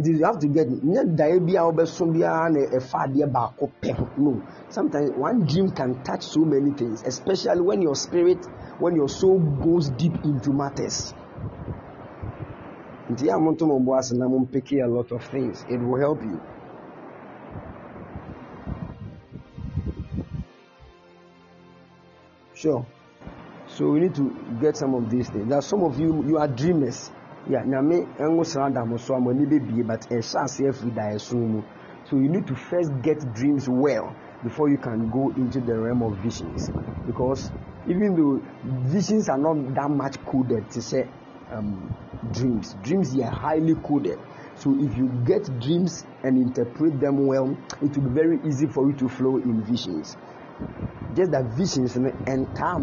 It 0.00 0.06
is 0.08 0.18
you 0.18 0.24
have 0.24 0.38
to 0.38 0.48
get 0.48 0.66
nye 0.70 1.04
dae 1.04 1.38
bi 1.38 1.52
a 1.60 1.62
wɔbɛso 1.68 2.06
biara 2.10 2.48
na 2.50 2.60
ɛfa 2.78 3.04
adeɛ 3.04 3.26
baako 3.30 3.70
pɛ 3.82 4.16
no 4.16 4.40
sometimes 4.70 5.10
one 5.10 5.44
dream 5.44 5.68
can 5.72 6.02
touch 6.02 6.24
so 6.24 6.40
many 6.40 6.70
things 6.72 7.02
especially 7.04 7.60
when 7.60 7.82
your 7.82 7.94
spirit 7.94 8.42
when 8.78 8.96
your 8.96 9.10
soul 9.10 9.38
goes 9.62 9.90
deep 9.90 10.14
into 10.24 10.54
matters 10.54 11.12
nti 13.10 13.28
a 13.28 13.38
mo 13.38 13.52
nto 13.52 13.66
mo 13.66 13.78
bo 13.78 14.00
na 14.16 14.26
mo 14.26 14.38
mpeke 14.46 14.82
a 14.82 14.88
lot 14.88 15.12
of 15.12 15.22
things 15.26 15.66
it 15.68 15.76
will 15.76 16.00
help 16.00 16.22
you. 16.22 16.40
Sure. 22.54 22.86
So 23.68 23.90
we 23.90 24.00
need 24.00 24.14
to 24.14 24.30
get 24.62 24.76
some 24.78 24.94
of 24.94 25.10
these 25.10 25.28
things. 25.28 25.46
There 25.48 25.58
are 25.58 25.62
some 25.62 25.82
of 25.82 26.00
you, 26.00 26.24
you 26.26 26.38
are 26.38 26.48
dreamers. 26.48 27.10
Yeah, 27.48 27.64
nyame 27.64 28.06
engo 28.18 28.44
sranda 28.44 28.84
mo 28.86 28.96
so 28.98 29.14
amani 29.14 29.46
bebie 29.46 29.82
but 29.86 30.00
ehya 30.10 30.42
ase 30.44 30.68
afiri 30.68 30.94
da 30.94 31.36
mu. 31.36 31.62
So 32.04 32.16
you 32.16 32.28
need 32.28 32.46
to 32.46 32.54
first 32.54 32.90
get 33.02 33.18
dreams 33.34 33.68
well 33.68 34.14
before 34.42 34.68
you 34.68 34.76
can 34.78 35.08
go 35.10 35.30
into 35.36 35.60
the 35.60 35.76
realm 35.78 36.02
of 36.02 36.16
visions. 36.18 36.70
Because 37.06 37.50
even 37.86 38.14
though 38.14 38.40
visions 38.88 39.28
are 39.28 39.38
not 39.38 39.74
that 39.74 39.88
much 39.90 40.22
coded 40.26 40.70
to 40.70 40.82
say 40.82 41.08
um, 41.50 41.90
dreams, 42.32 42.74
dreams 42.82 43.18
are 43.20 43.30
highly 43.30 43.74
coded. 43.74 44.18
So 44.56 44.74
if 44.78 44.96
you 44.96 45.08
get 45.24 45.44
dreams 45.60 46.04
and 46.22 46.36
interpret 46.36 47.00
them 47.00 47.26
well, 47.26 47.56
it 47.80 47.96
will 47.96 48.08
be 48.08 48.14
very 48.14 48.38
easy 48.46 48.66
for 48.66 48.86
you 48.90 48.96
to 48.98 49.08
flow 49.08 49.38
in 49.38 49.62
visions. 49.62 50.16
Just 51.14 51.30
that 51.32 51.44
visions 51.56 51.96
enter 52.26 52.76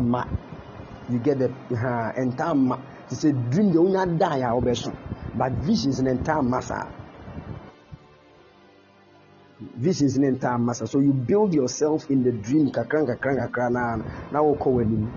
you 1.10 1.20
get 1.20 1.38
the 1.40 1.46
uh, 1.72 2.22
entire 2.22 2.56
ma 2.56 2.78
te 3.10 3.16
sɛ 3.16 3.32
dream 3.50 3.72
deɛ 3.72 3.80
wonya 3.80 4.06
die 4.18 4.42
a 4.44 4.54
wobɛso 4.56 4.92
but 5.36 5.52
visions 5.64 6.02
no 6.02 6.12
entire 6.12 6.42
masa 6.42 6.88
visions 9.76 10.18
no 10.18 10.28
entire 10.28 10.58
masa 10.58 10.88
so 10.88 11.00
you 11.00 11.14
build 11.14 11.54
yourself 11.54 12.10
in 12.10 12.24
the 12.24 12.32
dream 12.32 12.70
kakra 12.72 13.06
kakra 13.06 13.36
kakra 13.48 13.70
na 13.72 13.98
na. 14.32 14.40
Wokɔ 14.40 14.74
w'anim 14.74 15.10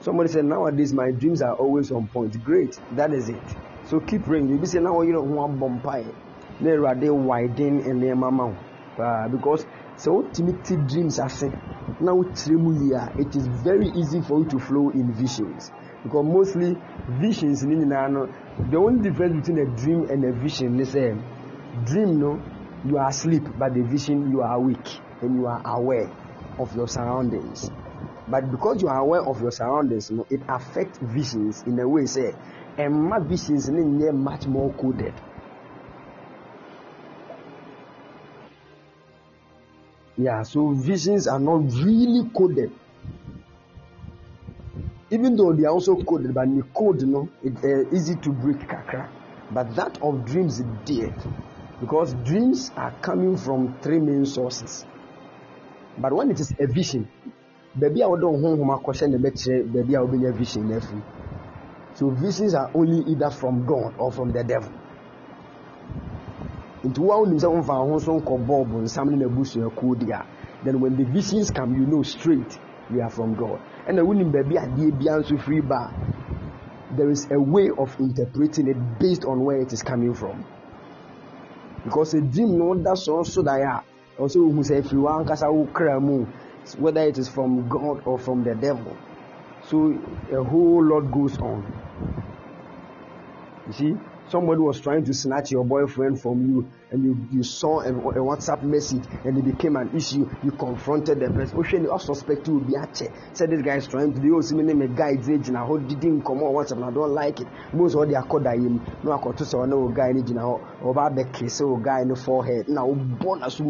somebody 0.00 0.28
said 0.28 0.44
nowadays 0.44 0.92
my 0.92 1.10
dreams 1.12 1.42
are 1.42 1.54
always 1.54 1.90
on 1.92 2.06
point. 2.08 2.42
Great 2.44 2.78
that 2.96 3.12
is 3.12 3.28
it. 3.28 3.42
So 3.86 4.00
keep 4.00 4.24
praying. 4.24 4.48
You 4.48 4.58
be 4.58 4.66
say 4.66 4.78
wɔyere 4.80 5.20
ho 5.20 5.48
abɔ 5.48 5.80
mpae 5.80 6.06
na 6.60 6.70
awurade 6.70 7.10
widen 7.10 7.80
nneɛma 7.82 8.32
ma 8.32 8.46
wo 8.46 9.28
because 9.30 9.64
sɛ 9.96 10.08
wotumi 10.12 10.62
ti 10.62 10.76
dreams 10.76 11.18
ase 11.18 11.50
na 12.00 12.12
wokyerɛ 12.12 12.58
mu 12.58 12.72
yie 12.72 12.94
a 12.94 13.12
it 13.18 13.34
is 13.36 13.46
very 13.46 13.88
easy 13.94 14.20
for 14.20 14.40
you 14.40 14.44
to 14.46 14.58
flow 14.58 14.90
in 14.90 15.12
visions 15.12 15.70
because 16.02 16.24
mostly 16.24 16.76
visions 17.08 17.62
ne 17.62 17.76
nyinaa 17.76 18.08
no 18.08 18.28
the 18.70 18.76
only 18.76 19.02
difference 19.08 19.34
between 19.36 19.58
a 19.58 19.66
dream 19.76 20.00
and 20.10 20.24
a 20.24 20.32
vision 20.32 20.76
ne 20.76 20.84
sɛ 20.84 21.16
dream 21.84 22.18
no 22.18 22.40
you 22.84 22.98
are 22.98 23.08
asleep 23.08 23.44
but 23.58 23.74
the 23.74 23.82
vision 23.82 24.30
you 24.30 24.40
are 24.42 24.54
awake 24.56 25.00
and 25.22 25.36
you 25.36 25.46
are 25.46 25.62
aware 25.64 26.10
of 26.58 26.74
your 26.74 26.88
surroundings 26.88 27.70
but 28.28 28.50
because 28.50 28.82
you 28.82 28.88
are 28.88 28.98
aware 28.98 29.22
of 29.22 29.40
your 29.40 29.50
surroundings 29.52 30.10
it 30.30 30.40
affect 30.48 30.98
visions 31.00 31.62
in 31.66 31.78
a 31.78 31.88
way 31.88 32.06
say 32.06 32.34
ɛmma 32.78 33.26
visions 33.28 33.68
ne 33.68 33.82
nyɛ 33.82 34.12
much 34.14 34.46
more 34.46 34.72
coded. 34.74 35.14
Yeah, 40.18 40.42
so 40.42 40.70
visions 40.74 41.26
are 41.26 41.40
not 41.40 41.62
really 41.84 42.28
coded. 42.36 42.70
Even 45.12 45.36
though 45.36 45.52
they 45.52 45.64
are 45.64 45.72
also 45.72 45.94
coded, 46.02 46.34
but 46.34 46.46
the 46.48 46.62
code, 46.74 47.02
know, 47.02 47.28
it's 47.44 47.62
uh, 47.62 47.94
easy 47.94 48.16
to 48.16 48.32
break 48.32 48.58
kakra. 48.66 49.08
But 49.50 49.76
that 49.76 49.98
of 50.02 50.24
dreams 50.24 50.58
is 50.58 50.66
dead. 50.86 51.14
Because 51.80 52.14
dreams 52.24 52.72
are 52.76 52.92
coming 53.02 53.36
from 53.36 53.78
three 53.82 54.00
main 54.00 54.24
sources. 54.24 54.86
But 55.98 56.12
when 56.14 56.30
it 56.30 56.40
is 56.40 56.54
a 56.58 56.66
vision, 56.66 57.06
baby 57.78 58.02
I 58.02 58.08
don't 58.08 58.40
home 58.40 58.66
question 58.82 59.12
the 59.12 59.18
baby 59.18 59.96
I 59.96 60.00
will 60.00 60.18
be 60.18 60.26
a 60.26 60.32
vision. 60.32 61.04
So 61.94 62.10
visions 62.10 62.54
are 62.54 62.70
only 62.74 63.04
either 63.12 63.30
from 63.30 63.66
God 63.66 63.94
or 63.98 64.10
from 64.10 64.32
the 64.32 64.42
devil 64.42 64.72
nti 66.84 67.00
wo 67.00 67.12
a 67.12 67.18
wonim 67.20 67.38
sɛ 67.38 67.46
womfa 67.48 67.74
ho 67.74 67.98
so 67.98 68.12
nkɔ 68.18 68.34
bɔɔbo 68.46 68.82
nsam 68.82 69.10
ne 69.10 69.16
n'abusuakuo 69.16 69.94
di 69.98 70.10
a 70.10 70.26
then 70.64 70.80
when 70.80 70.96
the 70.96 71.04
visions 71.04 71.50
come 71.50 71.74
you 71.74 71.86
know 71.86 72.02
straight 72.02 72.58
we 72.90 73.00
are 73.00 73.10
from 73.10 73.34
god 73.34 73.60
ɛna 73.86 74.02
wonim 74.04 74.30
baabi 74.32 74.56
adeɛ 74.58 74.98
bia 74.98 75.18
nso 75.18 75.36
firi 75.38 75.60
ba 75.60 75.90
there 76.96 77.10
is 77.10 77.26
a 77.30 77.40
way 77.40 77.70
of 77.78 77.94
interpreting 78.00 78.68
it 78.68 78.76
based 78.98 79.24
on 79.24 79.40
where 79.44 79.60
it 79.60 79.72
is 79.72 79.82
coming 79.82 80.12
from. 80.12 80.44
Because 81.84 82.12
a 82.14 82.20
dream 82.20 82.58
no 82.58 82.74
da 82.74 82.94
so 82.94 83.22
so 83.22 83.42
da 83.42 83.56
ya 83.56 83.80
ɔsɛ 84.18 84.36
ohu 84.36 84.60
sɛ 84.60 84.82
efiri 84.82 85.00
wa 85.00 85.18
ankasa 85.18 85.50
wo 85.52 85.66
kra 85.72 86.00
mu 86.00 86.26
whether 86.78 87.00
it 87.00 87.18
is 87.18 87.28
from 87.28 87.66
god 87.68 88.02
or 88.04 88.18
from 88.18 88.44
the 88.44 88.54
devil. 88.54 88.96
So 89.64 89.92
a 90.30 90.42
whole 90.44 90.84
lot 90.84 91.10
goes 91.10 91.38
on. 91.38 91.64
You 93.66 93.72
see 93.72 93.96
somebody 94.32 94.60
was 94.60 94.80
trying 94.80 95.04
to 95.04 95.12
snatch 95.12 95.52
your 95.52 95.64
boyfriend 95.64 96.20
from 96.20 96.48
you 96.48 96.66
and 96.90 97.04
you, 97.04 97.28
you 97.30 97.42
saw 97.42 97.80
a, 97.80 97.90
a 97.92 98.24
WhatsApp 98.24 98.62
message 98.62 99.04
and 99.24 99.36
it 99.36 99.44
became 99.44 99.76
an 99.76 99.94
issue, 99.94 100.28
you 100.42 100.50
confronted 100.52 101.20
the 101.20 101.30
person. 101.30 101.58
Oh, 101.58 101.64
you 101.70 101.98
suspect 101.98 102.48
you 102.48 102.54
will 102.54 102.64
be 102.64 102.74
at 102.74 102.98
Said 103.34 103.50
this 103.50 103.62
guy 103.62 103.76
is 103.76 103.86
trying 103.86 104.14
to 104.14 104.20
do 104.20 104.34
also 104.34 104.56
me 104.56 104.64
name 104.64 104.80
a 104.80 104.88
guy 104.88 105.10
age 105.12 105.50
now 105.50 105.66
how 105.66 105.76
didn't 105.76 106.22
come 106.22 106.42
on 106.42 106.54
WhatsApp 106.54 106.76
and 106.76 106.84
I 106.86 106.90
don't 106.90 107.10
like 107.10 107.40
it. 107.40 107.46
Most 107.74 107.94
of 107.94 108.08
the 108.08 108.18
accord 108.18 108.46
him 108.46 108.84
no 109.04 109.12
I 109.12 109.32
to 109.36 109.44
say 109.44 109.58
no 109.58 109.88
guy 109.88 110.08
in 110.08 110.24
now 110.34 110.60
or 110.82 110.90
about 110.92 111.14
the 111.14 111.24
kiss 111.26 111.60
or 111.60 111.78
guy 111.78 112.00
in 112.00 112.08
the 112.08 112.16
forehead. 112.16 112.68
Now 112.68 112.90
born 112.90 113.42
as 113.42 113.60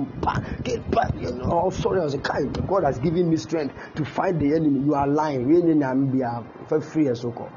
get 0.63 0.89
back 0.93 1.13
you 1.17 1.33
know 1.33 1.49
oh, 1.51 1.71
sorry 1.71 2.01
I 2.01 2.05
was 2.05 2.15
a 2.15 2.19
guy 2.19 2.45
God 2.45 2.85
has 2.85 3.01
given 3.01 3.29
me 3.29 3.37
strength 3.37 3.75
to 3.97 4.05
fight 4.05 4.39
the 4.39 4.55
enemy. 4.55 4.81
You 4.81 4.95
are 4.95 5.09
lying. 5.09 5.47
Really 5.49 5.83
I'm 5.83 6.13
for 6.69 6.81
free 6.81 7.09
as 7.09 7.23
so 7.23 7.51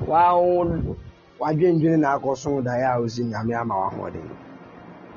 Wow 0.00 0.96
wadwendwene 1.42 1.98
na 1.98 2.14
akɔso 2.16 2.62
daeɛ 2.62 2.86
a 2.94 3.00
osi 3.00 3.24
nyame 3.24 3.54
ama 3.54 3.74
w'ahoɔden 3.74 4.28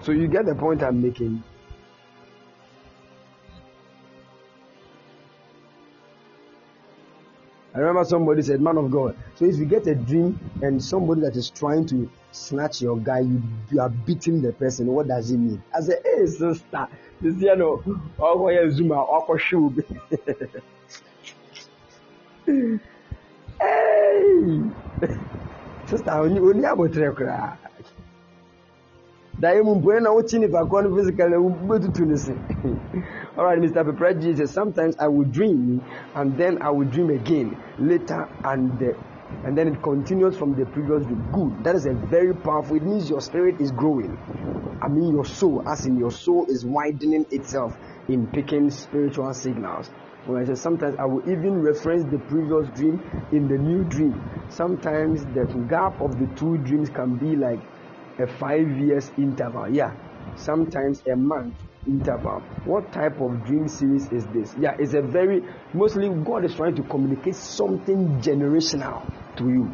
so 0.01 0.11
you 0.11 0.27
get 0.27 0.45
the 0.45 0.55
point 0.55 0.81
i'm 0.81 1.01
making 1.01 1.43
I 7.75 7.79
remember 7.79 8.05
somebody 8.05 8.41
said, 8.41 8.61
Man 8.61 8.77
of 8.77 8.89
God. 8.89 9.17
So 9.35 9.43
if 9.43 9.57
you 9.57 9.65
get 9.65 9.85
a 9.85 9.95
dream 9.95 10.39
and 10.61 10.81
somebody 10.81 11.19
that 11.21 11.35
is 11.35 11.49
trying 11.49 11.85
to 11.87 12.09
snatch 12.31 12.81
your 12.81 12.97
guy, 12.97 13.19
you, 13.19 13.43
you 13.69 13.81
are 13.81 13.89
beating 13.89 14.41
the 14.41 14.53
person, 14.53 14.87
what 14.87 15.09
does 15.09 15.29
it 15.29 15.37
mean? 15.37 15.61
I 15.75 15.81
said, 15.81 15.99
Hey, 16.05 16.25
sister, 16.25 16.87
this 17.19 17.35
you 17.35 17.53
know, 17.57 17.83
I'll 18.17 18.37
go 18.37 18.69
Zuma, 18.69 19.03
I'll 19.03 19.37
shoe. 19.37 19.83
Hey, 23.59 24.61
only 26.07 26.63
about 26.63 26.93
to 26.93 27.57
dae 29.39 29.61
mu 29.61 29.75
mpue 29.75 29.99
na 29.99 30.11
wokyi 30.11 30.39
nipa 30.41 30.63
kɔ 30.63 30.83
no 30.83 30.95
physically 30.95 31.35
wobɛtutu 31.37 32.05
no 32.07 32.15
alright 33.37 33.59
mr 33.59 33.83
pepper 33.85 34.13
jesus 34.13 34.51
sometimes 34.51 34.95
i 34.97 35.07
will 35.07 35.25
dream 35.25 35.81
and 36.15 36.37
then 36.37 36.61
i 36.61 36.69
will 36.69 36.87
dream 36.87 37.09
again 37.09 37.57
later 37.77 38.27
and 38.45 38.81
uh, 38.81 38.93
and 39.43 39.57
then 39.57 39.67
it 39.67 39.81
continues 39.81 40.37
from 40.37 40.55
the 40.55 40.65
previous 40.67 41.03
dream 41.05 41.21
good. 41.33 41.63
That 41.63 41.75
is 41.75 41.85
a 41.85 41.93
very 41.93 42.33
powerful 42.33 42.77
it 42.77 42.83
means 42.83 43.09
your 43.09 43.21
spirit 43.21 43.59
is 43.59 43.71
growing. 43.71 44.17
I 44.81 44.87
mean 44.87 45.11
your 45.13 45.25
soul 45.25 45.67
as 45.67 45.85
in 45.85 45.97
your 45.97 46.11
soul 46.11 46.45
is 46.47 46.63
widening 46.65 47.25
itself 47.31 47.75
in 48.07 48.27
picking 48.27 48.69
spiritual 48.69 49.33
signals 49.33 49.89
when 50.25 50.41
I 50.41 50.45
say 50.45 50.55
sometimes 50.55 50.95
I 50.97 51.05
will 51.05 51.21
even 51.29 51.61
reference 51.61 52.03
the 52.11 52.17
previous 52.17 52.67
dream 52.75 52.99
in 53.31 53.47
the 53.47 53.57
new 53.57 53.83
dream. 53.83 54.21
Sometimes 54.49 55.23
the 55.25 55.45
gap 55.69 56.01
of 56.01 56.17
the 56.19 56.27
two 56.35 56.57
dreams 56.59 56.89
can 56.89 57.15
be 57.15 57.35
like 57.35 57.59
a 58.19 58.27
five 58.27 58.67
years 58.79 59.11
interval. 59.17 59.69
Yeah, 59.69 59.93
sometimes 60.35 61.03
a 61.11 61.15
month 61.15 61.55
interval. 61.87 62.41
What 62.65 62.91
type 62.91 63.19
of 63.21 63.45
dream 63.45 63.67
series 63.67 64.11
is 64.11 64.25
this? 64.27 64.55
Yeah, 64.59 64.75
it's 64.79 64.93
a 64.93 65.01
very 65.01 65.43
mostly 65.73 66.09
God 66.09 66.45
is 66.45 66.55
trying 66.55 66.75
to 66.75 66.83
communicate 66.83 67.35
something 67.35 68.19
generational 68.21 69.03
to 69.37 69.43
you. 69.43 69.71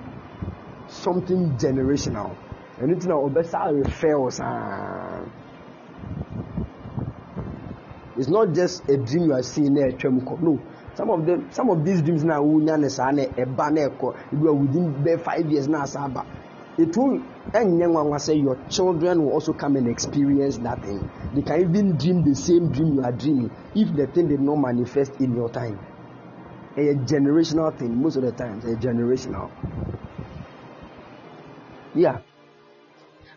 Something 0.88 1.52
generational. 1.58 2.36
And 2.80 2.92
it's 2.92 3.06
now 3.06 3.22
oh, 3.22 3.74
refers. 3.74 4.40
It's 8.22 8.30
not 8.30 8.54
just 8.54 8.88
a 8.88 8.98
dream 8.98 9.24
you 9.30 9.34
are 9.34 9.42
seeing 9.42 9.74
there. 9.74 9.90
No. 9.90 10.60
Some 10.94 11.10
of 11.10 11.26
them 11.26 11.50
some 11.52 11.72
of 11.72 11.84
these 11.84 12.04
dreams 12.04 12.24
now 12.24 12.44
within 12.44 12.78
five 15.26 15.50
years 15.50 15.68
now 15.68 15.86
it 16.78 16.96
will 16.96 17.20
ɛnyɛ 17.52 17.88
nwanwa 17.88 18.20
say 18.20 18.36
your 18.36 18.60
children 18.70 19.24
will 19.24 19.32
also 19.32 19.54
come 19.54 19.76
and 19.76 19.88
experience 19.88 20.60
that 20.60 20.84
thing. 20.84 21.04
They 21.34 21.42
can 21.42 21.62
even 21.62 21.98
dream 21.98 22.24
the 22.24 22.36
same 22.36 22.70
dream 22.70 22.94
you 22.94 23.02
are 23.04 23.12
dreaming 23.12 23.50
if 23.74 23.92
the 23.96 24.06
thing 24.06 24.28
did 24.28 24.40
not 24.40 24.58
manifest 24.58 25.20
in 25.20 25.34
your 25.34 25.50
time. 25.50 25.80
A 26.78 26.94
generational 26.94 27.76
thing 27.76 28.00
most 28.00 28.18
of 28.18 28.22
the 28.22 28.34
times 28.34 28.66
a 28.66 28.76
generational. 28.76 29.50
Yeah 31.96 32.20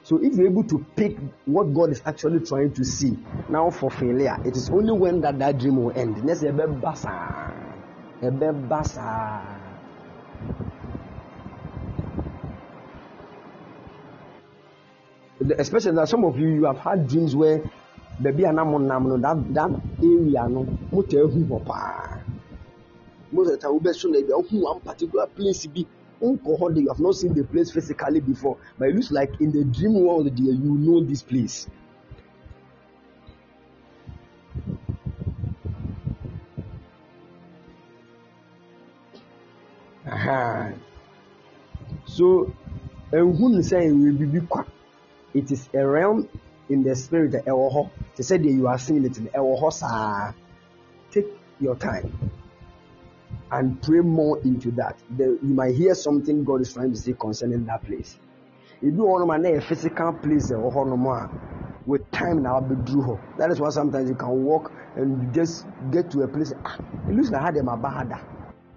so 0.05 0.23
if 0.23 0.35
you're 0.35 0.47
able 0.47 0.65
to 0.65 0.85
pick 0.97 1.17
what 1.47 1.75
God 1.75 1.91
is 1.91 2.03
actually 2.05 2.41
trying 2.47 2.73
to 2.75 2.85
see 2.85 3.17
now 3.49 3.71
for 3.71 3.91
failure, 3.91 4.39
it 4.45 4.55
is 4.57 4.71
only 4.71 4.93
when 4.93 5.21
that, 5.23 5.39
that 5.39 5.59
dream 5.59 5.83
will 5.83 5.97
end. 5.99 6.23
Next, 6.25 6.43
a 6.43 6.53
basa, 6.53 7.51
a 8.23 8.31
basa. 8.31 9.65
especially 15.59 15.93
that 15.93 16.09
some 16.09 16.25
of 16.25 16.39
you 16.39 16.49
you 16.49 16.65
have 16.65 16.79
had 16.79 17.09
dreams 17.09 17.35
where 17.37 17.59
baabi 18.21 18.49
a 18.49 18.53
nam 18.53 18.87
nam 18.87 19.09
no 19.09 19.17
that 19.19 19.55
that 19.55 19.71
area 20.03 20.49
no 20.49 20.65
mo 20.93 21.03
tẹ 21.03 21.19
ehu 21.19 21.45
hɔ 21.49 21.65
paa 21.67 22.21
most 23.33 23.47
of 23.49 23.53
the 23.53 23.59
time 23.59 23.73
wo 23.73 23.81
bɛ 23.81 23.95
so 23.95 24.09
na 24.09 24.19
ebi 24.19 24.31
a 24.33 24.39
one 24.39 24.81
particular 24.81 25.27
place 25.27 25.67
bi 25.67 25.85
nkɔ 26.23 26.59
hɔ 26.59 26.75
de 26.75 26.81
you 26.83 26.89
have 26.89 27.01
not 27.01 27.15
seen 27.15 27.35
the 27.35 27.45
place 27.45 27.71
physically 27.71 28.21
before. 28.21 28.57
But 28.79 28.89
it 28.89 28.95
looks 28.95 29.11
like 29.11 29.41
in 29.41 29.53
the 29.53 29.65
dream 29.65 29.95
world 29.95 30.27
there 30.27 30.55
you 30.55 30.75
know 30.79 31.03
this 31.03 31.23
place. 31.23 31.69
Aha. 40.07 40.73
so 42.07 42.53
ehu 43.13 43.49
ne 43.49 43.61
sɛ 43.63 43.79
ewe 43.89 44.13
bibi 44.13 44.41
kwa 44.41 44.65
it 45.35 45.51
is 45.51 45.69
a 45.75 45.87
realm 45.87 46.29
in 46.69 46.83
the 46.83 46.95
spirit 46.95 47.33
ɛwɔ 47.33 47.73
hɔ 47.75 47.91
te 48.15 48.23
sɛ 48.23 48.39
deɛ 48.39 48.53
you 48.57 48.69
are 48.69 48.79
seeing 48.79 49.05
it 49.05 49.13
ɛwɔ 49.13 49.61
hɔ 49.61 49.73
saa 49.73 50.33
take 51.11 51.27
your 51.61 51.77
time 51.77 52.13
and 53.53 53.81
pray 53.83 54.01
more 54.01 54.41
into 54.43 54.71
that. 54.73 54.99
The, 55.17 55.39
you 55.43 55.55
might 55.55 55.75
hear 55.75 55.95
something 55.95 56.45
God 56.45 56.61
is 56.61 56.73
trying 56.73 56.93
to 56.93 56.99
say 56.99 57.15
concerning 57.19 57.65
that 57.67 57.85
place. 57.85 58.19
Ebi 58.83 58.97
wɔ 58.97 59.21
hɔ 59.21 59.27
nom 59.27 59.45
a 59.45 59.61
physical 59.61 60.13
place 60.13 60.51
ɛwɔ 60.51 60.73
hɔ 60.73 60.89
nom 60.89 61.41
with 61.87 62.11
time 62.11 62.43
na 62.43 62.61
abɛduru 62.61 63.07
hɔ 63.07 63.19
that 63.39 63.51
is 63.51 63.61
why 63.61 63.69
sometimes 63.71 64.09
you 64.09 64.15
can 64.15 64.45
walk 64.45 64.73
and 64.97 65.23
you 65.23 65.29
just 65.33 65.67
get 65.91 66.11
to 66.11 66.23
a 66.23 66.29
place 66.29 66.53
ah 66.65 66.77
it 67.09 67.15
looks 67.15 67.31
like 67.31 67.43
how 67.43 67.51
dem 67.51 67.69
aba 67.69 67.89
ha 67.89 68.21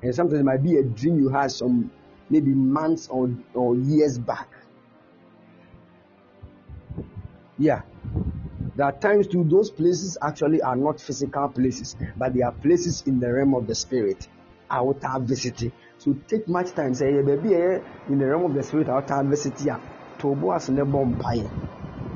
and 0.01 0.13
sometimes 0.15 0.39
it 0.39 0.43
might 0.43 0.61
be 0.63 0.77
a 0.77 0.83
dream 0.83 1.17
you 1.17 1.29
had 1.29 1.51
some 1.51 1.89
maybe 2.29 2.53
months 2.53 3.07
or 3.07 3.29
or 3.53 3.75
years 3.75 4.17
back. 4.17 4.49
Yeah. 7.57 7.81
There 8.75 8.85
are 8.85 8.91
times 8.91 9.27
too, 9.27 9.43
those 9.43 9.71
places 9.71 10.17
actually 10.21 10.61
are 10.61 10.75
not 10.75 11.01
physical 11.01 11.49
places, 11.49 11.95
but 12.15 12.33
they 12.35 12.43
are 12.43 12.51
places 12.51 13.03
in 13.07 13.19
the 13.19 13.33
realm 13.33 13.55
of 13.55 13.65
the 13.65 13.73
spirit. 13.73 14.27
Outer 14.69 15.19
visiting. 15.19 15.71
So 15.97 16.15
take 16.27 16.47
much 16.47 16.71
time. 16.71 16.93
Say, 16.93 17.15
yeah, 17.15 17.21
baby, 17.21 17.53
in 18.09 18.19
the 18.19 18.25
realm 18.25 18.45
of 18.45 18.53
the 18.53 18.63
spirit, 18.63 18.89
outer 18.89 19.23
visiting. 19.23 19.75
To 20.19 20.27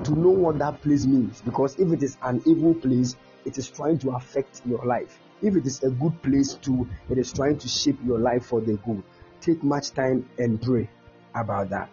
to 0.03 0.11
know 0.11 0.29
what 0.29 0.59
that 0.59 0.81
place 0.81 1.05
means. 1.05 1.41
Because 1.41 1.77
if 1.79 1.91
it 1.91 2.03
is 2.03 2.17
an 2.23 2.41
evil 2.45 2.73
place, 2.73 3.15
it 3.45 3.57
is 3.57 3.69
trying 3.69 3.99
to 3.99 4.11
affect 4.11 4.61
your 4.65 4.83
life. 4.85 5.19
If 5.41 5.55
it 5.55 5.65
is 5.65 5.83
a 5.83 5.89
good 5.89 6.21
place 6.21 6.53
too, 6.55 6.87
it 7.09 7.17
is 7.17 7.33
trying 7.33 7.57
to 7.59 7.67
shape 7.67 7.97
your 8.05 8.19
life 8.19 8.45
for 8.45 8.61
the 8.61 8.73
good. 8.73 9.03
Take 9.39 9.63
much 9.63 9.91
time 9.91 10.29
and 10.37 10.61
pray 10.61 10.89
about 11.33 11.69
that. 11.69 11.89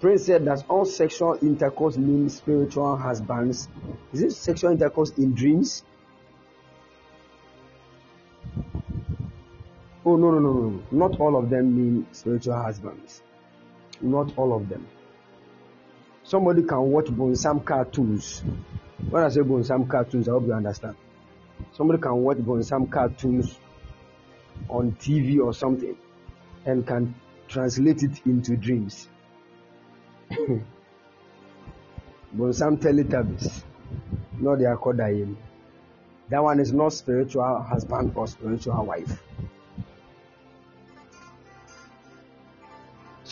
Prince 0.00 0.26
said 0.26 0.44
that 0.46 0.64
all 0.68 0.84
sexual 0.84 1.38
intercourse 1.42 1.96
means 1.96 2.36
spiritual 2.36 2.96
husbands. 2.96 3.68
Is 4.12 4.22
it 4.22 4.32
sexual 4.32 4.72
intercourse 4.72 5.10
in 5.10 5.34
dreams? 5.34 5.84
Oh, 10.04 10.16
no, 10.16 10.30
no, 10.32 10.38
no, 10.40 10.52
no. 10.52 10.82
Not 10.90 11.20
all 11.20 11.36
of 11.36 11.48
them 11.48 11.76
mean 11.76 12.06
spiritual 12.12 12.60
husbands. 12.60 13.22
Not 14.00 14.36
all 14.36 14.52
of 14.52 14.68
them. 14.68 14.86
Somebody 16.24 16.62
can 16.62 16.80
watch 16.90 17.06
Bonsam 17.06 17.64
cartoons. 17.64 18.42
When 19.10 19.22
I 19.22 19.28
say 19.28 19.40
Bonsam 19.40 19.88
cartoons, 19.88 20.28
I 20.28 20.32
hope 20.32 20.46
you 20.46 20.52
understand. 20.52 20.96
Somebody 21.72 22.00
can 22.00 22.16
watch 22.16 22.38
Bonsam 22.38 22.90
cartoons 22.90 23.58
on 24.68 24.92
TV 24.92 25.38
or 25.38 25.54
something 25.54 25.96
and 26.64 26.86
can 26.86 27.14
translate 27.48 28.02
it 28.02 28.26
into 28.26 28.56
dreams. 28.56 29.08
Bonsam 32.36 32.78
Teletubbies. 32.78 33.62
Not 34.40 34.58
the 34.58 34.64
Akodayim. 34.64 35.36
That 36.28 36.42
one 36.42 36.60
is 36.60 36.72
not 36.72 36.92
spiritual 36.92 37.60
husband 37.62 38.12
or 38.16 38.26
spiritual 38.26 38.84
wife. 38.84 39.22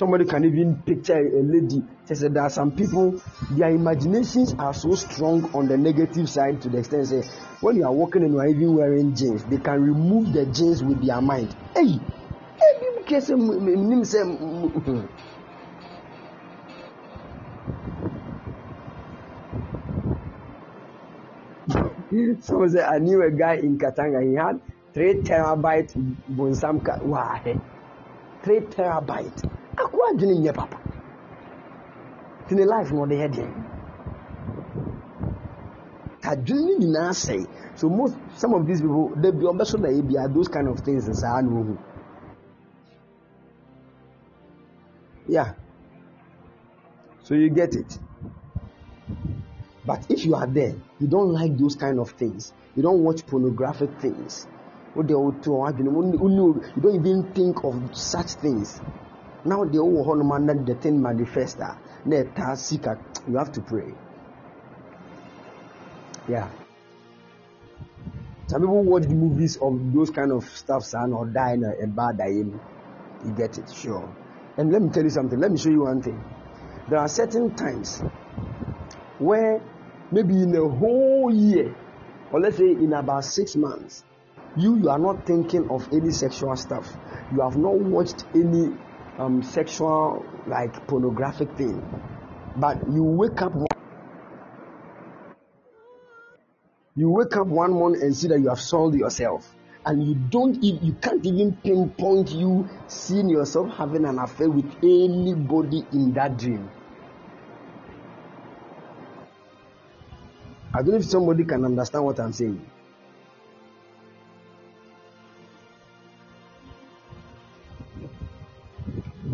Somebody 0.00 0.24
can 0.24 0.42
even 0.46 0.82
picture 0.86 1.18
a 1.18 1.42
lady. 1.44 1.82
They 2.06 2.14
said 2.14 2.32
there 2.32 2.44
are 2.44 2.48
some 2.48 2.70
people, 2.70 3.20
their 3.54 3.68
imaginations 3.68 4.54
are 4.58 4.72
so 4.72 4.94
strong 4.94 5.44
on 5.52 5.68
the 5.68 5.76
negative 5.76 6.26
side 6.26 6.62
to 6.62 6.70
the 6.70 6.78
extent 6.78 7.06
say 7.06 7.20
when 7.60 7.76
you 7.76 7.84
are 7.84 7.92
walking 7.92 8.22
and 8.22 8.32
you 8.32 8.38
are 8.40 8.48
even 8.48 8.74
wearing 8.74 9.14
jeans, 9.14 9.44
they 9.44 9.58
can 9.58 9.78
remove 9.78 10.32
the 10.32 10.46
jeans 10.56 10.82
with 10.82 11.06
their 11.06 11.20
mind. 11.20 11.54
Hey, 11.76 12.00
Someone 22.40 22.70
said, 22.70 22.84
I 22.88 22.98
knew 23.00 23.22
a 23.22 23.30
guy 23.30 23.56
in 23.56 23.76
Katanga. 23.76 24.24
He 24.26 24.34
had 24.34 24.62
three 24.94 25.20
terabyte 25.20 25.92
bonsam. 26.26 26.80
Why? 27.02 27.58
Three 28.42 28.60
terabyte. 28.60 29.44
Aku 29.80 29.96
adwene 30.08 30.38
nyɛ 30.38 30.52
papa. 30.54 30.78
Tini 32.48 32.64
life 32.64 32.92
na 32.92 33.00
ɔde 33.02 33.16
yɛ 33.22 33.28
deɛ. 33.34 33.46
Adwene 36.30 36.62
ne 36.66 36.74
nyinaa 36.78 37.12
sɛe. 37.12 37.46
So 37.74 37.88
most 37.88 38.14
some 38.36 38.54
of 38.54 38.66
these 38.66 38.80
people 38.80 39.12
they 39.16 39.30
be 39.30 39.44
ɔbɛso 39.44 39.78
na 39.80 39.88
ebi 39.88 40.18
are 40.18 40.28
those 40.28 40.48
kind 40.48 40.68
of 40.68 40.80
things 40.80 41.04
saa 41.18 41.40
na 41.40 41.50
ohu. 41.50 41.78
Yeah. 45.26 45.54
So 47.22 47.34
you 47.34 47.48
get 47.50 47.74
it. 47.74 47.98
But 49.86 50.04
if 50.10 50.24
you 50.24 50.34
are 50.34 50.46
there, 50.46 50.74
you 50.98 51.06
don't 51.06 51.32
like 51.32 51.56
those 51.56 51.74
kind 51.74 51.98
of 51.98 52.10
things, 52.10 52.52
you 52.76 52.82
don't 52.82 53.02
watch 53.02 53.26
pornographic 53.26 53.90
things, 54.00 54.46
What 54.94 55.06
they 55.06 55.14
all 55.14 55.32
to 55.32 55.50
you 55.78 56.82
don't 56.82 56.94
even 56.94 57.32
think 57.32 57.64
of 57.64 57.96
such 57.96 58.32
things. 58.34 58.80
Now 59.44 59.64
the 59.64 59.78
whole 59.78 60.04
Honoman 60.04 60.66
the 60.66 60.74
thing 60.74 61.00
manifesta. 61.00 61.76
You 63.28 63.36
have 63.36 63.52
to 63.52 63.60
pray. 63.60 63.92
Yeah. 66.28 66.50
Some 68.46 68.62
people 68.62 68.82
watch 68.82 69.04
the 69.04 69.14
movies 69.14 69.56
of 69.58 69.92
those 69.94 70.10
kind 70.10 70.32
of 70.32 70.44
stuff 70.44 70.92
and 70.94 71.14
or 71.14 71.26
die 71.26 71.52
in 71.54 71.64
a, 71.64 71.86
bad 71.86 72.18
dying. 72.18 72.60
You 73.24 73.32
get 73.32 73.58
it, 73.58 73.70
sure. 73.72 74.14
And 74.56 74.72
let 74.72 74.82
me 74.82 74.90
tell 74.90 75.04
you 75.04 75.10
something. 75.10 75.38
Let 75.38 75.52
me 75.52 75.58
show 75.58 75.70
you 75.70 75.84
one 75.84 76.02
thing. 76.02 76.20
There 76.88 76.98
are 76.98 77.08
certain 77.08 77.54
times 77.54 78.00
where 79.18 79.62
maybe 80.10 80.34
in 80.34 80.54
a 80.56 80.68
whole 80.68 81.30
year, 81.32 81.76
or 82.32 82.40
let's 82.40 82.56
say 82.56 82.64
in 82.70 82.92
about 82.92 83.24
six 83.24 83.54
months, 83.56 84.04
you 84.56 84.76
you 84.78 84.88
are 84.88 84.98
not 84.98 85.26
thinking 85.26 85.68
of 85.70 85.86
any 85.92 86.10
sexual 86.10 86.56
stuff. 86.56 86.88
You 87.32 87.42
have 87.42 87.56
not 87.56 87.78
watched 87.78 88.24
any 88.34 88.76
um, 89.18 89.42
sexual 89.42 90.24
like 90.46 90.86
pornographic 90.86 91.50
thing, 91.56 91.82
but 92.56 92.78
you 92.90 93.02
wake 93.02 93.42
up 93.42 93.52
You 96.96 97.08
wake 97.08 97.36
up 97.36 97.46
one 97.46 97.72
morning 97.72 98.02
and 98.02 98.14
see 98.14 98.28
that 98.28 98.40
you 98.40 98.48
have 98.48 98.60
sold 98.60 98.94
yourself. 98.94 99.54
And 99.86 100.06
you 100.06 100.14
don't 100.14 100.62
even, 100.62 100.84
you 100.84 100.92
can't 101.00 101.24
even 101.24 101.54
pinpoint 101.64 102.30
you 102.32 102.68
seeing 102.88 103.30
yourself 103.30 103.74
having 103.74 104.04
an 104.04 104.18
affair 104.18 104.50
with 104.50 104.70
anybody 104.82 105.86
in 105.92 106.12
that 106.12 106.36
dream. 106.36 106.68
I 110.74 110.82
don't 110.82 110.90
know 110.90 110.96
if 110.96 111.06
somebody 111.06 111.44
can 111.44 111.64
understand 111.64 112.04
what 112.04 112.20
I'm 112.20 112.32
saying. 112.32 112.60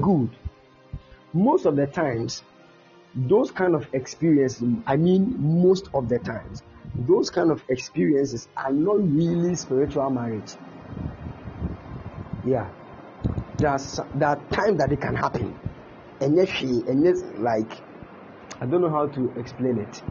Good. 0.06 0.30
Most 1.32 1.66
of 1.66 1.74
the 1.74 1.88
times, 1.88 2.44
those 3.12 3.50
kind 3.50 3.74
of 3.74 3.92
experiences, 3.92 4.62
I 4.86 4.96
mean, 4.96 5.34
most 5.36 5.88
of 5.94 6.08
the 6.08 6.20
times, 6.20 6.62
those 6.96 7.28
kind 7.28 7.50
of 7.50 7.60
experiences 7.68 8.46
are 8.56 8.72
not 8.72 8.98
really 9.00 9.56
spiritual 9.56 10.08
marriage. 10.10 10.52
Yeah. 12.44 12.68
There's 13.58 13.98
that 14.14 14.48
time 14.52 14.76
that 14.76 14.92
it 14.92 15.00
can 15.00 15.16
happen. 15.16 15.58
And 16.20 16.36
yet 16.36 16.50
she 16.50 16.84
and 16.86 17.02
yet 17.02 17.16
like 17.40 17.72
I 18.60 18.66
don't 18.66 18.82
know 18.82 18.90
how 18.90 19.08
to 19.08 19.32
explain 19.36 19.78
it. 19.78 20.02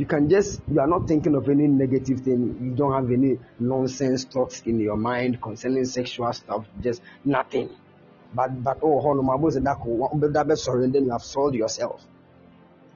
You 0.00 0.06
can 0.06 0.30
just 0.30 0.62
you 0.72 0.80
are 0.80 0.86
not 0.86 1.06
thinking 1.06 1.34
of 1.34 1.46
any 1.50 1.66
negative 1.68 2.20
thing, 2.20 2.56
you 2.62 2.70
don't 2.70 2.94
have 2.94 3.12
any 3.12 3.38
nonsense 3.58 4.24
thoughts 4.24 4.62
in 4.64 4.80
your 4.80 4.96
mind 4.96 5.42
concerning 5.42 5.84
sexual 5.84 6.32
stuff, 6.32 6.64
just 6.80 7.02
nothing 7.22 7.68
but 8.34 8.64
but 8.64 8.78
oh 8.82 8.98
hold 8.98 9.18
on, 9.18 9.26
my 9.26 9.36
boy 9.36 9.50
said 9.50 9.64
that 9.64 10.58
sorry 10.58 10.88
then 10.88 11.04
you 11.04 11.10
have 11.10 11.22
sold 11.22 11.54
yourself. 11.54 12.02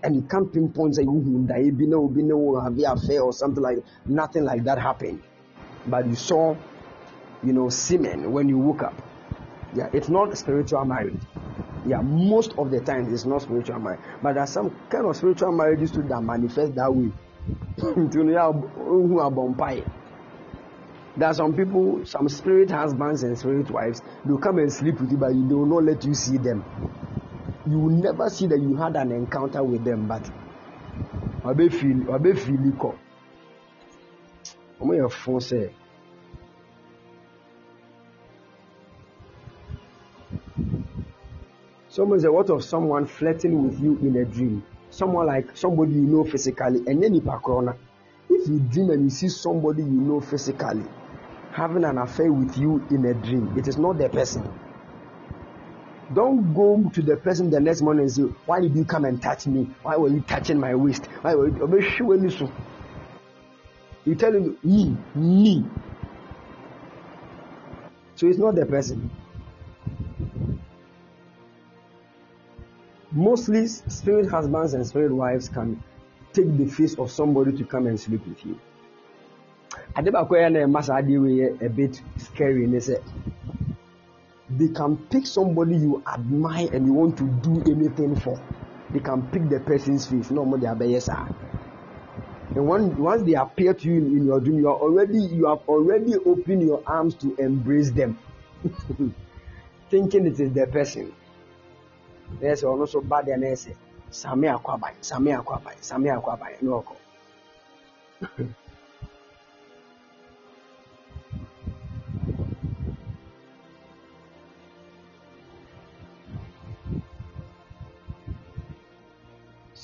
And 0.02 0.16
you 0.16 0.22
can't 0.22 0.50
pinpoint 0.50 0.94
say 0.94 1.02
you 1.02 1.20
have 2.64 2.74
affair 2.84 3.20
or 3.20 3.34
something 3.34 3.62
like 3.62 3.84
nothing 4.06 4.44
like 4.44 4.64
that 4.64 4.78
happened. 4.78 5.22
But 5.86 6.06
you 6.06 6.14
saw, 6.14 6.56
you 7.42 7.52
know, 7.52 7.68
semen 7.68 8.32
when 8.32 8.48
you 8.48 8.56
woke 8.56 8.82
up. 8.82 8.94
Yeah, 9.74 9.90
it's 9.92 10.08
not 10.08 10.38
spiritual 10.38 10.86
marriage. 10.86 11.20
Yeah, 11.86 12.00
most 12.00 12.54
of 12.56 12.70
the 12.70 12.80
time 12.80 13.12
it's 13.12 13.26
not 13.26 13.42
spiritual 13.42 13.78
marriage. 13.78 14.00
But 14.22 14.34
there's 14.34 14.50
some 14.50 14.70
kind 14.88 15.06
of 15.06 15.16
spiritual 15.16 15.52
marriages 15.52 15.90
too 15.92 16.02
that 16.02 16.22
manifest 16.22 16.74
that 16.76 16.94
way. 16.94 17.10
There 21.16 21.28
are 21.28 21.34
some 21.34 21.54
people, 21.54 22.04
some 22.04 22.28
spirit 22.28 22.70
husbands 22.72 23.22
and 23.22 23.38
spirit 23.38 23.70
wives, 23.70 24.02
they'll 24.24 24.36
come 24.38 24.58
and 24.58 24.72
sleep 24.72 25.00
with 25.00 25.12
you, 25.12 25.16
but 25.16 25.28
they 25.28 25.54
will 25.54 25.64
not 25.66 25.84
let 25.84 26.04
you 26.04 26.12
see 26.12 26.38
them. 26.38 26.64
You 27.70 27.78
will 27.78 28.02
never 28.02 28.28
see 28.30 28.48
that 28.48 28.58
you 28.60 28.74
had 28.74 28.96
an 28.96 29.12
encounter 29.12 29.62
with 29.62 29.84
them, 29.84 30.08
but 30.08 30.28
ọbẹ 31.44 32.36
feel 32.36 32.72
kọ 32.78 32.92
ọmọ 34.80 34.94
yẹ 34.94 35.08
fún 35.08 35.40
sẹ. 35.40 35.70
Someone 41.94 42.18
say, 42.18 42.26
What 42.26 42.50
of 42.50 42.64
someone 42.64 43.06
flirting 43.06 43.68
with 43.68 43.78
you 43.78 43.96
in 43.98 44.16
a 44.16 44.24
dream? 44.24 44.64
Someone 44.90 45.26
like 45.26 45.56
somebody 45.56 45.92
you 45.92 46.00
know 46.00 46.24
physically, 46.24 46.82
and 46.88 47.00
then 47.00 47.14
if 47.14 48.48
you 48.48 48.58
dream 48.58 48.90
and 48.90 49.04
you 49.04 49.10
see 49.10 49.28
somebody 49.28 49.84
you 49.84 49.90
know 49.90 50.20
physically, 50.20 50.82
having 51.52 51.84
an 51.84 51.98
affair 51.98 52.32
with 52.32 52.58
you 52.58 52.84
in 52.90 53.04
a 53.04 53.14
dream. 53.14 53.56
It 53.56 53.68
is 53.68 53.78
not 53.78 53.98
the 53.98 54.08
person. 54.08 54.42
Don't 56.12 56.52
go 56.52 56.90
to 56.94 57.00
the 57.00 57.16
person 57.16 57.48
the 57.48 57.60
next 57.60 57.80
morning 57.80 58.02
and 58.06 58.12
say, 58.12 58.22
Why 58.44 58.60
did 58.60 58.74
you 58.74 58.84
come 58.84 59.04
and 59.04 59.22
touch 59.22 59.46
me? 59.46 59.70
Why 59.84 59.96
were 59.96 60.08
you 60.08 60.20
touching 60.22 60.58
my 60.58 60.74
waist? 60.74 61.06
Why 61.22 61.36
were 61.36 61.46
you 61.46 62.52
you 64.04 64.14
tell 64.16 64.34
him 64.34 64.58
me, 64.64 64.96
me. 65.14 65.64
So 68.16 68.26
it's 68.26 68.38
not 68.38 68.56
the 68.56 68.66
person. 68.66 69.12
Mostly 73.14 73.68
spirit 73.68 74.28
husbands 74.28 74.74
and 74.74 74.84
spirit 74.84 75.12
wives 75.12 75.48
can 75.48 75.80
take 76.32 76.56
the 76.56 76.66
face 76.66 76.98
of 76.98 77.12
somebody 77.12 77.56
to 77.56 77.64
come 77.64 77.86
and 77.86 77.98
sleep 77.98 78.26
with 78.26 78.44
you. 78.44 78.58
Ade 79.96 80.10
baako 80.10 80.34
yɛ 80.34 80.52
na 80.52 80.58
ɛma 80.66 80.82
saa 80.82 81.00
adeɛ 81.00 81.22
wei 81.22 81.36
yɛ 81.38 81.62
a 81.62 81.68
bit 81.68 82.02
scary 82.16 82.66
ne 82.66 82.78
sɛ 82.78 83.00
they 84.50 84.66
can 84.68 84.96
pick 84.96 85.26
somebody 85.26 85.76
you 85.76 86.02
admire 86.12 86.68
and 86.72 86.86
you 86.86 86.92
want 86.92 87.16
to 87.16 87.24
do 87.24 87.62
anything 87.70 88.16
for. 88.16 88.38
They 88.90 88.98
can 88.98 89.22
pick 89.28 89.48
the 89.48 89.60
person's 89.60 90.06
face. 90.06 90.32
Na 90.32 90.42
ɔmo 90.42 90.60
de 90.60 90.66
abɛyɛ 90.66 91.00
saa. 91.00 91.28
And 92.56 92.66
when, 92.66 92.96
once 92.96 93.22
they 93.22 93.34
appear 93.34 93.74
to 93.74 93.88
you 93.88 93.94
in, 93.94 94.06
in 94.18 94.26
your 94.26 94.40
dream 94.40 94.58
you 94.58 94.68
are 94.68 94.76
already 94.76 95.18
you 95.18 95.46
have 95.46 95.60
already 95.68 96.16
opened 96.16 96.62
your 96.62 96.82
arms 96.84 97.14
to 97.16 97.36
embrace 97.36 97.92
them. 97.92 98.18
Thinking 99.90 100.26
it 100.26 100.40
is 100.40 100.52
the 100.52 100.66
person 100.66 101.12
ɛyɛ 102.40 102.54
sɛ 102.56 102.66
ɔno 102.72 102.86
so 102.88 103.00
ba 103.00 103.22
deɛ 103.22 103.36
na 103.38 103.46
ɛsɛ 103.46 103.72
same 104.10 104.48
akwaban 104.48 104.94
same 105.00 105.30
akwaban 105.32 105.76
same 105.80 106.10
akwaban 106.10 106.52
ne 106.62 106.70
ɔkɔ. 106.70 106.94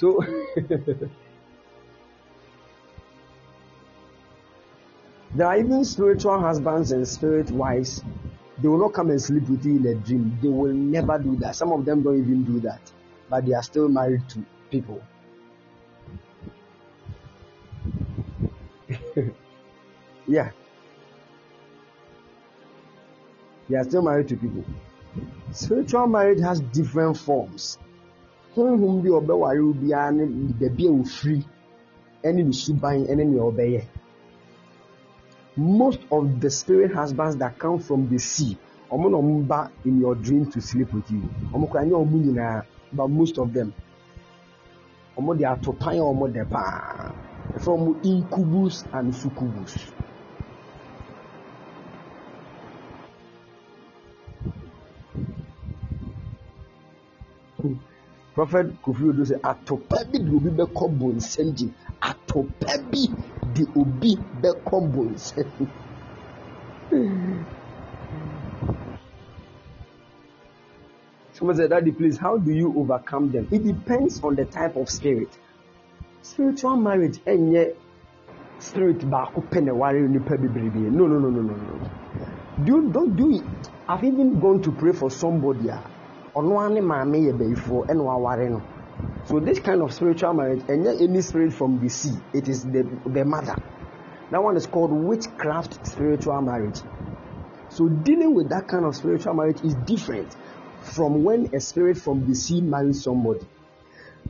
So 0.01 0.25
there 5.35 5.47
are 5.47 5.59
even 5.59 5.85
spiritual 5.85 6.41
husbands 6.41 6.91
and 6.91 7.07
spirit 7.07 7.51
wives. 7.51 8.03
They 8.61 8.69
will 8.69 8.79
not 8.79 8.93
come 8.93 9.11
and 9.11 9.21
sleep 9.21 9.49
with 9.49 9.65
you 9.65 9.77
in 9.77 9.87
a 9.87 9.95
dream. 9.95 10.39
They 10.43 10.49
will 10.49 10.73
never 10.73 11.19
do 11.19 11.37
that. 11.37 11.57
Some 11.57 11.73
of 11.73 11.85
them 11.85 12.03
don't 12.03 12.19
even 12.19 12.45
do 12.45 12.61
that, 12.61 12.81
but 13.29 13.47
they 13.47 13.55
are 13.55 13.63
still 13.63 13.89
married 13.89 14.29
to 14.31 14.45
people. 14.71 15.03
yeah. 20.29 20.51
They 23.69 23.77
are 23.77 23.85
still 23.85 24.03
married 24.03 24.29
to 24.29 24.37
people. 24.37 24.65
Spiritual 25.53 26.07
marriage 26.07 26.41
has 26.41 26.61
different 26.61 27.17
forms. 27.17 27.79
honhom 28.57 29.03
bi 29.03 29.09
ɔbɛware 29.09 29.61
wo 29.65 29.73
biara 29.73 30.11
ne 30.13 30.25
baabi 30.59 30.87
a 30.87 30.91
ofiri 30.91 31.45
ne 32.25 32.43
ne 32.43 32.53
suban 32.53 33.07
ne 33.07 33.25
nea 33.25 33.83
most 35.61 36.01
of 36.11 36.41
the 36.41 36.51
spirit 36.51 36.91
husbands 36.91 37.37
that 37.37 37.59
come 37.59 37.79
from 37.79 38.09
the 38.09 38.19
sea 38.19 38.57
ɔmo 38.91 39.11
na 39.11 39.19
ɔmo 39.19 39.47
ba 39.47 39.71
in 39.85 40.01
your 40.01 40.15
dream 40.15 40.47
to 40.51 40.61
sleep 40.61 40.91
with 40.95 41.11
you 41.11 41.23
ɔmo 41.53 41.69
kora 41.71 41.85
nye 41.85 41.93
ɔmo 41.93 42.17
nyinaa 42.25 42.65
but 42.95 43.09
most 43.09 43.39
of 43.39 43.53
them 43.53 43.73
ɔmo 45.19 45.37
de 45.37 45.45
ato 45.45 45.73
pan 45.73 45.99
a 45.99 46.01
ɔmo 46.01 46.33
de 46.33 46.45
paa 46.47 47.13
ɔmo 47.59 48.03
incubus 48.03 48.85
and 48.95 49.15
succubus. 49.15 49.93
prophet 58.35 58.67
kofi 58.83 59.05
odo 59.11 59.23
sɛ 59.25 59.37
atɔpa 59.43 60.11
bi 60.11 60.19
de 60.19 60.31
obi 60.37 60.49
bɛkɔ 60.49 60.89
bonsɛm 60.99 61.55
gye 61.55 61.69
atɔpa 62.01 62.73
bi 62.91 63.05
de 63.61 63.81
obi 63.81 64.17
bɛkɔ 64.43 64.77
bonsɛm 64.93 65.69
Someone 71.33 71.57
said, 71.57 71.71
Daddy, 71.71 71.93
please, 71.93 72.19
how 72.19 72.37
do 72.37 72.51
you 72.51 72.75
overcome 72.77 73.31
them? 73.33 73.49
It 73.51 73.65
depends 73.65 74.21
on 74.23 74.35
the 74.35 74.45
type 74.45 74.77
of 74.77 74.91
spirit. 74.91 75.31
spiritual 76.23 76.77
marriage 76.77 77.19
ɛnyɛ 77.25 77.75
spirit 78.59 78.99
baako 79.11 79.41
pɛ 79.51 79.65
na 79.65 79.73
ɛware 79.73 80.09
nipa 80.09 80.37
bebrebe 80.37 80.91
no 80.93 81.07
no 81.07 81.19
no 81.19 81.31
no 81.31 81.41
no 81.41 81.55
no. 81.55 81.91
Do 82.65 82.91
don't 82.93 83.17
do 83.17 83.31
it. 83.31 83.71
I've 83.89 84.05
even 84.05 84.39
gone 84.39 84.61
to 84.63 84.73
pray 84.73 84.93
for 84.93 85.11
somebody 85.11 85.69
a 85.69 85.81
ɔno 86.35 86.61
ane 86.61 86.81
maame 86.85 87.19
yɛ 87.27 87.33
bɛyifoɔ 87.33 87.87
ɛna 87.89 88.03
waware 88.05 88.51
no 88.51 88.61
so 89.27 89.41
this 89.41 89.59
kind 89.59 89.83
of 89.83 89.93
spiritual 89.93 90.35
marriage 90.35 90.61
ɛnyɛ 90.63 91.01
any 91.03 91.21
spirit 91.21 91.53
from 91.53 91.79
the 91.81 91.89
sea 91.89 92.17
it 92.33 92.49
is 92.49 92.65
the 92.65 92.83
the 93.07 93.25
mother. 93.25 93.57
That 94.31 94.43
one 94.43 94.57
is 94.57 94.67
called 94.67 94.93
witchcraft 94.93 95.87
spiritual 95.87 96.41
marriage. 96.41 96.81
So 97.69 97.89
dealing 97.89 98.35
with 98.35 98.49
that 98.51 98.69
kind 98.69 98.85
of 98.85 98.95
spiritual 98.95 99.35
marriage 99.35 99.61
is 99.65 99.75
different 99.75 100.35
from 100.83 101.25
when 101.25 101.55
a 101.55 101.61
spirit 101.61 101.99
from 101.99 102.27
the 102.27 102.35
sea 102.35 102.61
marries 102.61 103.03
somebody. 103.03 103.45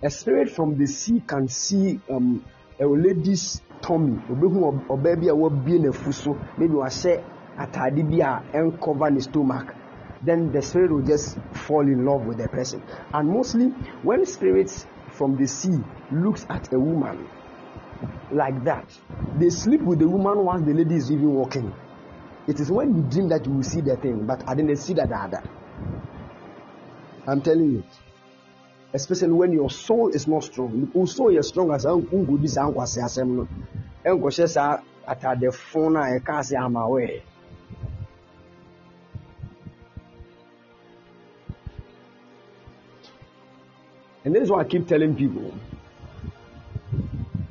A 0.02 0.10
spirit 0.10 0.50
from 0.50 0.78
the 0.78 0.86
sea 0.86 1.22
can 1.26 1.48
see 1.48 2.00
um, 2.10 2.44
a 2.80 2.86
lady's 2.86 3.60
tummy. 3.82 4.16
Obehu 4.30 4.86
ɔbaa 4.88 5.20
bi 5.20 5.28
a 5.28 5.34
wabie 5.34 5.78
n'afu 5.78 6.12
so 6.14 6.38
maybe 6.56 6.74
wahyɛ 6.74 7.22
ataade 7.58 8.02
bi 8.10 8.24
a 8.24 8.42
ɛncover 8.52 9.12
ne 9.12 9.20
stomach 9.20 9.74
then 10.22 10.52
the 10.52 10.62
spirit 10.62 10.90
will 10.90 11.02
just 11.02 11.38
fall 11.52 11.80
in 11.80 12.04
love 12.04 12.26
with 12.26 12.38
the 12.38 12.48
person. 12.48 12.82
And 13.12 13.28
mostly 13.28 13.66
when 14.02 14.26
spirits 14.26 14.86
from 15.12 15.36
the 15.36 15.46
sea 15.46 15.78
looks 16.10 16.46
at 16.50 16.72
a 16.72 16.78
woman 16.78 17.28
like 18.30 18.62
that 18.64 18.86
they 19.36 19.50
sleep 19.50 19.82
with 19.82 19.98
the 19.98 20.08
woman 20.08 20.44
once 20.44 20.64
the 20.66 20.72
lady 20.72 20.96
is 20.96 21.10
even 21.10 21.32
walking. 21.34 21.74
It 22.46 22.58
is 22.60 22.70
when 22.70 22.94
you 22.96 23.02
dream 23.02 23.28
that 23.28 23.46
you 23.46 23.52
will 23.52 23.62
see 23.62 23.80
the 23.80 23.96
thing 23.96 24.26
but 24.26 24.42
i 24.48 24.54
didn't 24.54 24.76
see 24.76 24.94
that 24.94 25.10
other. 25.12 25.42
I'm 27.26 27.42
telling 27.42 27.70
you. 27.72 27.84
Especially 28.92 29.32
when 29.32 29.52
your 29.52 29.70
soul 29.70 30.08
is 30.08 30.26
not 30.26 30.42
strong. 30.42 30.90
Your 30.94 31.06
soul 31.06 31.36
is 31.36 31.48
strong 31.48 31.72
as 31.72 31.84
nkudi 31.84 32.48
saa 32.48 32.70
nkwasi 32.70 33.00
asɛm 33.00 33.28
no. 33.36 33.48
Nkɔhyɛ 34.04 34.48
saa 34.48 34.80
ataade 35.06 35.52
fon 35.54 35.96
a 35.96 36.18
ɛka 36.18 36.38
ase 36.40 36.54
ama 36.54 36.80
wɛ. 36.80 37.22
And 44.24 44.34
this 44.34 44.44
is 44.44 44.50
what 44.50 44.66
I 44.66 44.68
keep 44.68 44.86
telling 44.86 45.16
people. 45.16 45.54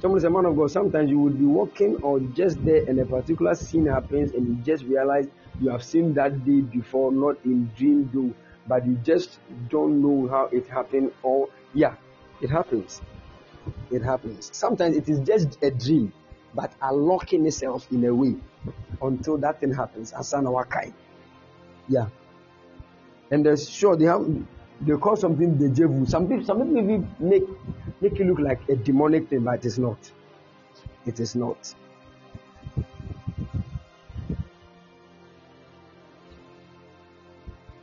Someone 0.01 0.21
says, 0.21 0.31
man 0.31 0.45
of 0.45 0.55
God, 0.55 0.71
sometimes 0.71 1.09
you 1.09 1.19
will 1.19 1.33
be 1.33 1.45
walking 1.45 1.97
or 1.97 2.19
just 2.19 2.63
there 2.63 2.83
and 2.87 2.99
a 2.99 3.05
particular 3.05 3.53
scene 3.55 3.85
happens 3.85 4.31
and 4.31 4.47
you 4.47 4.55
just 4.63 4.85
realize 4.85 5.27
you 5.59 5.69
have 5.69 5.83
seen 5.83 6.13
that 6.13 6.45
day 6.45 6.61
before, 6.61 7.11
not 7.11 7.37
in 7.43 7.69
dream 7.75 8.09
though 8.13 8.33
but 8.67 8.85
you 8.85 8.93
just 9.03 9.39
don't 9.69 10.01
know 10.01 10.27
how 10.29 10.45
it 10.45 10.67
happened 10.67 11.11
or 11.23 11.49
yeah 11.73 11.95
it 12.41 12.49
happens. 12.49 13.01
It 13.91 14.01
happens. 14.01 14.49
Sometimes 14.53 14.95
it 14.95 15.09
is 15.09 15.19
just 15.19 15.61
a 15.61 15.71
dream 15.71 16.13
but 16.53 16.71
unlocking 16.81 17.45
itself 17.45 17.87
in 17.91 18.05
a 18.05 18.13
way 18.13 18.35
until 19.01 19.37
that 19.39 19.59
thing 19.59 19.73
happens. 19.73 20.13
Asana 20.13 20.49
wakai 20.53 20.93
yeah. 21.89 22.07
And 23.31 23.45
there's 23.45 23.69
sure 23.69 23.97
they 23.97 24.05
have 24.05 24.25
they 24.81 24.95
call 24.95 25.15
something 25.15 25.57
deja 25.57 25.87
vu 25.87 26.05
some 26.05 26.27
people 26.27 26.45
some 26.45 26.61
people 26.61 26.81
maybe 26.81 27.05
make 27.19 27.47
make 28.01 28.19
it 28.19 28.25
look 28.25 28.39
like 28.39 28.61
a 28.69 28.75
demonic 28.75 29.29
thing 29.29 29.43
but 29.43 29.59
it 29.59 29.65
is 29.65 29.79
not 29.79 30.11
it 31.05 31.19
is 31.19 31.35
not 31.35 31.75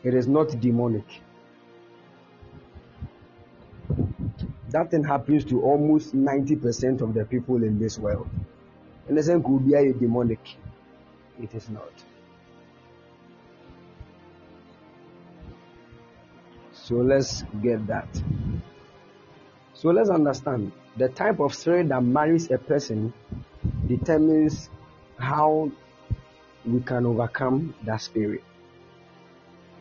It 0.06 0.14
is 0.14 0.28
not 0.28 0.60
demonic. 0.60 1.20
That 4.70 4.93
thing 4.93 5.02
happens 5.02 5.44
to 5.47 5.60
almost 5.62 6.14
90% 6.14 7.01
of 7.01 7.12
the 7.12 7.24
people 7.24 7.64
in 7.64 7.81
this 7.81 7.98
world. 7.98 8.28
And 9.09 9.18
the 9.18 9.23
same 9.24 9.43
could 9.43 9.66
be 9.66 9.74
a 9.74 9.93
demonic. 9.93 10.39
It 11.43 11.52
is 11.52 11.68
not. 11.70 11.90
So 16.86 16.94
let's 16.94 17.42
get 17.64 17.84
that. 17.88 18.06
So 19.74 19.88
let's 19.88 20.08
understand 20.08 20.70
the 20.96 21.08
type 21.08 21.40
of 21.40 21.52
spirit 21.52 21.88
that 21.88 22.00
marries 22.00 22.48
a 22.52 22.58
person 22.58 23.12
determines 23.88 24.70
how 25.18 25.72
we 26.64 26.80
can 26.82 27.04
overcome 27.04 27.74
that 27.82 28.02
spirit. 28.02 28.44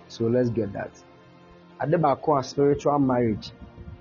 So 0.07 0.23
let's 0.23 0.49
get 0.49 0.73
that. 0.73 0.90
Adebako 1.80 2.44
spiritual 2.44 2.98
marriage. 2.98 3.52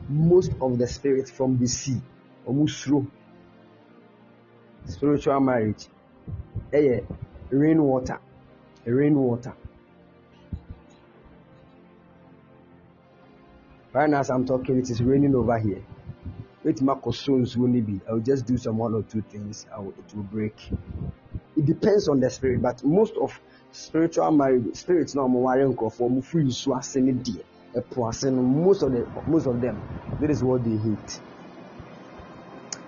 Most 0.08 0.52
of 0.62 0.78
the 0.78 0.86
spirits 0.86 1.30
from 1.30 1.58
the 1.58 1.66
sea. 1.66 2.00
Omusro. 2.48 3.06
Spiritual 4.86 5.40
marriage. 5.40 5.88
Eh, 6.72 7.00
rainwater. 7.50 8.18
Rainwater. 8.86 9.54
Right 13.94 14.10
now, 14.10 14.18
as 14.18 14.28
I'm 14.28 14.44
talking, 14.44 14.76
it 14.76 14.90
is 14.90 15.00
raining 15.00 15.36
over 15.36 15.56
here. 15.56 15.80
Wait, 16.64 16.78
Makosones 16.78 17.56
will 17.56 17.68
be. 17.80 18.00
I'll 18.10 18.18
just 18.18 18.44
do 18.44 18.58
some 18.58 18.76
one 18.78 18.92
or 18.92 19.04
two 19.04 19.22
things. 19.22 19.66
I'll, 19.72 19.88
it 19.90 20.16
will 20.16 20.24
break. 20.24 20.56
It 21.56 21.64
depends 21.64 22.08
on 22.08 22.18
the 22.18 22.28
spirit, 22.28 22.60
but 22.60 22.82
most 22.82 23.14
of 23.16 23.38
spiritual 23.70 24.32
marriage 24.32 24.74
spirits 24.74 25.14
na 25.14 25.22
ɔmo 25.22 25.42
ware 25.42 25.66
nkurɔfoɔ 25.68 26.52
so 26.52 26.76
ase 26.76 26.96
ne 26.96 27.12
deɛ 27.12 27.42
ɛpo 27.76 28.08
ase 28.08 28.24
no 28.30 28.42
most 28.42 28.82
of 28.82 28.92
the 28.92 29.06
most 29.26 29.46
of 29.46 29.60
them 29.60 29.80
that 30.20 30.30
is 30.30 30.42
what 30.44 30.62
they 30.64 30.76
hate 30.76 31.20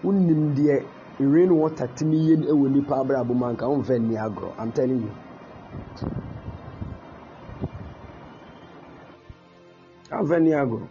wonim 0.05 0.55
deɛ 0.57 0.85
rain 1.19 1.55
water 1.57 1.89
timi 1.89 2.17
yie 2.19 2.37
ɛwɔ 2.37 2.71
nipa 2.71 2.95
abrabɔ 2.95 3.35
mu 3.35 3.47
anka 3.47 3.67
wɔn 3.67 3.85
fɛ 3.85 4.01
ni 4.01 4.15
agorɔ 4.17 4.53
i'm 4.59 4.71
telling 4.73 5.01
you 5.01 5.11
I'm 10.13 10.45
ni 10.45 10.51
agorɔ 10.51 10.87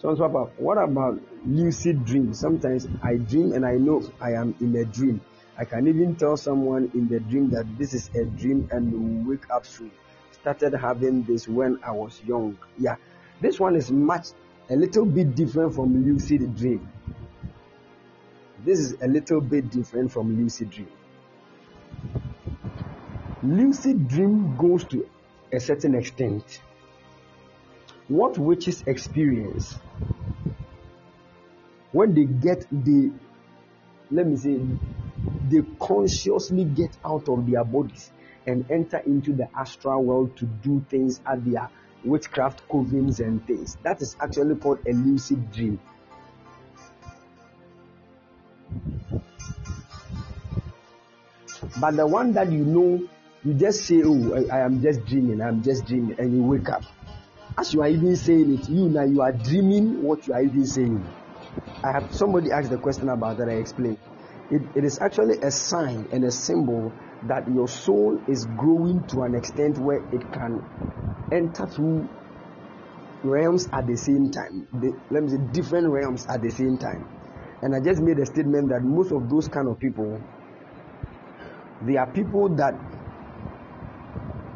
so 0.00 0.14
papa 0.16 0.50
what 0.58 0.78
about 0.78 1.20
lucid 1.46 2.04
dreams 2.04 2.38
sometimes 2.38 2.86
i 3.02 3.16
dream 3.16 3.52
and 3.52 3.64
i 3.66 3.74
know 3.74 4.02
i 4.20 4.32
am 4.32 4.54
in 4.60 4.74
a 4.76 4.84
dream 4.84 5.20
I 5.60 5.66
can 5.66 5.86
even 5.88 6.16
tell 6.16 6.38
someone 6.38 6.90
in 6.94 7.06
the 7.06 7.20
dream 7.20 7.50
that 7.50 7.66
this 7.76 7.92
is 7.92 8.08
a 8.14 8.24
dream 8.24 8.66
and 8.72 9.26
wake 9.28 9.50
up 9.50 9.66
soon. 9.66 9.90
Started 10.32 10.72
having 10.72 11.22
this 11.24 11.46
when 11.46 11.78
I 11.84 11.90
was 11.90 12.18
young. 12.24 12.56
Yeah, 12.78 12.96
this 13.42 13.60
one 13.60 13.76
is 13.76 13.90
much 13.90 14.28
a 14.70 14.74
little 14.74 15.04
bit 15.04 15.34
different 15.34 15.74
from 15.74 16.02
lucid 16.02 16.56
dream. 16.56 16.90
This 18.64 18.78
is 18.78 18.96
a 19.02 19.06
little 19.06 19.42
bit 19.42 19.70
different 19.70 20.10
from 20.10 20.42
lucid 20.42 20.70
dream. 20.70 20.88
Lucid 23.42 24.08
dream 24.08 24.56
goes 24.56 24.84
to 24.84 25.06
a 25.52 25.60
certain 25.60 25.94
extent. 25.94 26.62
What 28.08 28.38
witches 28.38 28.82
experience 28.86 29.76
when 31.92 32.14
they 32.14 32.24
get 32.24 32.66
the 32.70 33.10
let 34.10 34.26
me 34.26 34.36
say 34.36 34.60
they 35.48 35.62
consciously 35.78 36.64
get 36.64 36.96
out 37.04 37.28
of 37.28 37.48
their 37.48 37.64
bodies 37.64 38.10
and 38.46 38.68
enter 38.70 38.98
into 38.98 39.32
the 39.32 39.48
astral 39.56 40.02
world 40.02 40.36
to 40.36 40.46
do 40.46 40.84
things 40.88 41.20
at 41.26 41.44
their 41.44 41.68
witchcraft 42.04 42.66
covens 42.68 43.20
and 43.20 43.46
things. 43.46 43.76
That 43.82 44.00
is 44.00 44.16
actually 44.20 44.56
called 44.56 44.78
a 44.86 44.92
lucid 44.92 45.52
dream. 45.52 45.78
But 51.78 51.96
the 51.96 52.06
one 52.06 52.32
that 52.32 52.50
you 52.50 52.64
know, 52.64 53.06
you 53.44 53.54
just 53.54 53.84
say, 53.84 54.02
Oh, 54.04 54.34
I, 54.50 54.56
I 54.56 54.60
am 54.64 54.82
just 54.82 55.04
dreaming, 55.04 55.40
I'm 55.40 55.62
just 55.62 55.84
dreaming, 55.86 56.18
and 56.18 56.34
you 56.34 56.42
wake 56.42 56.68
up. 56.68 56.82
As 57.58 57.74
you 57.74 57.82
are 57.82 57.88
even 57.88 58.16
saying 58.16 58.54
it, 58.54 58.68
you 58.68 58.88
now 58.88 59.04
you 59.04 59.20
are 59.20 59.32
dreaming 59.32 60.02
what 60.02 60.26
you 60.26 60.34
are 60.34 60.42
even 60.42 60.66
saying. 60.66 61.06
I 61.82 61.92
have 61.92 62.12
somebody 62.12 62.50
asked 62.52 62.70
the 62.70 62.78
question 62.78 63.08
about 63.08 63.38
that, 63.38 63.48
I 63.48 63.56
explained. 63.56 63.98
It, 64.50 64.62
it 64.74 64.84
is 64.84 64.98
actually 65.00 65.38
a 65.42 65.50
sign 65.50 66.08
and 66.12 66.24
a 66.24 66.30
symbol 66.30 66.92
that 67.26 67.46
your 67.54 67.68
soul 67.68 68.20
is 68.26 68.46
growing 68.56 69.04
to 69.08 69.22
an 69.22 69.34
extent 69.34 69.78
where 69.78 70.02
it 70.12 70.30
can 70.32 70.60
enter 71.30 71.66
through 71.66 72.08
realms 73.22 73.68
at 73.72 73.86
the 73.86 73.96
same 73.96 74.30
time. 74.30 74.66
The, 74.80 74.92
let 75.10 75.22
me 75.22 75.28
say 75.30 75.38
different 75.52 75.88
realms 75.88 76.26
at 76.28 76.42
the 76.42 76.50
same 76.50 76.78
time. 76.78 77.08
And 77.62 77.74
I 77.74 77.80
just 77.80 78.00
made 78.02 78.18
a 78.18 78.26
statement 78.26 78.68
that 78.70 78.80
most 78.82 79.12
of 79.12 79.28
those 79.28 79.46
kind 79.48 79.68
of 79.68 79.78
people, 79.78 80.20
they 81.82 81.96
are 81.96 82.10
people 82.10 82.48
that 82.56 82.74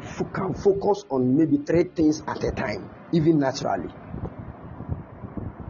f- 0.01 0.33
can 0.33 0.53
focus 0.55 1.03
on 1.09 1.37
maybe 1.37 1.57
three 1.65 1.83
things 1.95 2.21
at 2.27 2.43
a 2.43 2.51
time, 2.51 2.89
even 3.13 3.39
naturally. 3.39 3.93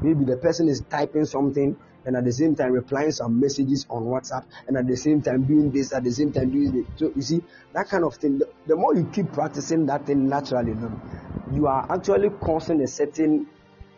Maybe 0.06 0.24
the 0.24 0.38
person 0.38 0.70
is 0.70 0.82
typing 0.82 1.26
something 1.26 1.76
and 2.06 2.16
at 2.16 2.24
the 2.24 2.32
same 2.32 2.56
time 2.56 2.72
replying 2.72 3.12
some 3.12 3.40
messages 3.40 3.86
on 3.90 4.04
WhatsApp, 4.04 4.46
and 4.68 4.78
at 4.78 4.88
the 4.88 4.96
same 4.96 5.24
time 5.24 5.44
doing 5.44 5.72
this, 5.72 5.92
at 5.92 6.04
the 6.04 6.12
same 6.12 6.32
time 6.32 6.52
doing 6.52 6.72
this. 6.72 6.86
So 6.98 7.12
you 7.16 7.22
see 7.24 7.42
that 7.74 7.90
kind 7.90 8.04
of 8.04 8.14
thing. 8.16 8.40
The, 8.68 8.76
more 8.76 8.96
you 8.96 9.10
keep 9.12 9.34
practicing 9.34 9.88
that 9.88 10.06
thing 10.06 10.30
naturally, 10.30 10.76
you 11.52 11.66
are 11.66 11.92
actually 11.92 12.30
causing 12.30 12.82
a 12.82 12.88
certain 12.88 13.48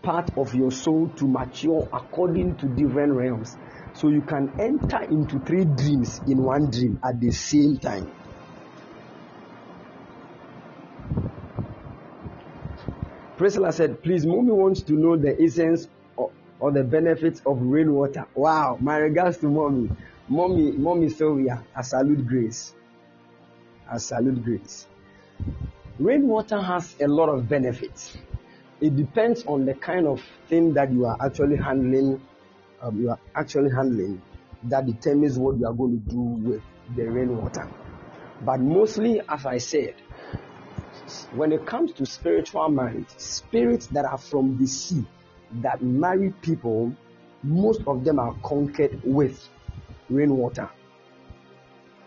part 0.01 0.31
of 0.37 0.55
your 0.55 0.71
soul 0.71 1.09
to 1.17 1.27
mature 1.27 1.87
according 1.91 2.55
to 2.57 2.67
different 2.67 3.11
realms. 3.11 3.57
So 3.93 4.09
you 4.09 4.21
can 4.21 4.53
enter 4.59 5.01
into 5.03 5.39
three 5.39 5.65
dreams 5.65 6.21
in 6.27 6.41
one 6.41 6.69
dream 6.69 6.99
at 7.03 7.19
the 7.19 7.31
same 7.31 7.77
time. 7.77 8.09
Priscilla 13.37 13.71
said, 13.71 14.01
Please, 14.01 14.25
mommy 14.25 14.51
wants 14.51 14.81
to 14.83 14.93
know 14.93 15.15
the 15.15 15.39
essence 15.41 15.87
or, 16.59 16.71
the 16.71 16.83
benefits 16.83 17.41
of 17.45 17.61
rainwater. 17.61 18.25
Wow, 18.35 18.77
my 18.81 18.97
regards 18.97 19.37
to 19.39 19.47
mommy. 19.47 19.89
Mommy, 20.27 20.71
mommy 20.71 21.09
Sylvia, 21.09 21.63
I 21.75 21.81
salute 21.81 22.25
grace. 22.25 22.73
I 23.89 23.97
salute 23.97 24.43
grace. 24.43 24.87
Rainwater 25.99 26.61
has 26.61 26.95
a 26.99 27.07
lot 27.07 27.29
of 27.29 27.47
benefits. 27.47 28.17
It 28.81 28.95
depends 28.95 29.45
on 29.45 29.65
the 29.65 29.73
kind 29.73 30.05
of 30.05 30.21
thing 30.47 30.73
that 30.73 30.91
you 30.91 31.05
are 31.05 31.17
actually 31.19 31.55
handling. 31.55 32.21
Um, 32.81 33.01
you 33.01 33.09
are 33.09 33.19
actually 33.33 33.71
handling 33.71 34.21
that 34.63 34.85
determines 34.85 35.37
what 35.39 35.57
you 35.57 35.65
are 35.65 35.73
going 35.73 35.99
to 35.99 36.09
do 36.09 36.19
with 36.19 36.61
the 36.95 37.05
rainwater. 37.09 37.69
But 38.41 38.59
mostly, 38.59 39.21
as 39.27 39.45
I 39.45 39.57
said, 39.57 39.95
when 41.33 41.51
it 41.51 41.65
comes 41.65 41.93
to 41.93 42.05
spiritual 42.05 42.69
marriage, 42.69 43.07
spirits 43.17 43.87
that 43.87 44.05
are 44.05 44.17
from 44.17 44.57
the 44.57 44.67
sea 44.67 45.05
that 45.61 45.81
marry 45.81 46.31
people, 46.41 46.91
most 47.43 47.81
of 47.87 48.03
them 48.03 48.19
are 48.19 48.33
conquered 48.43 48.99
with 49.03 49.47
rainwater. 50.09 50.69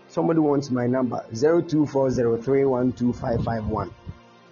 Somebody 0.09 0.41
wants 0.41 0.71
my 0.71 0.87
number 0.87 1.25
0240312551. 1.33 3.91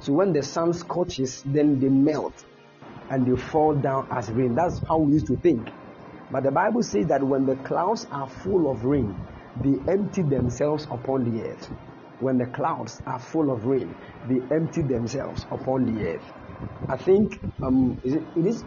So 0.00 0.12
when 0.12 0.32
the 0.32 0.42
sun 0.42 0.72
scorches, 0.72 1.42
then 1.44 1.80
they 1.80 1.88
melt 1.88 2.44
and 3.10 3.26
they 3.26 3.40
fall 3.40 3.74
down 3.74 4.06
as 4.10 4.30
rain. 4.30 4.54
That's 4.54 4.80
how 4.86 4.98
we 4.98 5.14
used 5.14 5.26
to 5.28 5.36
think. 5.36 5.68
But 6.30 6.44
the 6.44 6.50
Bible 6.52 6.82
says 6.82 7.06
that 7.06 7.22
when 7.22 7.46
the 7.46 7.56
clouds 7.56 8.06
are 8.12 8.28
full 8.28 8.70
of 8.70 8.84
rain, 8.84 9.16
they 9.64 9.74
empty 9.90 10.22
themselves 10.22 10.84
upon 10.90 11.24
the 11.24 11.42
earth. 11.42 11.66
When 12.20 12.38
the 12.38 12.46
clouds 12.46 13.00
are 13.06 13.18
full 13.18 13.50
of 13.50 13.64
rain, 13.64 13.94
they 14.28 14.40
empty 14.54 14.82
themselves 14.82 15.46
upon 15.50 15.92
the 15.92 16.06
earth. 16.06 16.32
I 16.88 16.96
think 16.96 17.40
um, 17.62 17.98
it 18.04 18.46
is 18.46 18.64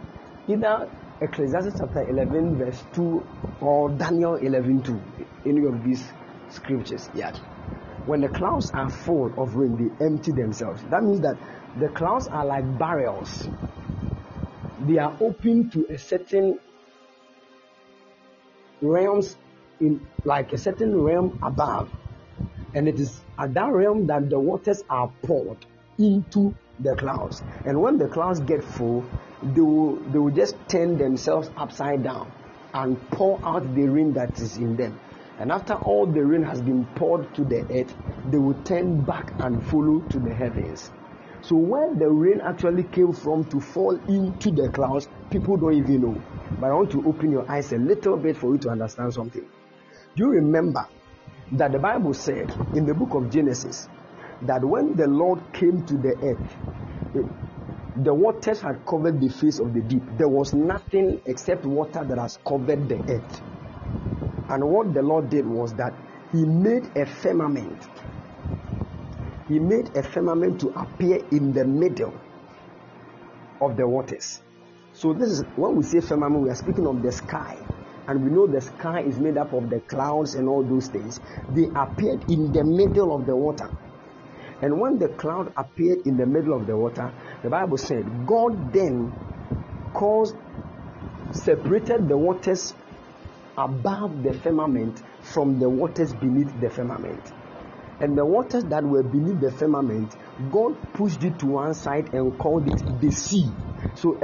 either 0.48 0.90
Ecclesiastes 1.22 1.78
chapter 1.78 2.02
11, 2.08 2.58
verse 2.58 2.82
2, 2.94 3.24
or 3.60 3.90
Daniel 3.90 4.34
11, 4.34 4.82
2. 4.82 5.00
Any 5.46 5.64
of 5.66 5.84
these 5.84 6.04
scriptures. 6.50 7.08
Yeah. 7.14 7.32
When 8.06 8.20
the 8.20 8.28
clouds 8.28 8.72
are 8.74 8.88
full 8.90 9.32
of 9.40 9.54
rain, 9.54 9.76
they 9.76 10.04
empty 10.04 10.32
themselves. 10.32 10.82
That 10.90 11.04
means 11.04 11.20
that 11.20 11.36
the 11.78 11.88
clouds 11.90 12.26
are 12.26 12.44
like 12.44 12.76
barrels. 12.76 13.48
They 14.80 14.98
are 14.98 15.16
open 15.20 15.70
to 15.70 15.86
a 15.88 15.96
certain 15.96 16.58
realms 18.80 19.36
in 19.78 20.04
like 20.24 20.52
a 20.52 20.58
certain 20.58 21.00
realm 21.00 21.38
above. 21.40 21.88
And 22.74 22.88
it 22.88 22.98
is 22.98 23.20
at 23.38 23.54
that 23.54 23.72
realm 23.72 24.08
that 24.08 24.28
the 24.28 24.40
waters 24.40 24.82
are 24.90 25.12
poured 25.22 25.64
into 25.98 26.52
the 26.80 26.94
clouds. 26.96 27.42
And 27.64 27.80
when 27.80 27.98
the 27.98 28.08
clouds 28.08 28.40
get 28.40 28.64
full, 28.64 29.04
they 29.42 29.60
will, 29.60 29.96
they 29.96 30.18
will 30.18 30.30
just 30.30 30.56
turn 30.68 30.96
themselves 30.98 31.50
upside 31.56 32.02
down 32.02 32.30
and 32.74 32.98
pour 33.10 33.40
out 33.44 33.74
the 33.74 33.88
rain 33.88 34.12
that 34.14 34.38
is 34.40 34.56
in 34.56 34.76
them. 34.76 34.98
And 35.38 35.50
after 35.50 35.74
all 35.74 36.06
the 36.06 36.24
rain 36.24 36.42
has 36.42 36.60
been 36.60 36.86
poured 36.94 37.34
to 37.34 37.44
the 37.44 37.64
earth, 37.70 37.94
they 38.30 38.38
will 38.38 38.60
turn 38.64 39.02
back 39.02 39.32
and 39.40 39.64
follow 39.64 40.00
to 40.00 40.18
the 40.18 40.32
heavens. 40.32 40.90
So 41.42 41.56
where 41.56 41.92
the 41.94 42.08
rain 42.08 42.40
actually 42.40 42.84
came 42.84 43.12
from 43.12 43.44
to 43.46 43.60
fall 43.60 43.98
into 44.08 44.50
the 44.52 44.68
clouds, 44.68 45.08
people 45.30 45.56
don't 45.56 45.74
even 45.74 46.00
know. 46.02 46.22
But 46.60 46.70
I 46.70 46.74
want 46.74 46.92
to 46.92 47.04
open 47.06 47.32
your 47.32 47.50
eyes 47.50 47.72
a 47.72 47.78
little 47.78 48.16
bit 48.16 48.36
for 48.36 48.52
you 48.52 48.58
to 48.58 48.70
understand 48.70 49.12
something. 49.12 49.44
Do 50.14 50.24
you 50.24 50.30
remember 50.30 50.86
that 51.52 51.72
the 51.72 51.78
Bible 51.78 52.14
said 52.14 52.54
in 52.74 52.86
the 52.86 52.94
book 52.94 53.14
of 53.14 53.30
Genesis 53.30 53.88
that 54.46 54.64
when 54.64 54.94
the 54.96 55.06
Lord 55.06 55.40
came 55.52 55.84
to 55.86 55.96
the 55.96 56.16
earth, 56.22 56.56
eh, 57.16 57.22
the 58.02 58.14
waters 58.14 58.60
had 58.60 58.84
covered 58.86 59.20
the 59.20 59.28
face 59.28 59.58
of 59.58 59.74
the 59.74 59.80
deep. 59.82 60.02
There 60.16 60.28
was 60.28 60.54
nothing 60.54 61.20
except 61.26 61.64
water 61.64 62.04
that 62.04 62.18
has 62.18 62.38
covered 62.46 62.88
the 62.88 62.98
earth. 63.12 63.42
And 64.48 64.64
what 64.64 64.94
the 64.94 65.02
Lord 65.02 65.30
did 65.30 65.46
was 65.46 65.74
that 65.74 65.92
He 66.32 66.44
made 66.44 66.84
a 66.96 67.04
firmament. 67.04 67.86
He 69.48 69.58
made 69.58 69.94
a 69.96 70.02
firmament 70.02 70.60
to 70.60 70.68
appear 70.70 71.20
in 71.30 71.52
the 71.52 71.64
middle 71.64 72.14
of 73.60 73.76
the 73.76 73.86
waters. 73.86 74.40
So 74.94 75.12
this 75.12 75.28
is 75.28 75.42
when 75.56 75.76
we 75.76 75.82
say 75.82 76.00
firmament, 76.00 76.44
we 76.44 76.50
are 76.50 76.54
speaking 76.54 76.86
of 76.86 77.02
the 77.02 77.12
sky. 77.12 77.56
And 78.08 78.24
we 78.24 78.30
know 78.30 78.46
the 78.46 78.60
sky 78.60 79.02
is 79.02 79.18
made 79.18 79.38
up 79.38 79.52
of 79.52 79.70
the 79.70 79.80
clouds 79.80 80.34
and 80.34 80.48
all 80.48 80.62
those 80.64 80.88
things. 80.88 81.20
They 81.50 81.68
appeared 81.76 82.24
in 82.28 82.52
the 82.52 82.64
middle 82.64 83.14
of 83.14 83.26
the 83.26 83.36
water. 83.36 83.70
And 84.62 84.80
when 84.80 84.98
the 84.98 85.08
cloud 85.08 85.52
appeared 85.56 86.06
in 86.06 86.16
the 86.16 86.24
middle 86.24 86.54
of 86.54 86.68
the 86.68 86.76
water, 86.76 87.12
the 87.42 87.50
Bible 87.50 87.76
said, 87.76 88.04
God 88.26 88.72
then 88.72 89.12
caused, 89.92 90.36
separated 91.32 92.08
the 92.08 92.16
waters 92.16 92.72
above 93.58 94.22
the 94.22 94.32
firmament 94.32 95.02
from 95.20 95.58
the 95.58 95.68
waters 95.68 96.14
beneath 96.14 96.60
the 96.60 96.70
firmament. 96.70 97.32
And 98.00 98.16
the 98.16 98.24
waters 98.24 98.64
that 98.66 98.84
were 98.84 99.02
beneath 99.02 99.40
the 99.40 99.50
firmament, 99.50 100.14
God 100.52 100.76
pushed 100.94 101.24
it 101.24 101.40
to 101.40 101.46
one 101.46 101.74
side 101.74 102.14
and 102.14 102.38
called 102.38 102.68
it 102.68 103.00
the 103.00 103.10
sea. 103.10 103.50
So, 103.96 104.16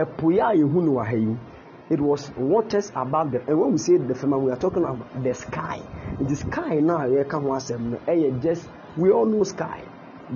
it 1.90 2.00
was 2.00 2.30
waters 2.36 2.92
above 2.94 3.32
the 3.32 3.40
and 3.46 3.58
when 3.58 3.72
we 3.72 3.78
say 3.78 3.96
the 3.96 4.14
firmament 4.14 4.44
we 4.44 4.52
are 4.52 4.58
talking 4.58 4.84
about 4.84 5.22
the 5.22 5.32
sky 5.32 5.80
the 6.20 6.36
sky 6.36 6.74
now 6.80 6.98
ɛyɛ 6.98 8.06
eh, 8.08 8.40
just 8.40 8.68
we 8.98 9.10
all 9.10 9.24
know 9.24 9.42
sky 9.42 9.82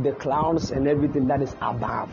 the 0.03 0.13
clouds 0.13 0.71
and 0.71 0.89
everything 0.89 1.27
that 1.27 1.43
is 1.43 1.55
above. 1.61 2.11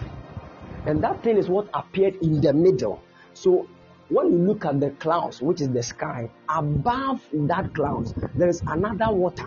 And 0.85 1.03
that 1.03 1.23
thing 1.23 1.37
is 1.37 1.47
what 1.49 1.69
appeared 1.73 2.15
in 2.21 2.41
the 2.41 2.53
middle. 2.53 3.01
So 3.33 3.67
when 4.09 4.31
you 4.31 4.37
look 4.39 4.65
at 4.65 4.79
the 4.79 4.89
clouds 4.91 5.41
which 5.41 5.61
is 5.61 5.69
the 5.69 5.83
sky 5.83 6.29
above 6.49 7.21
that 7.33 7.73
clouds 7.75 8.13
there 8.35 8.49
is 8.49 8.61
another 8.65 9.13
water. 9.13 9.45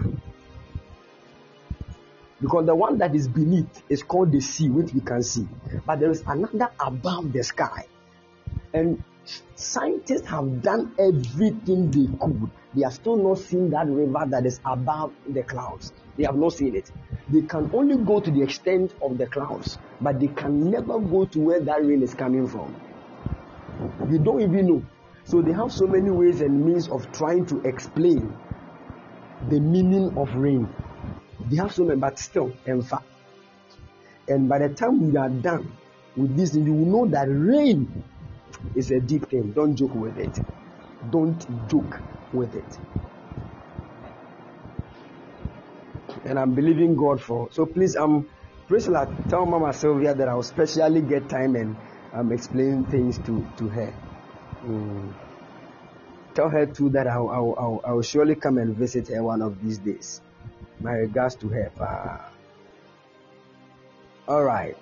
Because 2.41 2.67
the 2.67 2.75
one 2.75 2.99
that 2.99 3.15
is 3.15 3.29
beneath 3.29 3.83
is 3.89 4.03
called 4.03 4.33
the 4.33 4.41
sea 4.41 4.69
which 4.69 4.93
we 4.93 5.01
can 5.01 5.23
see. 5.23 5.47
But 5.87 6.01
there 6.01 6.11
is 6.11 6.23
another 6.27 6.71
above 6.81 7.33
the 7.33 7.45
sky. 7.45 7.87
And 8.75 9.03
scientists 9.55 10.27
have 10.27 10.63
done 10.63 10.95
everything 10.99 11.91
they 11.91 12.07
could. 12.19 12.51
They 12.75 12.83
have 12.85 12.95
still 12.95 13.17
not 13.17 13.39
seen 13.39 13.71
that 13.71 13.87
river 13.87 14.25
that 14.29 14.47
is 14.47 14.61
above 14.65 15.13
the 15.29 15.43
clouds. 15.43 15.93
They 16.17 16.25
have 16.25 16.37
not 16.37 16.55
seen 16.55 16.75
it. 16.75 16.91
They 17.29 17.43
can 17.43 17.71
only 17.75 17.97
go 18.03 18.21
to 18.21 18.31
the 18.31 18.43
extent 18.43 18.95
of 19.03 19.19
the 19.19 19.27
clouds, 19.27 19.79
but 20.01 20.19
they 20.19 20.29
can 20.29 20.71
never 20.71 20.99
go 20.99 21.27
to 21.27 21.41
where 21.41 21.61
that 21.61 21.85
rain 21.85 22.03
is 22.03 22.15
coming 22.15 22.49
from. 22.49 22.75
You 24.11 24.19
don't 24.19 24.41
even 24.41 24.67
know. 24.67 24.83
So 25.25 25.43
they 25.43 25.53
have 25.53 25.71
so 25.71 25.87
many 25.87 26.11
ways 26.11 26.41
and 26.41 26.65
means 26.65 26.89
of 26.89 27.13
trying 27.13 27.47
to 27.47 27.61
explain 27.61 28.35
the 29.49 29.61
meaning 29.61 30.17
of 30.17 30.35
rain. 30.35 30.69
They 31.51 31.57
have 31.57 31.73
so 31.73 31.85
many, 31.85 32.01
but 32.01 32.19
still, 32.19 32.53
in 32.67 32.83
fact. 32.83 33.05
And 34.29 34.49
by 34.49 34.59
the 34.61 34.75
time 34.75 35.11
we 35.11 35.17
are 35.17 35.29
done 35.29 35.77
with 36.17 36.37
this, 36.37 36.55
you 36.55 36.73
will 36.73 37.07
know 37.07 37.11
that 37.11 37.27
rain 37.29 38.05
is 38.75 38.91
a 38.91 39.01
deep 39.01 39.29
thing. 39.29 39.53
Don't 39.53 39.77
joke 39.77 39.95
with 39.95 40.17
it. 40.19 40.39
Don't 41.11 41.69
joke 41.69 42.01
with 42.33 42.55
it. 42.55 42.79
And 46.25 46.39
I'm 46.39 46.55
believing 46.55 46.97
God 46.97 47.21
for. 47.21 47.49
So 47.53 47.67
please, 47.67 47.97
um, 47.97 48.29
Priscilla, 48.69 49.09
tell 49.29 49.45
Mama 49.47 49.73
Sylvia 49.73 50.15
that 50.15 50.29
I'll 50.29 50.43
specially 50.43 51.03
get 51.03 51.29
time 51.29 51.57
and 51.57 51.77
um, 52.13 52.33
explain 52.33 52.85
things 52.85 53.19
to, 53.19 53.47
to 53.57 53.69
her. 53.69 53.95
Mm. 54.65 55.13
Tell 56.35 56.49
her 56.49 56.67
too 56.67 56.89
that 56.91 57.07
I'll, 57.07 57.29
I'll, 57.29 57.55
I'll, 57.59 57.81
I'll 57.85 58.03
surely 58.03 58.35
come 58.35 58.59
and 58.59 58.75
visit 58.75 59.09
her 59.09 59.23
one 59.23 59.43
of 59.43 59.63
these 59.63 59.79
days. 59.79 60.21
My 60.81 60.93
regards 60.93 61.35
to 61.37 61.49
her. 61.49 61.71
Pa. 61.77 62.31
All 64.29 64.43
right. 64.45 64.77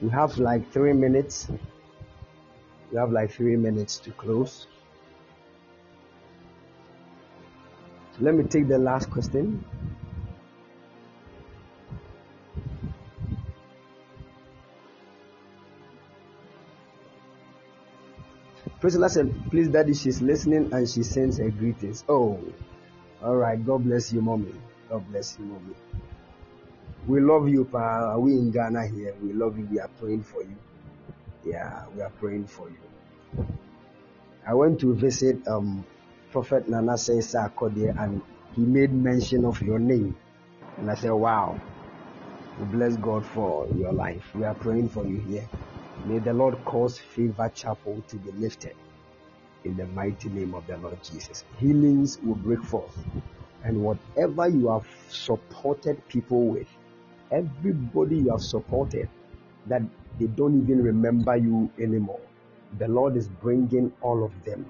We 0.00 0.08
have 0.10 0.38
like 0.38 0.72
three 0.72 0.92
minutes. 0.92 1.48
We 2.90 2.98
have 2.98 3.10
like 3.10 3.32
three 3.32 3.56
minutes 3.56 3.98
to 3.98 4.10
close. 4.12 4.66
Let 8.20 8.34
me 8.34 8.44
take 8.44 8.68
the 8.68 8.78
last 8.78 9.10
question. 9.10 9.64
Priscilla 18.80 19.08
said, 19.08 19.34
Please, 19.50 19.68
Daddy, 19.68 19.94
she's 19.94 20.20
listening 20.20 20.72
and 20.72 20.88
she 20.88 21.02
sends 21.02 21.38
her 21.38 21.50
greetings. 21.50 22.04
Oh, 22.08 22.38
all 23.22 23.36
right. 23.36 23.64
God 23.64 23.84
bless 23.84 24.12
you, 24.12 24.20
Mommy. 24.20 24.54
God 24.88 25.06
bless 25.10 25.38
you, 25.38 25.44
Mommy. 25.46 25.74
We 27.06 27.20
love 27.20 27.48
you, 27.48 27.64
Pa. 27.64 28.16
We 28.18 28.32
in 28.32 28.50
Ghana 28.50 28.86
here. 28.88 29.14
We 29.22 29.32
love 29.32 29.58
you. 29.58 29.66
We 29.70 29.80
are 29.80 29.88
praying 30.00 30.22
for 30.22 30.42
you. 30.42 30.56
Yeah, 31.44 31.84
we 31.94 32.02
are 32.02 32.10
praying 32.10 32.46
for 32.46 32.68
you. 32.68 33.46
I 34.46 34.54
went 34.54 34.80
to 34.80 34.94
visit 34.94 35.46
um, 35.48 35.84
Prophet 36.32 36.68
Nana 36.68 36.92
Sesa 36.92 37.52
Kodie 37.54 37.92
and 37.98 38.22
he 38.54 38.62
made 38.62 38.92
mention 38.92 39.44
of 39.44 39.60
your 39.62 39.80
name. 39.80 40.16
And 40.76 40.88
I 40.88 40.94
said, 40.94 41.10
Wow, 41.10 41.60
we 42.58 42.66
bless 42.66 42.96
God 42.96 43.26
for 43.26 43.66
your 43.76 43.92
life. 43.92 44.24
We 44.34 44.44
are 44.44 44.54
praying 44.54 44.90
for 44.90 45.04
you 45.04 45.18
here. 45.18 45.48
May 46.04 46.18
the 46.18 46.32
Lord 46.32 46.64
cause 46.64 46.98
Favor 46.98 47.50
Chapel 47.52 48.02
to 48.08 48.16
be 48.16 48.30
lifted 48.32 48.76
in 49.64 49.76
the 49.76 49.86
mighty 49.86 50.28
name 50.28 50.54
of 50.54 50.66
the 50.68 50.76
Lord 50.78 51.02
Jesus. 51.02 51.44
Healings 51.58 52.18
will 52.22 52.36
break 52.36 52.62
forth. 52.62 52.96
And 53.64 53.82
whatever 53.82 54.48
you 54.48 54.68
have 54.70 54.86
supported 55.08 56.06
people 56.08 56.46
with, 56.46 56.68
everybody 57.32 58.18
you 58.18 58.30
have 58.30 58.42
supported, 58.42 59.08
that 59.66 59.82
they 60.18 60.26
don't 60.26 60.62
even 60.62 60.82
remember 60.82 61.36
you 61.36 61.70
anymore. 61.78 62.20
The 62.78 62.86
Lord 62.86 63.16
is 63.16 63.26
bringing 63.26 63.92
all 64.00 64.24
of 64.24 64.32
them 64.44 64.64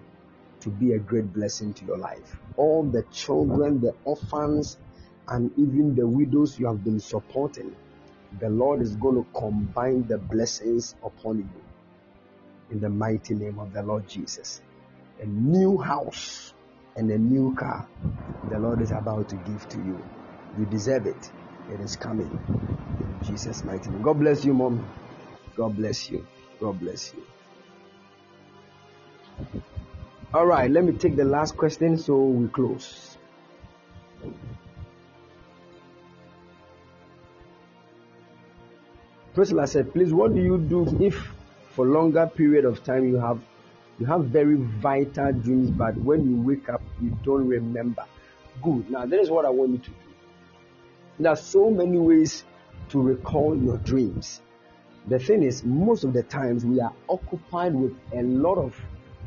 to 0.60 0.70
be 0.70 0.92
a 0.92 0.98
great 0.98 1.32
blessing 1.32 1.72
to 1.74 1.84
your 1.84 1.98
life. 1.98 2.36
All 2.56 2.82
the 2.82 3.02
children, 3.12 3.80
the 3.80 3.94
orphans, 4.04 4.76
and 5.28 5.50
even 5.56 5.94
the 5.94 6.06
widows 6.06 6.58
you 6.58 6.66
have 6.66 6.84
been 6.84 7.00
supporting, 7.00 7.74
the 8.38 8.48
Lord 8.48 8.80
is 8.80 8.96
going 8.96 9.16
to 9.16 9.26
combine 9.38 10.06
the 10.06 10.18
blessings 10.18 10.94
upon 11.02 11.38
you 11.38 11.48
in 12.70 12.80
the 12.80 12.88
mighty 12.88 13.34
name 13.34 13.58
of 13.58 13.72
the 13.72 13.82
Lord 13.82 14.08
Jesus. 14.08 14.60
A 15.20 15.26
new 15.26 15.78
house 15.78 16.54
and 16.96 17.10
a 17.10 17.18
new 17.18 17.54
car 17.54 17.86
the 18.50 18.58
Lord 18.58 18.80
is 18.80 18.90
about 18.90 19.28
to 19.28 19.36
give 19.36 19.68
to 19.68 19.78
you. 19.78 20.04
You 20.58 20.66
deserve 20.66 21.06
it. 21.06 21.30
It 21.72 21.80
is 21.80 21.94
coming. 21.94 22.36
In 22.98 23.20
Jesus' 23.24 23.64
mighty 23.64 23.90
name. 23.90 24.02
God 24.02 24.18
bless 24.18 24.44
you, 24.44 24.54
mom. 24.54 24.84
God 25.56 25.76
bless 25.76 26.10
you. 26.10 26.26
God 26.60 26.80
bless 26.80 27.14
you. 27.14 27.22
All 30.32 30.46
right, 30.46 30.70
let 30.70 30.84
me 30.84 30.92
take 30.92 31.16
the 31.16 31.24
last 31.24 31.56
question 31.56 31.98
so 31.98 32.16
we 32.22 32.46
close. 32.46 33.18
Priscilla 39.34 39.66
said, 39.66 39.92
please, 39.92 40.12
what 40.12 40.32
do 40.32 40.40
you 40.40 40.58
do 40.58 40.86
if 41.04 41.32
for 41.70 41.84
longer 41.84 42.28
period 42.28 42.64
of 42.64 42.84
time 42.84 43.08
you 43.08 43.16
have 43.16 43.40
you 43.98 44.06
have 44.06 44.26
very 44.26 44.54
vital 44.54 45.32
dreams, 45.32 45.68
but 45.70 45.96
when 45.96 46.30
you 46.30 46.40
wake 46.40 46.68
up 46.68 46.82
you 47.02 47.10
don't 47.24 47.48
remember? 47.48 48.04
Good. 48.62 48.88
Now 48.88 49.06
that 49.06 49.18
is 49.18 49.30
what 49.30 49.44
I 49.44 49.50
want 49.50 49.72
you 49.72 49.78
to 49.78 49.90
do. 49.90 49.96
There 51.18 51.32
are 51.32 51.36
so 51.36 51.72
many 51.72 51.98
ways 51.98 52.44
to 52.90 53.02
recall 53.02 53.56
your 53.60 53.78
dreams. 53.78 54.42
The 55.08 55.18
thing 55.18 55.42
is, 55.42 55.64
most 55.64 56.04
of 56.04 56.12
the 56.12 56.22
times 56.22 56.64
we 56.64 56.80
are 56.80 56.92
occupied 57.08 57.74
with 57.74 57.96
a 58.14 58.22
lot 58.22 58.58
of 58.58 58.80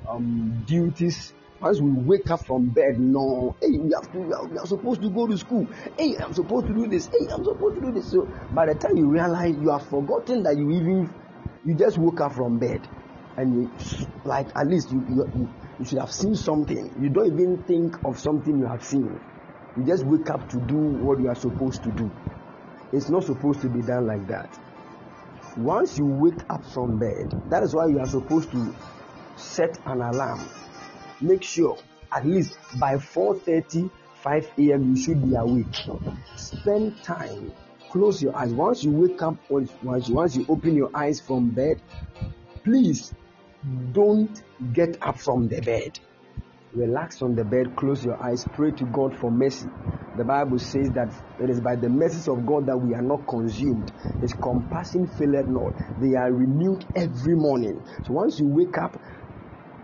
um, 0.07 0.63
duties. 0.67 1.33
Once 1.61 1.79
we 1.79 1.91
wake 1.91 2.29
up 2.29 2.45
from 2.45 2.65
bed, 2.65 2.99
no, 2.99 3.55
hey, 3.61 3.77
we 3.77 3.93
have 3.93 4.11
to, 4.11 4.19
we 4.19 4.33
are, 4.33 4.45
we 4.45 4.57
are 4.57 4.65
supposed 4.65 5.01
to 5.01 5.09
go 5.09 5.25
to 5.27 5.37
school. 5.37 5.65
Hey, 5.97 6.17
I'm 6.17 6.33
supposed 6.33 6.67
to 6.67 6.73
do 6.73 6.87
this. 6.87 7.07
Hey, 7.07 7.27
I'm 7.31 7.43
supposed 7.43 7.75
to 7.75 7.81
do 7.81 7.91
this. 7.93 8.11
So 8.11 8.27
by 8.51 8.65
the 8.65 8.75
time 8.75 8.97
you 8.97 9.07
realize, 9.07 9.55
you 9.55 9.71
have 9.71 9.87
forgotten 9.87 10.43
that 10.43 10.57
you 10.57 10.69
even, 10.71 11.13
you 11.63 11.75
just 11.75 11.97
woke 11.97 12.19
up 12.19 12.33
from 12.33 12.59
bed, 12.59 12.85
and 13.37 13.53
you, 13.53 13.71
like 14.25 14.47
at 14.57 14.67
least 14.67 14.91
you, 14.91 15.05
you, 15.09 15.49
you 15.79 15.85
should 15.85 15.99
have 15.99 16.11
seen 16.11 16.35
something. 16.35 16.93
You 16.99 17.09
don't 17.09 17.27
even 17.27 17.63
think 17.63 18.03
of 18.03 18.19
something 18.19 18.57
you 18.59 18.65
have 18.65 18.83
seen. 18.83 19.17
You 19.77 19.85
just 19.85 20.05
wake 20.05 20.29
up 20.29 20.49
to 20.49 20.57
do 20.57 20.75
what 20.75 21.19
you 21.19 21.29
are 21.29 21.35
supposed 21.35 21.81
to 21.83 21.91
do. 21.91 22.11
It's 22.91 23.09
not 23.09 23.23
supposed 23.23 23.61
to 23.61 23.69
be 23.69 23.81
done 23.81 24.05
like 24.05 24.27
that. 24.27 24.59
Once 25.55 25.97
you 25.97 26.05
wake 26.05 26.41
up 26.49 26.65
from 26.65 26.99
bed, 26.99 27.31
that 27.49 27.63
is 27.63 27.73
why 27.73 27.87
you 27.87 27.99
are 27.99 28.07
supposed 28.07 28.51
to 28.51 28.75
set 29.35 29.79
an 29.85 30.01
alarm. 30.01 30.41
Make 31.21 31.43
sure 31.43 31.77
at 32.11 32.25
least 32.25 32.57
by 32.79 32.95
4:30, 32.95 33.89
5 34.15 34.51
a.m. 34.57 34.95
you 34.95 35.01
should 35.01 35.21
be 35.27 35.35
awake. 35.35 35.75
Spend 36.35 37.01
time. 37.03 37.51
Close 37.89 38.21
your 38.21 38.35
eyes. 38.35 38.53
Once 38.53 38.83
you 38.83 38.91
wake 38.91 39.21
up, 39.21 39.35
once 39.49 39.71
you, 40.07 40.15
once 40.15 40.35
you 40.35 40.45
open 40.49 40.75
your 40.75 40.89
eyes 40.95 41.19
from 41.19 41.49
bed, 41.49 41.81
please 42.63 43.13
don't 43.91 44.41
get 44.73 44.97
up 45.01 45.19
from 45.19 45.47
the 45.47 45.61
bed 45.61 45.99
relax 46.73 47.21
on 47.21 47.35
the 47.35 47.43
bed, 47.43 47.75
close 47.75 48.03
your 48.03 48.21
eyes, 48.21 48.45
pray 48.53 48.71
to 48.71 48.85
God 48.85 49.15
for 49.15 49.31
mercy. 49.31 49.67
The 50.15 50.23
Bible 50.23 50.59
says 50.59 50.91
that 50.91 51.11
it 51.39 51.49
is 51.49 51.59
by 51.59 51.75
the 51.75 51.89
mercies 51.89 52.27
of 52.27 52.45
God 52.45 52.67
that 52.67 52.77
we 52.77 52.93
are 52.93 53.01
not 53.01 53.27
consumed. 53.27 53.91
His 54.21 54.33
compassion 54.33 55.07
faileth 55.07 55.47
not. 55.47 55.73
They 55.97 56.15
are 56.15 56.31
renewed 56.31 56.85
every 56.95 57.35
morning. 57.35 57.81
So 58.05 58.13
once 58.13 58.39
you 58.39 58.47
wake 58.47 58.77
up, 58.77 58.95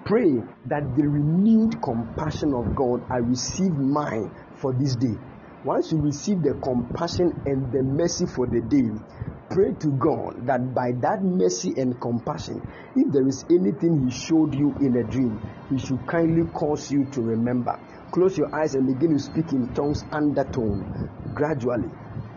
pray 0.06 0.42
that 0.66 0.96
the 0.96 1.08
renewed 1.08 1.82
compassion 1.82 2.54
of 2.54 2.76
God 2.76 3.04
I 3.10 3.18
receive 3.18 3.74
mine 3.74 4.32
for 4.56 4.74
this 4.74 4.96
day. 4.96 5.18
Once 5.64 5.92
you 5.92 6.02
receive 6.02 6.42
the 6.42 6.54
compassion 6.64 7.34
and 7.46 7.72
the 7.72 7.84
mercy 7.84 8.26
for 8.26 8.48
the 8.48 8.62
day, 8.62 8.90
pray 9.50 9.74
to 9.74 9.88
God 9.98 10.46
that 10.46 10.74
by 10.74 10.92
that 11.02 11.22
mercy 11.24 11.74
and 11.78 12.00
compassion, 12.00 12.64
if 12.96 13.12
there 13.12 13.28
is 13.28 13.44
anything 13.50 14.06
He 14.06 14.12
showed 14.12 14.54
you 14.56 14.76
in 14.80 14.96
a 14.98 15.04
dream, 15.04 15.40
He 15.70 15.78
should 15.78 16.06
kindly 16.08 16.50
cause 16.54 16.92
you 16.92 17.06
to 17.12 17.22
remember. 17.22 17.78
Close 18.12 18.38
your 18.38 18.54
eyes 18.56 18.76
and 18.76 18.88
begin 18.88 19.12
to 19.14 19.20
speak 19.20 19.52
in 19.54 19.74
tongues 19.74 20.04
undertone 20.12 20.88
gradually. 21.34 21.90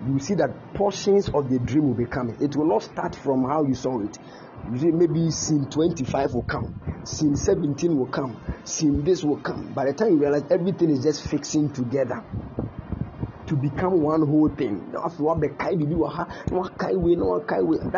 you 0.07 0.19
see 0.19 0.35
that 0.35 0.51
portions 0.75 1.29
of 1.29 1.49
the 1.49 1.59
dream 1.61 1.87
will 1.87 1.95
be 1.95 2.07
coming. 2.07 2.37
It 2.41 2.57
will 2.57 2.67
not 2.67 2.83
start 2.83 3.15
from 3.15 3.45
how 3.45 3.65
you 3.65 3.75
saw 3.75 4.01
it. 4.01 4.19
Maybe 4.69 5.31
scene 5.31 5.67
25 5.67 6.35
will 6.35 6.43
come, 6.43 6.75
scene 7.05 7.35
17 7.37 7.97
will 7.97 8.07
come, 8.07 8.41
scene 8.65 9.03
this 9.03 9.25
will 9.25 9.39
come. 9.39 9.73
By 9.73 9.87
the 9.87 9.93
time 9.93 10.11
you 10.11 10.19
realize 10.19 10.45
everything 10.51 10.91
is 10.91 11.03
just 11.03 11.23
fixing 11.29 11.73
together 11.73 12.23
to 13.49 13.57
become 13.57 14.01
one 14.01 14.25
whole 14.25 14.49
thing. 14.49 14.93
That 14.93 15.13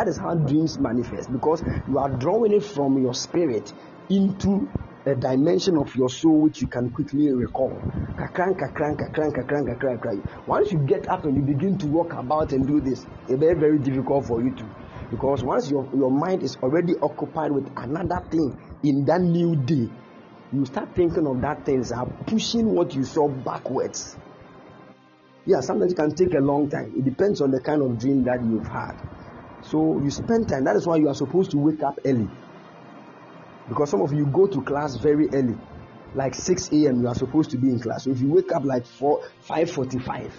is 0.09 0.17
how 0.17 0.35
dreams 0.35 0.79
manifest 0.79 1.31
because 1.33 1.63
you 1.87 1.99
are 1.99 2.09
drawing 2.09 2.53
it 2.53 2.65
from 2.65 3.03
your 3.03 3.13
spirit 3.15 3.73
into 4.09 4.69
a 5.07 5.15
dimension 5.15 5.77
of 5.77 5.95
your 5.95 6.09
soul 6.09 6.41
which 6.41 6.63
you 6.63 6.67
can 6.67 6.91
quickly 6.91 7.31
recall. 7.31 7.79
Once 10.47 10.73
you 10.73 10.79
get 10.87 11.09
up 11.09 11.25
and 11.25 11.37
you 11.37 11.43
begin 11.43 11.77
to 11.79 11.87
walk 11.89 12.15
about 12.15 12.53
and 12.53 12.67
do 12.67 12.81
this, 12.81 13.05
it's 13.29 13.39
very, 13.39 13.55
very 13.55 13.79
difficult 13.79 14.25
for 14.25 14.43
you 14.43 14.51
to. 14.57 14.65
Because 15.15 15.45
once 15.45 15.71
your, 15.71 15.89
your 15.95 16.11
mind 16.11 16.43
is 16.43 16.57
already 16.61 16.95
occupied 17.01 17.53
with 17.53 17.71
another 17.77 18.21
thing 18.33 18.59
in 18.83 19.05
that 19.05 19.21
new 19.21 19.55
day, 19.55 19.89
you 20.53 20.67
start 20.67 20.93
thinking 20.97 21.25
of 21.29 21.41
that 21.41 21.65
things 21.65 21.93
are 21.93 22.05
pushing 22.27 22.75
what 22.75 22.93
you 22.97 23.05
saw 23.05 23.29
backwards. 23.29 24.17
Yeah, 25.47 25.61
sometimes 25.61 25.93
it 25.93 25.95
can 25.95 26.17
take 26.17 26.35
a 26.35 26.41
long 26.41 26.69
time. 26.69 26.95
It 26.97 27.05
depends 27.05 27.41
on 27.41 27.53
the 27.53 27.61
kind 27.61 27.81
of 27.81 27.97
dream 27.97 28.25
that 28.25 28.43
you've 28.43 28.67
had. 28.67 28.97
So 29.63 30.01
you 30.03 30.11
spend 30.11 30.49
time. 30.49 30.65
That 30.65 30.75
is 30.75 30.85
why 30.85 30.97
you 30.97 31.07
are 31.07 31.15
supposed 31.15 31.53
to 31.53 31.59
wake 31.59 31.85
up 31.85 32.01
early. 32.05 32.29
Because 33.69 33.91
some 33.91 34.03
of 34.03 34.13
you 34.13 34.27
go 34.27 34.49
to 34.49 34.63
class 34.63 34.97
very 34.97 35.29
early. 35.33 35.57
Like 36.17 36.35
6 36.35 36.73
a.m. 36.73 37.03
you 37.03 37.07
are 37.07 37.15
supposed 37.15 37.53
to 37.53 37.57
be 37.57 37.69
in 37.69 37.79
class. 37.79 38.03
So 38.03 38.11
if 38.11 38.21
you 38.21 38.31
wake 38.31 38.51
up 38.51 38.65
like 38.65 38.85
4 38.85 39.21
5:45, 39.49 40.33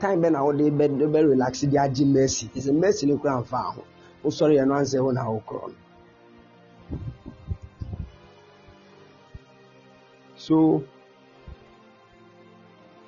time 0.00 0.22
bɛn 0.22 0.32
na 0.32 0.40
wɔde 0.40 0.70
bɛ 0.70 0.88
bɛ 1.12 1.28
relax 1.28 1.60
de 1.60 1.78
agye 1.78 2.04
mercy. 2.06 2.50
Ɛsɛ 2.54 2.74
mercy 2.74 3.06
ne 3.06 3.16
kura 3.16 3.40
nfa 3.42 3.74
ho. 3.74 3.84
Wosɔre 4.24 4.56
yɛn 4.56 4.68
no 4.68 4.74
ansɛ 4.74 4.98
hɔ 4.98 5.12
na 5.14 5.24
awokorɔ 5.24 5.68
no. 5.68 5.74
So 10.36 10.82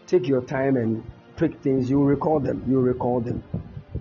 take 0.07 0.29
your 0.29 0.43
time 0.43 0.77
and 0.77 1.03
pick 1.37 1.61
things. 1.63 1.89
You 1.91 2.05
recall 2.05 2.41
them. 2.41 2.63
You 2.69 2.81
recall 2.81 3.21
them. 3.21 3.43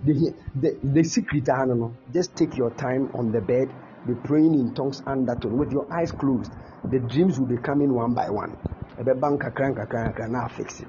The, 0.04 0.34
the, 0.54 0.76
the 0.82 1.02
secret, 1.02 1.48
I 1.48 1.66
don't. 1.66 1.96
Just 2.12 2.36
take 2.36 2.56
your 2.56 2.70
time 2.70 3.10
on 3.14 3.32
the 3.32 3.40
bed. 3.40 3.68
Be 4.06 4.14
praying 4.14 4.54
in 4.54 4.74
tongues 4.74 5.02
undertone 5.06 5.56
with 5.56 5.72
your 5.72 5.86
eyes 5.92 6.12
closed. 6.12 6.52
The 6.90 6.98
dreams 6.98 7.38
will 7.38 7.46
be 7.46 7.56
coming 7.56 7.94
one 7.94 8.12
by 8.14 8.28
one. 8.28 8.56
Now 8.98 10.48
fix 10.48 10.80
it. 10.80 10.88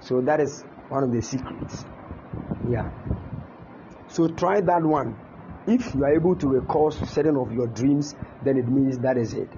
So 0.00 0.20
that 0.22 0.40
is 0.40 0.64
one 0.88 1.04
of 1.04 1.12
the 1.12 1.20
secrets. 1.20 1.84
Yeah. 2.66 2.88
So 4.08 4.28
try 4.28 4.60
that 4.60 4.82
one. 4.82 5.16
If 5.66 5.94
you 5.94 6.02
are 6.04 6.14
able 6.14 6.34
to 6.36 6.48
recall 6.48 6.90
certain 6.90 7.36
of 7.36 7.52
your 7.52 7.66
dreams, 7.68 8.14
then 8.42 8.56
it 8.56 8.66
means 8.66 8.98
that 9.00 9.18
is 9.18 9.34
it. 9.34 9.48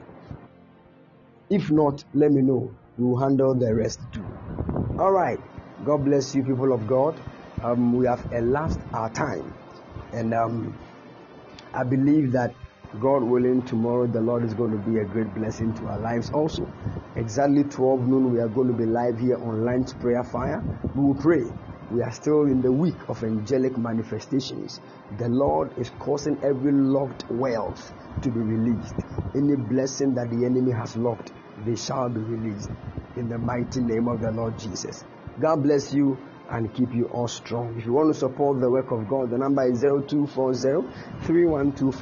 If 1.51 1.70
not, 1.70 2.05
let 2.15 2.32
me 2.32 2.43
know. 2.43 2.73
We 2.97 3.05
will 3.05 3.19
handle 3.20 3.55
the 3.55 3.74
rest 3.74 4.01
too. 4.12 4.27
All 4.98 5.12
right. 5.12 5.39
God 5.85 6.05
bless 6.05 6.35
you, 6.35 6.43
people 6.43 6.73
of 6.73 6.86
God. 6.86 7.20
Um, 7.62 7.97
we 7.97 8.07
have 8.07 8.27
elapsed 8.32 8.81
our 8.93 9.11
time, 9.11 9.55
and 10.12 10.35
um, 10.35 10.78
I 11.74 11.85
believe 11.85 12.32
that 12.32 12.55
God 12.98 13.22
willing, 13.22 13.62
tomorrow 13.62 14.08
the 14.08 14.20
Lord 14.20 14.44
is 14.44 14.52
going 14.52 14.72
to 14.72 14.90
be 14.90 14.98
a 14.98 15.04
great 15.04 15.32
blessing 15.32 15.72
to 15.74 15.86
our 15.86 16.00
lives. 16.00 16.30
Also, 16.30 16.68
exactly 17.14 17.62
12 17.62 18.00
noon, 18.08 18.32
we 18.32 18.40
are 18.40 18.48
going 18.48 18.66
to 18.66 18.74
be 18.74 18.84
live 18.84 19.16
here 19.16 19.36
on 19.36 19.64
Lunch 19.64 19.96
Prayer 20.00 20.24
Fire. 20.24 20.64
We 20.96 21.04
will 21.04 21.14
pray. 21.14 21.44
We 21.92 22.02
are 22.02 22.10
still 22.10 22.42
in 22.42 22.60
the 22.60 22.72
week 22.72 22.96
of 23.08 23.22
angelic 23.22 23.78
manifestations. 23.78 24.80
The 25.18 25.28
Lord 25.28 25.70
is 25.78 25.90
causing 26.00 26.36
every 26.42 26.72
locked 26.72 27.30
wealth 27.30 27.92
to 28.22 28.30
be 28.30 28.40
released. 28.40 28.94
Any 29.36 29.54
blessing 29.54 30.14
that 30.14 30.30
the 30.30 30.44
enemy 30.44 30.72
has 30.72 30.96
locked, 30.96 31.32
they 31.64 31.76
shall 31.76 32.08
be 32.08 32.20
released 32.20 32.70
in 33.16 33.28
the 33.28 33.38
mighty 33.38 33.80
name 33.80 34.08
of 34.08 34.20
the 34.20 34.32
Lord 34.32 34.58
Jesus. 34.58 35.04
God 35.40 35.62
bless 35.62 35.94
you 35.94 36.18
and 36.51 36.72
keep 36.74 36.93
you 36.94 37.06
all 37.06 37.28
strong. 37.28 37.78
If 37.78 37.86
you 37.86 37.93
want 37.93 38.12
to 38.12 38.18
support 38.18 38.60
the 38.60 38.68
work 38.70 38.90
of 38.90 39.09
God, 39.09 39.31
the 39.31 39.39
number 39.39 39.64
is 39.70 39.81
0240 39.81 40.89
312 41.22 41.94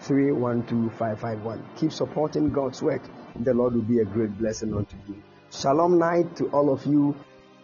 0240 0.00 1.62
Keep 1.76 1.92
supporting 1.92 2.50
God's 2.50 2.82
work. 2.82 3.02
The 3.40 3.54
Lord 3.54 3.74
will 3.74 3.82
be 3.82 4.00
a 4.00 4.04
great 4.04 4.36
blessing 4.38 4.74
unto 4.74 4.96
you. 5.08 5.22
Shalom 5.50 5.98
night 5.98 6.34
to 6.36 6.46
all 6.50 6.72
of 6.72 6.86
you. 6.86 7.14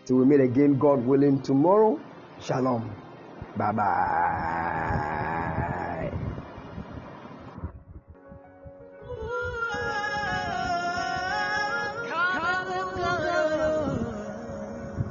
Till 0.04 0.16
we 0.16 0.24
meet 0.24 0.40
again, 0.40 0.78
God 0.78 1.04
willing, 1.04 1.40
tomorrow. 1.42 1.98
Shalom. 2.40 2.90
Bye 3.56 3.72
bye. 3.72 5.18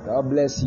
God 0.08 0.30
bless 0.32 0.60
you. 0.62 0.66